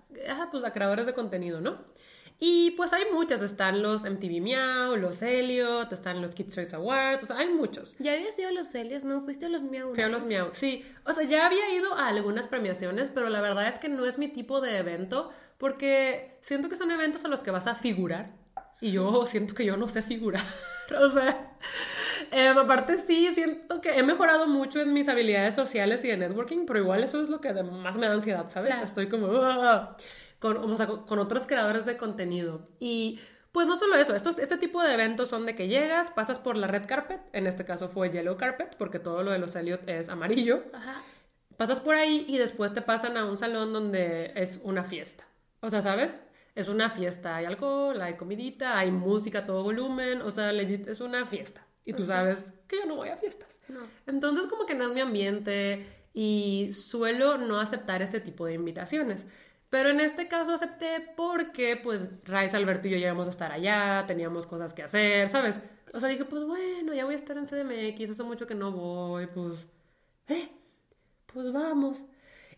pues, 0.51 0.65
a 0.65 0.73
creadores 0.73 1.05
de 1.05 1.13
contenido, 1.13 1.61
¿no? 1.61 1.77
Y 2.39 2.71
pues 2.71 2.91
hay 2.91 3.03
muchas, 3.13 3.41
están 3.41 3.81
los 3.81 4.01
MTV 4.01 4.41
Meow, 4.41 4.97
los 4.97 5.21
Elliot, 5.21 5.93
están 5.93 6.21
los 6.21 6.35
Kids 6.35 6.55
Choice 6.55 6.75
Awards, 6.75 7.23
o 7.23 7.25
sea, 7.27 7.37
hay 7.37 7.47
muchos. 7.47 7.95
¿Ya 7.99 8.13
habías 8.13 8.37
ido 8.37 8.49
a 8.49 8.51
los 8.51 8.67
Celios? 8.67 9.05
No, 9.05 9.21
fuiste 9.21 9.45
a 9.45 9.49
los 9.49 9.61
Miau. 9.61 9.93
Fui 9.93 10.03
a 10.03 10.09
los 10.09 10.25
Miau. 10.25 10.49
Sí, 10.51 10.83
o 11.05 11.13
sea, 11.13 11.23
ya 11.23 11.45
había 11.45 11.73
ido 11.73 11.93
a 11.93 12.07
algunas 12.07 12.47
premiaciones, 12.47 13.09
pero 13.13 13.29
la 13.29 13.39
verdad 13.39 13.69
es 13.69 13.79
que 13.79 13.87
no 13.87 14.05
es 14.05 14.17
mi 14.17 14.27
tipo 14.27 14.59
de 14.59 14.77
evento, 14.77 15.29
porque 15.57 16.37
siento 16.41 16.67
que 16.67 16.75
son 16.75 16.91
eventos 16.91 17.23
en 17.23 17.31
los 17.31 17.39
que 17.39 17.51
vas 17.51 17.67
a 17.67 17.75
figurar, 17.75 18.33
y 18.81 18.91
yo 18.91 19.25
siento 19.25 19.55
que 19.55 19.63
yo 19.63 19.77
no 19.77 19.87
sé 19.87 20.01
figurar. 20.01 20.43
o 20.99 21.09
sea, 21.09 21.55
em, 22.33 22.57
aparte 22.57 22.97
sí, 22.97 23.29
siento 23.33 23.81
que 23.81 23.91
he 23.91 24.03
mejorado 24.03 24.47
mucho 24.47 24.79
en 24.81 24.93
mis 24.93 25.07
habilidades 25.07 25.55
sociales 25.55 26.03
y 26.03 26.09
de 26.09 26.17
networking, 26.17 26.65
pero 26.65 26.79
igual 26.79 27.03
eso 27.03 27.21
es 27.21 27.29
lo 27.29 27.39
que 27.41 27.53
más 27.63 27.97
me 27.97 28.07
da 28.07 28.13
ansiedad, 28.13 28.49
¿sabes? 28.49 28.71
Claro. 28.71 28.85
Estoy 28.85 29.07
como... 29.07 29.27
Con, 30.39 30.57
o 30.57 30.75
sea, 30.75 30.87
con, 30.87 31.05
con 31.05 31.19
otros 31.19 31.47
creadores 31.47 31.85
de 31.85 31.95
contenido. 31.95 32.67
Y 32.77 33.17
pues 33.53 33.67
no 33.67 33.77
solo 33.77 33.95
eso, 33.95 34.15
estos, 34.15 34.39
este 34.39 34.57
tipo 34.57 34.81
de 34.81 34.93
eventos 34.95 35.29
son 35.29 35.45
de 35.45 35.55
que 35.55 35.67
llegas, 35.67 36.09
pasas 36.09 36.39
por 36.39 36.57
la 36.57 36.65
red 36.65 36.87
carpet, 36.87 37.21
en 37.33 37.45
este 37.45 37.63
caso 37.63 37.87
fue 37.87 38.09
yellow 38.09 38.35
carpet, 38.35 38.75
porque 38.77 38.97
todo 38.97 39.21
lo 39.21 39.29
de 39.29 39.37
los 39.37 39.55
Elliot 39.55 39.87
es 39.87 40.09
amarillo. 40.09 40.63
Ajá. 40.73 41.03
Pasas 41.55 41.79
por 41.79 41.93
ahí 41.93 42.25
y 42.27 42.39
después 42.39 42.73
te 42.73 42.81
pasan 42.81 43.15
a 43.15 43.25
un 43.25 43.37
salón 43.37 43.71
donde 43.71 44.33
es 44.35 44.59
una 44.63 44.83
fiesta. 44.83 45.25
O 45.61 45.69
sea, 45.69 45.83
¿sabes? 45.83 46.19
Es 46.55 46.67
una 46.67 46.89
fiesta, 46.89 47.35
hay 47.35 47.45
alcohol, 47.45 48.01
hay 48.01 48.15
comidita, 48.15 48.77
hay 48.77 48.89
música 48.89 49.39
a 49.39 49.45
todo 49.45 49.61
volumen, 49.61 50.23
o 50.23 50.31
sea, 50.31 50.51
legit, 50.51 50.87
es 50.87 50.99
una 50.99 51.27
fiesta. 51.27 51.65
Y 51.85 51.93
tú 51.93 52.05
sabes 52.05 52.53
que 52.67 52.77
yo 52.77 52.85
no 52.85 52.95
voy 52.95 53.09
a 53.09 53.17
fiestas. 53.17 53.49
No. 53.67 53.81
Entonces 54.07 54.47
como 54.47 54.65
que 54.65 54.75
no 54.75 54.85
es 54.85 54.93
mi 54.93 55.01
ambiente 55.01 55.85
y 56.13 56.71
suelo 56.73 57.37
no 57.37 57.59
aceptar 57.59 58.01
ese 58.01 58.19
tipo 58.19 58.45
de 58.45 58.53
invitaciones. 58.53 59.25
Pero 59.69 59.89
en 59.89 59.99
este 59.99 60.27
caso 60.27 60.51
acepté 60.51 61.13
porque 61.17 61.77
pues 61.77 62.07
Raiz, 62.25 62.53
Alberto 62.53 62.87
y 62.87 62.91
yo 62.91 62.97
ya 62.97 63.07
íbamos 63.07 63.27
a 63.27 63.31
estar 63.31 63.51
allá, 63.51 64.03
teníamos 64.05 64.45
cosas 64.45 64.73
que 64.73 64.83
hacer, 64.83 65.29
¿sabes? 65.29 65.61
O 65.93 65.99
sea, 65.99 66.09
dije, 66.09 66.25
pues 66.25 66.43
bueno, 66.45 66.93
ya 66.93 67.05
voy 67.05 67.13
a 67.13 67.17
estar 67.17 67.37
en 67.37 67.45
CDMX, 67.45 68.11
hace 68.11 68.23
mucho 68.23 68.47
que 68.47 68.55
no 68.55 68.71
voy, 68.71 69.27
pues... 69.27 69.67
¿Eh? 70.27 70.49
Pues 71.25 71.51
vamos. 71.51 71.97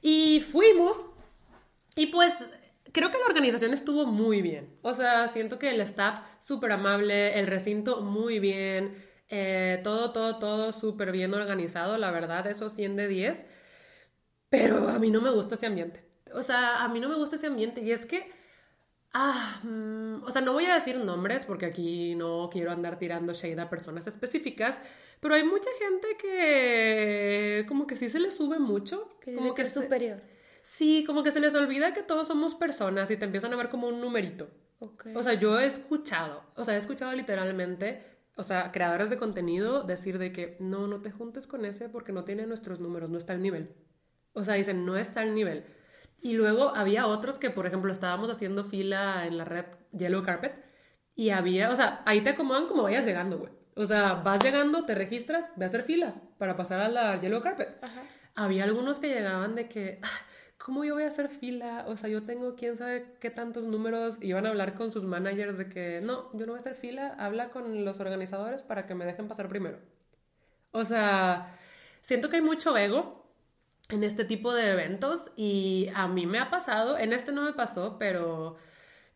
Y 0.01 0.41
fuimos 0.41 1.05
Y 1.95 2.07
pues 2.07 2.33
creo 2.91 3.11
que 3.11 3.17
la 3.17 3.25
organización 3.25 3.73
estuvo 3.73 4.05
muy 4.05 4.41
bien. 4.41 4.77
O 4.81 4.93
sea, 4.93 5.27
siento 5.27 5.59
que 5.59 5.69
el 5.69 5.81
staff 5.81 6.19
súper 6.39 6.71
amable, 6.73 7.39
el 7.39 7.47
recinto 7.47 8.01
muy 8.01 8.39
bien, 8.39 8.93
eh, 9.35 9.81
todo, 9.83 10.11
todo, 10.11 10.39
todo 10.39 10.71
súper 10.71 11.11
bien 11.11 11.33
organizado, 11.33 11.97
la 11.97 12.11
verdad, 12.11 12.47
eso 12.47 12.69
100 12.69 12.95
de 12.95 13.07
10. 13.07 13.45
Pero 14.49 14.87
a 14.87 14.99
mí 14.99 15.11
no 15.11 15.21
me 15.21 15.31
gusta 15.31 15.55
ese 15.55 15.65
ambiente. 15.65 16.03
O 16.33 16.43
sea, 16.43 16.83
a 16.83 16.87
mí 16.87 16.99
no 16.99 17.09
me 17.09 17.15
gusta 17.15 17.35
ese 17.35 17.47
ambiente 17.47 17.81
y 17.81 17.91
es 17.91 18.05
que... 18.05 18.31
Ah, 19.17 19.61
mm, 19.63 20.23
o 20.23 20.31
sea, 20.31 20.41
no 20.41 20.51
voy 20.51 20.65
a 20.65 20.73
decir 20.73 20.97
nombres 20.97 21.45
porque 21.45 21.65
aquí 21.65 22.15
no 22.15 22.49
quiero 22.51 22.71
andar 22.71 22.99
tirando 22.99 23.33
shade 23.33 23.61
a 23.61 23.69
personas 23.69 24.05
específicas, 24.07 24.77
pero 25.21 25.35
hay 25.35 25.43
mucha 25.43 25.69
gente 25.79 26.17
que 26.21 27.65
como 27.67 27.87
que 27.87 27.95
sí 27.95 28.09
se 28.09 28.19
le 28.19 28.31
sube 28.31 28.59
mucho. 28.59 29.17
como 29.23 29.55
que 29.55 29.61
es 29.61 29.73
superior. 29.73 30.21
Sí, 30.61 31.03
como 31.05 31.23
que 31.23 31.31
se 31.31 31.39
les 31.39 31.55
olvida 31.55 31.93
que 31.93 32.03
todos 32.03 32.27
somos 32.27 32.55
personas 32.55 33.09
y 33.11 33.17
te 33.17 33.25
empiezan 33.25 33.53
a 33.53 33.55
ver 33.55 33.69
como 33.69 33.87
un 33.87 34.01
numerito. 34.01 34.49
O 35.15 35.23
sea, 35.23 35.33
yo 35.33 35.59
he 35.59 35.65
escuchado, 35.65 36.43
o 36.55 36.63
sea, 36.63 36.75
he 36.75 36.77
escuchado 36.77 37.13
literalmente, 37.13 38.14
o 38.35 38.43
sea, 38.43 38.71
creadores 38.71 39.09
de 39.09 39.17
contenido 39.17 39.83
decir 39.83 40.17
de 40.19 40.31
que 40.31 40.57
no, 40.59 40.87
no 40.87 41.01
te 41.01 41.11
juntes 41.11 41.47
con 41.47 41.65
ese 41.65 41.89
porque 41.89 42.11
no 42.11 42.23
tiene 42.23 42.45
nuestros 42.45 42.79
números, 42.79 43.09
no 43.09 43.17
está 43.17 43.33
al 43.33 43.41
nivel. 43.41 43.73
O 44.33 44.43
sea, 44.43 44.55
dicen, 44.55 44.85
no 44.85 44.97
está 44.97 45.21
al 45.21 45.33
nivel. 45.33 45.65
Y 46.21 46.33
luego 46.33 46.75
había 46.75 47.07
otros 47.07 47.39
que, 47.39 47.49
por 47.49 47.65
ejemplo, 47.65 47.91
estábamos 47.91 48.29
haciendo 48.29 48.65
fila 48.65 49.25
en 49.25 49.37
la 49.37 49.45
red 49.45 49.65
Yellow 49.91 50.23
Carpet 50.23 50.53
y 51.15 51.29
había, 51.29 51.69
o 51.69 51.75
sea, 51.75 52.01
ahí 52.05 52.21
te 52.21 52.31
acomodan 52.31 52.67
como 52.67 52.83
vayas 52.83 53.05
llegando, 53.05 53.37
güey. 53.37 53.51
O 53.75 53.85
sea, 53.85 54.13
vas 54.15 54.43
llegando, 54.43 54.85
te 54.85 54.95
registras, 54.95 55.45
ve 55.55 55.65
a 55.65 55.67
hacer 55.67 55.83
fila 55.83 56.15
para 56.37 56.55
pasar 56.57 56.79
a 56.81 56.89
la 56.89 57.19
Yellow 57.19 57.41
Carpet. 57.41 57.77
Había 58.35 58.65
algunos 58.65 58.99
que 58.99 59.09
llegaban 59.09 59.55
de 59.55 59.69
que, 59.69 59.99
ah, 60.01 60.19
¿cómo 60.65 60.83
yo 60.83 60.95
voy 60.95 61.03
a 61.03 61.09
hacer 61.09 61.29
fila? 61.29 61.85
O 61.87 61.95
sea, 61.95 62.09
yo 62.09 62.23
tengo 62.23 62.55
quién 62.55 62.75
sabe 62.75 63.05
qué 63.19 63.29
tantos 63.29 63.65
números 63.65 64.17
y 64.19 64.33
van 64.33 64.47
a 64.47 64.49
hablar 64.49 64.73
con 64.73 64.91
sus 64.91 65.03
managers 65.05 65.59
de 65.59 65.69
que 65.69 66.01
no, 66.01 66.31
yo 66.33 66.47
no 66.47 66.53
voy 66.53 66.57
a 66.57 66.61
hacer 66.61 66.73
fila, 66.73 67.15
habla 67.19 67.51
con 67.51 67.85
los 67.85 67.99
organizadores 67.99 68.63
para 68.63 68.87
que 68.87 68.95
me 68.95 69.05
dejen 69.05 69.27
pasar 69.27 69.47
primero. 69.47 69.77
O 70.71 70.83
sea, 70.83 71.55
siento 72.01 72.29
que 72.29 72.37
hay 72.37 72.41
mucho 72.41 72.75
ego 72.77 73.27
en 73.89 74.03
este 74.03 74.25
tipo 74.25 74.55
de 74.55 74.71
eventos 74.71 75.31
y 75.35 75.89
a 75.93 76.07
mí 76.07 76.25
me 76.25 76.39
ha 76.39 76.49
pasado, 76.49 76.97
en 76.97 77.13
este 77.13 77.31
no 77.31 77.43
me 77.43 77.53
pasó, 77.53 77.97
pero 77.99 78.57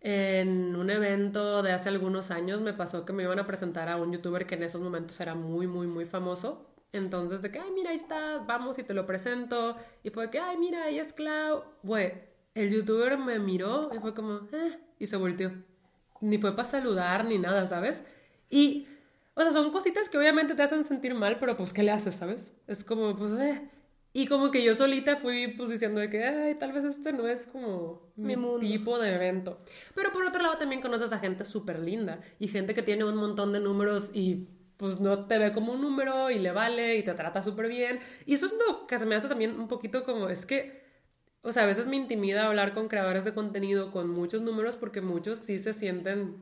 en 0.02 0.76
un 0.76 0.92
evento 0.92 1.64
de 1.64 1.72
hace 1.72 1.90
algunos 1.90 2.30
años 2.30 2.62
me 2.62 2.74
pasó 2.74 3.06
que 3.06 3.14
me 3.14 3.24
iban 3.24 3.40
a 3.40 3.48
presentar 3.48 3.90
a 3.90 3.98
un 3.98 4.14
youtuber 4.14 4.46
que 4.46 4.56
en 4.56 4.64
esos 4.64 4.82
momentos 4.82 5.20
era 5.20 5.34
muy, 5.34 5.66
muy, 5.66 5.88
muy 5.88 6.06
famoso 6.06 6.70
entonces, 6.92 7.42
de 7.42 7.52
que, 7.52 7.60
ay, 7.60 7.72
mira, 7.72 7.92
ahí 7.92 7.96
está, 7.96 8.40
vamos 8.40 8.80
y 8.80 8.84
te 8.84 8.94
lo 8.94 9.06
presento. 9.06 9.76
Y 10.04 10.10
fue 10.10 10.30
que, 10.30 10.40
ay, 10.40 10.58
mira, 10.58 10.86
ahí 10.86 11.00
es 11.00 11.14
Clau. 11.14 11.64
Güey, 11.84 12.14
el 12.56 12.72
youtuber 12.72 13.18
me 13.18 13.40
miró 13.40 13.90
y 13.94 14.00
fue 14.00 14.14
como, 14.14 14.48
eh, 14.52 14.80
y 14.98 15.08
se 15.08 15.18
volteó. 15.18 15.52
Ni 16.22 16.38
fue 16.38 16.56
para 16.56 16.68
saludar 16.68 17.26
ni 17.26 17.38
nada, 17.38 17.68
¿sabes? 17.68 18.04
Y, 18.50 18.88
o 19.36 19.42
sea, 19.42 19.52
son 19.52 19.72
cositas 19.72 20.10
que 20.10 20.18
obviamente 20.18 20.56
te 20.56 20.64
hacen 20.64 20.84
sentir 20.84 21.14
mal, 21.14 21.38
pero 21.40 21.56
pues, 21.56 21.74
¿qué 21.74 21.84
le 21.84 21.92
haces, 21.92 22.16
sabes? 22.16 22.54
Es 22.68 22.84
como, 22.84 23.16
pues, 23.16 23.40
eh. 23.40 23.70
Y 24.12 24.26
como 24.26 24.50
que 24.50 24.64
yo 24.64 24.74
solita 24.74 25.18
fui 25.18 25.50
pues 25.50 25.70
diciendo 25.70 26.00
de 26.00 26.10
que, 26.10 26.24
ay, 26.24 26.56
tal 26.56 26.74
vez 26.74 26.84
este 26.84 27.14
no 27.14 27.28
es 27.28 27.46
como 27.46 28.12
mi, 28.16 28.36
tipo 28.60 28.98
de 28.98 29.14
evento. 29.14 29.60
Pero 29.94 30.12
por 30.12 30.26
otro 30.26 30.42
lado 30.42 30.58
también 30.58 30.82
conoces 30.82 31.14
a 31.14 31.20
gente 31.20 31.46
súper 31.46 31.80
linda 31.80 32.20
y 32.40 32.48
gente 32.48 32.74
que 32.74 32.82
tiene 32.82 33.04
un 33.04 33.16
montón 33.16 33.54
de 33.54 33.60
números 33.60 34.10
y 34.14 34.48
pues 34.80 35.02
no 35.02 35.26
te 35.26 35.38
ve 35.38 35.52
como 35.52 35.74
un 35.74 35.82
número 35.82 36.32
y 36.32 36.40
le 36.40 36.54
vale 36.54 36.96
y 36.96 37.04
te 37.04 37.14
trata 37.14 37.44
súper 37.44 37.68
bien. 37.68 38.00
Y 38.26 38.36
eso 38.36 38.46
es 38.46 38.54
lo 38.54 38.88
que 38.88 38.98
se 38.98 39.06
me 39.06 39.16
hace 39.16 39.28
también 39.28 39.60
un 39.60 39.68
poquito 39.68 40.06
como, 40.06 40.30
es 40.30 40.46
que, 40.46 40.82
o 41.42 41.52
sea, 41.52 41.64
a 41.64 41.66
veces 41.66 41.86
me 41.86 41.98
intimida 41.98 42.48
hablar 42.48 42.74
con 42.74 42.88
creadores 42.88 43.26
de 43.26 43.34
contenido 43.34 43.92
con 43.92 44.10
muchos 44.10 44.42
números 44.42 44.78
porque 44.78 45.02
muchos 45.02 45.40
sí 45.40 45.60
se 45.60 45.74
sienten 45.74 46.42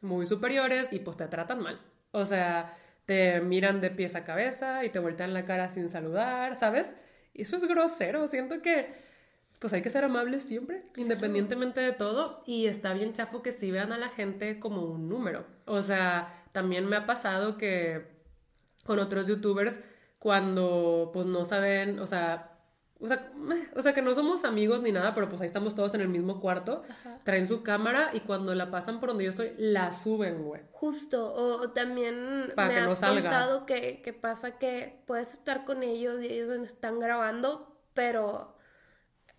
muy 0.00 0.26
superiores 0.26 0.92
y 0.92 1.00
pues 1.00 1.16
te 1.16 1.26
tratan 1.26 1.60
mal. 1.60 1.80
O 2.12 2.24
sea, 2.24 2.72
te 3.04 3.40
miran 3.40 3.80
de 3.80 3.90
pies 3.90 4.14
a 4.14 4.24
cabeza 4.24 4.84
y 4.84 4.90
te 4.90 5.00
voltean 5.00 5.34
la 5.34 5.44
cara 5.44 5.68
sin 5.68 5.88
saludar, 5.88 6.54
¿sabes? 6.54 6.94
Y 7.34 7.42
eso 7.42 7.56
es 7.56 7.64
grosero, 7.64 8.28
siento 8.28 8.62
que 8.62 8.94
pues 9.58 9.72
hay 9.72 9.82
que 9.82 9.90
ser 9.90 10.04
amables 10.04 10.44
siempre, 10.44 10.84
independientemente 10.96 11.80
de 11.80 11.92
todo, 11.92 12.44
y 12.46 12.66
está 12.66 12.94
bien 12.94 13.12
chafo 13.12 13.42
que 13.42 13.52
sí 13.52 13.72
vean 13.72 13.92
a 13.92 13.98
la 13.98 14.08
gente 14.08 14.60
como 14.60 14.82
un 14.84 15.08
número. 15.08 15.46
O 15.66 15.82
sea, 15.82 16.41
también 16.52 16.86
me 16.86 16.96
ha 16.96 17.06
pasado 17.06 17.56
que 17.56 18.06
con 18.84 18.98
otros 18.98 19.26
youtubers, 19.26 19.80
cuando 20.18 21.10
pues 21.12 21.26
no 21.26 21.44
saben, 21.44 21.98
o 21.98 22.06
sea, 22.06 22.52
o 23.00 23.08
sea, 23.08 23.32
o 23.76 23.82
sea, 23.82 23.92
que 23.92 24.02
no 24.02 24.14
somos 24.14 24.44
amigos 24.44 24.80
ni 24.82 24.92
nada, 24.92 25.14
pero 25.14 25.28
pues 25.28 25.40
ahí 25.40 25.46
estamos 25.46 25.74
todos 25.74 25.94
en 25.94 26.00
el 26.00 26.08
mismo 26.08 26.40
cuarto. 26.40 26.82
Traen 27.24 27.48
su 27.48 27.62
cámara 27.62 28.10
y 28.12 28.20
cuando 28.20 28.54
la 28.54 28.70
pasan 28.70 29.00
por 29.00 29.10
donde 29.10 29.24
yo 29.24 29.30
estoy, 29.30 29.52
la 29.58 29.92
suben, 29.92 30.44
güey. 30.44 30.62
Justo. 30.70 31.34
O, 31.34 31.70
también 31.70 32.52
me 32.56 32.62
has 32.62 33.00
contado 33.00 33.66
que, 33.66 34.02
que, 34.02 34.12
pasa 34.12 34.58
que 34.58 35.02
puedes 35.06 35.32
estar 35.32 35.64
con 35.64 35.82
ellos 35.82 36.22
y 36.22 36.26
ellos 36.26 36.50
están 36.62 37.00
grabando, 37.00 37.76
pero 37.94 38.54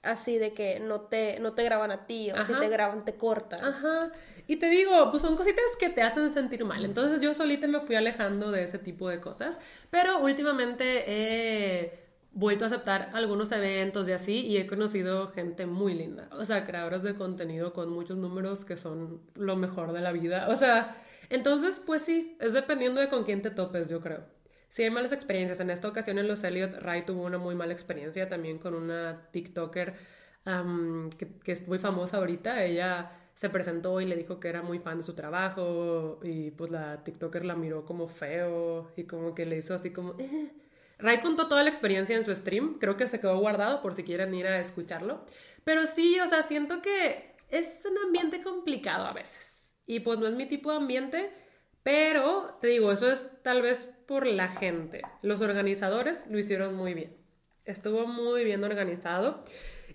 así 0.03 0.37
de 0.37 0.51
que 0.51 0.79
no 0.79 1.01
te, 1.01 1.39
no 1.39 1.53
te 1.53 1.63
graban 1.63 1.89
a 1.91 2.05
ti 2.05 2.29
o 2.31 2.43
si 2.43 2.53
te 2.53 2.67
graban 2.67 3.05
te 3.05 3.15
cortan. 3.15 3.63
Ajá. 3.63 4.11
Y 4.47 4.57
te 4.57 4.69
digo, 4.69 5.09
pues 5.09 5.21
son 5.21 5.37
cositas 5.37 5.63
que 5.79 5.89
te 5.89 6.01
hacen 6.01 6.31
sentir 6.31 6.65
mal. 6.65 6.83
Entonces 6.83 7.21
yo 7.21 7.33
solita 7.33 7.67
me 7.67 7.79
fui 7.79 7.95
alejando 7.95 8.51
de 8.51 8.63
ese 8.63 8.77
tipo 8.77 9.09
de 9.09 9.21
cosas. 9.21 9.59
Pero 9.89 10.19
últimamente 10.19 11.05
he 11.07 12.03
vuelto 12.33 12.65
a 12.65 12.67
aceptar 12.67 13.11
algunos 13.13 13.51
eventos 13.51 14.09
y 14.09 14.11
así 14.11 14.45
y 14.45 14.57
he 14.57 14.67
conocido 14.67 15.29
gente 15.29 15.65
muy 15.65 15.93
linda. 15.93 16.27
O 16.31 16.43
sea, 16.43 16.65
creadores 16.65 17.03
de 17.03 17.15
contenido 17.15 17.71
con 17.71 17.89
muchos 17.89 18.17
números 18.17 18.65
que 18.65 18.75
son 18.75 19.21
lo 19.35 19.55
mejor 19.55 19.93
de 19.93 20.01
la 20.01 20.11
vida. 20.11 20.49
O 20.49 20.55
sea, 20.55 20.97
entonces 21.29 21.81
pues 21.85 22.01
sí, 22.01 22.35
es 22.41 22.51
dependiendo 22.53 22.99
de 22.99 23.07
con 23.07 23.23
quién 23.23 23.41
te 23.41 23.51
topes, 23.51 23.87
yo 23.87 24.01
creo. 24.01 24.25
Sí, 24.73 24.81
hay 24.81 24.89
malas 24.89 25.11
experiencias. 25.11 25.59
En 25.59 25.69
esta 25.69 25.87
ocasión 25.87 26.17
en 26.17 26.27
los 26.27 26.43
Elliot, 26.43 26.79
Ray 26.79 27.05
tuvo 27.05 27.25
una 27.25 27.37
muy 27.37 27.53
mala 27.53 27.73
experiencia 27.73 28.27
también 28.27 28.57
con 28.57 28.73
una 28.73 29.29
TikToker 29.29 29.93
que, 31.15 31.51
es 31.51 31.67
muy 31.67 31.77
famosa 31.77 32.17
ahorita. 32.17 32.63
Ella 32.65 33.11
se 33.35 33.51
presentó 33.51 34.01
y 34.01 34.05
le 34.05 34.15
dijo 34.15 34.39
que 34.39 34.47
era 34.47 34.63
muy 34.63 34.79
fan 34.79 34.97
de 34.97 35.03
su 35.03 35.13
trabajo 35.13 36.19
y 36.23 36.49
pues 36.49 36.71
la 36.71 37.03
TikToker 37.03 37.45
la 37.45 37.53
miró 37.55 37.85
como 37.85 38.07
feo 38.07 38.91
y 38.97 39.03
como 39.03 39.35
que 39.35 39.45
le 39.45 39.59
hizo 39.59 39.75
así 39.75 39.91
como... 39.91 40.15
Eh". 40.17 40.51
Ray 40.97 41.19
contó 41.19 41.47
toda 41.47 41.61
la 41.61 41.69
experiencia 41.69 42.15
en 42.15 42.23
su 42.23 42.35
stream, 42.35 42.79
creo 42.79 42.97
que 42.97 43.05
se 43.05 43.19
quedó 43.19 43.37
guardado 43.37 43.79
por 43.79 43.93
si 43.93 44.03
quieren 44.03 44.33
ir 44.33 44.47
a 44.47 44.59
escucharlo. 44.59 45.23
Pero 45.63 45.85
sí, 45.85 46.19
o 46.19 46.25
sea, 46.25 46.41
siento 46.41 46.81
que 46.81 47.35
es 47.49 47.85
un 47.87 47.99
ambiente 47.99 48.41
complicado 48.41 49.05
a 49.05 49.13
veces. 49.13 49.71
Y 49.85 49.99
pues 49.99 50.17
no 50.17 50.25
es 50.25 50.33
mi 50.33 50.47
tipo 50.47 50.71
de 50.71 50.77
ambiente, 50.77 51.42
pero 51.83 52.57
te 52.61 52.67
digo, 52.67 52.91
eso 52.91 53.11
es 53.11 53.29
tal 53.43 53.61
vez 53.61 53.89
por 54.07 54.25
la 54.25 54.47
gente. 54.47 55.01
Los 55.21 55.41
organizadores 55.41 56.23
lo 56.29 56.39
hicieron 56.39 56.75
muy 56.75 56.93
bien. 56.93 57.15
Estuvo 57.65 58.07
muy 58.07 58.43
bien 58.43 58.63
organizado. 58.63 59.43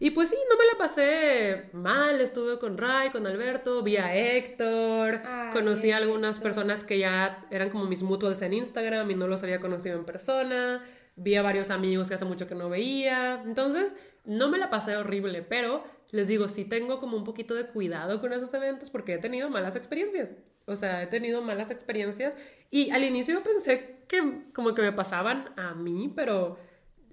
Y 0.00 0.10
pues 0.10 0.28
sí, 0.28 0.36
no 0.48 0.56
me 0.56 0.64
la 0.66 0.78
pasé 0.78 1.70
mal, 1.72 2.20
estuve 2.20 2.58
con 2.58 2.78
Ray, 2.78 3.10
con 3.10 3.26
Alberto, 3.26 3.82
vi 3.82 3.96
a 3.96 4.14
Héctor, 4.14 5.22
conocí 5.52 5.90
a 5.90 5.96
algunas 5.96 6.38
personas 6.38 6.84
que 6.84 6.98
ya 6.98 7.44
eran 7.50 7.70
como 7.70 7.86
mis 7.86 8.04
mutuals 8.04 8.40
en 8.42 8.52
Instagram 8.52 9.10
y 9.10 9.16
no 9.16 9.26
los 9.26 9.42
había 9.42 9.60
conocido 9.60 9.98
en 9.98 10.04
persona, 10.04 10.84
vi 11.16 11.34
a 11.34 11.42
varios 11.42 11.70
amigos 11.70 12.06
que 12.06 12.14
hace 12.14 12.24
mucho 12.24 12.46
que 12.46 12.54
no 12.54 12.68
veía, 12.68 13.42
entonces 13.44 13.96
no 14.24 14.48
me 14.48 14.58
la 14.58 14.70
pasé 14.70 14.96
horrible, 14.96 15.42
pero 15.42 15.82
les 16.10 16.28
digo, 16.28 16.48
sí 16.48 16.64
tengo 16.64 17.00
como 17.00 17.16
un 17.16 17.24
poquito 17.24 17.54
de 17.54 17.66
cuidado 17.66 18.20
con 18.20 18.32
esos 18.32 18.52
eventos 18.54 18.90
porque 18.90 19.14
he 19.14 19.18
tenido 19.18 19.50
malas 19.50 19.76
experiencias. 19.76 20.34
O 20.66 20.76
sea, 20.76 21.02
he 21.02 21.06
tenido 21.06 21.40
malas 21.42 21.70
experiencias 21.70 22.36
y 22.70 22.90
al 22.90 23.04
inicio 23.04 23.34
yo 23.34 23.42
pensé 23.42 23.96
que 24.06 24.42
como 24.54 24.74
que 24.74 24.82
me 24.82 24.92
pasaban 24.92 25.50
a 25.56 25.74
mí, 25.74 26.12
pero, 26.14 26.58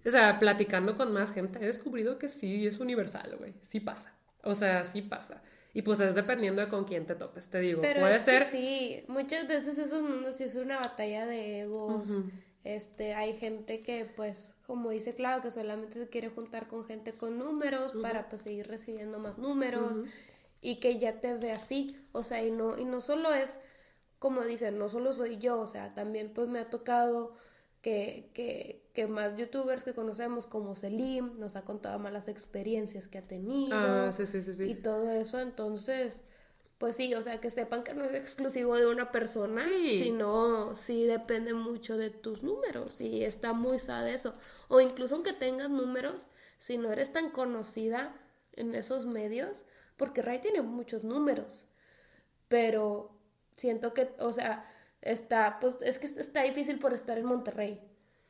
o 0.05 0.09
sea, 0.09 0.39
platicando 0.39 0.95
con 0.95 1.13
más 1.13 1.33
gente 1.33 1.59
he 1.61 1.65
descubrido 1.65 2.17
que 2.17 2.29
sí 2.29 2.67
es 2.67 2.79
universal, 2.79 3.35
güey, 3.37 3.53
sí 3.61 3.79
pasa. 3.79 4.13
O 4.43 4.55
sea, 4.55 4.83
sí 4.83 5.01
pasa. 5.01 5.41
Y 5.73 5.81
pues 5.81 5.99
es 5.99 6.15
dependiendo 6.15 6.61
de 6.61 6.69
con 6.69 6.85
quién 6.85 7.05
te 7.05 7.15
topes, 7.15 7.49
te 7.49 7.59
digo. 7.59 7.81
Pero 7.81 7.99
puede 7.99 8.19
ser. 8.19 8.45
sí, 8.45 9.03
muchas 9.09 9.45
veces 9.45 9.77
esos 9.77 10.01
mundos 10.01 10.35
sí 10.35 10.45
es 10.45 10.55
una 10.55 10.77
batalla 10.77 11.25
de 11.25 11.61
egos. 11.61 12.21
Este, 12.65 13.13
hay 13.13 13.33
gente 13.33 13.83
que, 13.83 14.05
pues, 14.05 14.55
como 14.65 14.89
dice 14.89 15.13
Claudio, 15.13 15.43
que 15.43 15.51
solamente 15.51 15.99
se 15.99 16.09
quiere 16.09 16.29
juntar 16.29 16.67
con 16.67 16.83
gente 16.83 17.13
con 17.13 17.37
números 17.37 17.93
para 18.01 18.27
pues 18.27 18.41
seguir 18.41 18.67
recibiendo 18.67 19.19
más 19.19 19.37
números 19.37 19.99
y 20.61 20.79
que 20.79 20.97
ya 20.97 21.21
te 21.21 21.35
ve 21.35 21.51
así, 21.51 21.95
o 22.11 22.23
sea, 22.23 22.43
y 22.43 22.49
no, 22.49 22.75
y 22.75 22.85
no 22.85 23.01
solo 23.01 23.31
es, 23.31 23.59
como 24.17 24.43
dicen, 24.43 24.79
no 24.79 24.89
solo 24.89 25.13
soy 25.13 25.37
yo, 25.37 25.59
o 25.59 25.67
sea, 25.67 25.93
también 25.93 26.33
pues 26.33 26.47
me 26.47 26.57
ha 26.57 26.71
tocado 26.71 27.35
que, 27.83 28.31
que, 28.33 28.89
que 28.93 29.05
más 29.05 29.37
youtubers 29.37 29.83
que 29.83 29.93
conocemos 29.93 30.47
como 30.47 30.73
Selim 30.73 31.37
nos 31.37 31.55
ha 31.55 31.61
contado 31.65 31.99
malas 31.99 32.27
experiencias 32.27 33.07
que 33.07 33.19
ha 33.19 33.27
tenido 33.27 33.77
ah, 33.77 34.11
sí, 34.11 34.25
sí, 34.25 34.41
sí, 34.41 34.63
y 34.63 34.73
todo 34.73 35.11
eso, 35.11 35.39
entonces, 35.39 36.23
pues 36.77 36.95
sí, 36.95 37.13
o 37.13 37.21
sea, 37.21 37.39
que 37.39 37.49
sepan 37.49 37.83
que 37.83 37.93
no 37.93 38.03
es 38.03 38.13
exclusivo 38.13 38.75
de 38.75 38.87
una 38.87 39.11
persona, 39.11 39.63
sino 39.63 40.75
sí 40.75 41.05
depende 41.05 41.53
mucho 41.53 41.97
de 41.97 42.09
tus 42.09 42.43
números 42.43 42.99
y 42.99 43.23
está 43.23 43.53
muy 43.53 43.79
sad 43.79 44.07
eso, 44.07 44.35
o 44.67 44.81
incluso 44.81 45.15
aunque 45.15 45.33
tengas 45.33 45.69
números, 45.69 46.27
si 46.57 46.77
no 46.77 46.91
eres 46.91 47.13
tan 47.13 47.29
conocida, 47.29 48.13
en 48.55 48.75
esos 48.75 49.05
medios, 49.05 49.65
porque 49.97 50.21
Ray 50.21 50.39
tiene 50.39 50.61
muchos 50.61 51.03
números, 51.03 51.65
pero 52.47 53.17
siento 53.55 53.93
que, 53.93 54.13
o 54.19 54.31
sea, 54.31 54.71
está, 55.01 55.59
pues 55.59 55.77
es 55.81 55.99
que 55.99 56.07
está 56.07 56.43
difícil 56.43 56.79
por 56.79 56.93
estar 56.93 57.17
en 57.17 57.25
Monterrey. 57.25 57.81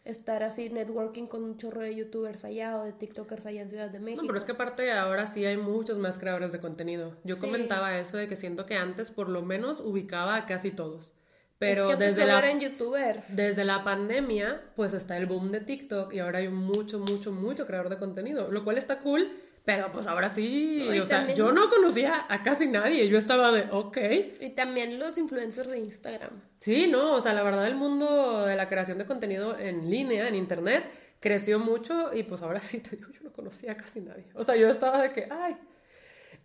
Estar 0.06 0.44
así 0.44 0.70
networking 0.70 1.26
con 1.26 1.44
un 1.44 1.58
chorro 1.58 1.82
de 1.82 1.96
youtubers 1.96 2.46
allá 2.46 2.78
o 2.78 2.84
de 2.84 2.94
tiktokers 2.94 3.46
allá 3.48 3.64
en 3.64 3.70
Ciudad 3.70 3.90
de 3.90 4.00
México. 4.00 4.22
No, 4.22 4.28
pero 4.28 4.38
es 4.38 4.46
que 4.46 4.52
aparte 4.52 4.92
ahora 4.92 5.26
sí 5.26 5.44
hay 5.44 5.58
muchos 5.58 5.98
más 5.98 6.18
creadores 6.18 6.52
de 6.52 6.60
contenido. 6.62 7.18
Yo 7.24 7.40
comentaba 7.40 7.98
eso 7.98 8.18
de 8.18 8.28
que 8.28 8.36
siento 8.36 8.66
que 8.66 8.76
antes 8.76 9.12
por 9.12 9.30
lo 9.30 9.42
menos 9.42 9.80
ubicaba 9.80 10.36
a 10.36 10.46
casi 10.46 10.72
todos. 10.72 11.12
Pero 11.58 11.86
pues, 11.86 12.00
desde 12.00 12.26
la 12.26 12.60
youtubers. 12.60 13.36
desde 13.36 13.64
la 13.64 13.84
pandemia, 13.84 14.62
pues 14.76 14.94
está 14.94 15.18
el 15.18 15.26
boom 15.26 15.52
de 15.52 15.62
TikTok 15.62 16.14
y 16.14 16.20
ahora 16.20 16.40
hay 16.40 16.50
mucho, 16.50 17.00
mucho, 17.00 17.32
mucho 17.32 17.66
creador 17.66 17.90
de 17.90 17.98
contenido, 17.98 18.52
lo 18.52 18.64
cual 18.64 18.78
está 18.78 19.00
cool, 19.00 19.32
pero 19.66 19.92
pues 19.92 20.08
ahora 20.08 20.30
sí, 20.30 20.88
o 21.00 21.06
sea, 21.06 21.34
yo 21.34 21.52
no 21.52 21.70
conocía 21.70 22.26
a 22.30 22.44
casi 22.44 22.68
nadie, 22.68 23.08
yo 23.08 23.18
estaba 23.18 23.52
de, 23.52 23.68
ok. 23.72 23.98
Y 24.42 24.52
también 24.52 25.00
los 25.00 25.18
influencers 25.18 25.70
de 25.70 25.80
Instagram. 25.80 26.42
Sí, 26.60 26.88
no, 26.88 27.14
o 27.14 27.22
sea, 27.22 27.34
la 27.34 27.44
verdad 27.44 27.66
el 27.68 27.76
mundo 27.76 28.46
de 28.46 28.56
la 28.56 28.68
creación 28.68 28.98
de 28.98 29.06
contenido 29.06 29.58
en 29.58 29.90
línea, 29.90 30.28
en 30.28 30.36
internet, 30.36 30.86
creció 31.20 31.60
mucho 31.60 32.14
y 32.14 32.24
pues 32.24 32.42
ahora 32.42 32.60
sí 32.60 32.80
te 32.82 32.96
digo, 32.96 33.10
yo 33.12 33.22
no 33.24 33.32
conocía 33.32 33.72
a 33.74 33.78
casi 33.78 34.02
nadie. 34.02 34.26
O 34.36 34.44
sea, 34.44 34.56
yo 34.56 34.70
estaba 34.70 35.02
de 35.02 35.12
que, 35.12 35.28
ay, 35.30 35.58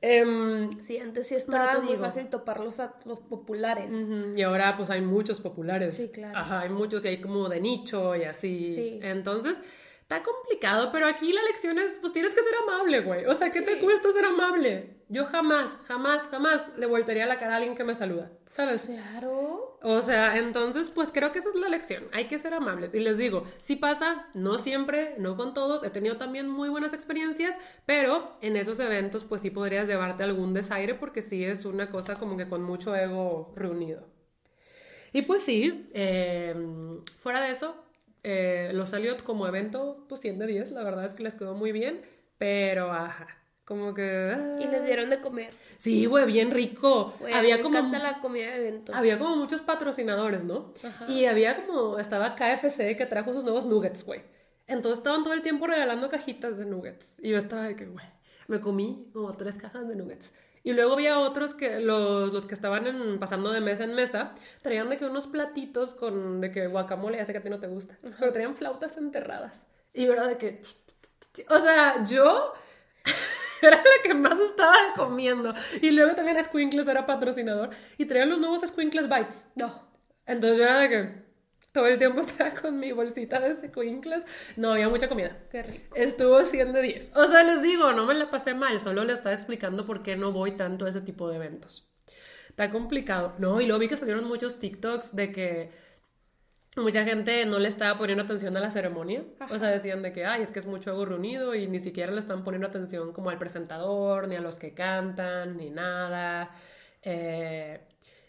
Em, 0.02 0.82
sí, 0.82 0.98
antes 0.98 1.26
sí 1.26 1.34
estaba 1.34 1.78
muy 1.80 1.96
fácil 1.96 2.28
topar 2.28 2.60
los, 2.60 2.78
los 3.04 3.20
populares. 3.20 3.92
Y 4.34 4.42
ahora 4.42 4.76
pues 4.76 4.88
hay 4.88 5.02
muchos 5.02 5.40
populares. 5.40 5.94
Sí, 5.94 6.08
claro. 6.08 6.38
Ajá, 6.38 6.60
hay 6.60 6.70
muchos 6.70 7.04
y 7.04 7.08
hay 7.08 7.20
como 7.20 7.48
de 7.48 7.60
nicho 7.60 8.16
y 8.16 8.24
así. 8.24 8.74
Sí. 8.74 9.00
Entonces, 9.02 9.60
está 10.10 10.24
complicado, 10.24 10.90
pero 10.90 11.06
aquí 11.06 11.32
la 11.32 11.42
lección 11.44 11.78
es, 11.78 11.98
pues 12.00 12.12
tienes 12.12 12.34
que 12.34 12.42
ser 12.42 12.52
amable, 12.64 13.00
güey. 13.00 13.26
O 13.26 13.34
sea, 13.34 13.52
¿qué 13.52 13.62
te 13.62 13.78
cuesta 13.78 14.10
ser 14.10 14.24
amable? 14.24 14.96
Yo 15.08 15.24
jamás, 15.24 15.70
jamás, 15.86 16.22
jamás 16.28 16.62
le 16.76 16.86
voltearía 16.86 17.26
la 17.26 17.38
cara 17.38 17.52
a 17.54 17.56
alguien 17.58 17.76
que 17.76 17.84
me 17.84 17.94
saluda, 17.94 18.32
¿sabes? 18.50 18.82
Claro. 18.82 19.78
O 19.82 20.00
sea, 20.00 20.36
entonces, 20.36 20.90
pues 20.92 21.12
creo 21.12 21.30
que 21.30 21.38
esa 21.38 21.50
es 21.50 21.54
la 21.54 21.68
lección. 21.68 22.08
Hay 22.12 22.26
que 22.26 22.40
ser 22.40 22.54
amables. 22.54 22.92
Y 22.92 22.98
les 22.98 23.18
digo, 23.18 23.44
si 23.56 23.76
pasa, 23.76 24.26
no 24.34 24.58
siempre, 24.58 25.14
no 25.18 25.36
con 25.36 25.54
todos. 25.54 25.84
He 25.84 25.90
tenido 25.90 26.16
también 26.16 26.48
muy 26.48 26.68
buenas 26.70 26.92
experiencias, 26.92 27.54
pero 27.86 28.36
en 28.40 28.56
esos 28.56 28.80
eventos, 28.80 29.22
pues 29.22 29.42
sí 29.42 29.50
podrías 29.50 29.86
llevarte 29.86 30.24
algún 30.24 30.54
desaire 30.54 30.94
porque 30.94 31.22
sí 31.22 31.44
es 31.44 31.64
una 31.64 31.88
cosa 31.88 32.16
como 32.16 32.36
que 32.36 32.48
con 32.48 32.64
mucho 32.64 32.96
ego 32.96 33.52
reunido. 33.54 34.08
Y 35.12 35.22
pues 35.22 35.44
sí, 35.44 35.88
eh, 35.92 36.54
fuera 37.18 37.40
de 37.40 37.50
eso, 37.50 37.76
eh, 38.22 38.70
los 38.74 38.92
Elliot 38.92 39.22
como 39.22 39.46
evento, 39.46 40.04
pues 40.08 40.20
100 40.20 40.38
de 40.38 40.46
10, 40.46 40.72
la 40.72 40.82
verdad 40.82 41.04
es 41.04 41.14
que 41.14 41.22
les 41.22 41.34
quedó 41.34 41.54
muy 41.54 41.72
bien, 41.72 42.02
pero 42.38 42.92
ajá 42.92 43.40
como 43.70 43.94
que... 43.94 44.36
Y 44.58 44.66
les 44.66 44.84
dieron 44.84 45.10
de 45.10 45.20
comer. 45.20 45.54
Sí, 45.78 46.04
güey, 46.06 46.26
bien 46.26 46.50
rico. 46.50 47.14
había 47.32 47.56
me 47.58 47.62
como... 47.62 47.78
encanta 47.78 48.00
la 48.00 48.18
comida 48.18 48.50
de 48.50 48.66
eventos. 48.66 48.96
Había 48.96 49.16
como 49.16 49.36
muchos 49.36 49.60
patrocinadores, 49.60 50.42
¿no? 50.42 50.72
Y 51.06 51.26
había 51.26 51.64
como... 51.64 52.00
Estaba 52.00 52.34
KFC 52.34 52.96
que 52.96 53.06
trajo 53.08 53.32
sus 53.32 53.44
nuevos 53.44 53.66
nuggets, 53.66 54.04
güey. 54.04 54.22
Entonces 54.66 54.98
estaban 54.98 55.22
todo 55.22 55.34
el 55.34 55.42
tiempo 55.42 55.68
regalando 55.68 56.08
cajitas 56.08 56.58
de 56.58 56.66
nuggets. 56.66 57.12
Y 57.20 57.28
yo 57.28 57.38
estaba 57.38 57.68
de 57.68 57.76
que, 57.76 57.86
güey, 57.86 58.04
me 58.48 58.60
comí 58.60 59.08
como 59.12 59.32
tres 59.34 59.56
cajas 59.56 59.86
de 59.86 59.94
nuggets. 59.94 60.32
Y 60.62 60.72
luego 60.72 60.92
había 60.92 61.18
otros 61.18 61.54
que, 61.54 61.80
los, 61.80 62.32
los 62.32 62.46
que 62.46 62.54
estaban 62.54 63.18
pasando 63.18 63.50
de 63.50 63.60
mesa 63.60 63.84
en 63.84 63.94
mesa, 63.94 64.32
traían 64.62 64.90
de 64.90 64.98
que 64.98 65.06
unos 65.06 65.26
platitos 65.26 65.94
con, 65.94 66.40
de 66.40 66.50
que 66.50 66.66
guacamole, 66.66 67.18
ya 67.18 67.26
sé 67.26 67.32
que 67.32 67.38
a 67.38 67.42
ti 67.42 67.48
no 67.48 67.60
te 67.60 67.66
gusta, 67.66 67.98
pero 68.18 68.32
traían 68.32 68.56
flautas 68.56 68.96
enterradas. 68.98 69.66
Y 69.94 70.04
yo 70.04 70.12
era 70.12 70.26
de 70.26 70.36
que, 70.36 70.60
o 71.48 71.58
sea, 71.58 72.04
yo 72.04 72.52
era 73.62 73.78
la 73.78 74.02
que 74.02 74.14
más 74.14 74.38
estaba 74.38 74.76
comiendo. 74.96 75.54
Y 75.80 75.90
luego 75.92 76.14
también 76.14 76.42
Squinkles 76.44 76.88
era 76.88 77.06
patrocinador 77.06 77.70
y 77.96 78.04
traían 78.04 78.30
los 78.30 78.38
nuevos 78.38 78.60
Squinkles 78.60 79.08
Bites. 79.08 79.46
No. 79.54 79.88
Entonces 80.26 80.58
yo 80.58 80.64
era 80.64 80.80
de 80.80 80.88
que 80.88 81.29
todo 81.72 81.86
el 81.86 81.98
tiempo 81.98 82.20
estaba 82.22 82.50
con 82.52 82.78
mi 82.78 82.92
bolsita 82.92 83.40
de 83.40 83.54
Squinkles. 83.54 84.24
No 84.56 84.72
había 84.72 84.88
mucha 84.88 85.08
comida. 85.08 85.36
Qué 85.50 85.62
rico. 85.62 85.94
Estuvo 85.96 86.42
100 86.44 86.72
de 86.72 86.82
10. 86.82 87.12
O 87.16 87.26
sea, 87.26 87.42
les 87.44 87.62
digo, 87.62 87.92
no 87.92 88.06
me 88.06 88.14
la 88.14 88.30
pasé 88.30 88.54
mal, 88.54 88.80
solo 88.80 89.04
le 89.04 89.12
estaba 89.12 89.34
explicando 89.34 89.86
por 89.86 90.02
qué 90.02 90.16
no 90.16 90.32
voy 90.32 90.52
tanto 90.52 90.86
a 90.86 90.90
ese 90.90 91.00
tipo 91.00 91.28
de 91.28 91.36
eventos. 91.36 91.88
Está 92.48 92.70
complicado. 92.70 93.34
No, 93.38 93.60
y 93.60 93.66
luego 93.66 93.80
vi 93.80 93.88
que 93.88 93.96
salieron 93.96 94.26
muchos 94.26 94.58
TikToks 94.58 95.14
de 95.14 95.32
que 95.32 95.70
mucha 96.76 97.04
gente 97.04 97.46
no 97.46 97.58
le 97.58 97.68
estaba 97.68 97.98
poniendo 97.98 98.24
atención 98.24 98.56
a 98.56 98.60
la 98.60 98.70
ceremonia. 98.70 99.24
O 99.50 99.58
sea, 99.58 99.68
decían 99.68 100.02
de 100.02 100.12
que, 100.12 100.24
ay, 100.24 100.42
es 100.42 100.50
que 100.50 100.58
es 100.58 100.66
mucho 100.66 100.90
ego 100.90 101.04
reunido 101.04 101.54
y 101.54 101.66
ni 101.66 101.80
siquiera 101.80 102.12
le 102.12 102.20
están 102.20 102.44
poniendo 102.44 102.66
atención 102.66 103.12
como 103.12 103.30
al 103.30 103.38
presentador, 103.38 104.28
ni 104.28 104.36
a 104.36 104.40
los 104.40 104.56
que 104.56 104.74
cantan, 104.74 105.56
ni 105.56 105.70
nada. 105.70 106.50
Eh, 107.02 107.80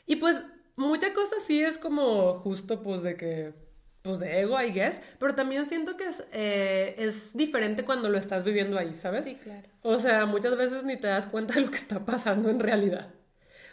y 0.06 0.16
pues 0.18 0.46
mucha 0.82 1.14
cosa 1.14 1.36
sí 1.46 1.62
es 1.62 1.78
como 1.78 2.40
justo 2.40 2.82
pues 2.84 3.04
de 3.04 3.16
que, 3.16 3.54
pues 4.02 4.20
de 4.20 4.42
ego, 4.42 4.62
I 4.62 4.72
guess, 4.72 5.02
pero 5.20 5.36
también 5.36 5.66
siento 5.66 5.96
que 5.98 6.08
es, 6.08 6.24
eh, 6.32 6.96
es 6.98 7.36
diferente 7.36 7.86
cuando 7.86 8.10
lo 8.10 8.18
estás 8.18 8.44
viviendo 8.44 8.78
ahí, 8.78 8.94
¿sabes? 8.94 9.24
Sí, 9.24 9.36
claro. 9.36 9.70
O 9.82 9.98
sea, 9.98 10.26
muchas 10.26 10.58
veces 10.58 10.84
ni 10.84 10.98
te 10.98 11.08
das 11.08 11.28
cuenta 11.28 11.54
de 11.54 11.62
lo 11.62 11.70
que 11.70 11.78
está 11.78 12.04
pasando 12.06 12.50
en 12.50 12.60
realidad. 12.60 13.14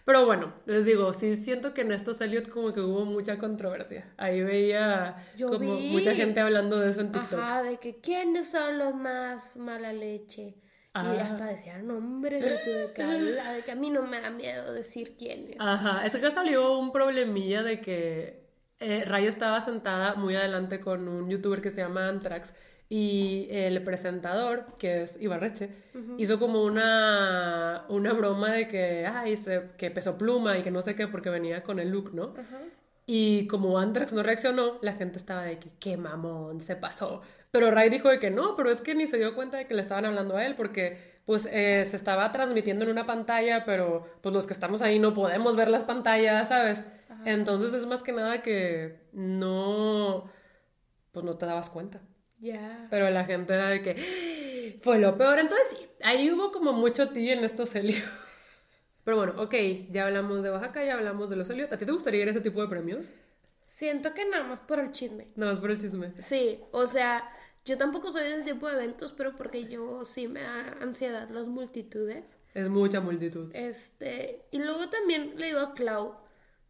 Pero 0.08 0.24
bueno, 0.24 0.54
les 0.64 0.86
digo, 0.86 1.12
sí 1.12 1.36
siento 1.36 1.74
que 1.74 1.82
en 1.82 1.92
estos 1.92 2.22
Elliot 2.22 2.48
como 2.48 2.72
que 2.72 2.80
hubo 2.80 3.04
mucha 3.04 3.36
controversia. 3.36 4.10
Ahí 4.16 4.40
veía 4.40 5.26
como 5.38 5.74
mucha 5.80 6.14
gente 6.14 6.40
hablando 6.40 6.78
de 6.78 6.90
eso 6.90 7.02
en 7.02 7.12
TikTok. 7.12 7.38
Ajá, 7.38 7.62
de 7.62 7.76
que 7.76 8.00
quiénes 8.00 8.50
son 8.50 8.78
los 8.78 8.94
más 8.94 9.58
mala 9.58 9.92
leche. 9.92 10.54
Y 11.04 11.18
hasta 11.20 11.46
decían 11.46 11.86
nombres 11.86 12.42
de 12.42 12.60
que 12.94 13.02
de 13.02 13.62
que 13.64 13.72
a 13.72 13.74
mí 13.74 13.90
no 13.90 14.02
me 14.02 14.20
da 14.20 14.30
miedo 14.30 14.72
decir 14.72 15.16
quiénes. 15.16 15.56
Ajá, 15.58 16.04
es 16.06 16.16
que 16.16 16.30
salió 16.30 16.78
un 16.78 16.92
problemilla 16.92 17.62
de 17.62 17.80
que 17.80 18.40
eh, 18.80 19.04
Rayo 19.04 19.28
estaba 19.28 19.60
sentada 19.60 20.14
muy 20.14 20.36
adelante 20.36 20.80
con 20.80 21.08
un 21.08 21.28
youtuber 21.28 21.60
que 21.60 21.70
se 21.70 21.80
llama 21.80 22.08
Antrax 22.08 22.54
y 22.90 23.48
el 23.50 23.82
presentador, 23.82 24.64
que 24.78 25.02
es 25.02 25.20
Ibarreche, 25.20 25.68
hizo 26.16 26.38
como 26.38 26.64
una, 26.64 27.84
una 27.88 28.14
broma 28.14 28.52
de 28.52 28.68
que, 28.68 29.06
ay, 29.06 29.36
se, 29.36 29.70
que 29.76 29.90
pesó 29.90 30.16
pluma 30.16 30.56
y 30.56 30.62
que 30.62 30.70
no 30.70 30.80
sé 30.80 30.94
qué, 30.96 31.06
porque 31.06 31.28
venía 31.28 31.62
con 31.62 31.80
el 31.80 31.90
look, 31.90 32.14
¿no? 32.14 32.32
Y 33.10 33.46
como 33.46 33.78
Antrax 33.78 34.12
no 34.12 34.22
reaccionó, 34.22 34.78
la 34.82 34.92
gente 34.92 35.16
estaba 35.16 35.42
de 35.42 35.58
que, 35.58 35.70
qué 35.80 35.96
mamón, 35.96 36.60
se 36.60 36.76
pasó. 36.76 37.22
Pero 37.50 37.70
Ray 37.70 37.88
dijo 37.88 38.10
de 38.10 38.18
que 38.18 38.30
no, 38.30 38.54
pero 38.54 38.70
es 38.70 38.82
que 38.82 38.94
ni 38.94 39.06
se 39.06 39.16
dio 39.16 39.34
cuenta 39.34 39.56
de 39.56 39.66
que 39.66 39.72
le 39.72 39.80
estaban 39.80 40.04
hablando 40.04 40.36
a 40.36 40.44
él, 40.44 40.54
porque 40.54 41.16
pues 41.24 41.48
eh, 41.50 41.86
se 41.88 41.96
estaba 41.96 42.30
transmitiendo 42.32 42.84
en 42.84 42.90
una 42.90 43.06
pantalla, 43.06 43.64
pero 43.64 44.06
pues 44.20 44.34
los 44.34 44.46
que 44.46 44.52
estamos 44.52 44.82
ahí 44.82 44.98
no 44.98 45.14
podemos 45.14 45.56
ver 45.56 45.70
las 45.70 45.84
pantallas, 45.84 46.48
¿sabes? 46.48 46.84
Entonces 47.24 47.72
es 47.72 47.86
más 47.86 48.02
que 48.02 48.12
nada 48.12 48.42
que 48.42 49.00
no, 49.12 50.30
pues 51.10 51.24
no 51.24 51.38
te 51.38 51.46
dabas 51.46 51.70
cuenta. 51.70 52.02
Pero 52.90 53.08
la 53.08 53.24
gente 53.24 53.54
era 53.54 53.70
de 53.70 53.80
que 53.80 54.78
fue 54.82 54.98
lo 54.98 55.16
peor. 55.16 55.38
Entonces 55.38 55.68
sí, 55.70 55.86
ahí 56.02 56.30
hubo 56.30 56.52
como 56.52 56.74
mucho 56.74 57.08
ti 57.08 57.30
en 57.30 57.42
estos 57.42 57.74
Helios. 57.74 58.04
Pero 59.08 59.16
bueno, 59.16 59.32
ok, 59.38 59.54
ya 59.90 60.04
hablamos 60.04 60.42
de 60.42 60.50
Oaxaca, 60.50 60.84
ya 60.84 60.92
hablamos 60.92 61.30
de 61.30 61.36
los 61.36 61.48
Helios. 61.48 61.72
¿A 61.72 61.78
ti 61.78 61.86
te 61.86 61.92
gustaría 61.92 62.20
ir 62.20 62.28
a 62.28 62.30
ese 62.32 62.42
tipo 62.42 62.60
de 62.60 62.68
premios? 62.68 63.14
Siento 63.66 64.12
que 64.12 64.26
nada 64.26 64.44
más 64.44 64.60
por 64.60 64.78
el 64.80 64.92
chisme. 64.92 65.28
Nada 65.34 65.52
más 65.52 65.60
por 65.62 65.70
el 65.70 65.80
chisme. 65.80 66.12
Sí, 66.18 66.60
o 66.72 66.86
sea, 66.86 67.26
yo 67.64 67.78
tampoco 67.78 68.12
soy 68.12 68.24
de 68.24 68.34
ese 68.34 68.52
tipo 68.52 68.68
de 68.68 68.74
eventos, 68.74 69.14
pero 69.14 69.34
porque 69.34 69.64
yo 69.64 70.04
sí 70.04 70.28
me 70.28 70.42
da 70.42 70.76
ansiedad 70.82 71.26
las 71.30 71.46
multitudes. 71.46 72.36
Es 72.52 72.68
mucha 72.68 73.00
multitud. 73.00 73.48
Este, 73.54 74.44
y 74.50 74.58
luego 74.58 74.90
también 74.90 75.32
le 75.38 75.46
digo 75.46 75.60
a 75.60 75.72
Clau, 75.72 76.16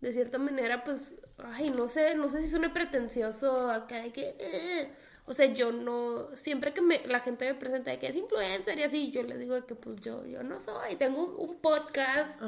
de 0.01 0.13
cierta 0.13 0.39
manera, 0.39 0.85
pues, 0.85 1.17
ay, 1.39 1.71
no 1.71 1.89
sé, 1.89 2.15
no 2.15 2.29
sé 2.29 2.41
si 2.41 2.51
suena 2.51 2.73
pretencioso 2.73 3.69
acá 3.69 3.97
de 4.03 4.13
que... 4.13 4.37
Eh, 4.39 4.89
o 5.29 5.35
sea, 5.35 5.47
yo 5.53 5.73
no, 5.73 6.35
siempre 6.35 6.73
que 6.73 6.81
me, 6.81 7.07
la 7.07 7.21
gente 7.21 7.45
me 7.47 7.55
presenta 7.55 7.91
de 7.91 7.99
que 7.99 8.09
es 8.09 8.17
influencer 8.17 8.79
y 8.79 8.83
así, 8.83 9.11
yo 9.11 9.23
les 9.23 9.39
digo 9.39 9.65
que 9.67 9.75
pues 9.75 10.01
yo, 10.01 10.25
yo 10.27 10.43
no 10.43 10.59
soy, 10.59 10.97
tengo 10.97 11.37
un, 11.37 11.61
podcast 11.61 12.41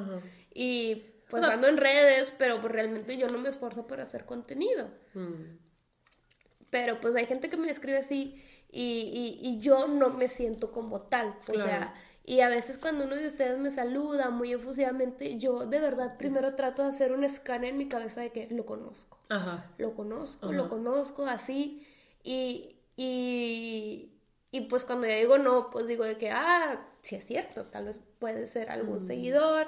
y 0.55 1.05
pues 1.29 1.43
ando 1.45 1.69
en 1.69 1.77
redes, 1.77 2.33
pero 2.39 2.61
pues 2.61 2.73
realmente 2.73 3.17
yo 3.17 3.29
no 3.29 3.39
me 3.39 3.51
esfuerzo 3.51 3.87
para 3.87 4.05
hacer 4.05 4.25
contenido. 4.25 4.89
Mm. 5.15 5.59
Pero 6.71 7.01
pues 7.01 7.15
hay 7.17 7.27
gente 7.27 7.51
que 7.51 7.57
me 7.57 7.71
escribe 7.71 7.99
así 7.99 8.43
y, 8.73 9.39
y, 9.43 9.59
yo 9.61 9.87
no 9.87 10.11
me 10.11 10.29
siento 10.29 10.73
como 10.73 11.03
tal, 11.03 11.37
o 11.49 11.59
sea... 11.59 11.95
Y 12.23 12.43
a 12.43 12.49
veces 12.49 12.79
cuando 12.79 13.07
uno 13.07 13.17
de 13.17 13.27
ustedes 13.27 13.59
me 13.59 13.73
saluda 13.73 14.31
muy 14.31 14.53
efusivamente, 14.53 15.37
yo 15.39 15.67
de 15.67 15.81
verdad 15.81 16.17
primero 16.17 16.55
trato 16.55 16.83
de 16.83 16.91
hacer 16.91 17.11
un 17.11 17.25
escáner 17.25 17.71
en 17.71 17.79
mi 17.79 17.89
cabeza 17.89 18.21
de 18.21 18.31
que 18.31 18.47
lo 18.51 18.67
conozco. 18.67 19.19
Ajá. 19.31 19.73
Lo 19.79 19.95
conozco, 19.95 20.53
lo 20.53 20.69
conozco, 20.69 21.27
así. 21.27 21.85
Y, 22.23 22.77
y, 22.97 24.13
y 24.51 24.61
pues 24.63 24.85
cuando 24.85 25.07
yo 25.07 25.15
digo 25.15 25.39
no, 25.39 25.71
pues 25.71 25.87
digo 25.87 26.05
de 26.05 26.17
que, 26.17 26.31
ah, 26.31 26.87
sí 27.03 27.17
es 27.17 27.25
cierto, 27.25 27.65
tal 27.65 27.87
vez 27.87 28.01
puede 28.19 28.47
ser 28.47 28.71
algún 28.71 28.99
mm. 28.99 29.07
seguidor, 29.07 29.67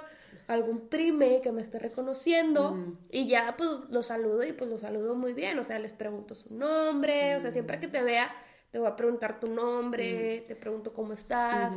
algún 0.48 0.88
prime 0.88 1.40
que 1.42 1.52
me 1.52 1.62
esté 1.62 1.78
reconociendo 1.78 2.72
mm. 2.72 2.98
y 3.10 3.26
ya 3.26 3.56
pues 3.56 3.70
lo 3.88 4.02
saludo 4.02 4.44
y 4.44 4.52
pues 4.52 4.70
lo 4.70 4.78
saludo 4.78 5.14
muy 5.14 5.32
bien, 5.32 5.58
o 5.58 5.62
sea, 5.62 5.78
les 5.78 5.92
pregunto 5.92 6.34
su 6.34 6.54
nombre, 6.54 7.36
o 7.36 7.40
sea, 7.40 7.50
siempre 7.50 7.80
que 7.80 7.88
te 7.88 8.02
vea 8.02 8.30
te 8.72 8.78
voy 8.78 8.88
a 8.88 8.96
preguntar 8.96 9.38
tu 9.38 9.48
nombre, 9.48 10.40
mm. 10.40 10.48
te 10.48 10.56
pregunto 10.56 10.92
cómo 10.94 11.12
estás, 11.12 11.76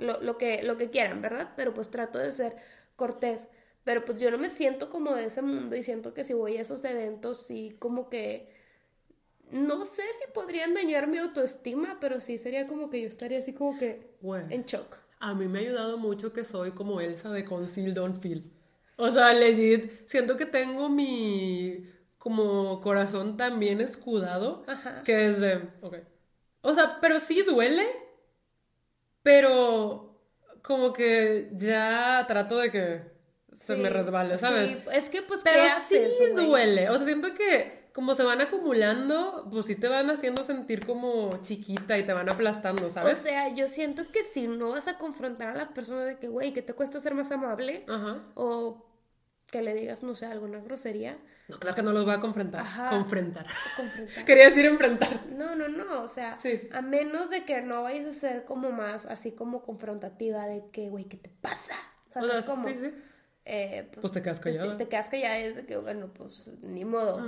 lo, 0.00 0.20
lo 0.20 0.36
que, 0.36 0.64
lo 0.64 0.76
que 0.76 0.90
quieran, 0.90 1.22
¿verdad? 1.22 1.52
Pero 1.56 1.72
pues 1.72 1.90
trato 1.90 2.18
de 2.18 2.32
ser 2.32 2.56
cortés. 2.96 3.46
Pero 3.84 4.04
pues 4.04 4.20
yo 4.20 4.30
no 4.32 4.38
me 4.38 4.50
siento 4.50 4.90
como 4.90 5.14
de 5.14 5.26
ese 5.26 5.42
mundo 5.42 5.76
y 5.76 5.82
siento 5.84 6.12
que 6.12 6.24
si 6.24 6.32
voy 6.32 6.56
a 6.56 6.62
esos 6.62 6.84
eventos, 6.84 7.38
sí, 7.38 7.76
como 7.78 8.08
que 8.08 8.52
no 9.54 9.84
sé 9.84 10.02
si 10.18 10.30
podrían 10.32 10.74
dañar 10.74 11.06
mi 11.06 11.18
autoestima, 11.18 11.98
pero 12.00 12.20
sí 12.20 12.38
sería 12.38 12.66
como 12.66 12.90
que 12.90 13.00
yo 13.00 13.08
estaría 13.08 13.38
así 13.38 13.52
como 13.54 13.78
que 13.78 14.16
Bueno. 14.20 14.48
en 14.50 14.64
shock. 14.64 14.96
A 15.20 15.34
mí 15.34 15.46
me 15.48 15.58
ha 15.58 15.62
ayudado 15.62 15.96
mucho 15.96 16.32
que 16.32 16.44
soy 16.44 16.72
como 16.72 17.00
Elsa 17.00 17.30
de 17.30 17.44
Conceal 17.44 17.94
Don't 17.94 18.20
Feel. 18.20 18.50
O 18.96 19.10
sea, 19.10 19.32
legit, 19.32 20.06
siento 20.06 20.36
que 20.36 20.46
tengo 20.46 20.88
mi 20.88 21.90
como 22.18 22.80
corazón 22.80 23.36
tan 23.36 23.58
bien 23.58 23.80
escudado 23.80 24.64
Ajá. 24.66 25.02
que 25.04 25.28
es 25.28 25.40
de, 25.40 25.56
ok. 25.82 25.96
O 26.62 26.74
sea, 26.74 26.98
pero 27.00 27.20
sí 27.20 27.42
duele, 27.42 27.86
pero 29.22 30.20
como 30.62 30.92
que 30.92 31.50
ya 31.52 32.24
trato 32.26 32.58
de 32.58 32.70
que 32.70 33.02
se 33.52 33.76
Sí, 33.76 33.82
me 33.82 33.88
resbale, 33.88 34.36
¿sabes? 34.38 34.70
Sí, 34.70 34.78
es 34.92 35.10
que 35.10 35.22
pues, 35.22 35.40
Pero 35.44 35.62
¿qué 35.62 35.68
haces, 35.68 36.18
sí 36.18 36.24
duele. 36.34 36.90
O 36.90 36.96
sea, 36.96 37.06
siento 37.06 37.34
que 37.34 37.83
como 37.94 38.14
se 38.14 38.24
van 38.24 38.40
acumulando, 38.40 39.48
pues 39.50 39.66
sí 39.66 39.76
te 39.76 39.88
van 39.88 40.10
haciendo 40.10 40.42
sentir 40.42 40.84
como 40.84 41.30
chiquita 41.42 41.96
y 41.96 42.04
te 42.04 42.12
van 42.12 42.28
aplastando, 42.28 42.86
O 42.88 42.90
¿sabes? 42.90 43.18
sea, 43.18 43.48
yo 43.54 43.68
siento 43.68 44.02
que 44.12 44.22
si 44.24 44.46
no 44.48 44.70
vas 44.72 44.88
a 44.88 44.98
confrontar 44.98 45.48
a 45.48 45.54
las 45.54 45.68
personas 45.68 46.04
de 46.06 46.18
que, 46.18 46.28
güey, 46.28 46.52
que 46.52 46.60
te 46.60 46.74
cuesta 46.74 47.00
ser 47.00 47.14
más 47.14 47.30
amable, 47.30 47.84
Ajá. 47.88 48.22
o 48.34 48.84
que 49.50 49.62
le 49.62 49.72
digas, 49.74 50.02
no 50.02 50.14
sé, 50.16 50.26
alguna 50.26 50.58
grosería, 50.58 51.16
No, 51.46 51.58
claro 51.60 51.76
que 51.76 51.82
no 51.82 51.92
los 51.92 52.04
voy 52.04 52.14
a 52.14 52.20
confrontar. 52.20 52.62
Ajá. 52.62 52.88
Confrontar. 52.90 53.46
confrontar. 53.76 54.24
Quería 54.26 54.48
decir 54.48 54.64
enfrentar. 54.66 55.26
No, 55.30 55.54
no, 55.54 55.68
no, 55.68 56.02
o 56.02 56.08
sea, 56.08 56.36
Sí. 56.38 56.68
a 56.72 56.80
menos 56.82 57.30
de 57.30 57.44
que 57.44 57.62
no 57.62 57.82
vayas 57.84 58.06
a 58.06 58.12
ser 58.12 58.44
como 58.44 58.72
más 58.72 59.04
así 59.06 59.30
como 59.32 59.62
confrontativa 59.62 60.46
de 60.46 60.64
que, 60.72 60.88
güey, 60.88 61.04
¿qué 61.04 61.16
te 61.18 61.30
pasa? 61.30 61.74
O 62.10 62.12
¿Sabes 62.14 62.44
sea, 62.44 62.54
cómo? 62.54 62.66
sí, 62.68 62.76
sí. 62.76 62.90
Eh, 63.46 63.86
Pues 64.00 64.12
te 64.12 64.22
quedas 64.22 64.38
Te, 64.38 64.44
callada. 64.44 64.76
te 64.78 64.88
quedas 64.88 65.08
callada 65.10 65.38
es 65.38 65.54
de 65.56 65.66
que, 65.66 65.76
bueno, 65.76 66.08
pues 66.14 66.50
ni 66.62 66.84
modo. 66.84 67.22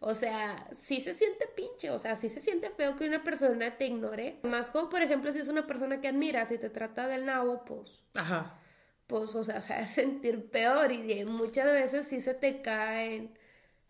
O 0.00 0.12
sea, 0.14 0.56
sí 0.74 1.00
se 1.00 1.14
siente 1.14 1.46
pinche, 1.54 1.90
o 1.90 1.98
sea, 2.00 2.16
sí 2.16 2.28
se 2.28 2.40
siente 2.40 2.70
feo 2.70 2.96
que 2.96 3.06
una 3.06 3.22
persona 3.22 3.76
te 3.76 3.86
ignore. 3.86 4.38
Más 4.42 4.70
como, 4.70 4.88
por 4.90 5.02
ejemplo, 5.02 5.30
si 5.32 5.38
es 5.38 5.48
una 5.48 5.66
persona 5.66 6.00
que 6.00 6.08
admiras 6.08 6.50
y 6.50 6.58
te 6.58 6.68
trata 6.68 7.06
del 7.06 7.26
nabo, 7.26 7.64
pues, 7.64 8.00
Ajá. 8.14 8.58
pues, 9.06 9.34
o 9.36 9.44
sea, 9.44 9.60
se 9.62 9.72
hace 9.74 10.02
sentir 10.02 10.50
peor 10.50 10.90
y 10.90 11.24
muchas 11.24 11.66
veces 11.66 12.06
sí 12.08 12.20
se 12.20 12.34
te 12.34 12.60
caen 12.60 13.32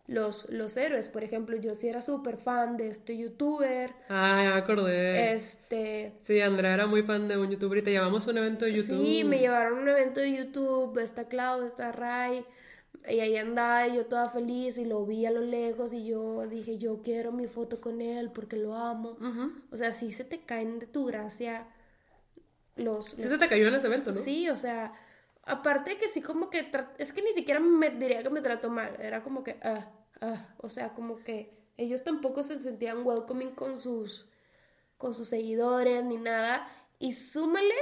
los, 0.07 0.49
los 0.49 0.75
héroes. 0.77 1.07
Por 1.09 1.23
ejemplo, 1.23 1.55
yo 1.57 1.75
sí 1.75 1.87
era 1.87 2.01
súper 2.01 2.37
fan 2.37 2.75
de 2.77 2.89
este 2.89 3.17
youtuber, 3.17 3.91
Ah, 4.09 4.41
ya 4.43 4.49
me 4.51 4.57
acordé. 4.59 5.33
este... 5.33 6.13
Sí, 6.19 6.39
Andrea 6.41 6.73
era 6.73 6.87
muy 6.87 7.03
fan 7.03 7.27
de 7.27 7.37
un 7.37 7.49
youtuber 7.49 7.77
y 7.79 7.81
te 7.83 7.91
llevamos 7.91 8.27
a 8.27 8.31
un 8.31 8.37
evento 8.37 8.65
de 8.65 8.73
YouTube. 8.73 9.05
Sí, 9.05 9.23
me 9.23 9.39
llevaron 9.39 9.79
a 9.79 9.81
un 9.81 9.89
evento 9.89 10.19
de 10.19 10.35
YouTube, 10.35 10.97
está 10.99 11.27
Clau, 11.29 11.63
está 11.63 11.91
Ray, 11.93 12.45
y 13.09 13.19
ahí 13.21 13.35
andaba 13.37 13.87
y 13.87 13.95
yo 13.95 14.05
toda 14.05 14.29
feliz 14.29 14.77
y 14.77 14.85
lo 14.85 15.05
vi 15.05 15.25
a 15.25 15.31
lo 15.31 15.41
lejos 15.41 15.93
y 15.93 16.05
yo 16.05 16.47
dije, 16.47 16.77
yo 16.77 17.01
quiero 17.01 17.31
mi 17.31 17.47
foto 17.47 17.79
con 17.81 18.01
él 18.01 18.29
porque 18.33 18.55
lo 18.57 18.75
amo. 18.75 19.17
O 19.71 19.77
sea, 19.77 19.91
sí 19.93 20.11
se 20.11 20.23
te 20.25 20.39
caen 20.41 20.79
de 20.79 20.85
tu 20.87 21.05
gracia 21.05 21.65
los... 22.75 23.09
Sí 23.11 23.15
los- 23.21 23.29
se 23.31 23.37
te 23.37 23.47
cayó 23.47 23.67
en 23.67 23.75
ese 23.75 23.87
evento, 23.87 24.11
¿no? 24.11 24.15
Sí, 24.17 24.49
o 24.49 24.57
sea, 24.57 24.93
aparte 25.43 25.91
de 25.91 25.97
que 25.97 26.07
sí 26.07 26.21
como 26.21 26.49
que... 26.49 26.69
Es 26.97 27.13
que 27.13 27.21
ni 27.21 27.33
siquiera 27.33 27.59
me 27.59 27.89
diría 27.89 28.23
que 28.23 28.29
me 28.29 28.41
trató 28.41 28.69
mal, 28.69 28.95
era 28.99 29.23
como 29.23 29.43
que... 29.43 29.59
ah, 29.63 29.91
ah, 30.21 30.55
o 30.57 30.69
sea, 30.69 30.93
como 30.93 31.17
que 31.17 31.63
ellos 31.77 32.03
tampoco 32.03 32.43
se 32.43 32.59
sentían 32.61 33.05
welcoming 33.05 33.55
con 33.55 33.79
sus, 33.79 34.27
con 34.97 35.13
sus 35.13 35.29
seguidores 35.29 36.03
ni 36.03 36.17
nada. 36.17 36.67
Y 36.99 37.13
súmale 37.13 37.75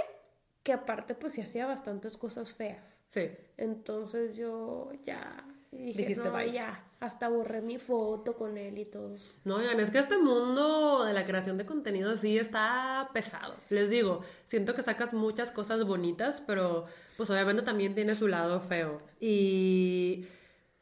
que 0.64 0.74
aparte 0.74 1.16
pues 1.16 1.34
sí 1.34 1.42
hacía 1.42 1.66
bastantes 1.66 2.18
cosas 2.18 2.54
feas. 2.54 3.02
Sí. 3.08 3.30
Entonces 3.58 4.36
yo 4.36 4.92
ya 5.06 5.46
dije, 5.72 6.00
Dijiste, 6.00 6.26
no, 6.26 6.34
bye. 6.34 6.52
ya, 6.52 6.84
hasta 7.00 7.30
borré 7.30 7.62
mi 7.62 7.78
foto 7.80 8.36
con 8.36 8.58
él 8.58 8.78
y 8.78 8.86
todo. 8.86 9.16
No, 9.44 9.56
oigan, 9.56 9.80
es 9.80 9.90
que 9.90 10.00
este 10.00 10.18
mundo 10.18 11.04
de 11.06 11.14
la 11.14 11.26
creación 11.26 11.58
de 11.58 11.66
contenido 11.66 12.16
sí 12.18 12.38
está 12.38 13.10
pesado. 13.14 13.56
Les 13.70 13.90
digo, 13.90 14.22
siento 14.46 14.76
que 14.76 14.82
sacas 14.82 15.14
muchas 15.14 15.52
cosas 15.52 15.84
bonitas, 15.86 16.44
pero 16.46 16.86
pues 17.18 17.30
obviamente 17.30 17.62
también 17.62 17.96
tiene 17.96 18.16
su 18.16 18.28
lado 18.28 18.60
feo. 18.60 18.98
Y 19.20 20.26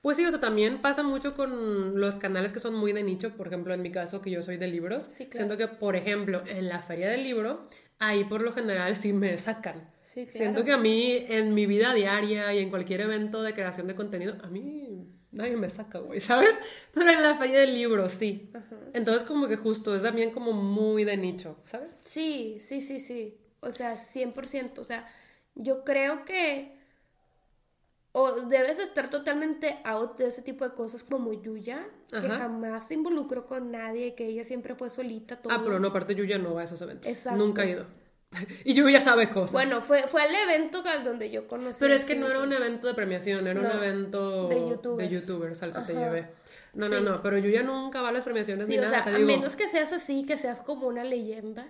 pues 0.02 0.18
sí, 0.18 0.26
o 0.26 0.30
sea, 0.32 0.40
también 0.40 0.82
pasa 0.82 1.04
mucho 1.04 1.36
con 1.36 2.00
los 2.00 2.16
canales 2.16 2.54
que 2.54 2.60
son 2.60 2.74
muy 2.74 2.94
de 2.94 3.04
nicho, 3.04 3.32
por 3.36 3.48
ejemplo, 3.48 3.74
en 3.74 3.82
mi 3.82 3.92
caso, 3.92 4.22
que 4.22 4.32
yo 4.32 4.42
soy 4.42 4.58
de 4.58 4.68
libros. 4.68 5.04
Sí, 5.04 5.26
claro. 5.26 5.48
Siento 5.48 5.58
que, 5.58 5.68
por 5.68 5.96
ejemplo, 5.96 6.42
en 6.48 6.70
la 6.70 6.82
feria 6.82 7.10
del 7.10 7.24
libro, 7.24 7.68
ahí 8.00 8.24
por 8.24 8.42
lo 8.42 8.54
general 8.54 8.96
sí 8.96 9.12
me 9.14 9.38
sacan. 9.38 9.88
Sí, 10.14 10.26
claro. 10.26 10.38
Siento 10.38 10.66
que 10.66 10.72
a 10.72 10.78
mí, 10.78 11.24
en 11.28 11.53
mi 11.53 11.68
vida 11.68 11.93
diaria 11.93 12.51
y 12.51 12.57
en 12.57 12.72
cualquier 12.72 13.01
evento 13.01 13.43
de 13.43 13.53
creación 13.53 13.86
de 13.86 13.93
contenido, 13.93 14.38
a 14.41 14.47
mí 14.47 15.07
nadie 15.32 15.55
me 15.55 15.70
saca, 15.70 15.99
güey, 15.99 16.20
¿sabes? 16.20 16.57
Pero 16.95 17.12
en 17.12 17.22
la 17.22 17.38
feria 17.38 17.60
del 17.60 17.76
libro, 17.76 18.10
sí. 18.10 18.51
Entonces, 18.93 19.22
como 19.22 19.47
que 19.47 19.55
justo, 19.55 19.95
es 19.95 20.01
también 20.01 20.32
como 20.32 20.51
muy 20.51 21.03
de 21.03 21.16
nicho, 21.16 21.57
¿sabes? 21.66 21.93
Sí, 21.93 22.57
sí, 22.60 22.82
sí, 22.82 22.99
sí. 22.99 23.38
O 23.60 23.72
sea, 23.72 23.97
100%. 23.97 24.80
O 24.80 24.84
sea, 24.84 25.07
yo 25.53 25.84
creo 25.84 26.26
que 26.26 26.80
o 28.12 28.32
debes 28.47 28.80
estar 28.80 29.12
totalmente 29.12 29.78
out 29.84 30.18
de 30.18 30.28
ese 30.28 30.41
tipo 30.41 30.68
de 30.68 30.74
cosas 30.74 31.03
como 31.03 31.34
Yuya, 31.34 31.88
que 32.10 32.18
Ajá. 32.18 32.39
jamás 32.39 32.88
se 32.88 32.95
involucró 32.95 33.45
con 33.45 33.70
nadie, 33.70 34.16
que 34.16 34.26
ella 34.26 34.43
siempre 34.43 34.74
fue 34.74 34.89
solita 34.89 35.39
todo. 35.39 35.53
Ah, 35.53 35.62
pero 35.64 35.80
no, 35.80 35.89
aparte 35.89 36.16
yo 36.16 36.24
ya 36.24 36.39
no 36.39 36.55
va 36.55 36.62
a 36.62 36.64
esos 36.64 36.82
eventos. 36.82 37.05
Exacto. 37.05 37.38
Nunca 37.38 37.64
he 37.64 37.72
ido. 37.72 37.86
y 38.64 38.74
yo 38.74 38.88
ya 38.90 39.00
sabe 39.02 39.30
cosas. 39.30 39.52
Bueno, 39.52 39.82
fue, 39.82 40.04
fue 40.08 40.26
el 40.26 40.36
evento 40.36 40.84
al 40.86 41.04
donde 41.04 41.32
yo 41.32 41.48
conocí. 41.48 41.80
Pero 41.80 41.94
es 41.94 42.06
que 42.06 42.16
no 42.16 42.28
era 42.28 42.40
un 42.40 42.54
evento 42.54 42.88
de 42.88 42.94
premiación, 42.94 43.48
era 43.48 43.60
un 43.60 43.66
evento 43.66 44.48
de 44.48 44.56
youtubers. 44.70 45.10
youtubers 45.10 45.64
al 45.64 45.74
que 45.74 45.82
te 45.82 45.94
llevé. 45.94 46.28
No, 46.74 46.88
no, 46.88 46.98
Sí. 47.00 47.04
no, 47.04 47.22
pero 47.24 47.38
yo 47.40 47.50
ya 47.50 47.64
nunca 47.64 48.02
va 48.02 48.10
a 48.10 48.12
las 48.12 48.24
premiaciones 48.24 48.68
Sí, 48.68 48.74
ni 48.74 48.78
o 48.78 48.82
nada, 48.82 48.94
sea, 48.94 49.04
te 49.04 49.10
a 49.10 49.14
digo. 49.16 49.26
menos 49.28 49.56
que 49.56 49.68
seas 49.68 49.92
así, 49.92 50.24
que 50.26 50.38
seas 50.38 50.62
como 50.62 50.88
una 50.88 51.04
leyenda. 51.04 51.68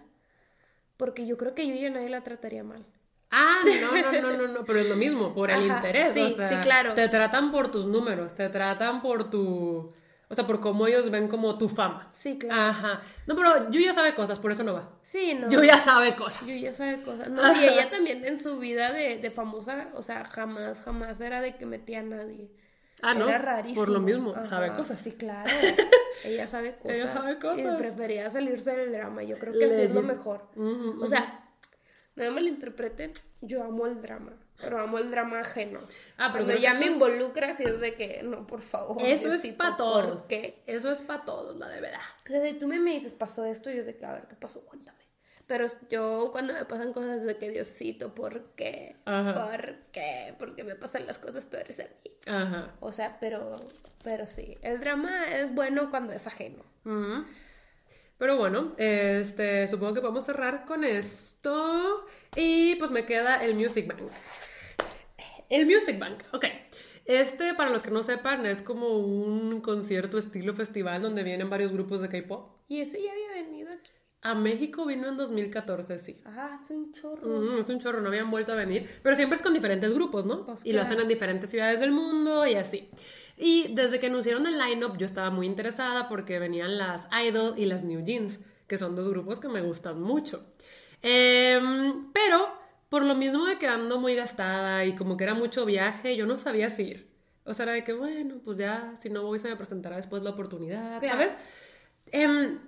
Porque 0.97 1.25
yo 1.25 1.37
creo 1.37 1.55
que 1.55 1.65
Yuya 1.65 1.89
nadie 1.89 2.09
la 2.09 2.21
trataría 2.23 2.63
mal. 2.65 2.85
Ah, 3.31 3.59
no, 3.63 4.11
no, 4.11 4.21
no, 4.21 4.37
no, 4.37 4.47
no, 4.53 4.65
pero 4.65 4.79
es 4.79 4.89
lo 4.89 4.95
mismo, 4.97 5.33
por 5.33 5.51
el 5.51 5.63
Ajá, 5.69 5.75
interés. 5.77 6.13
sí, 6.13 6.21
o 6.21 6.29
sea, 6.35 6.49
sí, 6.49 6.55
claro. 6.61 6.93
Te 6.95 7.07
tratan 7.07 7.51
por 7.51 7.71
tus 7.71 7.85
números, 7.85 8.33
te 8.35 8.49
tratan 8.49 9.01
por 9.01 9.29
tu. 9.29 9.93
O 10.31 10.35
sea, 10.35 10.45
por 10.45 10.59
cómo 10.59 10.85
ellos 10.85 11.09
ven 11.09 11.27
como 11.27 11.57
tu 11.57 11.67
fama. 11.67 12.11
Sí, 12.13 12.37
claro. 12.37 12.61
Ajá. 12.61 13.01
No, 13.25 13.35
pero 13.35 13.71
Yuya 13.71 13.93
sabe 13.93 14.13
cosas, 14.13 14.37
por 14.37 14.51
eso 14.51 14.63
no 14.63 14.73
va. 14.75 14.87
Sí, 15.01 15.33
no. 15.33 15.49
Yuya 15.49 15.77
sabe 15.77 16.15
cosas. 16.15 16.45
Yuya 16.45 16.71
sabe 16.71 17.01
cosas. 17.01 17.29
No, 17.29 17.41
y 17.59 17.65
ella 17.65 17.89
también 17.89 18.23
en 18.23 18.39
su 18.39 18.59
vida 18.59 18.93
de, 18.93 19.17
de 19.17 19.31
famosa, 19.31 19.89
o 19.95 20.03
sea, 20.03 20.23
jamás, 20.25 20.81
jamás 20.81 21.19
era 21.19 21.41
de 21.41 21.55
que 21.55 21.65
metía 21.65 22.01
a 22.01 22.03
nadie. 22.03 22.51
Ah, 23.01 23.13
no. 23.15 23.27
Era 23.27 23.39
rarísimo. 23.39 23.81
Por 23.85 23.89
lo 23.89 24.01
mismo, 24.01 24.31
Ajá, 24.35 24.45
sabe 24.45 24.73
cosas. 24.73 24.99
Sí, 24.99 25.13
claro. 25.13 25.49
Ella 26.23 26.45
sabe 26.47 26.75
cosas. 26.77 26.97
Ella 26.97 27.13
sabe 27.13 27.31
Y 27.31 27.35
cosas. 27.37 27.77
prefería 27.77 28.29
salirse 28.29 28.75
del 28.75 28.91
drama. 28.91 29.23
Yo 29.23 29.39
creo 29.39 29.53
que 29.53 29.65
así 29.65 29.81
es 29.81 29.93
lo 29.95 30.03
mejor. 30.03 30.47
O 30.55 31.07
sea, 31.07 31.49
no 32.15 32.23
me 32.25 32.31
malinterpreten, 32.31 33.13
yo 33.41 33.63
amo 33.63 33.87
el 33.87 34.01
drama, 34.01 34.33
pero 34.61 34.79
amo 34.81 34.97
el 34.97 35.09
drama 35.11 35.39
ajeno. 35.39 35.79
Ah, 36.17 36.29
pero 36.33 36.45
Cuando 36.45 36.61
ya 36.61 36.73
me 36.73 36.85
es- 36.87 36.91
involucras 36.93 37.59
y 37.59 37.63
es 37.63 37.79
de 37.79 37.93
que, 37.95 38.21
no, 38.23 38.45
por 38.47 38.61
favor. 38.61 39.01
Eso 39.05 39.31
es 39.31 39.47
para 39.47 39.77
todos. 39.77 40.21
¿Por 40.21 40.27
qué? 40.27 40.61
Eso 40.67 40.91
es 40.91 41.01
para 41.01 41.23
todos, 41.25 41.55
la 41.57 41.67
de 41.69 41.81
verdad. 41.81 41.99
O 42.25 42.29
sea, 42.29 42.45
si 42.45 42.53
tú 42.53 42.67
me, 42.67 42.79
me 42.79 42.91
dices, 42.91 43.13
pasó 43.13 43.45
esto, 43.45 43.69
yo 43.71 43.83
de 43.83 43.95
que, 43.95 44.05
a 44.05 44.13
ver, 44.13 44.27
¿qué 44.27 44.35
pasó? 44.35 44.61
Cuéntame. 44.65 44.99
Pero 45.47 45.65
yo 45.89 46.29
cuando 46.31 46.53
me 46.53 46.63
pasan 46.65 46.93
cosas 46.93 47.23
de 47.23 47.37
que, 47.37 47.49
Diosito, 47.49 48.13
¿por 48.13 48.51
qué? 48.55 48.97
Ajá. 49.05 49.33
¿Por 49.33 49.75
qué? 49.91 50.35
¿Por 50.37 50.55
qué 50.55 50.63
me 50.63 50.75
pasan 50.75 51.07
las 51.07 51.17
cosas 51.17 51.45
peores 51.45 51.79
a 51.79 51.83
mí? 51.83 52.11
Ajá. 52.27 52.75
O 52.81 52.91
sea, 52.91 53.17
pero, 53.19 53.55
pero 54.03 54.27
sí, 54.27 54.59
el 54.61 54.79
drama 54.79 55.25
es 55.25 55.55
bueno 55.55 55.89
cuando 55.89 56.13
es 56.13 56.27
ajeno. 56.27 56.63
Ujú. 56.85 57.25
Pero 58.19 58.37
bueno, 58.37 58.73
este, 58.77 59.67
supongo 59.67 59.93
que 59.95 60.01
podemos 60.01 60.25
cerrar 60.25 60.65
con 60.65 60.83
esto. 60.83 62.05
Y 62.35 62.75
pues 62.75 62.91
me 62.91 63.05
queda 63.07 63.43
el 63.43 63.55
Music 63.55 63.87
Bank. 63.87 64.01
El 65.49 65.65
Music 65.65 65.99
Bank, 65.99 66.23
ok. 66.31 66.45
Este, 67.05 67.55
para 67.55 67.71
los 67.71 67.81
que 67.81 67.89
no 67.89 68.03
sepan, 68.03 68.45
es 68.45 68.61
como 68.61 68.99
un 68.99 69.61
concierto 69.61 70.19
estilo 70.19 70.53
festival 70.53 71.01
donde 71.01 71.23
vienen 71.23 71.49
varios 71.49 71.71
grupos 71.71 72.01
de 72.01 72.09
K-pop. 72.09 72.51
Y 72.67 72.81
ese 72.81 73.01
ya 73.01 73.11
había 73.11 73.43
venido 73.43 73.71
aquí. 73.71 73.89
A 74.21 74.35
México 74.35 74.85
vino 74.85 75.07
en 75.07 75.17
2014, 75.17 75.97
sí. 75.97 76.21
Ah, 76.25 76.59
es 76.61 76.69
un 76.69 76.93
chorro. 76.93 77.25
Ujú, 77.25 77.57
es 77.57 77.69
un 77.69 77.79
chorro, 77.79 78.01
no 78.01 78.09
habían 78.09 78.29
vuelto 78.29 78.51
a 78.51 78.55
venir. 78.55 78.87
Pero 79.01 79.15
siempre 79.15 79.37
es 79.37 79.41
con 79.41 79.53
diferentes 79.53 79.91
grupos, 79.93 80.25
¿no? 80.25 80.45
Pues 80.45 80.63
y 80.65 80.69
lo 80.69 80.73
claro. 80.73 80.87
hacen 80.87 80.99
en 80.99 81.07
diferentes 81.07 81.49
ciudades 81.49 81.79
del 81.79 81.91
mundo 81.91 82.45
y 82.45 82.53
así. 82.55 82.89
Y 83.37 83.73
desde 83.73 83.99
que 83.99 84.07
anunciaron 84.07 84.45
el 84.45 84.59
lineup, 84.59 84.97
yo 84.97 85.05
estaba 85.05 85.31
muy 85.31 85.47
interesada 85.47 86.09
porque 86.09 86.37
venían 86.37 86.77
las 86.77 87.07
Idol 87.25 87.53
y 87.57 87.65
las 87.65 87.83
New 87.83 88.03
Jeans, 88.03 88.39
que 88.67 88.77
son 88.77 88.95
dos 88.95 89.09
grupos 89.09 89.39
que 89.39 89.47
me 89.47 89.61
gustan 89.61 90.01
mucho. 90.01 90.45
Em, 91.01 92.11
pero 92.11 92.58
por 92.89 93.03
lo 93.05 93.15
mismo 93.15 93.45
de 93.45 93.57
que 93.57 93.67
ando 93.67 93.99
muy 93.99 94.15
gastada 94.15 94.83
y 94.85 94.95
como 94.95 95.15
que 95.17 95.23
era 95.23 95.33
mucho 95.33 95.65
viaje, 95.65 96.15
yo 96.15 96.25
no 96.25 96.37
sabía 96.37 96.69
si 96.69 96.83
ir. 96.83 97.09
O 97.45 97.53
sea, 97.53 97.63
era 97.63 97.73
de 97.73 97.83
que, 97.83 97.93
bueno, 97.93 98.35
pues 98.43 98.57
ya, 98.57 98.93
si 98.99 99.09
no 99.09 99.23
voy, 99.23 99.39
se 99.39 99.47
me 99.47 99.55
presentará 99.55 99.95
después 99.95 100.21
la 100.23 100.31
oportunidad, 100.31 100.99
Claro. 100.99 101.17
¿sabes? 101.19 101.33
Em, 102.11 102.59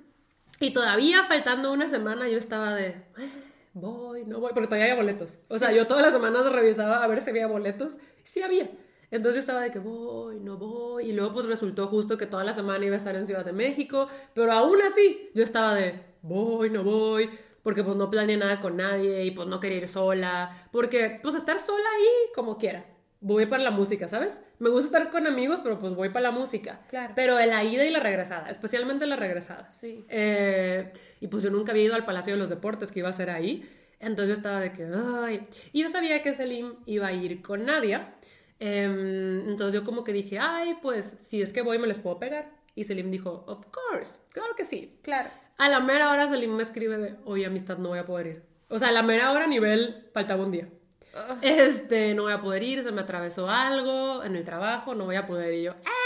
y 0.60 0.74
todavía 0.74 1.24
faltando 1.24 1.72
una 1.72 1.88
semana 1.88 2.30
yo 2.30 2.38
estaba 2.38 2.76
de, 2.76 2.88
"Eh, 2.88 3.30
voy, 3.74 4.24
no 4.26 4.40
voy, 4.40 4.52
pero 4.54 4.68
todavía 4.68 4.86
había 4.86 4.96
boletos. 5.02 5.40
O 5.50 5.58
sea, 5.58 5.72
yo 5.72 5.88
todas 5.88 6.04
las 6.04 6.14
semanas 6.14 6.52
revisaba 6.52 7.04
a 7.04 7.08
ver 7.08 7.22
si 7.22 7.30
había 7.32 7.48
boletos. 7.48 7.98
Y 8.24 8.28
sí 8.28 8.42
había. 8.42 8.70
Entonces 9.10 9.36
yo 9.36 9.40
estaba 9.42 9.62
de 9.62 9.72
que 9.72 9.80
voy, 9.80 10.40
no 10.40 10.58
voy. 10.58 11.10
Y 11.10 11.14
luego 11.14 11.34
pues 11.34 11.46
resultó 11.48 11.88
justo 11.88 12.18
que 12.18 12.26
toda 12.28 12.44
la 12.44 12.54
semana 12.54 12.86
iba 12.86 12.94
a 12.96 12.98
estar 12.98 13.16
en 13.16 13.26
Ciudad 13.28 13.44
de 13.44 13.52
México. 13.54 14.08
Pero 14.34 14.52
aún 14.54 14.82
así, 14.82 15.30
yo 15.34 15.44
estaba 15.44 15.74
de 15.76 16.00
voy, 16.22 16.70
no 16.70 16.84
voy. 16.84 17.30
Porque 17.64 17.84
pues 17.84 17.96
no 17.96 18.10
planeé 18.10 18.38
nada 18.38 18.60
con 18.60 18.78
nadie 18.78 19.24
y 19.24 19.32
pues 19.32 19.48
no 19.48 19.60
quería 19.60 19.78
ir 19.78 19.88
sola. 19.88 20.68
Porque 20.72 21.20
pues 21.22 21.36
estar 21.36 21.60
sola 21.60 21.86
ahí 21.98 22.32
como 22.34 22.58
quiera. 22.58 22.86
Voy 23.20 23.46
para 23.46 23.62
la 23.62 23.70
música, 23.70 24.08
¿sabes? 24.08 24.42
Me 24.58 24.70
gusta 24.70 24.88
estar 24.88 25.12
con 25.12 25.28
amigos, 25.28 25.60
pero 25.62 25.78
pues 25.78 25.94
voy 25.94 26.10
para 26.10 26.24
la 26.24 26.32
música. 26.32 26.82
Claro. 26.90 27.14
Pero 27.16 27.38
la 27.40 27.64
ida 27.64 27.86
y 27.86 27.92
la 27.92 28.00
regresada, 28.00 28.50
especialmente 28.50 29.06
la 29.06 29.16
regresada. 29.16 29.70
Sí. 29.70 30.04
Eh, 30.10 30.92
y 31.20 31.28
pues 31.28 31.44
yo 31.44 31.52
nunca 31.52 31.72
había 31.72 31.84
ido 31.84 31.96
al 31.96 32.04
Palacio 32.04 32.34
de 32.34 32.40
los 32.40 32.50
Deportes 32.50 32.92
que 32.92 33.00
iba 33.00 33.10
a 33.10 33.14
ser 33.14 33.30
ahí. 33.30 33.70
Entonces 34.00 34.30
yo 34.30 34.34
estaba 34.34 34.60
de 34.60 34.74
que, 34.74 34.88
ay. 34.94 35.48
Y 35.72 35.84
yo 35.84 35.90
sabía 35.90 36.24
que 36.24 36.34
Selim 36.34 36.74
iba 36.88 37.08
a 37.08 37.14
ir 37.14 37.44
con 37.44 37.66
Nadia. 37.66 38.16
Em, 38.60 39.48
entonces 39.50 39.74
yo 39.80 39.86
como 39.86 40.04
que 40.04 40.14
dije, 40.14 40.40
ay, 40.40 40.78
pues 40.82 41.16
si 41.20 41.42
es 41.42 41.54
que 41.54 41.62
voy 41.62 41.78
me 41.78 41.88
les 41.88 42.00
puedo 42.00 42.18
pegar. 42.18 42.52
Y 42.74 42.86
Selim 42.86 43.12
dijo, 43.12 43.44
of 43.48 43.66
course, 43.68 44.20
claro 44.32 44.56
que 44.56 44.64
sí. 44.64 44.98
Claro. 45.04 45.30
A 45.62 45.70
la 45.70 45.80
mera 45.80 46.10
hora 46.10 46.28
Selim 46.28 46.56
me 46.56 46.64
escribe 46.64 46.98
de, 46.98 47.16
oye, 47.24 47.46
amistad, 47.46 47.78
no 47.78 47.90
voy 47.90 48.00
a 48.00 48.06
poder 48.08 48.26
ir. 48.26 48.44
O 48.68 48.80
sea, 48.80 48.88
a 48.88 48.92
la 48.92 49.04
mera 49.04 49.32
hora 49.32 49.46
nivel, 49.46 50.08
faltaba 50.12 50.44
un 50.44 50.52
día. 50.52 50.68
Este, 51.44 52.16
no 52.16 52.24
voy 52.24 52.34
a 52.34 52.42
poder 52.42 52.64
ir, 52.64 52.82
se 52.82 52.92
me 52.92 53.02
atravesó 53.02 53.48
algo 53.48 54.24
en 54.24 54.36
el 54.36 54.44
trabajo, 54.44 54.96
no 54.96 55.06
voy 55.06 55.18
a 55.18 55.28
poder 55.28 55.54
ir. 55.54 55.60
Y 55.60 55.64
yo, 55.66 55.76
¡ah! 55.86 56.01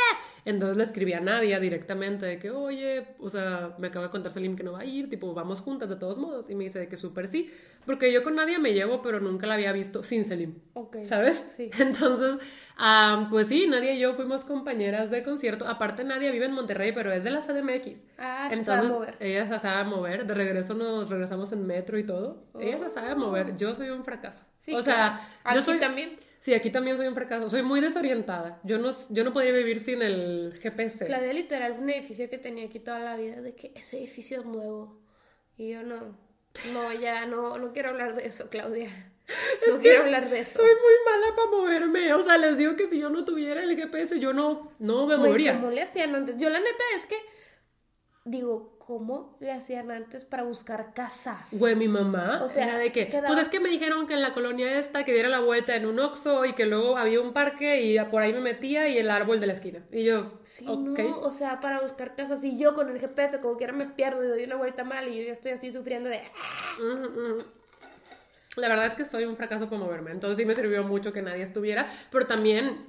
Entonces 0.45 0.77
le 0.77 0.83
escribí 0.83 1.13
a 1.13 1.19
Nadia 1.19 1.59
directamente 1.59 2.25
de 2.27 2.37
que, 2.37 2.51
oye, 2.51 3.07
o 3.19 3.29
sea, 3.29 3.73
me 3.79 3.87
acaba 3.87 4.05
de 4.05 4.11
contar 4.11 4.31
Salim 4.31 4.55
que 4.55 4.63
no 4.63 4.73
va 4.73 4.81
a 4.81 4.85
ir, 4.85 5.09
tipo, 5.09 5.33
vamos 5.33 5.61
juntas 5.61 5.89
de 5.89 5.95
todos 5.95 6.17
modos. 6.19 6.49
Y 6.51 6.55
me 6.55 6.65
dice 6.65 6.77
de 6.77 6.87
que 6.87 6.97
súper 6.97 7.27
sí, 7.27 7.51
porque 7.85 8.13
yo 8.13 8.21
con 8.21 8.35
Nadia 8.35 8.59
me 8.59 8.73
llevo, 8.73 9.01
pero 9.01 9.19
nunca 9.19 9.47
la 9.47 9.55
había 9.55 9.71
visto 9.71 10.03
sin 10.03 10.23
Selim. 10.23 10.55
Ok. 10.73 10.97
¿Sabes? 11.03 11.43
Sí. 11.57 11.71
Entonces, 11.79 12.37
ah, 12.77 13.27
pues 13.31 13.47
sí, 13.47 13.65
Nadia 13.67 13.93
y 13.93 13.99
yo 13.99 14.13
fuimos 14.13 14.45
compañeras 14.45 15.09
de 15.09 15.23
concierto. 15.23 15.67
Aparte, 15.67 16.03
Nadia 16.03 16.31
vive 16.31 16.45
en 16.45 16.53
Monterrey, 16.53 16.91
pero 16.91 17.11
es 17.11 17.23
de 17.23 17.31
la 17.31 17.41
CDMX. 17.41 18.03
Ah, 18.19 18.45
se 18.49 18.55
Entonces, 18.55 18.65
sabe 18.65 18.87
mover. 18.89 19.15
ella 19.19 19.47
se 19.47 19.59
sabe 19.59 19.83
mover. 19.89 20.27
De 20.27 20.33
regreso 20.35 20.75
nos 20.75 21.09
regresamos 21.09 21.51
en 21.53 21.65
metro 21.65 21.97
y 21.97 22.03
todo. 22.05 22.43
Ella 22.59 22.77
se 22.77 22.89
sabe 22.89 23.15
mover. 23.15 23.55
Yo 23.57 23.73
soy 23.73 23.89
un 23.89 24.05
fracaso. 24.05 24.43
Oh. 24.45 24.51
Sí, 24.59 24.73
o 24.75 24.83
claro. 24.83 25.15
sea, 25.15 25.29
Aquí 25.43 25.55
yo 25.55 25.61
soy 25.63 25.79
también. 25.79 26.15
Sí, 26.45 26.53
aquí 26.53 26.69
también 26.69 26.95
soy 26.95 27.07
un 27.07 27.15
fracaso. 27.15 27.49
Soy 27.49 27.63
muy 27.63 27.81
desorientada. 27.81 28.59
Yo 28.61 28.77
no, 28.77 28.91
yo 29.09 29.23
no 29.23 29.33
podría 29.33 29.51
vivir 29.51 29.79
sin 29.79 30.03
el 30.03 30.53
GPS. 30.61 31.09
La 31.09 31.19
de 31.19 31.33
literal 31.33 31.75
un 31.79 31.89
edificio 31.89 32.29
que 32.29 32.37
tenía 32.37 32.65
aquí 32.65 32.79
toda 32.79 32.99
la 32.99 33.17
vida, 33.17 33.41
de 33.41 33.55
que 33.55 33.71
ese 33.73 33.97
edificio 33.97 34.41
es 34.41 34.45
nuevo. 34.45 34.95
Y 35.57 35.69
yo 35.69 35.81
no, 35.81 36.15
no, 36.71 36.93
ya 37.01 37.25
no, 37.25 37.57
no 37.57 37.73
quiero 37.73 37.89
hablar 37.89 38.13
de 38.13 38.27
eso, 38.27 38.47
Claudia. 38.51 38.89
No 39.67 39.79
quiero 39.79 40.03
hablar 40.03 40.29
de 40.29 40.41
eso. 40.41 40.59
Soy 40.59 40.69
muy 40.69 40.93
mala 41.03 41.35
para 41.35 41.49
moverme. 41.49 42.13
O 42.13 42.21
sea, 42.21 42.37
les 42.37 42.59
digo 42.59 42.75
que 42.75 42.85
si 42.85 42.99
yo 42.99 43.09
no 43.09 43.25
tuviera 43.25 43.63
el 43.63 43.75
GPS, 43.75 44.19
yo 44.19 44.31
no, 44.31 44.71
no 44.77 45.07
me 45.07 45.17
movería. 45.17 45.55
¿Cómo 45.55 45.71
le 45.71 45.81
hacían 45.81 46.13
antes? 46.13 46.37
Yo 46.37 46.47
la 46.49 46.59
neta 46.59 46.83
es 46.95 47.07
que, 47.07 47.17
digo, 48.23 48.74
¿cómo 48.85 49.35
le 49.39 49.51
hacían 49.51 49.89
antes 49.91 50.25
para 50.25 50.43
buscar 50.43 50.93
casas? 50.93 51.47
Güey, 51.51 51.75
mi 51.75 51.87
mamá, 51.87 52.39
O 52.43 52.47
sea, 52.47 52.65
era 52.65 52.77
de 52.77 52.91
que, 52.91 53.07
quedaba- 53.09 53.27
pues 53.27 53.39
es 53.39 53.49
que 53.49 53.59
me 53.59 53.69
dijeron 53.69 54.07
que 54.07 54.13
en 54.13 54.21
la 54.21 54.33
colonia 54.33 54.77
esta 54.77 55.03
que 55.03 55.11
diera 55.13 55.27
la 55.29 55.39
vuelta 55.39 55.75
en 55.75 55.85
un 55.85 55.99
Oxxo 55.99 56.45
y 56.45 56.53
que 56.53 56.65
luego 56.65 56.97
había 56.97 57.19
un 57.19 57.33
parque 57.33 57.81
y 57.83 57.99
por 58.11 58.21
ahí 58.21 58.31
me 58.33 58.41
metía 58.41 58.87
y 58.87 58.97
el 58.97 59.09
árbol 59.09 59.39
de 59.39 59.47
la 59.47 59.53
esquina. 59.53 59.79
Y 59.91 60.03
yo, 60.03 60.39
Sí, 60.43 60.65
no, 60.65 61.19
o 61.19 61.31
sea, 61.31 61.59
para 61.59 61.79
buscar 61.81 62.15
casas 62.15 62.43
y 62.43 62.57
yo 62.57 62.73
con 62.75 62.89
el 62.89 62.99
GPS 62.99 63.39
como 63.39 63.57
quiera 63.57 63.73
me 63.73 63.85
pierdo 63.85 64.23
y 64.23 64.27
doy 64.27 64.43
una 64.43 64.55
vuelta 64.55 64.83
mal 64.83 65.07
y 65.07 65.17
yo 65.17 65.23
ya 65.23 65.31
estoy 65.31 65.51
así 65.51 65.71
sufriendo 65.73 66.09
de... 66.09 66.21
La 68.57 68.69
verdad 68.69 68.85
es 68.85 68.93
que 68.95 69.03
soy 69.03 69.25
un 69.25 69.35
fracaso 69.35 69.65
para 69.69 69.81
moverme, 69.81 70.11
entonces 70.11 70.37
sí 70.37 70.45
me 70.45 70.55
sirvió 70.55 70.81
mucho 70.83 71.11
que 71.11 71.21
nadie 71.21 71.43
estuviera, 71.43 71.87
pero 72.09 72.25
también 72.25 72.85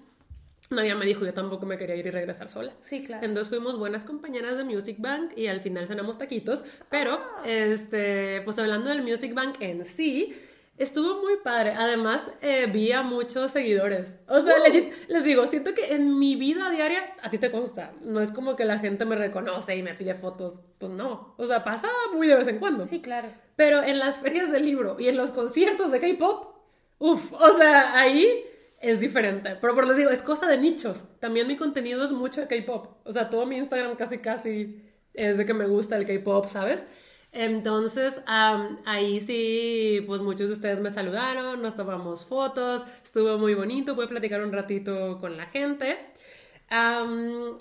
nadie 0.70 0.94
me 0.94 1.04
dijo, 1.06 1.24
yo 1.24 1.32
tampoco 1.34 1.66
me 1.66 1.78
quería 1.78 1.96
ir 1.96 2.06
y 2.06 2.10
regresar 2.10 2.48
sola. 2.50 2.72
Sí, 2.80 3.04
claro. 3.04 3.24
Entonces 3.24 3.48
fuimos 3.48 3.78
buenas 3.78 4.04
compañeras 4.04 4.56
de 4.56 4.64
Music 4.64 4.96
Bank 4.98 5.32
y 5.36 5.46
al 5.46 5.60
final 5.60 5.86
cenamos 5.86 6.18
taquitos, 6.18 6.64
pero 6.90 7.12
Ah. 7.20 7.42
este, 7.46 8.40
pues 8.42 8.58
hablando 8.58 8.88
del 8.90 9.02
Music 9.02 9.32
Bank 9.34 9.56
en 9.60 9.84
sí, 9.84 10.34
estuvo 10.78 11.22
muy 11.22 11.36
padre. 11.42 11.72
Además, 11.76 12.22
eh, 12.42 12.66
vi 12.72 12.92
a 12.92 13.02
muchos 13.02 13.50
seguidores. 13.50 14.16
O 14.28 14.40
sea, 14.40 14.56
Uh. 14.58 14.62
legit, 14.64 14.92
les 15.08 15.24
digo, 15.24 15.46
siento 15.46 15.72
que 15.72 15.94
en 15.94 16.18
mi 16.18 16.36
vida 16.36 16.68
diaria, 16.70 17.14
a 17.22 17.30
ti 17.30 17.38
te 17.38 17.50
consta, 17.50 17.92
no 18.02 18.20
es 18.20 18.30
como 18.32 18.56
que 18.56 18.64
la 18.64 18.78
gente 18.78 19.04
me 19.06 19.16
reconoce 19.16 19.74
y 19.76 19.82
me 19.82 19.94
pide 19.94 20.14
fotos. 20.14 20.54
Pues 20.78 20.92
no. 20.92 21.34
O 21.38 21.46
sea, 21.46 21.64
pasa 21.64 21.88
muy 22.12 22.26
de 22.26 22.34
vez 22.36 22.48
en 22.48 22.58
cuando. 22.58 22.84
Sí, 22.84 23.00
claro. 23.00 23.28
Pero 23.56 23.82
en 23.82 23.98
las 23.98 24.18
ferias 24.18 24.52
del 24.52 24.64
libro 24.66 24.96
y 24.98 25.08
en 25.08 25.16
los 25.16 25.30
conciertos 25.30 25.90
de 25.92 26.00
K-pop, 26.00 26.54
uff, 26.98 27.32
o 27.32 27.52
sea, 27.52 27.96
ahí 27.98 28.44
es 28.80 29.00
diferente. 29.00 29.56
Pero 29.60 29.74
por 29.74 29.86
les 29.86 29.96
digo, 29.96 30.10
es 30.10 30.22
cosa 30.22 30.46
de 30.46 30.58
nichos. 30.58 31.04
También 31.20 31.46
mi 31.46 31.56
contenido 31.56 32.04
es 32.04 32.12
mucho 32.12 32.40
de 32.40 32.46
K-pop. 32.46 32.98
O 33.04 33.12
sea, 33.12 33.30
todo 33.30 33.46
mi 33.46 33.56
Instagram 33.56 33.96
casi 33.96 34.18
casi 34.18 34.82
es 35.14 35.38
de 35.38 35.44
que 35.44 35.54
me 35.54 35.66
gusta 35.66 35.96
el 35.96 36.06
K-pop, 36.06 36.46
¿sabes? 36.46 36.86
Entonces, 37.32 38.20
ahí 38.26 39.20
sí, 39.20 40.02
pues 40.06 40.20
muchos 40.22 40.46
de 40.48 40.54
ustedes 40.54 40.80
me 40.80 40.90
saludaron, 40.90 41.60
nos 41.60 41.74
tomamos 41.74 42.24
fotos, 42.24 42.82
estuvo 43.02 43.36
muy 43.36 43.54
bonito, 43.54 43.94
pude 43.94 44.08
platicar 44.08 44.42
un 44.42 44.52
ratito 44.52 45.18
con 45.20 45.36
la 45.36 45.46
gente. 45.46 45.98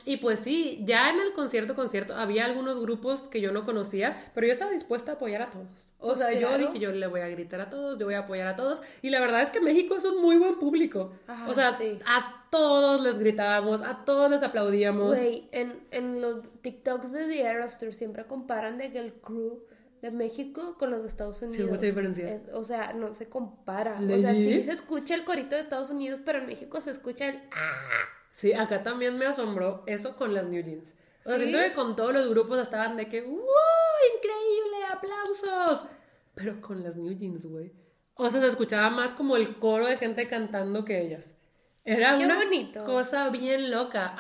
Y 0.05 0.18
pues 0.18 0.39
sí, 0.39 0.80
ya 0.84 1.09
en 1.09 1.20
el 1.20 1.34
concierto, 1.34 1.76
concierto, 1.76 2.16
había 2.16 2.45
algunos 2.45 2.80
grupos 2.80 3.28
que 3.28 3.41
yo 3.41 3.51
no 3.51 3.66
conocía, 3.66 4.32
pero 4.34 4.47
yo 4.47 4.53
estaba 4.53 4.72
dispuesta 4.72 5.13
a 5.13 5.16
apoyar 5.16 5.41
a 5.41 5.49
todos. 5.49 5.85
O 6.06 6.14
Pues 6.14 6.20
sea, 6.20 6.34
yo 6.39 6.58
dije, 6.58 6.80
yo 6.80 6.91
le 6.91 7.08
voy 7.08 7.22
a 7.22 7.28
gritar 7.28 7.60
a 7.62 7.70
todos, 7.70 7.97
yo 7.97 8.06
voy 8.06 8.16
a 8.16 8.20
apoyar 8.20 8.47
a 8.47 8.56
todos. 8.56 8.82
Y 9.01 9.10
la 9.10 9.20
verdad 9.20 9.41
es 9.41 9.49
que 9.49 9.60
México 9.62 9.95
es 9.95 10.06
un 10.06 10.22
muy 10.22 10.38
buen 10.38 10.60
público. 10.60 11.12
Ajá, 11.28 11.47
o 11.49 11.53
sea, 11.53 11.72
sí. 11.72 11.99
a 12.06 12.47
todos 12.49 13.01
les 13.01 13.18
gritábamos, 13.20 13.82
a 13.82 14.06
todos 14.06 14.30
les 14.32 14.43
aplaudíamos. 14.43 15.08
Güey, 15.16 15.49
en, 15.51 15.86
en 15.91 16.22
los 16.22 16.41
TikToks 16.62 17.12
de 17.12 17.28
The 17.28 17.91
siempre 17.93 18.26
comparan 18.26 18.78
de 18.78 18.91
que 18.91 18.99
el 18.99 19.14
crew 19.14 19.64
de 20.01 20.12
México 20.12 20.76
con 20.78 20.91
los 20.91 21.01
de 21.01 21.08
Estados 21.08 21.41
Unidos. 21.41 21.70
mucha 21.70 21.86
diferencia. 21.86 22.28
Es- 22.36 22.49
o 22.53 22.64
sea, 22.64 22.93
no 22.93 23.14
se 23.16 23.28
compara. 23.28 23.99
O 24.01 24.20
sea, 24.20 24.34
sí 24.34 24.64
se 24.64 24.72
escucha 24.72 25.16
el 25.16 25.24
corito 25.24 25.56
de 25.56 25.62
Estados 25.62 25.89
Unidos, 25.89 26.22
pero 26.24 26.39
en 26.39 26.45
México 26.47 26.80
se 26.82 26.91
escucha 26.91 27.28
el... 27.28 27.41
Sí, 28.32 28.53
acá 28.53 28.84
también 28.84 29.18
me 29.18 29.26
asombró 29.26 29.84
eso 29.88 30.16
con 30.16 30.34
las 30.34 30.47
New 30.47 30.62
Jeans. 30.64 30.95
O 31.26 31.30
sea, 31.30 31.38
¿Sí? 31.39 31.45
siento 31.45 31.57
que 31.63 31.73
con 31.73 31.95
todos 31.95 32.13
los 32.13 32.30
grupos 32.30 32.59
estaban 32.59 32.95
de 32.97 33.09
que, 33.09 33.21
¡wow! 33.23 33.36
¡Increíble! 34.15 34.86
¡Aplausos! 34.93 35.86
Pero 36.36 36.61
con 36.61 36.84
las 36.84 36.95
New 36.95 37.13
Jeans, 37.17 37.45
güey. 37.45 37.71
O 38.15 38.30
sea, 38.30 38.39
se 38.41 38.47
escuchaba 38.47 38.89
más 38.89 39.13
como 39.13 39.36
el 39.36 39.57
coro 39.57 39.88
de 39.88 39.97
gente 39.97 40.28
cantando 40.28 40.86
que 40.86 41.01
ellas. 41.01 41.34
Era 41.84 42.17
Qué 42.17 42.26
una 42.26 42.36
bonito. 42.36 42.84
cosa 42.86 43.30
bien 43.30 43.71
loca. 43.71 44.15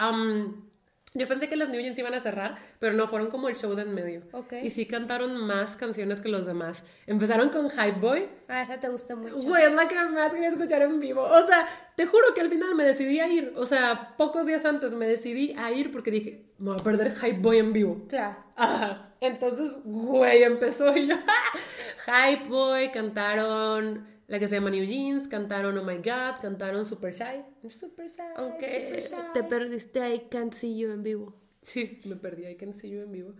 Yo 1.15 1.27
pensé 1.27 1.47
que 1.49 1.55
las 1.55 1.69
New 1.69 1.81
Jeans 1.81 1.97
iban 1.97 2.13
a 2.13 2.19
cerrar, 2.19 2.57
pero 2.77 2.93
no, 2.93 3.07
fueron 3.07 3.29
como 3.29 3.47
el 3.49 3.55
show 3.55 3.73
de 3.73 3.83
en 3.83 3.93
medio. 3.93 4.21
Ok. 4.33 4.53
Y 4.61 4.69
sí 4.69 4.85
cantaron 4.85 5.37
más 5.37 5.77
canciones 5.77 6.19
que 6.19 6.29
los 6.29 6.45
demás. 6.45 6.83
Empezaron 7.07 7.49
con 7.49 7.69
Hype 7.69 7.99
Boy, 7.99 8.27
Ah, 8.47 8.61
esa 8.61 8.79
te 8.79 8.89
gusta 8.89 9.15
mucho. 9.15 9.35
Güey, 9.37 9.63
es 9.63 9.73
la 9.73 9.87
que 9.87 9.95
más 9.95 10.33
quería 10.33 10.49
escuchar 10.49 10.81
en 10.81 10.99
vivo. 10.99 11.23
O 11.23 11.47
sea, 11.47 11.65
te 11.95 12.05
juro 12.05 12.33
que 12.35 12.41
al 12.41 12.49
final 12.49 12.75
me 12.75 12.83
decidí 12.83 13.19
a 13.19 13.27
ir. 13.27 13.53
O 13.55 13.65
sea, 13.65 14.13
pocos 14.17 14.45
días 14.45 14.65
antes 14.65 14.93
me 14.93 15.07
decidí 15.07 15.55
a 15.57 15.71
ir 15.71 15.91
porque 15.91 16.11
dije, 16.11 16.45
me 16.59 16.71
voy 16.71 16.79
a 16.79 16.83
perder 16.83 17.15
Hype 17.15 17.39
Boy 17.39 17.57
en 17.59 17.73
vivo. 17.73 18.05
Claro. 18.07 18.35
Ajá. 18.55 19.13
Entonces, 19.21 19.71
güey, 19.83 20.43
empezó 20.43 20.95
y 20.95 21.07
yo, 21.07 21.15
Hype 22.05 22.47
Boy, 22.49 22.91
cantaron 22.91 24.05
la 24.27 24.39
que 24.39 24.47
se 24.47 24.55
llama 24.55 24.69
New 24.71 24.85
Jeans, 24.85 25.27
cantaron 25.27 25.77
Oh 25.77 25.83
My 25.83 25.97
God, 25.97 26.41
cantaron 26.41 26.85
Super 26.85 27.13
Shy. 27.13 27.43
Super 27.69 28.07
Shy. 28.09 28.21
Aunque 28.35 28.99
Super 29.01 29.01
Shy. 29.21 29.33
te 29.33 29.43
perdiste 29.43 30.01
ahí 30.01 30.27
Can't 30.29 30.53
See 30.53 30.77
You 30.77 30.91
en 30.91 31.03
vivo. 31.03 31.35
Sí, 31.61 31.99
me 32.05 32.15
perdí, 32.15 32.45
I 32.47 32.55
can 32.55 32.73
see 32.73 32.89
you 32.89 33.01
en 33.01 33.11
vivo. 33.11 33.33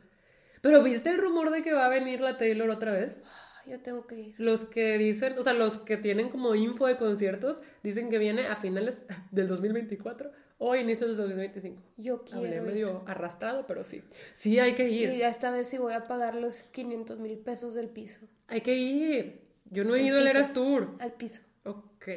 Pero 0.61 0.81
¿viste 0.83 1.09
el 1.11 1.17
rumor 1.19 1.51
de 1.51 1.61
que 1.61 1.73
va 1.73 1.85
a 1.85 1.89
venir 1.89 2.21
la 2.21 2.37
Taylor 2.37 2.69
otra 2.69 2.91
vez? 2.93 3.21
Yo 3.67 3.79
tengo 3.79 4.05
que 4.07 4.19
ir. 4.19 4.35
Los 4.37 4.65
que 4.65 4.97
dicen, 4.97 5.37
o 5.37 5.43
sea, 5.43 5.53
los 5.53 5.77
que 5.77 5.97
tienen 5.97 6.29
como 6.29 6.53
info 6.55 6.85
de 6.87 6.97
conciertos, 6.97 7.61
dicen 7.83 8.09
que 8.09 8.17
viene 8.19 8.47
a 8.47 8.55
finales 8.55 9.03
del 9.31 9.47
2024 9.47 10.31
o 10.57 10.75
inicios 10.75 11.09
del 11.09 11.17
2025. 11.17 11.81
Yo 11.97 12.23
Hablé 12.31 12.49
quiero 12.49 12.55
ir. 12.55 12.61
medio 12.61 13.03
arrastrado, 13.07 13.65
pero 13.67 13.83
sí. 13.83 14.01
Sí, 14.35 14.59
hay 14.59 14.73
que 14.73 14.89
Y 14.89 15.03
ir. 15.03 15.13
ya 15.17 15.29
esta 15.29 15.51
vez 15.51 15.67
sí 15.67 15.77
voy 15.77 15.93
a 15.93 16.05
pagar 16.07 16.35
los 16.35 16.61
500 16.61 17.19
mil 17.19 17.37
pesos 17.39 17.73
del 17.75 17.89
piso. 17.89 18.21
Hay 18.47 18.61
que 18.61 18.75
ir. 18.75 19.44
Yo 19.69 19.83
no 19.83 19.95
he 19.95 20.01
ido 20.03 20.17
al. 20.17 20.27
Eras 20.27 20.53
Tour. 20.53 20.95
Al 20.99 21.13
piso. 21.13 21.41
Ok. 21.63 22.07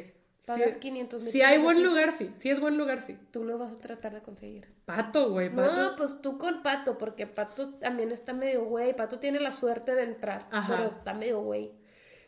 Pagas 0.45 0.73
Sí, 0.73 0.79
500 0.79 1.23
mil 1.23 1.31
Si 1.31 1.41
hay 1.43 1.59
buen 1.59 1.83
lugar, 1.83 2.11
sí. 2.11 2.31
Si 2.37 2.49
es 2.49 2.59
buen 2.59 2.75
lugar, 2.77 3.01
sí. 3.01 3.17
Tú 3.31 3.43
lo 3.43 3.59
vas 3.59 3.71
a 3.73 3.79
tratar 3.79 4.15
de 4.15 4.21
conseguir. 4.21 4.67
Pato, 4.85 5.29
güey, 5.29 5.49
pato. 5.49 5.71
No, 5.75 5.95
pues 5.95 6.21
tú 6.21 6.39
con 6.39 6.63
Pato, 6.63 6.97
porque 6.97 7.27
Pato 7.27 7.75
también 7.75 8.11
está 8.11 8.33
medio 8.33 8.63
güey. 8.63 8.95
Pato 8.95 9.19
tiene 9.19 9.39
la 9.39 9.51
suerte 9.51 9.93
de 9.93 10.03
entrar, 10.03 10.47
Ajá. 10.51 10.75
pero 10.75 10.89
está 10.89 11.13
medio 11.13 11.41
güey. 11.41 11.71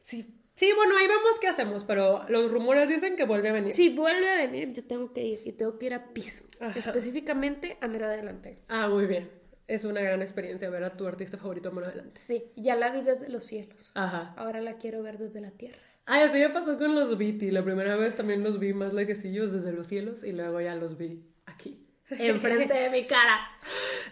Sí. 0.02 0.38
Sí, 0.54 0.72
bueno, 0.76 0.96
ahí 0.98 1.08
vemos 1.08 1.40
qué 1.40 1.48
hacemos, 1.48 1.84
pero 1.86 2.24
los 2.30 2.52
rumores 2.52 2.88
dicen 2.88 3.16
que 3.16 3.26
vuelve 3.26 3.50
a 3.50 3.54
venir. 3.54 3.74
Si 3.74 3.90
vuelve 3.90 4.30
a 4.30 4.36
venir, 4.36 4.74
yo 4.74 4.84
tengo 4.86 5.12
que 5.12 5.24
ir 5.24 5.42
y 5.44 5.54
tengo 5.54 5.80
que 5.80 5.88
ir 5.88 5.94
a 5.96 6.14
piso. 6.14 6.44
Ajá. 6.60 6.78
Específicamente 6.78 7.80
a 7.82 7.88
mero 7.88 8.06
adelante. 8.06 8.60
Ah, 8.68 8.88
muy 8.88 9.08
bien. 9.08 9.32
Es 9.74 9.84
una 9.86 10.02
gran 10.02 10.22
experiencia 10.22 10.70
ver 10.70 10.84
a 10.84 10.96
tu 10.98 11.08
artista 11.08 11.38
favorito 11.38 11.72
más 11.72 11.86
adelante. 11.88 12.20
Sí, 12.20 12.52
ya 12.56 12.76
la 12.76 12.92
vi 12.92 13.02
desde 13.02 13.30
los 13.30 13.46
cielos. 13.46 13.92
Ajá. 13.96 14.34
Ahora 14.38 14.62
la 14.62 14.78
quiero 14.78 15.02
ver 15.04 15.18
desde 15.18 15.42
la 15.42 15.52
tierra. 15.52 15.80
Ay, 16.06 16.24
así 16.24 16.40
me 16.40 16.50
pasó 16.50 16.78
con 16.78 16.96
los 16.96 17.18
BT. 17.18 17.52
La 17.52 17.64
primera 17.64 17.96
vez 17.96 18.16
también 18.16 18.44
los 18.44 18.60
vi 18.60 18.74
más 18.74 18.94
lejecillos 18.94 19.52
desde 19.52 19.72
los 19.74 19.88
cielos 19.88 20.24
y 20.24 20.32
luego 20.32 20.60
ya 20.60 20.76
los 20.76 20.98
vi 20.98 21.24
aquí, 21.46 21.88
enfrente 22.10 22.74
de 22.74 22.90
mi 22.90 23.06
cara. 23.08 23.40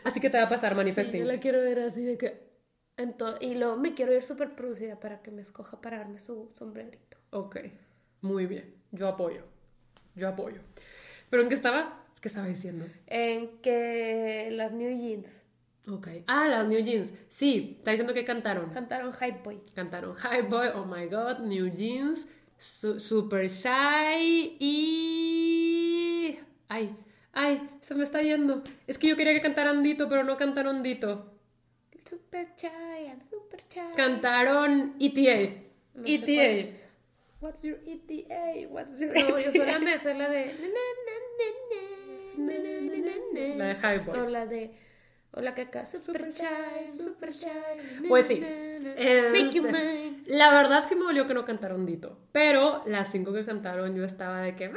Así 0.03 0.20
que 0.20 0.30
te 0.30 0.38
va 0.38 0.43
a 0.45 0.49
pasar 0.49 0.72
Sí, 0.72 0.78
manifesting. 0.78 1.20
yo 1.22 1.26
la 1.26 1.38
quiero 1.38 1.60
ver 1.60 1.80
así 1.80 2.03
de 2.03 2.18
que... 2.18 2.47
en 2.97 3.18
to- 3.18 3.38
y 3.41 3.55
luego 3.55 3.76
me 3.78 3.93
quiero 3.95 4.14
ir 4.14 4.24
súper 4.24 4.55
producida 4.55 4.99
para 4.99 5.22
que 5.22 5.32
me 5.32 5.41
escoja 5.41 5.82
para 5.82 5.97
darme 5.97 6.20
su 6.20 6.49
sombrerito. 6.53 7.18
Ok, 7.32 7.57
muy 8.22 8.45
bien. 8.45 8.76
Yo 8.91 9.07
apoyo. 9.07 9.43
Yo 10.16 10.28
apoyo. 10.30 10.62
¿Pero 11.30 11.43
en 11.43 11.49
qué 11.49 11.55
estaba? 11.55 12.05
¿Qué 12.22 12.28
estaba 12.28 12.47
diciendo? 12.47 12.86
En 13.07 13.62
que 13.62 14.49
las 14.51 14.72
New 14.74 14.89
Jeans 14.91 15.43
Ok. 15.88 16.08
Ah, 16.28 16.48
las 16.48 16.68
New 16.68 16.80
Jeans. 16.84 17.14
Sí, 17.28 17.76
está 17.78 17.92
diciendo 17.92 18.14
que 18.14 18.26
cantaron. 18.26 18.70
Cantaron 18.72 19.14
Hype 19.14 19.42
Boy. 19.44 19.62
Cantaron 19.74 20.16
Hype 20.16 20.44
Boy, 20.44 20.68
Oh 20.76 20.86
My 20.86 21.06
God, 21.08 21.40
New 21.40 21.70
Jeans, 21.74 22.28
Super 22.58 23.48
Shy 23.50 24.58
y... 24.60 26.38
Ay, 26.68 26.96
ay, 27.34 27.70
se 27.82 27.96
me 27.96 28.04
está 28.04 28.22
yendo. 28.22 28.62
Es 28.86 28.98
que 28.98 29.08
yo 29.08 29.16
quería 29.16 29.34
que 29.34 29.42
cantaran 29.42 29.82
Dito, 29.82 30.08
pero 30.10 30.24
no 30.24 30.38
cantaron 30.38 30.84
Dito. 30.84 31.34
Super 32.06 32.50
Shy, 32.58 33.08
I'm 33.08 33.22
Super 33.22 33.62
Shy. 33.70 33.96
Cantaron 33.96 34.96
ETA. 35.00 35.56
No 35.96 36.04
ETA. 36.06 36.70
What's 37.42 37.64
your 37.64 37.78
ETA? 37.88 38.68
What's 38.70 39.00
your 39.00 39.12
ETA? 39.16 39.30
No, 39.30 39.38
yo 39.38 39.52
solo 39.52 39.80
me 39.80 39.98
sé 39.98 40.14
la 40.14 40.30
de... 40.30 40.54
La 43.58 43.66
de 43.66 43.76
Hype 43.76 44.06
Boy. 44.06 44.20
O 44.20 44.26
la 44.28 44.46
de... 44.46 44.72
O 45.32 45.42
la 45.42 45.54
que 45.54 45.62
acá, 45.64 45.86
Super 45.86 46.30
Shy, 46.30 46.88
Super 46.88 47.30
na, 47.30 48.08
Pues 48.08 48.26
sí. 48.26 48.44
Este, 48.44 49.30
Make 49.30 49.52
you 49.52 49.64
mine. 49.64 50.24
La 50.26 50.52
verdad 50.52 50.84
sí 50.88 50.96
me 50.96 51.04
dolió 51.04 51.28
que 51.28 51.34
no 51.34 51.46
cantaron 51.46 51.86
Dito. 51.86 52.18
Pero 52.32 52.84
las 52.88 53.12
cinco 53.12 53.32
que 53.32 53.46
cantaron 53.46 53.96
yo 53.96 54.04
estaba 54.04 54.42
de 54.42 54.56
que... 54.56 54.72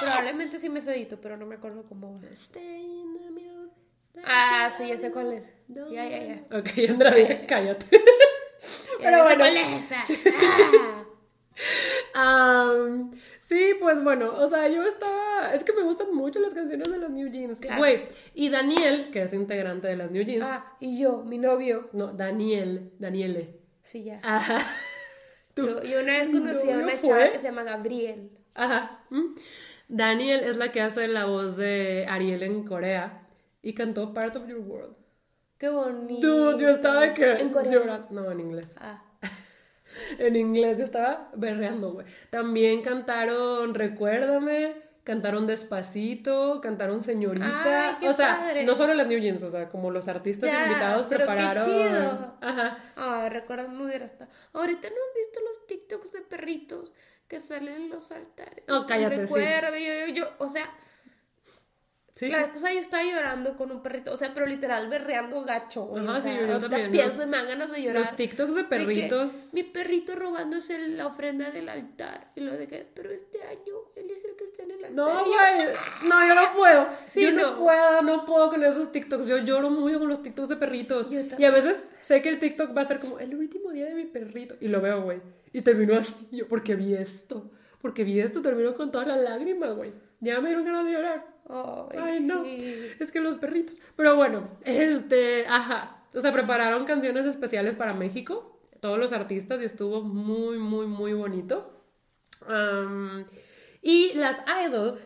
Probablemente 0.00 0.58
sí 0.58 0.70
me 0.70 0.80
sedito, 0.80 1.20
pero 1.20 1.36
no 1.36 1.44
me 1.46 1.56
acuerdo 1.56 1.84
cómo. 1.84 2.20
Stay 2.32 2.80
in 2.80 3.14
the. 3.14 3.32
Ah, 4.24 4.70
sí, 4.76 4.88
ya 4.88 4.98
sé 4.98 5.10
cuál 5.10 5.32
es. 5.32 5.44
Ya, 5.68 6.04
ya, 6.06 6.22
ya. 6.22 6.58
Ok, 6.58 6.68
Andrade, 6.88 7.46
cállate. 7.48 7.86
Ya 7.90 7.98
Pero 8.98 9.16
sé 9.16 9.22
bueno. 9.22 9.38
cuál 9.38 9.56
es 9.56 9.90
esa. 9.90 10.02
Ah. 12.14 12.71
Sí, 13.42 13.74
pues 13.80 14.02
bueno, 14.04 14.32
o 14.36 14.46
sea, 14.46 14.68
yo 14.68 14.84
estaba. 14.84 15.52
Es 15.52 15.64
que 15.64 15.72
me 15.72 15.82
gustan 15.82 16.14
mucho 16.14 16.38
las 16.38 16.54
canciones 16.54 16.88
de 16.88 16.96
las 16.96 17.10
New 17.10 17.28
Jeans. 17.28 17.58
Claro. 17.58 17.78
Güey, 17.78 18.06
y 18.34 18.50
Daniel, 18.50 19.10
que 19.12 19.22
es 19.22 19.32
integrante 19.32 19.88
de 19.88 19.96
las 19.96 20.12
New 20.12 20.22
Jeans. 20.22 20.46
Ah, 20.48 20.76
y 20.78 21.00
yo, 21.00 21.24
mi 21.24 21.38
novio. 21.38 21.88
No, 21.92 22.12
Daniel, 22.12 22.92
Daniele. 23.00 23.58
Sí, 23.82 24.04
ya. 24.04 24.20
Ajá. 24.22 24.64
Tú. 25.54 25.66
Yo, 25.66 25.82
yo 25.82 26.00
una 26.00 26.18
vez 26.18 26.28
conocí 26.28 26.70
a 26.70 26.78
una 26.78 27.02
chava 27.02 27.32
que 27.32 27.38
se 27.38 27.48
llama 27.48 27.64
Gabriel. 27.64 28.30
Ajá. 28.54 29.04
¿Mm? 29.10 29.34
Daniel 29.88 30.40
es 30.44 30.56
la 30.56 30.70
que 30.72 30.80
hace 30.80 31.08
la 31.08 31.26
voz 31.26 31.56
de 31.56 32.06
Ariel 32.08 32.42
en 32.44 32.64
Corea 32.64 33.26
y 33.60 33.74
cantó 33.74 34.14
Part 34.14 34.36
of 34.36 34.48
Your 34.48 34.60
World. 34.60 34.94
Qué 35.58 35.68
bonito. 35.68 36.26
Dude, 36.26 36.62
yo 36.62 36.70
estaba 36.70 37.12
que 37.12 37.32
En 37.32 37.52
llorando. 37.52 38.06
No, 38.10 38.30
en 38.30 38.40
inglés. 38.40 38.72
Ah, 38.78 39.02
En 40.18 40.36
inglés 40.36 40.78
yo 40.78 40.84
estaba 40.84 41.30
berreando, 41.34 41.92
güey. 41.92 42.06
También 42.30 42.82
cantaron 42.82 43.74
Recuérdame, 43.74 44.74
cantaron 45.04 45.46
Despacito, 45.46 46.60
cantaron 46.60 47.02
Señorita. 47.02 47.90
Ay, 47.90 47.96
qué 48.00 48.08
o 48.08 48.12
sea, 48.12 48.38
padre. 48.38 48.64
no 48.64 48.74
solo 48.74 48.94
las 48.94 49.06
New 49.06 49.18
Jeans, 49.18 49.42
o 49.42 49.50
sea, 49.50 49.68
como 49.68 49.90
los 49.90 50.08
artistas 50.08 50.50
Ya, 50.50 50.66
invitados 50.66 51.06
pero 51.08 51.20
qué 51.20 51.26
prepararon. 51.26 51.64
chido. 51.64 52.34
Ajá. 52.40 52.78
Ay, 52.96 53.28
recuerdo 53.30 53.68
muy 53.68 53.88
bien 53.88 54.02
hasta. 54.02 54.28
Ahorita 54.52 54.88
no 54.88 54.94
has 54.94 55.14
visto 55.16 55.40
los 55.48 55.66
TikToks 55.66 56.12
de 56.12 56.20
perritos 56.22 56.94
que 57.28 57.40
salen 57.40 57.74
en 57.74 57.88
los 57.88 58.10
altares. 58.12 58.64
Oh, 58.68 58.84
cállate, 58.86 59.16
sí. 59.16 59.22
Recuerdo, 59.22 59.76
yo, 59.76 60.06
yo, 60.08 60.14
yo, 60.14 60.24
o 60.38 60.48
sea, 60.48 60.70
Sí, 62.14 62.28
la 62.28 62.36
sí. 62.36 62.42
vez 62.42 62.52
pasada 62.52 62.74
yo 62.74 62.80
estaba 62.80 63.02
llorando 63.02 63.56
con 63.56 63.70
un 63.70 63.82
perrito, 63.82 64.12
o 64.12 64.16
sea, 64.18 64.34
pero 64.34 64.44
literal 64.44 64.88
berreando 64.88 65.42
gacho, 65.44 65.86
güey. 65.86 66.04
Ajá, 66.04 66.18
o 66.18 66.22
sea, 66.22 66.46
yo 66.46 66.58
también, 66.58 66.90
pienso 66.90 67.22
y 67.22 67.26
me 67.26 67.38
dan 67.38 67.48
ganas 67.48 67.72
de 67.72 67.82
llorar. 67.82 68.02
Los 68.02 68.16
TikToks 68.16 68.54
de 68.54 68.64
perritos. 68.64 69.32
mi 69.52 69.62
perrito 69.62 70.14
robándose 70.14 70.78
la 70.88 71.06
ofrenda 71.06 71.50
del 71.50 71.70
altar. 71.70 72.30
Y 72.36 72.40
lo 72.40 72.52
de 72.52 72.68
que, 72.68 72.86
pero 72.94 73.10
este 73.10 73.42
año 73.44 73.76
él 73.96 74.10
es 74.10 74.24
el 74.26 74.36
que 74.36 74.44
está 74.44 74.62
en 74.62 74.72
el 74.72 74.84
altar. 74.84 74.92
No, 74.92 75.24
güey. 75.24 75.74
No, 76.06 76.28
yo 76.28 76.34
no 76.34 76.52
puedo. 76.54 76.88
Sí, 77.06 77.22
yo 77.22 77.32
no, 77.32 77.52
no. 77.52 77.58
puedo, 77.58 78.02
no 78.02 78.24
puedo 78.26 78.50
con 78.50 78.62
esos 78.62 78.92
TikToks. 78.92 79.26
Yo 79.26 79.38
lloro 79.38 79.70
mucho 79.70 79.98
con 79.98 80.08
los 80.08 80.22
TikToks 80.22 80.50
de 80.50 80.56
perritos. 80.56 81.08
Yo 81.08 81.20
y 81.38 81.44
a 81.44 81.50
veces 81.50 81.94
sé 82.02 82.20
que 82.20 82.28
el 82.28 82.38
TikTok 82.38 82.76
va 82.76 82.82
a 82.82 82.86
ser 82.86 82.98
como 82.98 83.20
el 83.20 83.34
último 83.34 83.70
día 83.70 83.86
de 83.86 83.94
mi 83.94 84.04
perrito. 84.04 84.54
Y 84.60 84.68
lo 84.68 84.82
veo, 84.82 85.00
güey. 85.00 85.20
Y 85.54 85.62
termino 85.62 85.96
así. 85.96 86.14
Yo, 86.30 86.46
porque 86.46 86.76
vi 86.76 86.94
esto. 86.94 87.50
Porque 87.80 88.04
vi 88.04 88.20
esto, 88.20 88.42
termino 88.42 88.74
con 88.74 88.92
toda 88.92 89.06
la 89.06 89.16
lágrima, 89.16 89.68
güey. 89.68 89.92
Ya 90.20 90.40
me 90.40 90.48
dieron 90.50 90.64
ganas 90.66 90.84
de 90.84 90.92
llorar. 90.92 91.31
Ay, 91.52 91.98
Ay, 92.00 92.20
no. 92.20 92.44
sí. 92.44 92.90
Es 92.98 93.12
que 93.12 93.20
los 93.20 93.36
perritos. 93.36 93.76
Pero 93.96 94.16
bueno, 94.16 94.48
este, 94.64 95.46
ajá. 95.46 95.98
O 96.14 96.20
sea, 96.20 96.32
prepararon 96.32 96.84
canciones 96.84 97.26
especiales 97.26 97.74
para 97.74 97.92
México. 97.92 98.60
Todos 98.80 98.98
los 98.98 99.12
artistas 99.12 99.60
y 99.60 99.64
estuvo 99.64 100.02
muy, 100.02 100.58
muy, 100.58 100.86
muy 100.86 101.12
bonito. 101.12 101.84
Am, 102.48 103.24
y 103.82 104.12
las 104.14 104.42
Idol 104.66 104.98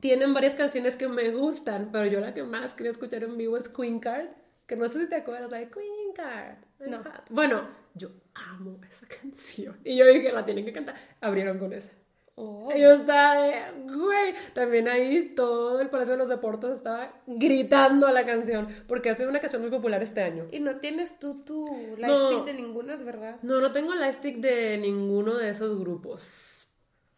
tienen 0.00 0.34
varias 0.34 0.54
canciones 0.54 0.96
que 0.96 1.08
me 1.08 1.30
gustan, 1.30 1.90
pero 1.92 2.06
yo 2.06 2.20
la 2.20 2.34
que 2.34 2.42
más 2.42 2.74
quería 2.74 2.90
escuchar 2.90 3.22
en 3.24 3.36
vivo 3.38 3.56
es 3.56 3.68
Queen 3.68 4.00
Card. 4.00 4.26
Que 4.66 4.76
no 4.76 4.88
sé 4.88 5.00
si 5.00 5.08
te 5.08 5.16
acuerdas, 5.16 5.50
la 5.50 5.58
de 5.58 5.70
Queen 5.70 6.12
Card. 6.14 6.56
No. 6.88 7.02
Bueno, 7.30 7.68
yo 7.94 8.10
amo 8.34 8.80
esa 8.90 9.06
canción. 9.22 9.76
Y 9.84 9.96
yo 9.96 10.06
dije, 10.06 10.32
la 10.32 10.44
tienen 10.44 10.64
que 10.64 10.72
cantar. 10.72 10.96
Abrieron 11.20 11.58
con 11.58 11.72
esa. 11.72 11.92
Oh. 12.36 12.68
Yo 12.76 12.92
estaba 12.94 13.40
de, 13.42 13.62
güey, 13.84 14.34
también 14.54 14.88
ahí 14.88 15.34
todo 15.36 15.80
el 15.80 15.88
Palacio 15.88 16.14
de 16.14 16.18
los 16.18 16.28
Deportes 16.28 16.70
estaba 16.72 17.12
gritando 17.26 18.08
a 18.08 18.12
la 18.12 18.24
canción, 18.24 18.66
porque 18.88 19.10
ha 19.10 19.14
sido 19.14 19.28
una 19.28 19.40
canción 19.40 19.62
muy 19.62 19.70
popular 19.70 20.02
este 20.02 20.20
año. 20.22 20.48
Y 20.50 20.58
no 20.58 20.80
tienes 20.80 21.18
tú 21.20 21.44
tu 21.44 21.64
No. 21.64 21.96
lightstick 21.96 22.44
de 22.44 22.54
ninguna, 22.54 22.96
¿verdad? 22.96 23.36
No, 23.42 23.60
no 23.60 23.70
tengo 23.70 23.94
la 23.94 24.12
stick 24.12 24.38
de 24.38 24.78
ninguno 24.78 25.34
de 25.36 25.50
esos 25.50 25.78
grupos, 25.78 26.66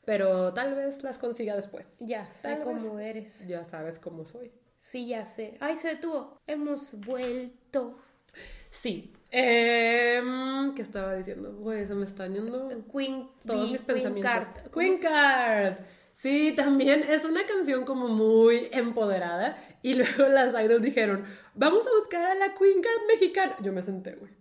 pero 0.05 0.53
tal 0.53 0.75
vez 0.75 1.03
las 1.03 1.17
consiga 1.19 1.57
después. 1.57 1.97
Ya 2.01 2.31
sé 2.31 2.59
cómo 2.62 2.99
eres. 2.99 3.47
Ya 3.49 3.64
sabes 3.64 3.99
cómo 3.99 4.27
soy. 4.27 4.53
Sí, 4.81 5.07
ya 5.09 5.25
sé. 5.25 5.57
Ay, 5.61 5.77
se 5.77 5.89
detuvo. 5.89 6.37
Hemos 6.47 6.95
vuelto. 7.01 7.99
Sí. 8.71 9.14
Em, 9.31 10.74
¿Qué 10.74 10.83
estaba 10.83 11.14
diciendo? 11.14 11.53
Güey, 11.55 11.87
se 11.87 11.95
me 11.95 12.05
están 12.05 12.33
yendo 12.33 12.68
Queen, 12.93 13.29
todos 13.45 13.70
mis 13.70 13.83
Queen 13.83 13.87
pensamientos. 13.87 14.33
Card. 14.33 14.70
¿Cómo 14.70 14.85
Queen 14.85 14.99
Card. 14.99 15.74
Sí, 16.12 16.55
también 16.57 17.05
es 17.09 17.24
una 17.24 17.45
canción 17.45 17.85
como 17.85 18.09
muy 18.09 18.68
empoderada. 18.72 19.57
Y 19.83 19.95
luego 19.97 20.29
las 20.29 20.55
idols 20.55 20.83
dijeron, 20.83 21.24
vamos 21.55 21.87
a 21.87 21.91
buscar 21.99 22.24
a 22.24 22.35
la 22.35 22.55
Queen 22.55 22.81
Card 22.81 23.07
mexicana. 23.09 23.57
Yo 23.62 23.72
me 23.72 23.83
senté, 23.83 24.12
güey. 24.12 24.33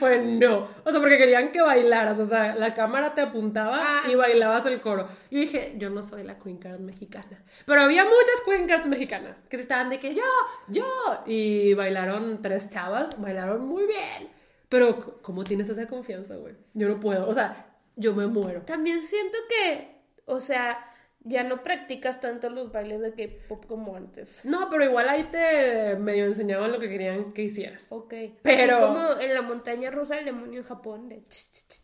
Fue 0.00 0.18
no. 0.18 0.66
O 0.84 0.90
sea, 0.90 1.00
porque 1.00 1.18
querían 1.18 1.52
que 1.52 1.60
bailaras. 1.62 2.18
O 2.18 2.26
sea, 2.26 2.56
la 2.56 2.74
cámara 2.74 3.14
te 3.14 3.20
apuntaba 3.20 3.78
Ah. 3.80 4.02
y 4.10 4.14
bailabas 4.16 4.66
el 4.66 4.80
coro. 4.80 5.06
Yo 5.30 5.38
dije, 5.38 5.74
yo 5.76 5.88
no 5.90 6.02
soy 6.02 6.24
la 6.24 6.36
Queen 6.38 6.58
Card 6.58 6.80
mexicana. 6.80 7.44
Pero 7.64 7.82
había 7.82 8.02
muchas 8.04 8.40
Queen 8.44 8.66
Cards 8.66 8.88
mexicanas 8.88 9.40
que 9.48 9.56
se 9.56 9.62
estaban 9.62 9.88
de 9.88 10.00
que 10.00 10.14
yo, 10.14 10.22
yo. 10.66 10.84
Y 11.26 11.74
bailaron 11.74 12.42
tres 12.42 12.70
chavas, 12.70 13.20
bailaron 13.20 13.66
muy 13.66 13.86
bien. 13.86 14.28
Pero, 14.68 15.20
¿cómo 15.22 15.44
tienes 15.44 15.68
esa 15.68 15.86
confianza, 15.86 16.34
güey? 16.36 16.54
Yo 16.74 16.88
no 16.88 16.98
puedo. 16.98 17.28
O 17.28 17.32
sea, 17.32 17.66
yo 17.94 18.14
me 18.14 18.26
muero. 18.26 18.62
También 18.62 19.02
siento 19.02 19.38
que, 19.48 20.02
o 20.26 20.40
sea, 20.40 20.84
ya 21.20 21.42
no 21.44 21.62
practicas 21.62 22.20
tanto 22.20 22.48
los 22.48 22.72
bailes 22.72 23.00
de 23.00 23.12
K-pop 23.12 23.66
como 23.66 23.96
antes. 23.96 24.44
No, 24.44 24.68
pero 24.70 24.84
igual 24.84 25.08
ahí 25.08 25.24
te 25.24 25.96
medio 25.96 26.24
enseñaban 26.24 26.72
lo 26.72 26.78
que 26.80 26.88
querían 26.88 27.32
que 27.32 27.42
hicieras. 27.42 27.86
Ok. 27.90 28.14
Pero- 28.42 28.76
Así 28.76 28.84
como 28.86 29.20
en 29.20 29.34
la 29.34 29.42
montaña 29.42 29.90
rusa 29.90 30.16
del 30.16 30.24
demonio 30.26 30.60
en 30.60 30.66
Japón. 30.66 31.08
De... 31.08 31.22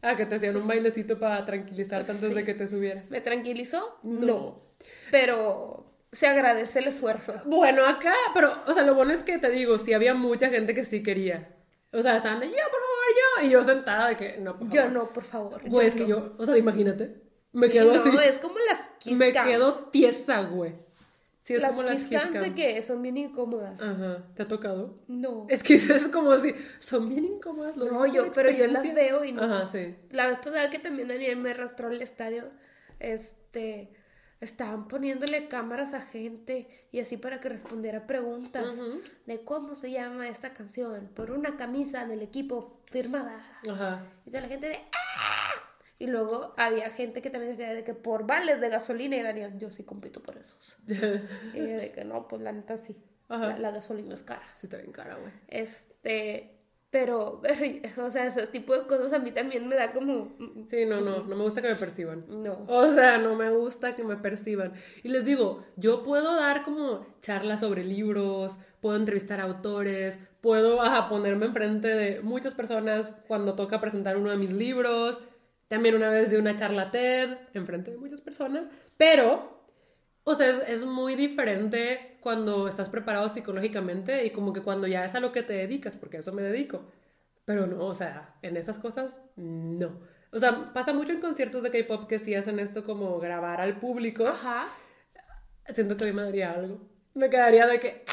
Ah, 0.02 0.16
que 0.16 0.24
te 0.26 0.36
hacían 0.36 0.56
un 0.56 0.66
bailecito 0.66 1.18
para 1.18 1.44
tranquilizarte 1.44 2.12
antes 2.12 2.28
Sí. 2.30 2.34
de 2.34 2.44
que 2.44 2.54
te 2.54 2.68
subieras. 2.68 3.10
¿Me 3.10 3.20
tranquilizó? 3.20 3.98
No. 4.02 4.62
Pero 5.10 5.92
se 6.12 6.26
agradece 6.26 6.78
el 6.78 6.86
esfuerzo. 6.88 7.34
Bueno, 7.44 7.86
acá, 7.86 8.14
pero, 8.34 8.52
o 8.66 8.72
sea, 8.72 8.84
lo 8.84 8.94
bueno 8.94 9.12
es 9.12 9.24
que 9.24 9.38
te 9.38 9.50
digo, 9.50 9.78
sí 9.78 9.92
había 9.92 10.14
mucha 10.14 10.48
gente 10.48 10.74
que 10.74 10.84
sí 10.84 11.02
quería. 11.02 11.50
O 11.92 12.00
sea, 12.02 12.16
estaban 12.16 12.40
de 12.40 12.46
yo, 12.46 12.52
por 12.54 12.80
favor, 12.80 13.40
yo. 13.42 13.46
Y 13.46 13.50
yo 13.50 13.62
sentada 13.64 14.08
de 14.08 14.16
que, 14.16 14.36
no, 14.38 14.58
por 14.58 14.68
Yo 14.68 14.82
favor. 14.82 14.92
no, 14.92 15.12
por 15.12 15.24
favor. 15.24 15.68
Güey, 15.68 15.86
es 15.88 15.94
no. 15.96 16.02
que 16.04 16.08
yo, 16.10 16.34
o 16.38 16.44
sea, 16.46 16.56
imagínate. 16.56 17.23
Me 17.54 17.66
Sí, 17.68 17.72
quedo 17.72 17.94
no, 17.94 18.00
así. 18.00 18.10
es 18.28 18.38
como 18.38 18.56
las 18.58 18.88
kiss 18.98 19.18
Me 19.18 19.32
cams. 19.32 19.48
quedo 19.48 19.72
tiesa, 19.90 20.42
güey. 20.42 20.74
Sí, 21.42 21.54
es 21.54 21.62
las 21.62 21.70
como 21.70 21.82
las 21.82 22.04
kiss 22.04 22.32
de 22.32 22.54
que 22.54 22.82
son 22.82 23.02
bien 23.02 23.16
incómodas. 23.16 23.80
Ajá, 23.80 24.22
¿te 24.34 24.42
ha 24.42 24.48
tocado? 24.48 24.98
No. 25.08 25.46
Es 25.48 25.62
que 25.62 25.74
es 25.74 26.08
como 26.08 26.32
así, 26.32 26.54
son 26.78 27.06
bien 27.08 27.24
incómodas. 27.24 27.76
lo 27.76 27.86
No, 27.86 28.06
yo, 28.06 28.30
pero 28.32 28.50
yo 28.50 28.66
las 28.66 28.92
veo 28.94 29.24
y 29.24 29.32
no. 29.32 29.42
Ajá, 29.42 29.68
sí. 29.70 29.94
La 30.10 30.26
vez 30.26 30.36
pasada 30.38 30.68
que 30.70 30.78
también 30.78 31.08
Daniel 31.08 31.36
me 31.42 31.50
arrastró 31.50 31.88
al 31.88 32.00
estadio, 32.00 32.44
este, 32.98 33.92
estaban 34.40 34.88
poniéndole 34.88 35.48
cámaras 35.48 35.92
a 35.94 36.00
gente 36.00 36.66
y 36.92 37.00
así 37.00 37.16
para 37.18 37.40
que 37.40 37.50
respondiera 37.50 38.06
preguntas 38.06 38.74
de 39.26 39.40
cómo 39.44 39.74
se 39.74 39.90
llama 39.90 40.28
esta 40.28 40.54
canción 40.54 41.08
por 41.14 41.30
una 41.30 41.56
camisa 41.56 42.06
del 42.06 42.22
equipo 42.22 42.80
firmada. 42.86 43.38
Ajá. 43.70 44.02
Y 44.24 44.30
toda 44.30 44.42
la 44.42 44.48
gente 44.48 44.68
de 44.70 44.76
¡Ah! 44.76 45.60
Y 46.04 46.06
luego 46.06 46.52
había 46.58 46.90
gente 46.90 47.22
que 47.22 47.30
también 47.30 47.52
decía 47.52 47.72
de 47.72 47.82
que 47.82 47.94
por 47.94 48.26
vales 48.26 48.60
de 48.60 48.68
gasolina 48.68 49.16
y 49.16 49.22
Daniel, 49.22 49.54
yo 49.58 49.70
sí 49.70 49.84
compito 49.84 50.22
por 50.22 50.36
esos. 50.36 50.76
y 50.86 51.58
yo 51.58 51.76
de 51.78 51.92
que 51.94 52.04
no, 52.04 52.28
pues 52.28 52.42
la 52.42 52.52
neta 52.52 52.76
sí. 52.76 52.94
La, 53.30 53.56
la 53.56 53.70
gasolina 53.70 54.12
es 54.12 54.22
cara. 54.22 54.42
Sí, 54.60 54.66
está 54.66 54.76
bien 54.76 54.92
cara, 54.92 55.16
güey. 55.16 55.32
Este, 55.48 56.58
pero, 56.90 57.40
o 57.96 58.10
sea, 58.10 58.26
ese 58.26 58.46
tipo 58.48 58.74
de 58.76 58.86
cosas 58.86 59.14
a 59.14 59.18
mí 59.18 59.32
también 59.32 59.66
me 59.66 59.76
da 59.76 59.92
como, 59.92 60.28
Sí, 60.66 60.84
no, 60.84 61.00
no, 61.00 61.22
no 61.22 61.36
me 61.36 61.42
gusta 61.42 61.62
que 61.62 61.68
me 61.68 61.74
perciban. 61.74 62.26
no. 62.28 62.66
O 62.68 62.92
sea, 62.92 63.16
no 63.16 63.34
me 63.34 63.48
gusta 63.48 63.96
que 63.96 64.04
me 64.04 64.16
perciban. 64.16 64.74
Y 65.02 65.08
les 65.08 65.24
digo, 65.24 65.64
yo 65.76 66.02
puedo 66.02 66.36
dar 66.36 66.64
como 66.64 67.06
charlas 67.22 67.60
sobre 67.60 67.82
libros, 67.82 68.58
puedo 68.82 68.96
entrevistar 68.96 69.40
a 69.40 69.44
autores, 69.44 70.18
puedo 70.42 70.82
ajá, 70.82 71.08
ponerme 71.08 71.46
enfrente 71.46 71.88
de 71.88 72.20
muchas 72.20 72.52
personas 72.52 73.10
cuando 73.26 73.54
toca 73.54 73.80
presentar 73.80 74.18
uno 74.18 74.28
de 74.30 74.36
mis 74.36 74.52
libros. 74.52 75.18
También 75.68 75.94
una 75.94 76.08
vez 76.10 76.30
de 76.30 76.38
una 76.38 76.54
charla 76.54 76.90
TED, 76.90 77.36
enfrente 77.54 77.90
de 77.90 77.96
muchas 77.96 78.20
personas. 78.20 78.66
Pero, 78.96 79.60
o 80.24 80.34
sea, 80.34 80.48
es, 80.50 80.58
es 80.68 80.84
muy 80.84 81.14
diferente 81.16 82.18
cuando 82.20 82.68
estás 82.68 82.88
preparado 82.90 83.28
psicológicamente 83.28 84.24
y 84.24 84.30
como 84.30 84.52
que 84.52 84.62
cuando 84.62 84.86
ya 84.86 85.04
es 85.04 85.14
a 85.14 85.20
lo 85.20 85.32
que 85.32 85.42
te 85.42 85.52
dedicas, 85.54 85.96
porque 85.96 86.18
a 86.18 86.20
eso 86.20 86.32
me 86.32 86.42
dedico. 86.42 86.82
Pero 87.44 87.66
no, 87.66 87.84
o 87.84 87.94
sea, 87.94 88.34
en 88.42 88.56
esas 88.56 88.78
cosas, 88.78 89.20
no. 89.36 89.98
O 90.30 90.38
sea, 90.38 90.72
pasa 90.72 90.92
mucho 90.92 91.12
en 91.12 91.20
conciertos 91.20 91.62
de 91.62 91.70
K-pop 91.70 92.08
que 92.08 92.18
sí 92.18 92.34
hacen 92.34 92.58
esto 92.58 92.84
como 92.84 93.18
grabar 93.20 93.60
al 93.60 93.78
público. 93.78 94.26
Ajá. 94.26 94.68
Siento 95.68 95.96
que 95.96 96.04
a 96.04 96.06
mí 96.08 96.12
me 96.12 96.22
daría 96.22 96.52
algo. 96.52 96.80
Me 97.14 97.30
quedaría 97.30 97.66
de 97.66 97.78
que. 97.80 98.04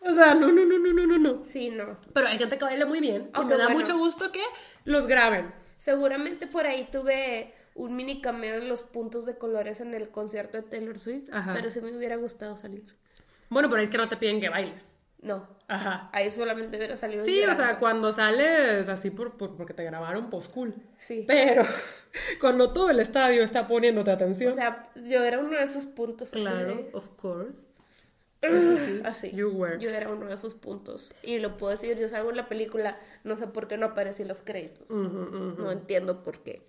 O 0.00 0.12
sea, 0.12 0.34
no, 0.34 0.52
no, 0.52 0.64
no, 0.64 0.78
no, 0.78 0.92
no, 0.92 1.06
no, 1.06 1.18
no. 1.18 1.44
Sí, 1.44 1.68
no. 1.70 1.98
Pero 2.14 2.28
hay 2.28 2.38
gente 2.38 2.56
que 2.56 2.64
baila 2.64 2.86
muy 2.86 3.00
bien. 3.00 3.30
Y 3.34 3.38
Oh, 3.38 3.42
me 3.44 3.56
da 3.56 3.64
bueno. 3.66 3.80
mucho 3.80 3.98
gusto 3.98 4.30
que 4.32 4.42
los 4.84 5.06
graben. 5.06 5.52
Seguramente 5.78 6.46
por 6.46 6.66
ahí 6.66 6.88
tuve 6.90 7.52
un 7.74 7.94
mini 7.96 8.20
cameo 8.22 8.54
de 8.60 8.66
los 8.66 8.82
puntos 8.82 9.26
de 9.26 9.36
colores 9.36 9.80
en 9.80 9.92
el 9.94 10.08
concierto 10.08 10.56
de 10.56 10.62
Taylor 10.62 10.98
Swift, 10.98 11.28
Ajá. 11.32 11.52
pero 11.54 11.70
sí 11.70 11.80
me 11.80 11.94
hubiera 11.96 12.16
gustado 12.16 12.56
salir. 12.56 12.84
Bueno, 13.50 13.68
pero 13.68 13.82
es 13.82 13.88
que 13.90 13.98
no 13.98 14.08
te 14.08 14.16
piden 14.16 14.40
que 14.40 14.48
bailes. 14.48 14.92
No, 15.20 15.48
Ajá. 15.66 16.08
ahí 16.12 16.30
solamente 16.30 16.76
hubiera 16.76 16.96
salido. 16.96 17.24
Sí, 17.24 17.42
o 17.44 17.54
sea, 17.54 17.78
cuando 17.78 18.12
sales 18.12 18.88
así 18.88 19.10
por, 19.10 19.36
por- 19.36 19.56
porque 19.56 19.74
te 19.74 19.82
grabaron, 19.84 20.30
pues 20.30 20.46
cool. 20.48 20.74
Sí. 20.98 21.24
Pero 21.26 21.62
cuando 22.40 22.72
todo 22.72 22.90
el 22.90 23.00
estadio 23.00 23.42
está 23.42 23.66
poniéndote 23.66 24.10
atención. 24.10 24.50
O 24.52 24.54
sea, 24.54 24.90
yo 24.94 25.24
era 25.24 25.38
uno 25.38 25.56
de 25.56 25.62
esos 25.64 25.84
puntos. 25.86 26.32
así 26.32 26.40
claro, 26.40 26.66
de- 26.68 26.90
of 26.92 27.08
course. 27.16 27.66
Sí, 28.50 28.76
sí, 28.76 28.86
sí. 28.86 29.00
Así. 29.04 29.30
You 29.32 29.50
were. 29.50 29.78
Yo 29.78 29.90
era 29.90 30.10
uno 30.10 30.26
de 30.26 30.34
esos 30.34 30.54
puntos. 30.54 31.14
Y 31.22 31.38
lo 31.38 31.56
puedo 31.56 31.72
decir, 31.72 31.98
yo 31.98 32.08
salgo 32.08 32.30
en 32.30 32.36
la 32.36 32.48
película, 32.48 32.98
no 33.24 33.36
sé 33.36 33.46
por 33.46 33.68
qué 33.68 33.76
no 33.76 33.86
aparecí 33.86 34.22
en 34.22 34.28
los 34.28 34.40
créditos. 34.40 34.90
No 34.90 35.70
entiendo 35.70 36.22
por 36.22 36.42
qué. 36.42 36.62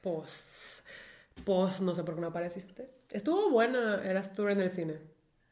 Pues, 0.00 0.84
pues, 1.44 1.80
no 1.80 1.94
sé 1.94 2.04
por 2.04 2.14
qué 2.14 2.20
no 2.20 2.26
apareciste. 2.28 2.90
Estuvo 3.10 3.50
buena, 3.50 4.04
eras 4.04 4.34
tú 4.34 4.48
en 4.48 4.60
el 4.60 4.70
cine. 4.70 5.00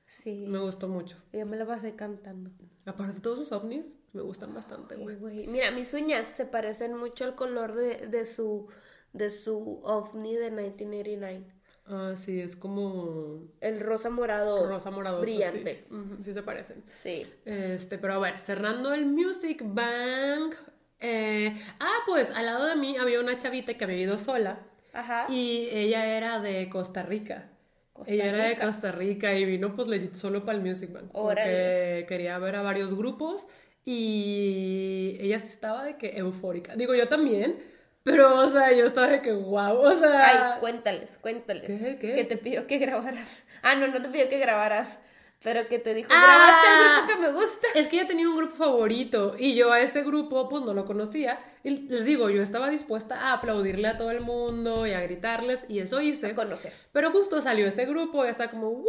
Sí. 0.06 0.44
Me 0.46 0.58
gustó 0.58 0.88
mucho. 0.88 1.16
Yo 1.32 1.46
me 1.46 1.56
la 1.56 1.64
pasé 1.64 1.94
cantando. 1.94 2.50
Aparte 2.84 3.20
todos 3.20 3.38
sus 3.38 3.52
ovnis, 3.52 3.96
me 4.12 4.20
gustan 4.20 4.52
bastante, 4.52 4.96
güey. 4.96 5.46
Mira, 5.46 5.70
mis 5.70 5.94
uñas 5.94 6.26
se 6.26 6.44
parecen 6.44 6.94
mucho 6.96 7.24
al 7.24 7.34
color 7.34 7.74
de, 7.74 8.08
de 8.08 8.26
su 8.26 8.68
de 9.12 9.30
su 9.30 9.80
ovni 9.84 10.34
de 10.34 10.50
1989. 10.50 11.61
Ah, 11.86 12.14
sí, 12.16 12.40
es 12.40 12.54
como 12.56 13.40
El 13.60 13.80
rosa 13.80 14.08
morado. 14.08 14.68
rosa 14.68 14.90
morado. 14.90 15.20
Brillante. 15.20 15.84
Sí. 16.22 16.32
Se 16.32 16.42
parecen. 16.42 16.82
Sí. 16.88 17.26
Este, 17.44 17.98
pero 17.98 18.14
a 18.14 18.18
ver, 18.18 18.38
cerrando 18.38 18.94
el 18.94 19.04
Music 19.06 19.62
Bank. 19.64 20.54
eh, 21.00 21.54
ah, 21.80 21.98
pues 22.06 22.30
al 22.30 22.46
lado 22.46 22.66
de 22.66 22.76
mí 22.76 22.96
había 22.96 23.20
una 23.20 23.36
chavita 23.38 23.74
que 23.74 23.84
había 23.84 23.96
ido 23.98 24.16
sola. 24.18 24.60
Ajá. 24.92 25.26
Y 25.28 25.68
ella 25.72 26.16
era 26.16 26.38
de 26.40 26.68
Costa 26.68 27.02
Rica. 27.02 27.48
Costa 27.92 28.12
ella 28.12 28.26
era 28.26 28.44
de. 28.44 28.56
Costa 28.58 28.92
Rica 28.92 29.34
y 29.34 29.44
vino 29.44 29.74
pues 29.74 29.88
legit 29.88 30.14
solo 30.14 30.44
para 30.44 30.58
el 30.58 30.64
Music 30.64 30.92
Bank. 30.92 31.10
Porque 31.12 32.04
quería 32.08 32.38
ver 32.38 32.56
a 32.56 32.62
varios 32.62 32.96
grupos 32.96 33.46
y 33.84 35.16
ella 35.20 35.38
sí 35.38 35.48
estaba 35.48 35.84
de 35.84 35.96
que 35.96 36.16
eufórica. 36.16 36.76
Digo, 36.76 36.94
yo 36.94 37.08
también, 37.08 37.58
pero 38.04 38.40
o 38.40 38.48
sea, 38.48 38.72
yo 38.72 38.86
estaba 38.86 39.08
de 39.08 39.20
que 39.22 39.32
wow, 39.32 39.78
o 39.78 39.94
sea... 39.94 40.54
Ay, 40.54 40.60
cuéntales, 40.60 41.18
cuéntales. 41.20 41.66
¿Qué? 41.66 41.98
¿Qué? 41.98 42.14
Que 42.14 42.24
te 42.24 42.36
pidió 42.36 42.66
que 42.66 42.78
grabaras. 42.78 43.44
Ah, 43.62 43.74
no, 43.76 43.86
no 43.88 44.00
te 44.02 44.08
pidió 44.08 44.28
que 44.28 44.38
grabaras. 44.38 44.98
Pero 45.44 45.66
que 45.66 45.80
te 45.80 45.92
dijo, 45.92 46.08
Ah. 46.12 46.22
grabaste 46.22 46.66
el 46.68 46.84
grupo 46.84 47.06
que 47.08 47.16
me 47.26 47.32
gusta. 47.40 47.66
Es 47.74 47.88
que 47.88 47.96
ella 47.96 48.06
tenía 48.06 48.28
un 48.28 48.36
grupo 48.36 48.54
favorito 48.54 49.34
y 49.36 49.56
yo 49.56 49.72
a 49.72 49.80
ese 49.80 50.02
grupo 50.02 50.48
pues 50.48 50.62
no 50.62 50.72
lo 50.72 50.84
conocía. 50.84 51.40
Y 51.64 51.70
les 51.88 52.04
digo, 52.04 52.30
yo 52.30 52.42
estaba 52.42 52.70
dispuesta 52.70 53.16
a 53.20 53.32
aplaudirle 53.32 53.88
a 53.88 53.96
todo 53.96 54.12
el 54.12 54.20
mundo 54.20 54.86
y 54.86 54.92
a 54.92 55.00
gritarles 55.00 55.64
y 55.68 55.80
eso 55.80 56.00
hice. 56.00 56.32
Conocer. 56.34 56.72
Pero 56.92 57.10
justo 57.10 57.42
salió 57.42 57.66
ese 57.66 57.86
grupo 57.86 58.24
y 58.24 58.28
está 58.28 58.50
como, 58.52 58.70
¡Woo! 58.70 58.86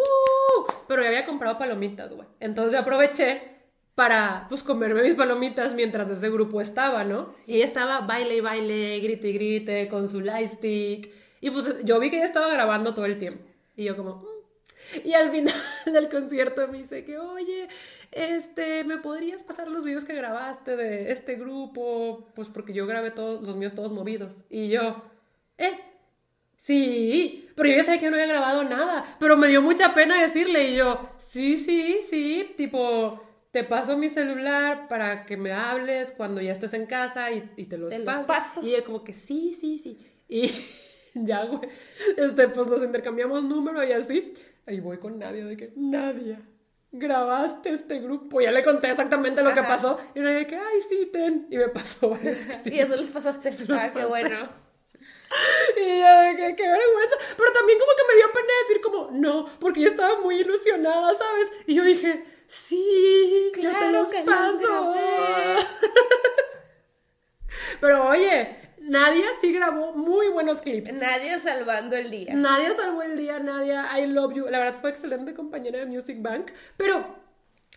Pero 0.87 1.01
yo 1.01 1.07
había 1.07 1.25
comprado 1.25 1.57
palomitas, 1.57 2.11
güey. 2.13 2.27
Entonces 2.39 2.73
yo 2.73 2.79
aproveché 2.81 3.52
para, 3.95 4.45
pues, 4.49 4.63
comerme 4.63 5.03
mis 5.03 5.15
palomitas 5.15 5.73
mientras 5.73 6.09
ese 6.09 6.29
grupo 6.29 6.61
estaba, 6.61 7.03
¿no? 7.03 7.31
Y 7.47 7.55
ella 7.55 7.65
estaba 7.65 8.01
baile 8.01 8.37
y 8.37 8.41
baile, 8.41 8.99
grite 8.99 9.29
y 9.29 9.33
grite, 9.33 9.87
con 9.87 10.09
su 10.09 10.21
lightstick. 10.21 11.11
Y 11.41 11.49
pues 11.51 11.83
yo 11.83 11.99
vi 11.99 12.09
que 12.09 12.17
ella 12.17 12.25
estaba 12.25 12.47
grabando 12.51 12.93
todo 12.93 13.05
el 13.05 13.17
tiempo. 13.17 13.43
Y 13.75 13.83
yo 13.85 13.95
como, 13.97 14.15
"Mm". 14.17 14.27
Y 15.07 15.13
al 15.13 15.31
final 15.31 15.53
del 15.85 16.09
concierto 16.09 16.67
me 16.67 16.79
dice 16.79 17.03
que, 17.05 17.17
oye, 17.17 17.67
este, 18.11 18.83
¿me 18.83 18.97
podrías 18.97 19.43
pasar 19.43 19.67
los 19.69 19.83
videos 19.83 20.05
que 20.05 20.13
grabaste 20.15 20.75
de 20.75 21.11
este 21.11 21.35
grupo? 21.35 22.27
Pues 22.35 22.49
porque 22.49 22.73
yo 22.73 22.85
grabé 22.87 23.11
todos, 23.11 23.43
los 23.43 23.55
míos 23.57 23.73
todos 23.75 23.91
movidos. 23.91 24.35
Y 24.49 24.69
yo, 24.69 25.03
eh, 25.57 25.79
Sí, 26.57 27.49
pero 27.55 27.69
yo 27.69 27.75
ya 27.77 27.83
sabía 27.83 27.99
que 27.99 28.09
no 28.09 28.15
había 28.15 28.27
grabado 28.27 28.63
nada, 28.63 29.03
pero 29.19 29.35
me 29.37 29.49
dio 29.49 29.61
mucha 29.61 29.93
pena 29.93 30.21
decirle 30.21 30.69
y 30.69 30.75
yo, 30.77 31.09
sí, 31.17 31.59
sí, 31.59 31.99
sí, 32.03 32.53
tipo, 32.57 33.22
te 33.53 33.63
paso 33.63 33.95
mi 33.95 34.09
celular 34.09 34.87
para 34.87 35.25
que 35.27 35.37
me 35.37 35.53
hables 35.53 36.11
cuando 36.11 36.41
ya 36.41 36.51
estés 36.51 36.73
en 36.73 36.87
casa 36.87 37.31
y, 37.31 37.49
y 37.55 37.65
te 37.67 37.77
los 37.77 37.91
Te 37.91 37.99
los 37.99 38.05
paso. 38.05 38.27
paso. 38.27 38.61
Y 38.65 38.73
ella 38.73 38.83
como 38.83 39.03
que 39.03 39.13
sí, 39.13 39.53
sí, 39.53 39.77
sí. 39.77 39.97
Y 40.27 40.51
ya, 41.13 41.45
güey, 41.45 41.69
este, 42.17 42.47
pues 42.49 42.67
nos 42.67 42.81
intercambiamos 42.83 43.43
número 43.43 43.83
y 43.83 43.91
así. 43.91 44.33
Ahí 44.65 44.79
voy 44.79 44.97
con 44.97 45.19
Nadia 45.19 45.45
de 45.45 45.55
que, 45.55 45.71
Nadia, 45.75 46.41
grabaste 46.91 47.69
este 47.69 47.99
grupo. 47.99 48.41
Ya 48.41 48.51
le 48.51 48.63
conté 48.63 48.89
exactamente 48.89 49.43
lo 49.43 49.53
que 49.53 49.59
Ajá. 49.59 49.69
pasó. 49.69 49.99
Y 50.15 50.19
Nadia 50.21 50.39
de 50.39 50.47
que, 50.47 50.55
ay, 50.55 50.81
sí, 50.89 51.09
ten. 51.13 51.45
Y 51.51 51.57
me 51.57 51.67
pasó 51.69 52.09
varios 52.09 52.39
Y 52.65 52.79
eso 52.79 52.95
les 52.95 53.07
pasaste. 53.11 53.49
los 53.67 53.77
Ah, 53.79 53.89
qué 53.93 53.99
pasé. 53.99 54.07
bueno. 54.07 54.49
Y 55.77 55.99
yo 55.99 56.19
de 56.21 56.35
que 56.37 56.55
qué 56.55 56.67
vergüenza. 56.67 57.15
Pero 57.37 57.51
también 57.53 57.77
como 57.79 57.91
que 57.97 58.03
me 58.07 58.15
dio 58.17 58.31
pena 58.31 58.53
decir 58.67 58.81
como, 58.81 59.11
no, 59.11 59.45
porque 59.59 59.81
yo 59.81 59.87
estaba 59.87 60.19
muy 60.21 60.39
ilusionada, 60.39 61.13
¿sabes? 61.15 61.51
Y 61.67 61.75
yo 61.75 61.83
dije, 61.83 62.23
sí, 62.53 63.45
yo 63.45 63.51
te 63.51 63.59
Claro 63.61 63.91
los 63.91 64.09
que 64.09 64.21
paso. 64.21 64.95
Pero 67.81 68.07
oye, 68.07 68.55
Nadia 68.79 69.25
sí 69.41 69.51
grabó 69.51 69.93
muy 69.93 70.29
buenos 70.29 70.61
clips. 70.61 70.93
Nadie 70.93 71.39
salvando 71.39 71.95
el 71.95 72.11
día. 72.11 72.33
Nadia 72.33 72.73
salvó 72.73 73.01
el 73.01 73.17
día, 73.17 73.39
Nadia, 73.39 73.89
I 73.97 74.07
love 74.07 74.33
you. 74.33 74.47
La 74.49 74.59
verdad 74.59 74.79
fue 74.79 74.91
excelente 74.91 75.33
compañera 75.33 75.79
de 75.79 75.85
Music 75.85 76.17
Bank. 76.21 76.51
Pero 76.77 77.22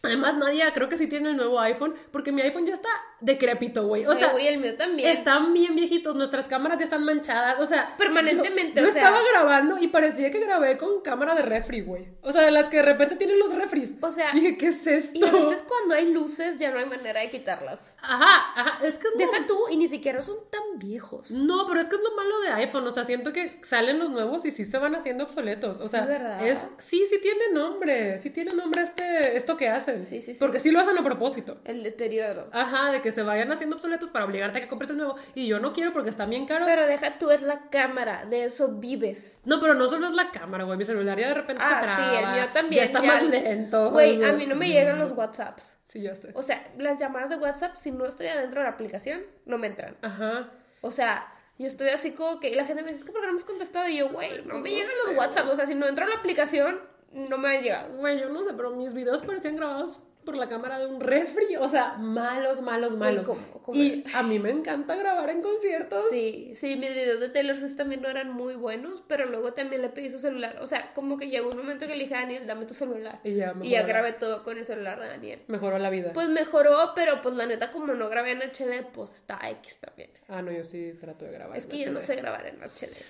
además 0.07 0.37
Nadia 0.37 0.73
creo 0.73 0.89
que 0.89 0.97
sí 0.97 1.07
tiene 1.07 1.31
el 1.31 1.37
nuevo 1.37 1.61
iPhone, 1.61 1.95
porque 2.11 2.33
mi 2.33 2.43
iPhone 2.43 2.67
ya 2.67 2.75
está 2.75 2.89
decrépito, 3.21 3.87
güey. 3.87 4.07
O 4.07 4.15
sea, 4.15 4.33
güey, 4.33 4.47
el 4.49 4.59
mío 4.61 4.77
también. 4.77 5.09
están 5.11 5.53
bien 5.53 5.75
viejitos, 5.75 6.15
nuestras 6.15 6.49
cámaras 6.49 6.79
ya 6.79 6.85
están 6.85 7.05
manchadas, 7.05 7.59
o 7.59 7.67
sea... 7.67 7.95
Permanentemente, 7.97 8.81
yo, 8.81 8.85
yo 8.87 8.91
o 8.91 8.93
sea- 8.93 9.03
estaba 9.03 9.21
grabando 9.33 9.79
y 9.81 9.89
parecía 9.89 10.31
que 10.31 10.41
grabé 10.41 10.77
con 10.77 11.01
cámara 11.03 11.35
de 11.35 11.43
refri, 11.43 11.81
güey. 11.81 12.09
O 12.23 12.33
sea, 12.33 12.43
de 12.43 12.51
las 12.51 12.69
que 12.69 12.77
de 12.79 12.83
repente 12.83 13.17
tienen 13.17 13.39
los 13.39 13.55
refris. 13.55 13.95
O 14.01 14.11
sea, 14.11 14.33
Dije, 14.33 14.57
¿qué 14.59 14.69
es 14.69 14.87
esto? 14.87 15.19
Y 15.19 15.23
a 15.25 15.33
veces 15.33 15.63
cuando 15.63 15.95
hay 15.95 16.13
luces 16.13 16.57
ya 16.59 16.71
no 16.71 16.79
hay 16.79 16.87
manera 16.87 17.21
de 17.21 17.29
quitarlas. 17.29 17.93
Ajá, 18.03 18.53
ajá, 18.55 18.87
es 18.87 18.99
que 18.99 19.09
es 19.09 19.15
lo- 19.15 19.19
Deja 19.19 19.47
tú, 19.47 19.59
y 19.71 19.77
ni 19.77 19.89
siquiera 19.89 20.21
son 20.23 20.37
tan 20.51 20.79
viejos. 20.79 21.31
No, 21.31 21.67
pero 21.67 21.81
es 21.81 21.89
que 21.89 21.97
es 21.97 22.03
lo 22.03 22.15
malo 22.17 22.41
de 22.41 22.49
iPhone, 22.51 22.87
o 22.87 22.91
sea, 22.93 23.05
siento 23.05 23.33
que 23.33 23.61
salen 23.63 23.99
los 23.99 24.11
nuevos 24.11 24.45
y 24.45 24.51
sí 24.51 24.65
se 24.65 24.79
van 24.79 24.95
haciendo 24.95 25.25
obsoletos, 25.25 25.81
o 25.81 25.89
sea, 25.89 26.05
¿verdad? 26.05 26.47
es 26.47 26.71
sí, 26.79 27.05
sí 27.09 27.19
tiene 27.21 27.51
nombre, 27.53 28.19
sí 28.19 28.31
tiene 28.31 28.53
nombre 28.53 28.83
este 28.83 29.37
esto 29.37 29.57
que 29.57 29.69
hacen. 29.97 30.07
Sí, 30.07 30.21
sí, 30.21 30.35
sí. 30.35 30.39
Porque 30.41 30.59
sí 30.59 30.71
lo 30.71 30.81
hacen 30.81 30.97
a 30.99 31.03
propósito. 31.05 31.59
El 31.65 31.83
deterioro. 31.83 32.49
Ajá, 32.53 32.91
de 32.93 33.01
que 33.03 33.13
se 33.13 33.23
vayan 33.23 33.51
haciendo 33.53 33.77
obsoletos 33.77 34.09
para 34.11 34.25
obligarte 34.25 34.59
a 34.59 34.61
que 34.63 34.69
compres 34.69 34.91
el 34.91 34.97
nuevo 34.97 35.17
y 35.35 35.47
yo 35.47 35.59
no 35.61 35.73
quiero 35.73 35.93
porque 35.93 36.11
están 36.11 36.31
bien 36.31 36.47
caros. 36.47 36.67
Pero 36.67 36.87
deja 36.87 37.19
tú, 37.19 37.31
es 37.31 37.43
la 37.43 37.69
cámara, 37.71 38.25
de 38.27 38.45
eso 38.45 38.69
vives. 38.69 39.39
No, 39.45 39.61
pero 39.61 39.75
no 39.75 39.89
solo 39.89 40.07
es 40.09 40.15
la 40.15 40.31
cámara, 40.31 40.65
güey, 40.65 40.79
mi 40.79 40.85
celular 40.85 41.19
ya 41.19 41.29
de 41.29 41.35
repente 41.35 41.63
se 41.65 41.73
Ah, 41.73 41.81
traba. 41.83 41.97
sí, 41.97 42.17
el 42.25 42.33
mío 42.33 42.49
también. 42.53 42.81
Ya 42.81 42.85
está 42.87 43.01
ya- 43.03 43.07
más 43.09 43.23
lento. 43.29 43.91
Güey, 43.91 44.23
a 44.25 44.33
mí 44.33 44.47
no 44.47 44.55
me 44.57 44.69
llegan 44.69 44.99
los 44.99 45.13
WhatsApps. 45.13 45.77
Sí, 45.83 46.03
ya 46.03 46.15
sé. 46.15 46.31
O 46.35 46.43
sea, 46.43 46.67
las 46.79 46.99
llamadas 46.99 47.31
de 47.31 47.37
WhatsApp, 47.37 47.77
si 47.77 47.91
no 47.93 48.05
estoy 48.07 48.27
adentro 48.27 48.61
de 48.61 48.65
la 48.67 48.73
aplicación, 48.73 49.23
no 49.47 49.57
me 49.59 49.69
entran. 49.69 49.97
Ajá. 50.03 50.51
O 50.81 50.91
sea, 50.91 51.33
yo 51.59 51.67
estoy 51.67 51.89
así 51.89 52.11
como 52.11 52.39
que, 52.41 52.49
y 52.51 52.55
la 52.55 52.65
gente 52.67 52.83
me 52.83 52.89
dice, 52.89 53.01
es 53.01 53.05
que 53.05 53.13
¿por 53.13 53.21
qué 53.23 53.29
no 53.29 53.33
me 53.33 53.39
has 53.39 53.45
contestado? 53.45 53.89
Y 53.89 53.97
yo, 53.99 54.09
güey, 54.11 54.45
no 54.45 54.59
me 54.59 54.71
llegan 54.71 54.91
los 55.07 55.17
WhatsApp, 55.17 55.49
o 55.49 55.57
sea, 55.57 55.67
si 55.67 55.75
no 55.75 55.87
entro 55.87 56.05
a 56.05 56.09
la 56.09 56.17
aplicación, 56.17 56.81
no 57.17 57.39
me 57.39 57.57
han 57.57 57.63
llegado. 57.63 57.95
Güey, 57.97 58.21
yo 58.21 58.29
no 58.29 58.45
sé, 58.45 58.53
pero 58.55 58.71
mis 58.71 58.93
videos 58.93 59.23
parecían 59.23 59.57
grabados 59.57 60.01
por 60.25 60.37
la 60.37 60.49
cámara 60.49 60.81
de 60.81 60.87
un 60.87 61.01
refri, 61.01 61.55
o 61.57 61.69
sea, 61.69 61.93
malos, 61.99 62.61
malos, 62.61 62.97
malos. 62.97 63.25
¿cómo- 63.25 63.49
cómo 63.63 63.79
Y 63.79 64.03
a 64.13 64.25
mí 64.25 64.41
me 64.41 64.51
encanta 64.51 64.97
grabar 64.97 65.31
en 65.31 65.41
conciertos. 65.41 66.03
Sí, 66.11 66.53
sí, 66.57 66.75
mis 66.75 66.91
videos 66.91 67.21
de 67.21 67.29
Taylor 67.29 67.57
Swift 67.57 67.77
también 67.77 68.03
no 68.03 68.09
eran 68.09 68.33
muy 68.33 68.57
buenos, 68.57 69.05
pero 69.07 69.27
luego 69.27 69.53
también 69.53 69.83
le 69.83 69.89
pedí 69.89 70.11
su 70.11 70.19
celular. 70.19 70.59
O 70.61 70.67
sea, 70.67 70.93
como 70.95 71.17
que 71.17 71.29
llegó 71.31 71.49
un 71.51 71.57
momento 71.57 71.87
que 71.87 71.95
le 71.95 72.03
dije 72.03 72.17
a 72.17 72.23
Daniel, 72.23 72.45
dame 72.45 72.67
tu 72.67 72.75
celular. 72.75 73.21
Y 73.23 73.35
ya, 73.35 73.55
Y 73.63 73.71
ya 73.71 73.85
grabé 73.85 74.15
todo 74.15 74.43
con 74.43 74.59
el 74.59 74.65
celular 74.65 74.99
de 75.01 75.07
Daniel. 75.07 75.43
Mejoró 75.47 75.79
la 75.79 75.91
vida. 75.91 76.13
Pues 76.13 76.29
mejoró, 76.29 76.91
pero 76.97 77.23
pues 77.23 77.37
la 77.37 77.47
neta, 77.47 77.71
como 77.71 77.95
no 77.95 78.09
grabé 78.09 78.33
en 78.33 78.43
HD, 78.43 78.83
pues 78.93 79.13
está 79.13 79.39
X 79.49 79.79
también. 79.79 80.11
ah, 80.27 80.43
no, 80.43 80.51
yo 80.51 80.65
sí 80.65 80.93
trato 81.01 81.25
de 81.25 81.31
grabar. 81.31 81.57
Es 81.57 81.67
en 81.67 81.71
que 81.71 81.79
yo 81.85 81.93
no 81.93 82.01
sé 82.01 82.17
grabar 82.17 82.45
en 82.47 82.61
HD. 82.65 83.01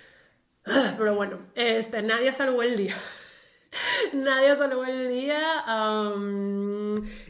Pero 0.98 1.14
bueno, 1.14 1.38
este, 1.54 2.02
nadie 2.02 2.34
salvó 2.34 2.62
el 2.62 2.76
día. 2.76 2.94
nadie 4.14 4.55
salvó 4.57 4.85
el 4.85 5.09
día. 5.09 5.64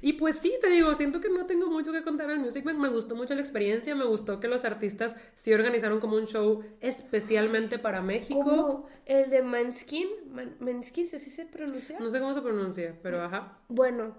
y 0.03 0.13
pues 0.15 0.37
sí, 0.39 0.55
te 0.61 0.69
digo, 0.69 0.95
siento 0.95 1.21
que 1.21 1.29
no 1.29 1.47
tengo 1.47 1.69
mucho 1.71 1.93
que 1.93 2.03
contar 2.03 2.31
al 2.31 2.39
Music 2.39 2.65
Bank. 2.65 2.79
Me 2.79 2.89
gustó 2.89 3.17
mucho 3.17 3.35
la 3.35 3.41
experiencia. 3.41 3.95
Me 3.95 4.05
gustó 4.05 4.39
que 4.41 4.49
los 4.49 4.65
artistas 4.65 5.17
sí 5.35 5.53
organizaron 5.53 6.01
como 6.01 6.17
un 6.17 6.27
show 6.27 6.63
especialmente 6.81 7.79
para 7.79 8.03
México. 8.03 8.41
Como 8.43 8.87
el 9.05 9.31
de 9.31 9.43
Manskin. 9.43 10.09
Man- 10.31 10.57
Manskin, 10.61 11.07
¿así 11.07 11.31
se 11.31 11.47
pronuncia? 11.47 11.99
No 11.99 12.11
sé 12.11 12.21
cómo 12.21 12.35
se 12.35 12.43
pronuncia, 12.43 12.95
pero 13.03 13.23
ajá. 13.23 13.59
Bueno, 13.69 14.17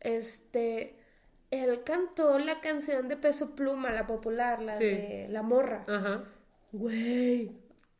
este. 0.00 0.98
Él 1.52 1.82
cantó 1.84 2.38
la 2.40 2.60
canción 2.60 3.06
de 3.06 3.16
Peso 3.16 3.54
Pluma, 3.54 3.90
la 3.92 4.06
popular, 4.06 4.60
la 4.60 4.74
Sí. 4.74 4.84
de 4.84 5.28
La 5.30 5.42
Morra. 5.42 5.84
Ajá. 5.86 6.24
Güey, 6.72 7.52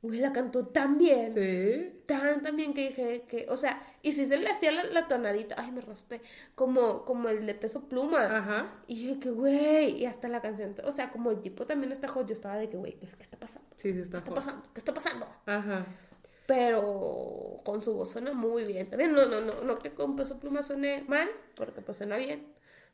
güey, 0.07 0.21
la 0.21 0.33
cantó 0.33 0.67
tan 0.67 0.99
bien. 0.99 1.31
Sí. 1.31 2.01
Tan, 2.07 2.41
tan 2.43 2.57
bien 2.57 2.73
que 2.75 2.89
dije 2.89 3.25
que, 3.29 3.47
o 3.49 3.57
sea, 3.57 3.83
y 4.03 4.13
si 4.13 4.27
se 4.27 4.37
le 4.37 4.49
hacía 4.49 4.71
la, 4.73 4.85
la 4.85 5.09
tonadita, 5.09 5.55
ay, 5.59 5.71
me 5.73 5.81
raspé, 5.81 6.21
como, 6.55 7.05
como 7.05 7.29
el 7.29 7.45
de 7.47 7.55
Peso 7.55 7.89
Pluma. 7.89 8.25
Ajá. 8.39 8.75
Y 8.87 8.97
yo 8.97 9.09
dije 9.09 9.21
que, 9.21 9.31
güey, 9.31 9.91
y 10.01 10.07
hasta 10.07 10.29
la 10.29 10.41
canción, 10.41 10.75
o 10.85 10.93
sea, 10.93 11.11
como 11.11 11.31
el 11.31 11.41
tipo 11.41 11.67
también 11.67 11.93
está 11.93 12.09
hot, 12.09 12.27
yo 12.27 12.35
estaba 12.35 12.57
de 12.57 12.69
que, 12.69 12.77
güey, 12.77 12.95
¿qué, 12.95 13.07
qué 13.07 13.23
está 13.23 13.39
pasando? 13.39 13.69
Sí, 13.77 13.93
sí, 13.93 14.01
está 14.01 14.19
¿Qué 14.19 14.19
está 14.19 14.31
hot. 14.31 14.37
pasando? 14.37 14.69
¿Qué 14.73 14.81
está 14.81 14.95
pasando? 14.95 15.27
Ajá. 15.47 15.87
Pero 16.47 17.61
con 17.65 17.83
su 17.83 17.95
voz 17.95 18.11
suena 18.13 18.33
muy 18.33 18.65
bien. 18.65 18.89
También 18.89 19.13
no, 19.13 19.27
no, 19.27 19.41
no, 19.41 19.53
no 19.63 19.79
que 19.79 19.93
con 19.93 20.15
Peso 20.17 20.39
Pluma 20.39 20.63
suene 20.63 21.05
mal, 21.09 21.29
porque 21.57 21.81
pues 21.81 21.99
suena 21.99 22.17
bien. 22.17 22.47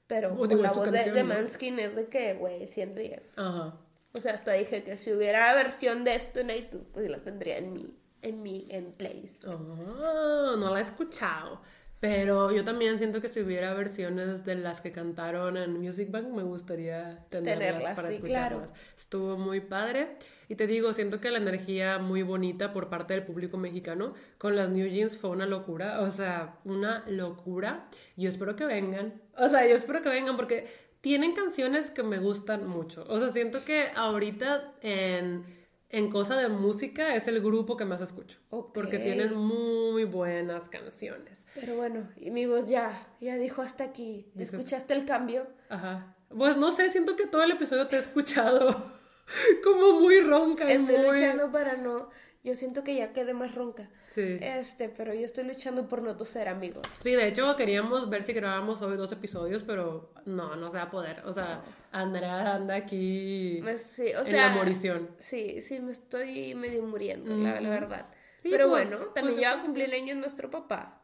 Pero 0.06 0.32
O 0.32 0.38
con 0.38 0.48
digo, 0.48 0.62
la 0.62 0.72
voz 0.72 0.86
de, 0.86 0.92
canción, 0.92 1.14
de 1.14 1.22
¿no? 1.22 1.28
Manskin 1.28 1.78
es 1.78 1.94
de 1.94 2.06
que, 2.06 2.34
güey, 2.34 2.66
100 2.66 2.94
días. 2.94 3.34
Ajá. 3.36 3.76
O 4.14 4.20
sea, 4.20 4.34
hasta 4.34 4.52
dije 4.52 4.82
que 4.84 4.96
si 4.96 5.12
hubiera 5.12 5.54
versión 5.54 6.04
de 6.04 6.14
esto 6.14 6.40
en 6.40 6.50
iTunes, 6.50 6.86
pues 6.92 7.08
la 7.08 7.18
tendría 7.18 7.58
en 7.58 7.72
mi, 7.72 7.94
en 8.20 8.42
mi, 8.42 8.66
en 8.70 8.92
playlist. 8.92 9.44
Ah, 9.46 10.54
no 10.58 10.72
la 10.72 10.78
he 10.78 10.82
escuchado. 10.82 11.60
Pero 12.02 12.50
yo 12.50 12.64
también 12.64 12.98
siento 12.98 13.20
que 13.20 13.28
si 13.28 13.40
hubiera 13.40 13.72
versiones 13.74 14.44
de 14.44 14.56
las 14.56 14.80
que 14.80 14.90
cantaron 14.90 15.56
en 15.56 15.78
Music 15.78 16.10
Bank, 16.10 16.26
me 16.26 16.42
gustaría 16.42 17.24
tenerlas, 17.28 17.68
Tenerlas, 17.68 17.94
para 17.94 18.08
sí, 18.08 18.14
escucharlas. 18.14 18.74
Estuvo 18.96 19.38
muy 19.38 19.60
padre. 19.60 20.16
Y 20.48 20.56
te 20.56 20.66
digo, 20.66 20.92
siento 20.94 21.20
que 21.20 21.30
la 21.30 21.38
energía 21.38 21.98
muy 22.00 22.24
bonita 22.24 22.72
por 22.72 22.88
parte 22.88 23.14
del 23.14 23.22
público 23.22 23.56
mexicano 23.56 24.14
con 24.36 24.56
las 24.56 24.70
New 24.70 24.88
Jeans 24.88 25.16
fue 25.16 25.30
una 25.30 25.46
locura. 25.46 26.00
O 26.00 26.10
sea, 26.10 26.56
una 26.64 27.04
locura. 27.06 27.86
Yo 28.16 28.28
espero 28.28 28.56
que 28.56 28.66
vengan. 28.66 29.22
O 29.38 29.48
sea, 29.48 29.64
yo 29.68 29.76
espero 29.76 30.02
que 30.02 30.08
vengan 30.08 30.36
porque 30.36 30.66
tienen 31.02 31.34
canciones 31.34 31.90
que 31.90 32.02
me 32.02 32.18
gustan 32.18 32.66
mucho. 32.66 33.04
O 33.08 33.18
sea, 33.18 33.28
siento 33.28 33.64
que 33.64 33.88
ahorita 33.94 34.72
en, 34.80 35.44
en 35.90 36.10
cosa 36.10 36.36
de 36.36 36.48
música 36.48 37.14
es 37.14 37.26
el 37.26 37.40
grupo 37.42 37.76
que 37.76 37.84
más 37.84 38.00
escucho. 38.00 38.38
Porque 38.48 38.98
tienen 38.98 39.34
muy 39.34 40.04
buenas 40.04 40.68
canciones. 40.68 41.44
Pero 41.54 41.76
bueno, 41.76 42.08
y 42.16 42.30
mi 42.30 42.46
voz 42.46 42.68
ya, 42.68 43.08
ya 43.20 43.36
dijo 43.36 43.62
hasta 43.62 43.84
aquí. 43.84 44.30
¿Escuchaste 44.38 44.94
el 44.94 45.04
cambio? 45.04 45.48
Ajá. 45.68 46.16
Pues 46.28 46.56
no 46.56 46.70
sé, 46.70 46.88
siento 46.88 47.16
que 47.16 47.26
todo 47.26 47.42
el 47.42 47.50
episodio 47.50 47.88
te 47.88 47.96
he 47.96 47.98
escuchado 47.98 48.82
como 49.64 50.00
muy 50.00 50.20
ronca. 50.20 50.70
Estoy 50.70 50.98
muy- 50.98 51.10
luchando 51.10 51.50
para 51.50 51.76
no. 51.76 52.10
Yo 52.44 52.56
siento 52.56 52.82
que 52.82 52.96
ya 52.96 53.12
quedé 53.12 53.34
más 53.34 53.54
ronca. 53.54 53.88
Sí. 54.08 54.36
Este, 54.40 54.88
pero 54.88 55.14
yo 55.14 55.24
estoy 55.24 55.44
luchando 55.44 55.88
por 55.88 56.02
no 56.02 56.16
toser, 56.16 56.48
amigos. 56.48 56.82
Sí, 57.00 57.12
de 57.12 57.28
hecho 57.28 57.54
queríamos 57.54 58.10
ver 58.10 58.24
si 58.24 58.32
grabábamos 58.32 58.82
hoy 58.82 58.96
dos 58.96 59.12
episodios, 59.12 59.62
pero 59.62 60.12
no, 60.26 60.56
no 60.56 60.68
se 60.68 60.78
va 60.78 60.84
a 60.84 60.90
poder. 60.90 61.22
O 61.24 61.32
sea, 61.32 61.62
Andrea 61.92 62.56
anda 62.56 62.74
aquí 62.74 63.62
sí, 63.78 64.12
o 64.12 64.26
en 64.26 64.36
la 64.36 64.48
morición. 64.50 65.10
Sí, 65.18 65.62
sí, 65.62 65.78
me 65.78 65.92
estoy 65.92 66.56
medio 66.56 66.82
muriendo, 66.82 67.32
la, 67.36 67.60
verdad. 67.60 68.06
Sí, 68.38 68.48
pero 68.50 68.68
pues, 68.68 68.88
bueno, 68.88 69.04
pues, 69.04 69.14
también 69.14 69.36
se 69.36 69.40
ya 69.42 69.48
va 69.50 69.54
a 69.54 69.56
puede. 69.58 69.66
cumplir 69.66 69.94
años 69.94 70.16
nuestro 70.16 70.50
papá. 70.50 71.00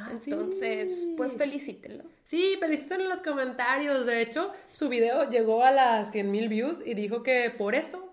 Ah, 0.00 0.10
Entonces, 0.12 1.00
sí. 1.02 1.14
pues 1.16 1.34
felicítenlo. 1.34 2.04
Sí, 2.24 2.56
feliciten 2.60 3.00
en 3.00 3.08
los 3.08 3.20
comentarios. 3.22 4.06
De 4.06 4.20
hecho, 4.20 4.52
su 4.72 4.88
video 4.88 5.28
llegó 5.28 5.64
a 5.64 5.70
las 5.70 6.12
100 6.12 6.30
mil 6.30 6.48
views 6.48 6.78
y 6.84 6.94
dijo 6.94 7.22
que 7.22 7.50
por 7.56 7.74
eso 7.74 8.12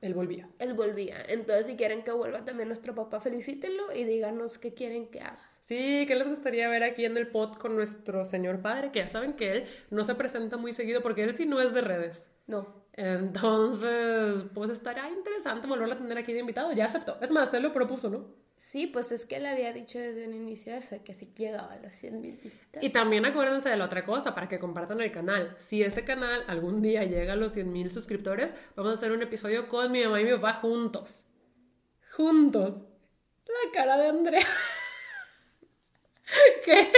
él 0.00 0.14
volvía. 0.14 0.48
Él 0.58 0.74
volvía. 0.74 1.16
Entonces, 1.28 1.66
si 1.66 1.76
quieren 1.76 2.02
que 2.02 2.10
vuelva 2.10 2.44
también 2.44 2.68
nuestro 2.68 2.94
papá, 2.94 3.20
felicítenlo 3.20 3.92
y 3.94 4.04
díganos 4.04 4.58
qué 4.58 4.74
quieren 4.74 5.06
que 5.08 5.20
haga. 5.20 5.48
Sí, 5.62 6.04
¿qué 6.08 6.16
les 6.16 6.28
gustaría 6.28 6.68
ver 6.68 6.82
aquí 6.82 7.04
en 7.04 7.16
el 7.16 7.28
pod 7.28 7.54
con 7.56 7.76
nuestro 7.76 8.24
señor 8.24 8.60
padre? 8.60 8.90
Que 8.90 8.98
ya 8.98 9.08
saben 9.08 9.34
que 9.34 9.52
él 9.52 9.64
no 9.90 10.02
se 10.02 10.16
presenta 10.16 10.56
muy 10.56 10.72
seguido 10.72 11.02
porque 11.02 11.22
él 11.22 11.36
sí 11.36 11.46
no 11.46 11.60
es 11.60 11.72
de 11.72 11.80
redes. 11.82 12.30
No. 12.48 12.81
Entonces, 12.94 14.44
pues 14.52 14.70
estaría 14.70 15.08
interesante 15.08 15.66
volverlo 15.66 15.94
a 15.94 15.98
tener 15.98 16.18
aquí 16.18 16.32
de 16.32 16.40
invitado. 16.40 16.72
Ya 16.72 16.86
aceptó. 16.86 17.18
Es 17.20 17.30
más, 17.30 17.52
él 17.54 17.62
lo 17.62 17.72
propuso, 17.72 18.10
¿no? 18.10 18.26
Sí, 18.56 18.86
pues 18.86 19.10
es 19.12 19.24
que 19.24 19.36
él 19.36 19.46
había 19.46 19.72
dicho 19.72 19.98
desde 19.98 20.28
un 20.28 20.34
inicio 20.34 20.74
eso, 20.74 21.02
que 21.02 21.14
si 21.14 21.32
llegaba 21.36 21.72
a 21.72 21.78
las 21.78 21.94
100 21.94 22.20
mil 22.20 22.36
visitas. 22.36 22.82
Y 22.82 22.90
también 22.90 23.24
acuérdense 23.24 23.68
de 23.68 23.76
la 23.76 23.86
otra 23.86 24.04
cosa 24.04 24.34
para 24.34 24.46
que 24.46 24.58
compartan 24.58 25.00
el 25.00 25.10
canal. 25.10 25.54
Si 25.58 25.82
este 25.82 26.04
canal 26.04 26.44
algún 26.46 26.80
día 26.80 27.02
llega 27.04 27.32
a 27.32 27.36
los 27.36 27.54
100 27.54 27.72
mil 27.72 27.90
suscriptores, 27.90 28.54
vamos 28.76 28.92
a 28.92 28.94
hacer 28.94 29.10
un 29.10 29.22
episodio 29.22 29.68
con 29.68 29.90
mi 29.90 30.04
mamá 30.04 30.20
y 30.20 30.24
mi 30.24 30.32
papá 30.32 30.54
juntos. 30.54 31.24
Juntos. 32.12 32.82
La 33.46 33.72
cara 33.72 33.96
de 33.96 34.08
Andrea. 34.08 34.46
¿Qué? 36.64 36.88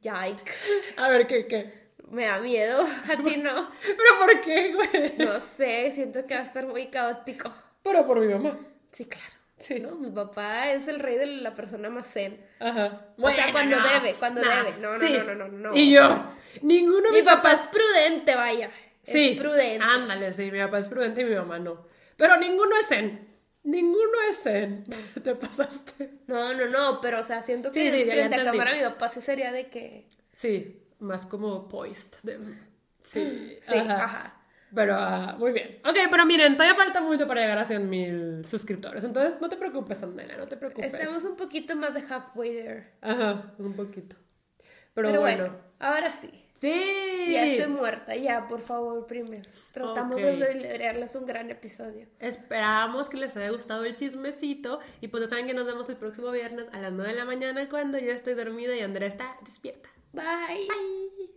Yikes. 0.00 0.94
A 0.96 1.10
ver, 1.10 1.26
¿qué, 1.26 1.46
qué? 1.46 1.87
Me 2.10 2.26
da 2.26 2.38
miedo. 2.38 2.80
A 3.12 3.22
ti 3.22 3.36
no. 3.36 3.70
¿Pero 3.82 4.18
por 4.18 4.40
qué, 4.40 4.72
güey? 4.74 5.12
No 5.18 5.38
sé, 5.40 5.90
siento 5.94 6.26
que 6.26 6.34
va 6.34 6.40
a 6.40 6.44
estar 6.44 6.66
muy 6.66 6.86
caótico. 6.88 7.52
Pero 7.82 8.06
por 8.06 8.20
mi 8.20 8.32
mamá. 8.32 8.58
Sí, 8.90 9.04
claro. 9.06 9.26
Sí. 9.58 9.80
¿no? 9.80 9.96
Mi 9.96 10.10
papá 10.10 10.70
es 10.72 10.86
el 10.88 11.00
rey 11.00 11.16
de 11.16 11.26
la 11.26 11.54
persona 11.54 11.90
más 11.90 12.06
zen. 12.12 12.40
Ajá. 12.60 13.06
O 13.20 13.30
sea, 13.30 13.50
cuando 13.50 13.76
no. 13.80 13.88
debe, 13.88 14.14
cuando 14.14 14.40
No. 14.42 14.48
debe. 14.50 14.78
No, 14.78 14.92
no, 14.96 15.00
Sí. 15.00 15.12
no, 15.12 15.24
no, 15.24 15.34
no, 15.34 15.48
no. 15.48 15.76
Y 15.76 15.90
yo, 15.90 16.32
ninguno 16.62 17.10
de 17.10 17.18
Mi 17.18 17.22
papá 17.24 17.52
es 17.52 17.60
prudente, 17.60 18.34
vaya. 18.36 18.70
Sí, 19.02 19.30
Es 19.30 19.38
prudente. 19.38 19.82
Ándale, 19.84 20.32
sí, 20.32 20.50
mi 20.52 20.58
papá 20.60 20.78
es 20.78 20.88
prudente 20.88 21.22
y 21.22 21.24
mi 21.24 21.34
mamá 21.34 21.58
no. 21.58 21.86
Pero 22.16 22.36
ninguno 22.36 22.76
es 22.78 22.86
zen. 22.88 23.26
Ninguno 23.64 24.20
es 24.30 24.42
zen. 24.42 24.84
Te 25.24 25.34
pasaste. 25.34 26.10
No, 26.28 26.52
no, 26.54 26.66
no, 26.66 27.00
pero 27.00 27.18
o 27.18 27.22
sea, 27.22 27.42
siento 27.42 27.70
que 27.72 27.90
Sí, 27.90 27.98
sí, 28.04 28.08
frente 28.10 28.36
a 28.36 28.44
cámara 28.44 28.74
mi 28.74 28.82
papá 28.82 29.08
sí 29.08 29.20
sería 29.20 29.50
de 29.52 29.68
que... 29.68 30.06
Sí, 30.34 30.82
más 30.98 31.26
como 31.26 31.68
poised. 31.68 32.14
de- 32.22 32.38
Sí, 33.02 33.56
Sí, 33.60 33.74
ajá. 33.74 34.34
Pero 34.74 34.94
ah, 34.96 35.34
muy 35.38 35.52
bien. 35.52 35.78
Ok, 35.82 35.96
pero 36.10 36.26
miren, 36.26 36.54
todavía 36.56 36.76
falta 36.76 37.00
mucho 37.00 37.26
para 37.26 37.40
llegar 37.40 37.58
a 37.58 37.64
100 37.64 37.88
mil 37.88 38.44
suscriptores. 38.44 39.02
Entonces, 39.02 39.40
no 39.40 39.48
te 39.48 39.56
preocupes, 39.56 40.02
Andela, 40.02 40.36
no 40.36 40.46
te 40.46 40.58
preocupes. 40.58 40.92
Estamos 40.92 41.24
un 41.24 41.36
poquito 41.36 41.74
más 41.74 41.94
de 41.94 42.00
halfway 42.02 42.50
there. 42.54 42.86
Ajá, 43.00 43.54
un 43.58 43.72
poquito. 43.74 44.16
Pero, 44.92 45.08
Pero, 45.08 45.20
bueno. 45.22 45.44
bueno, 45.44 45.58
ahora 45.78 46.10
sí. 46.10 46.28
Sí. 46.54 47.28
Ya 47.30 47.44
estoy 47.46 47.68
muerta, 47.72 48.16
ya, 48.16 48.48
por 48.48 48.60
favor, 48.60 49.06
primes. 49.06 49.46
Tratamos 49.72 50.16
de 50.16 50.36
leerles 50.56 51.14
un 51.14 51.24
gran 51.24 51.48
episodio. 51.50 52.06
Esperamos 52.18 53.08
que 53.08 53.16
les 53.16 53.36
haya 53.36 53.50
gustado 53.50 53.84
el 53.84 53.94
chismecito 53.96 54.80
y 55.00 55.06
pues 55.08 55.22
ya 55.22 55.28
saben 55.28 55.46
que 55.46 55.54
nos 55.54 55.66
vemos 55.66 55.88
el 55.88 55.96
próximo 55.96 56.30
viernes 56.32 56.66
a 56.72 56.80
las 56.80 56.92
9 56.92 57.12
de 57.12 57.16
la 57.16 57.24
mañana 57.24 57.68
cuando 57.68 57.96
yo 57.98 58.10
estoy 58.10 58.34
dormida 58.34 58.74
y 58.74 58.80
Andrea 58.80 59.06
está 59.08 59.36
despierta. 59.44 59.88
Bye. 60.14 60.66
Bye. 60.68 61.28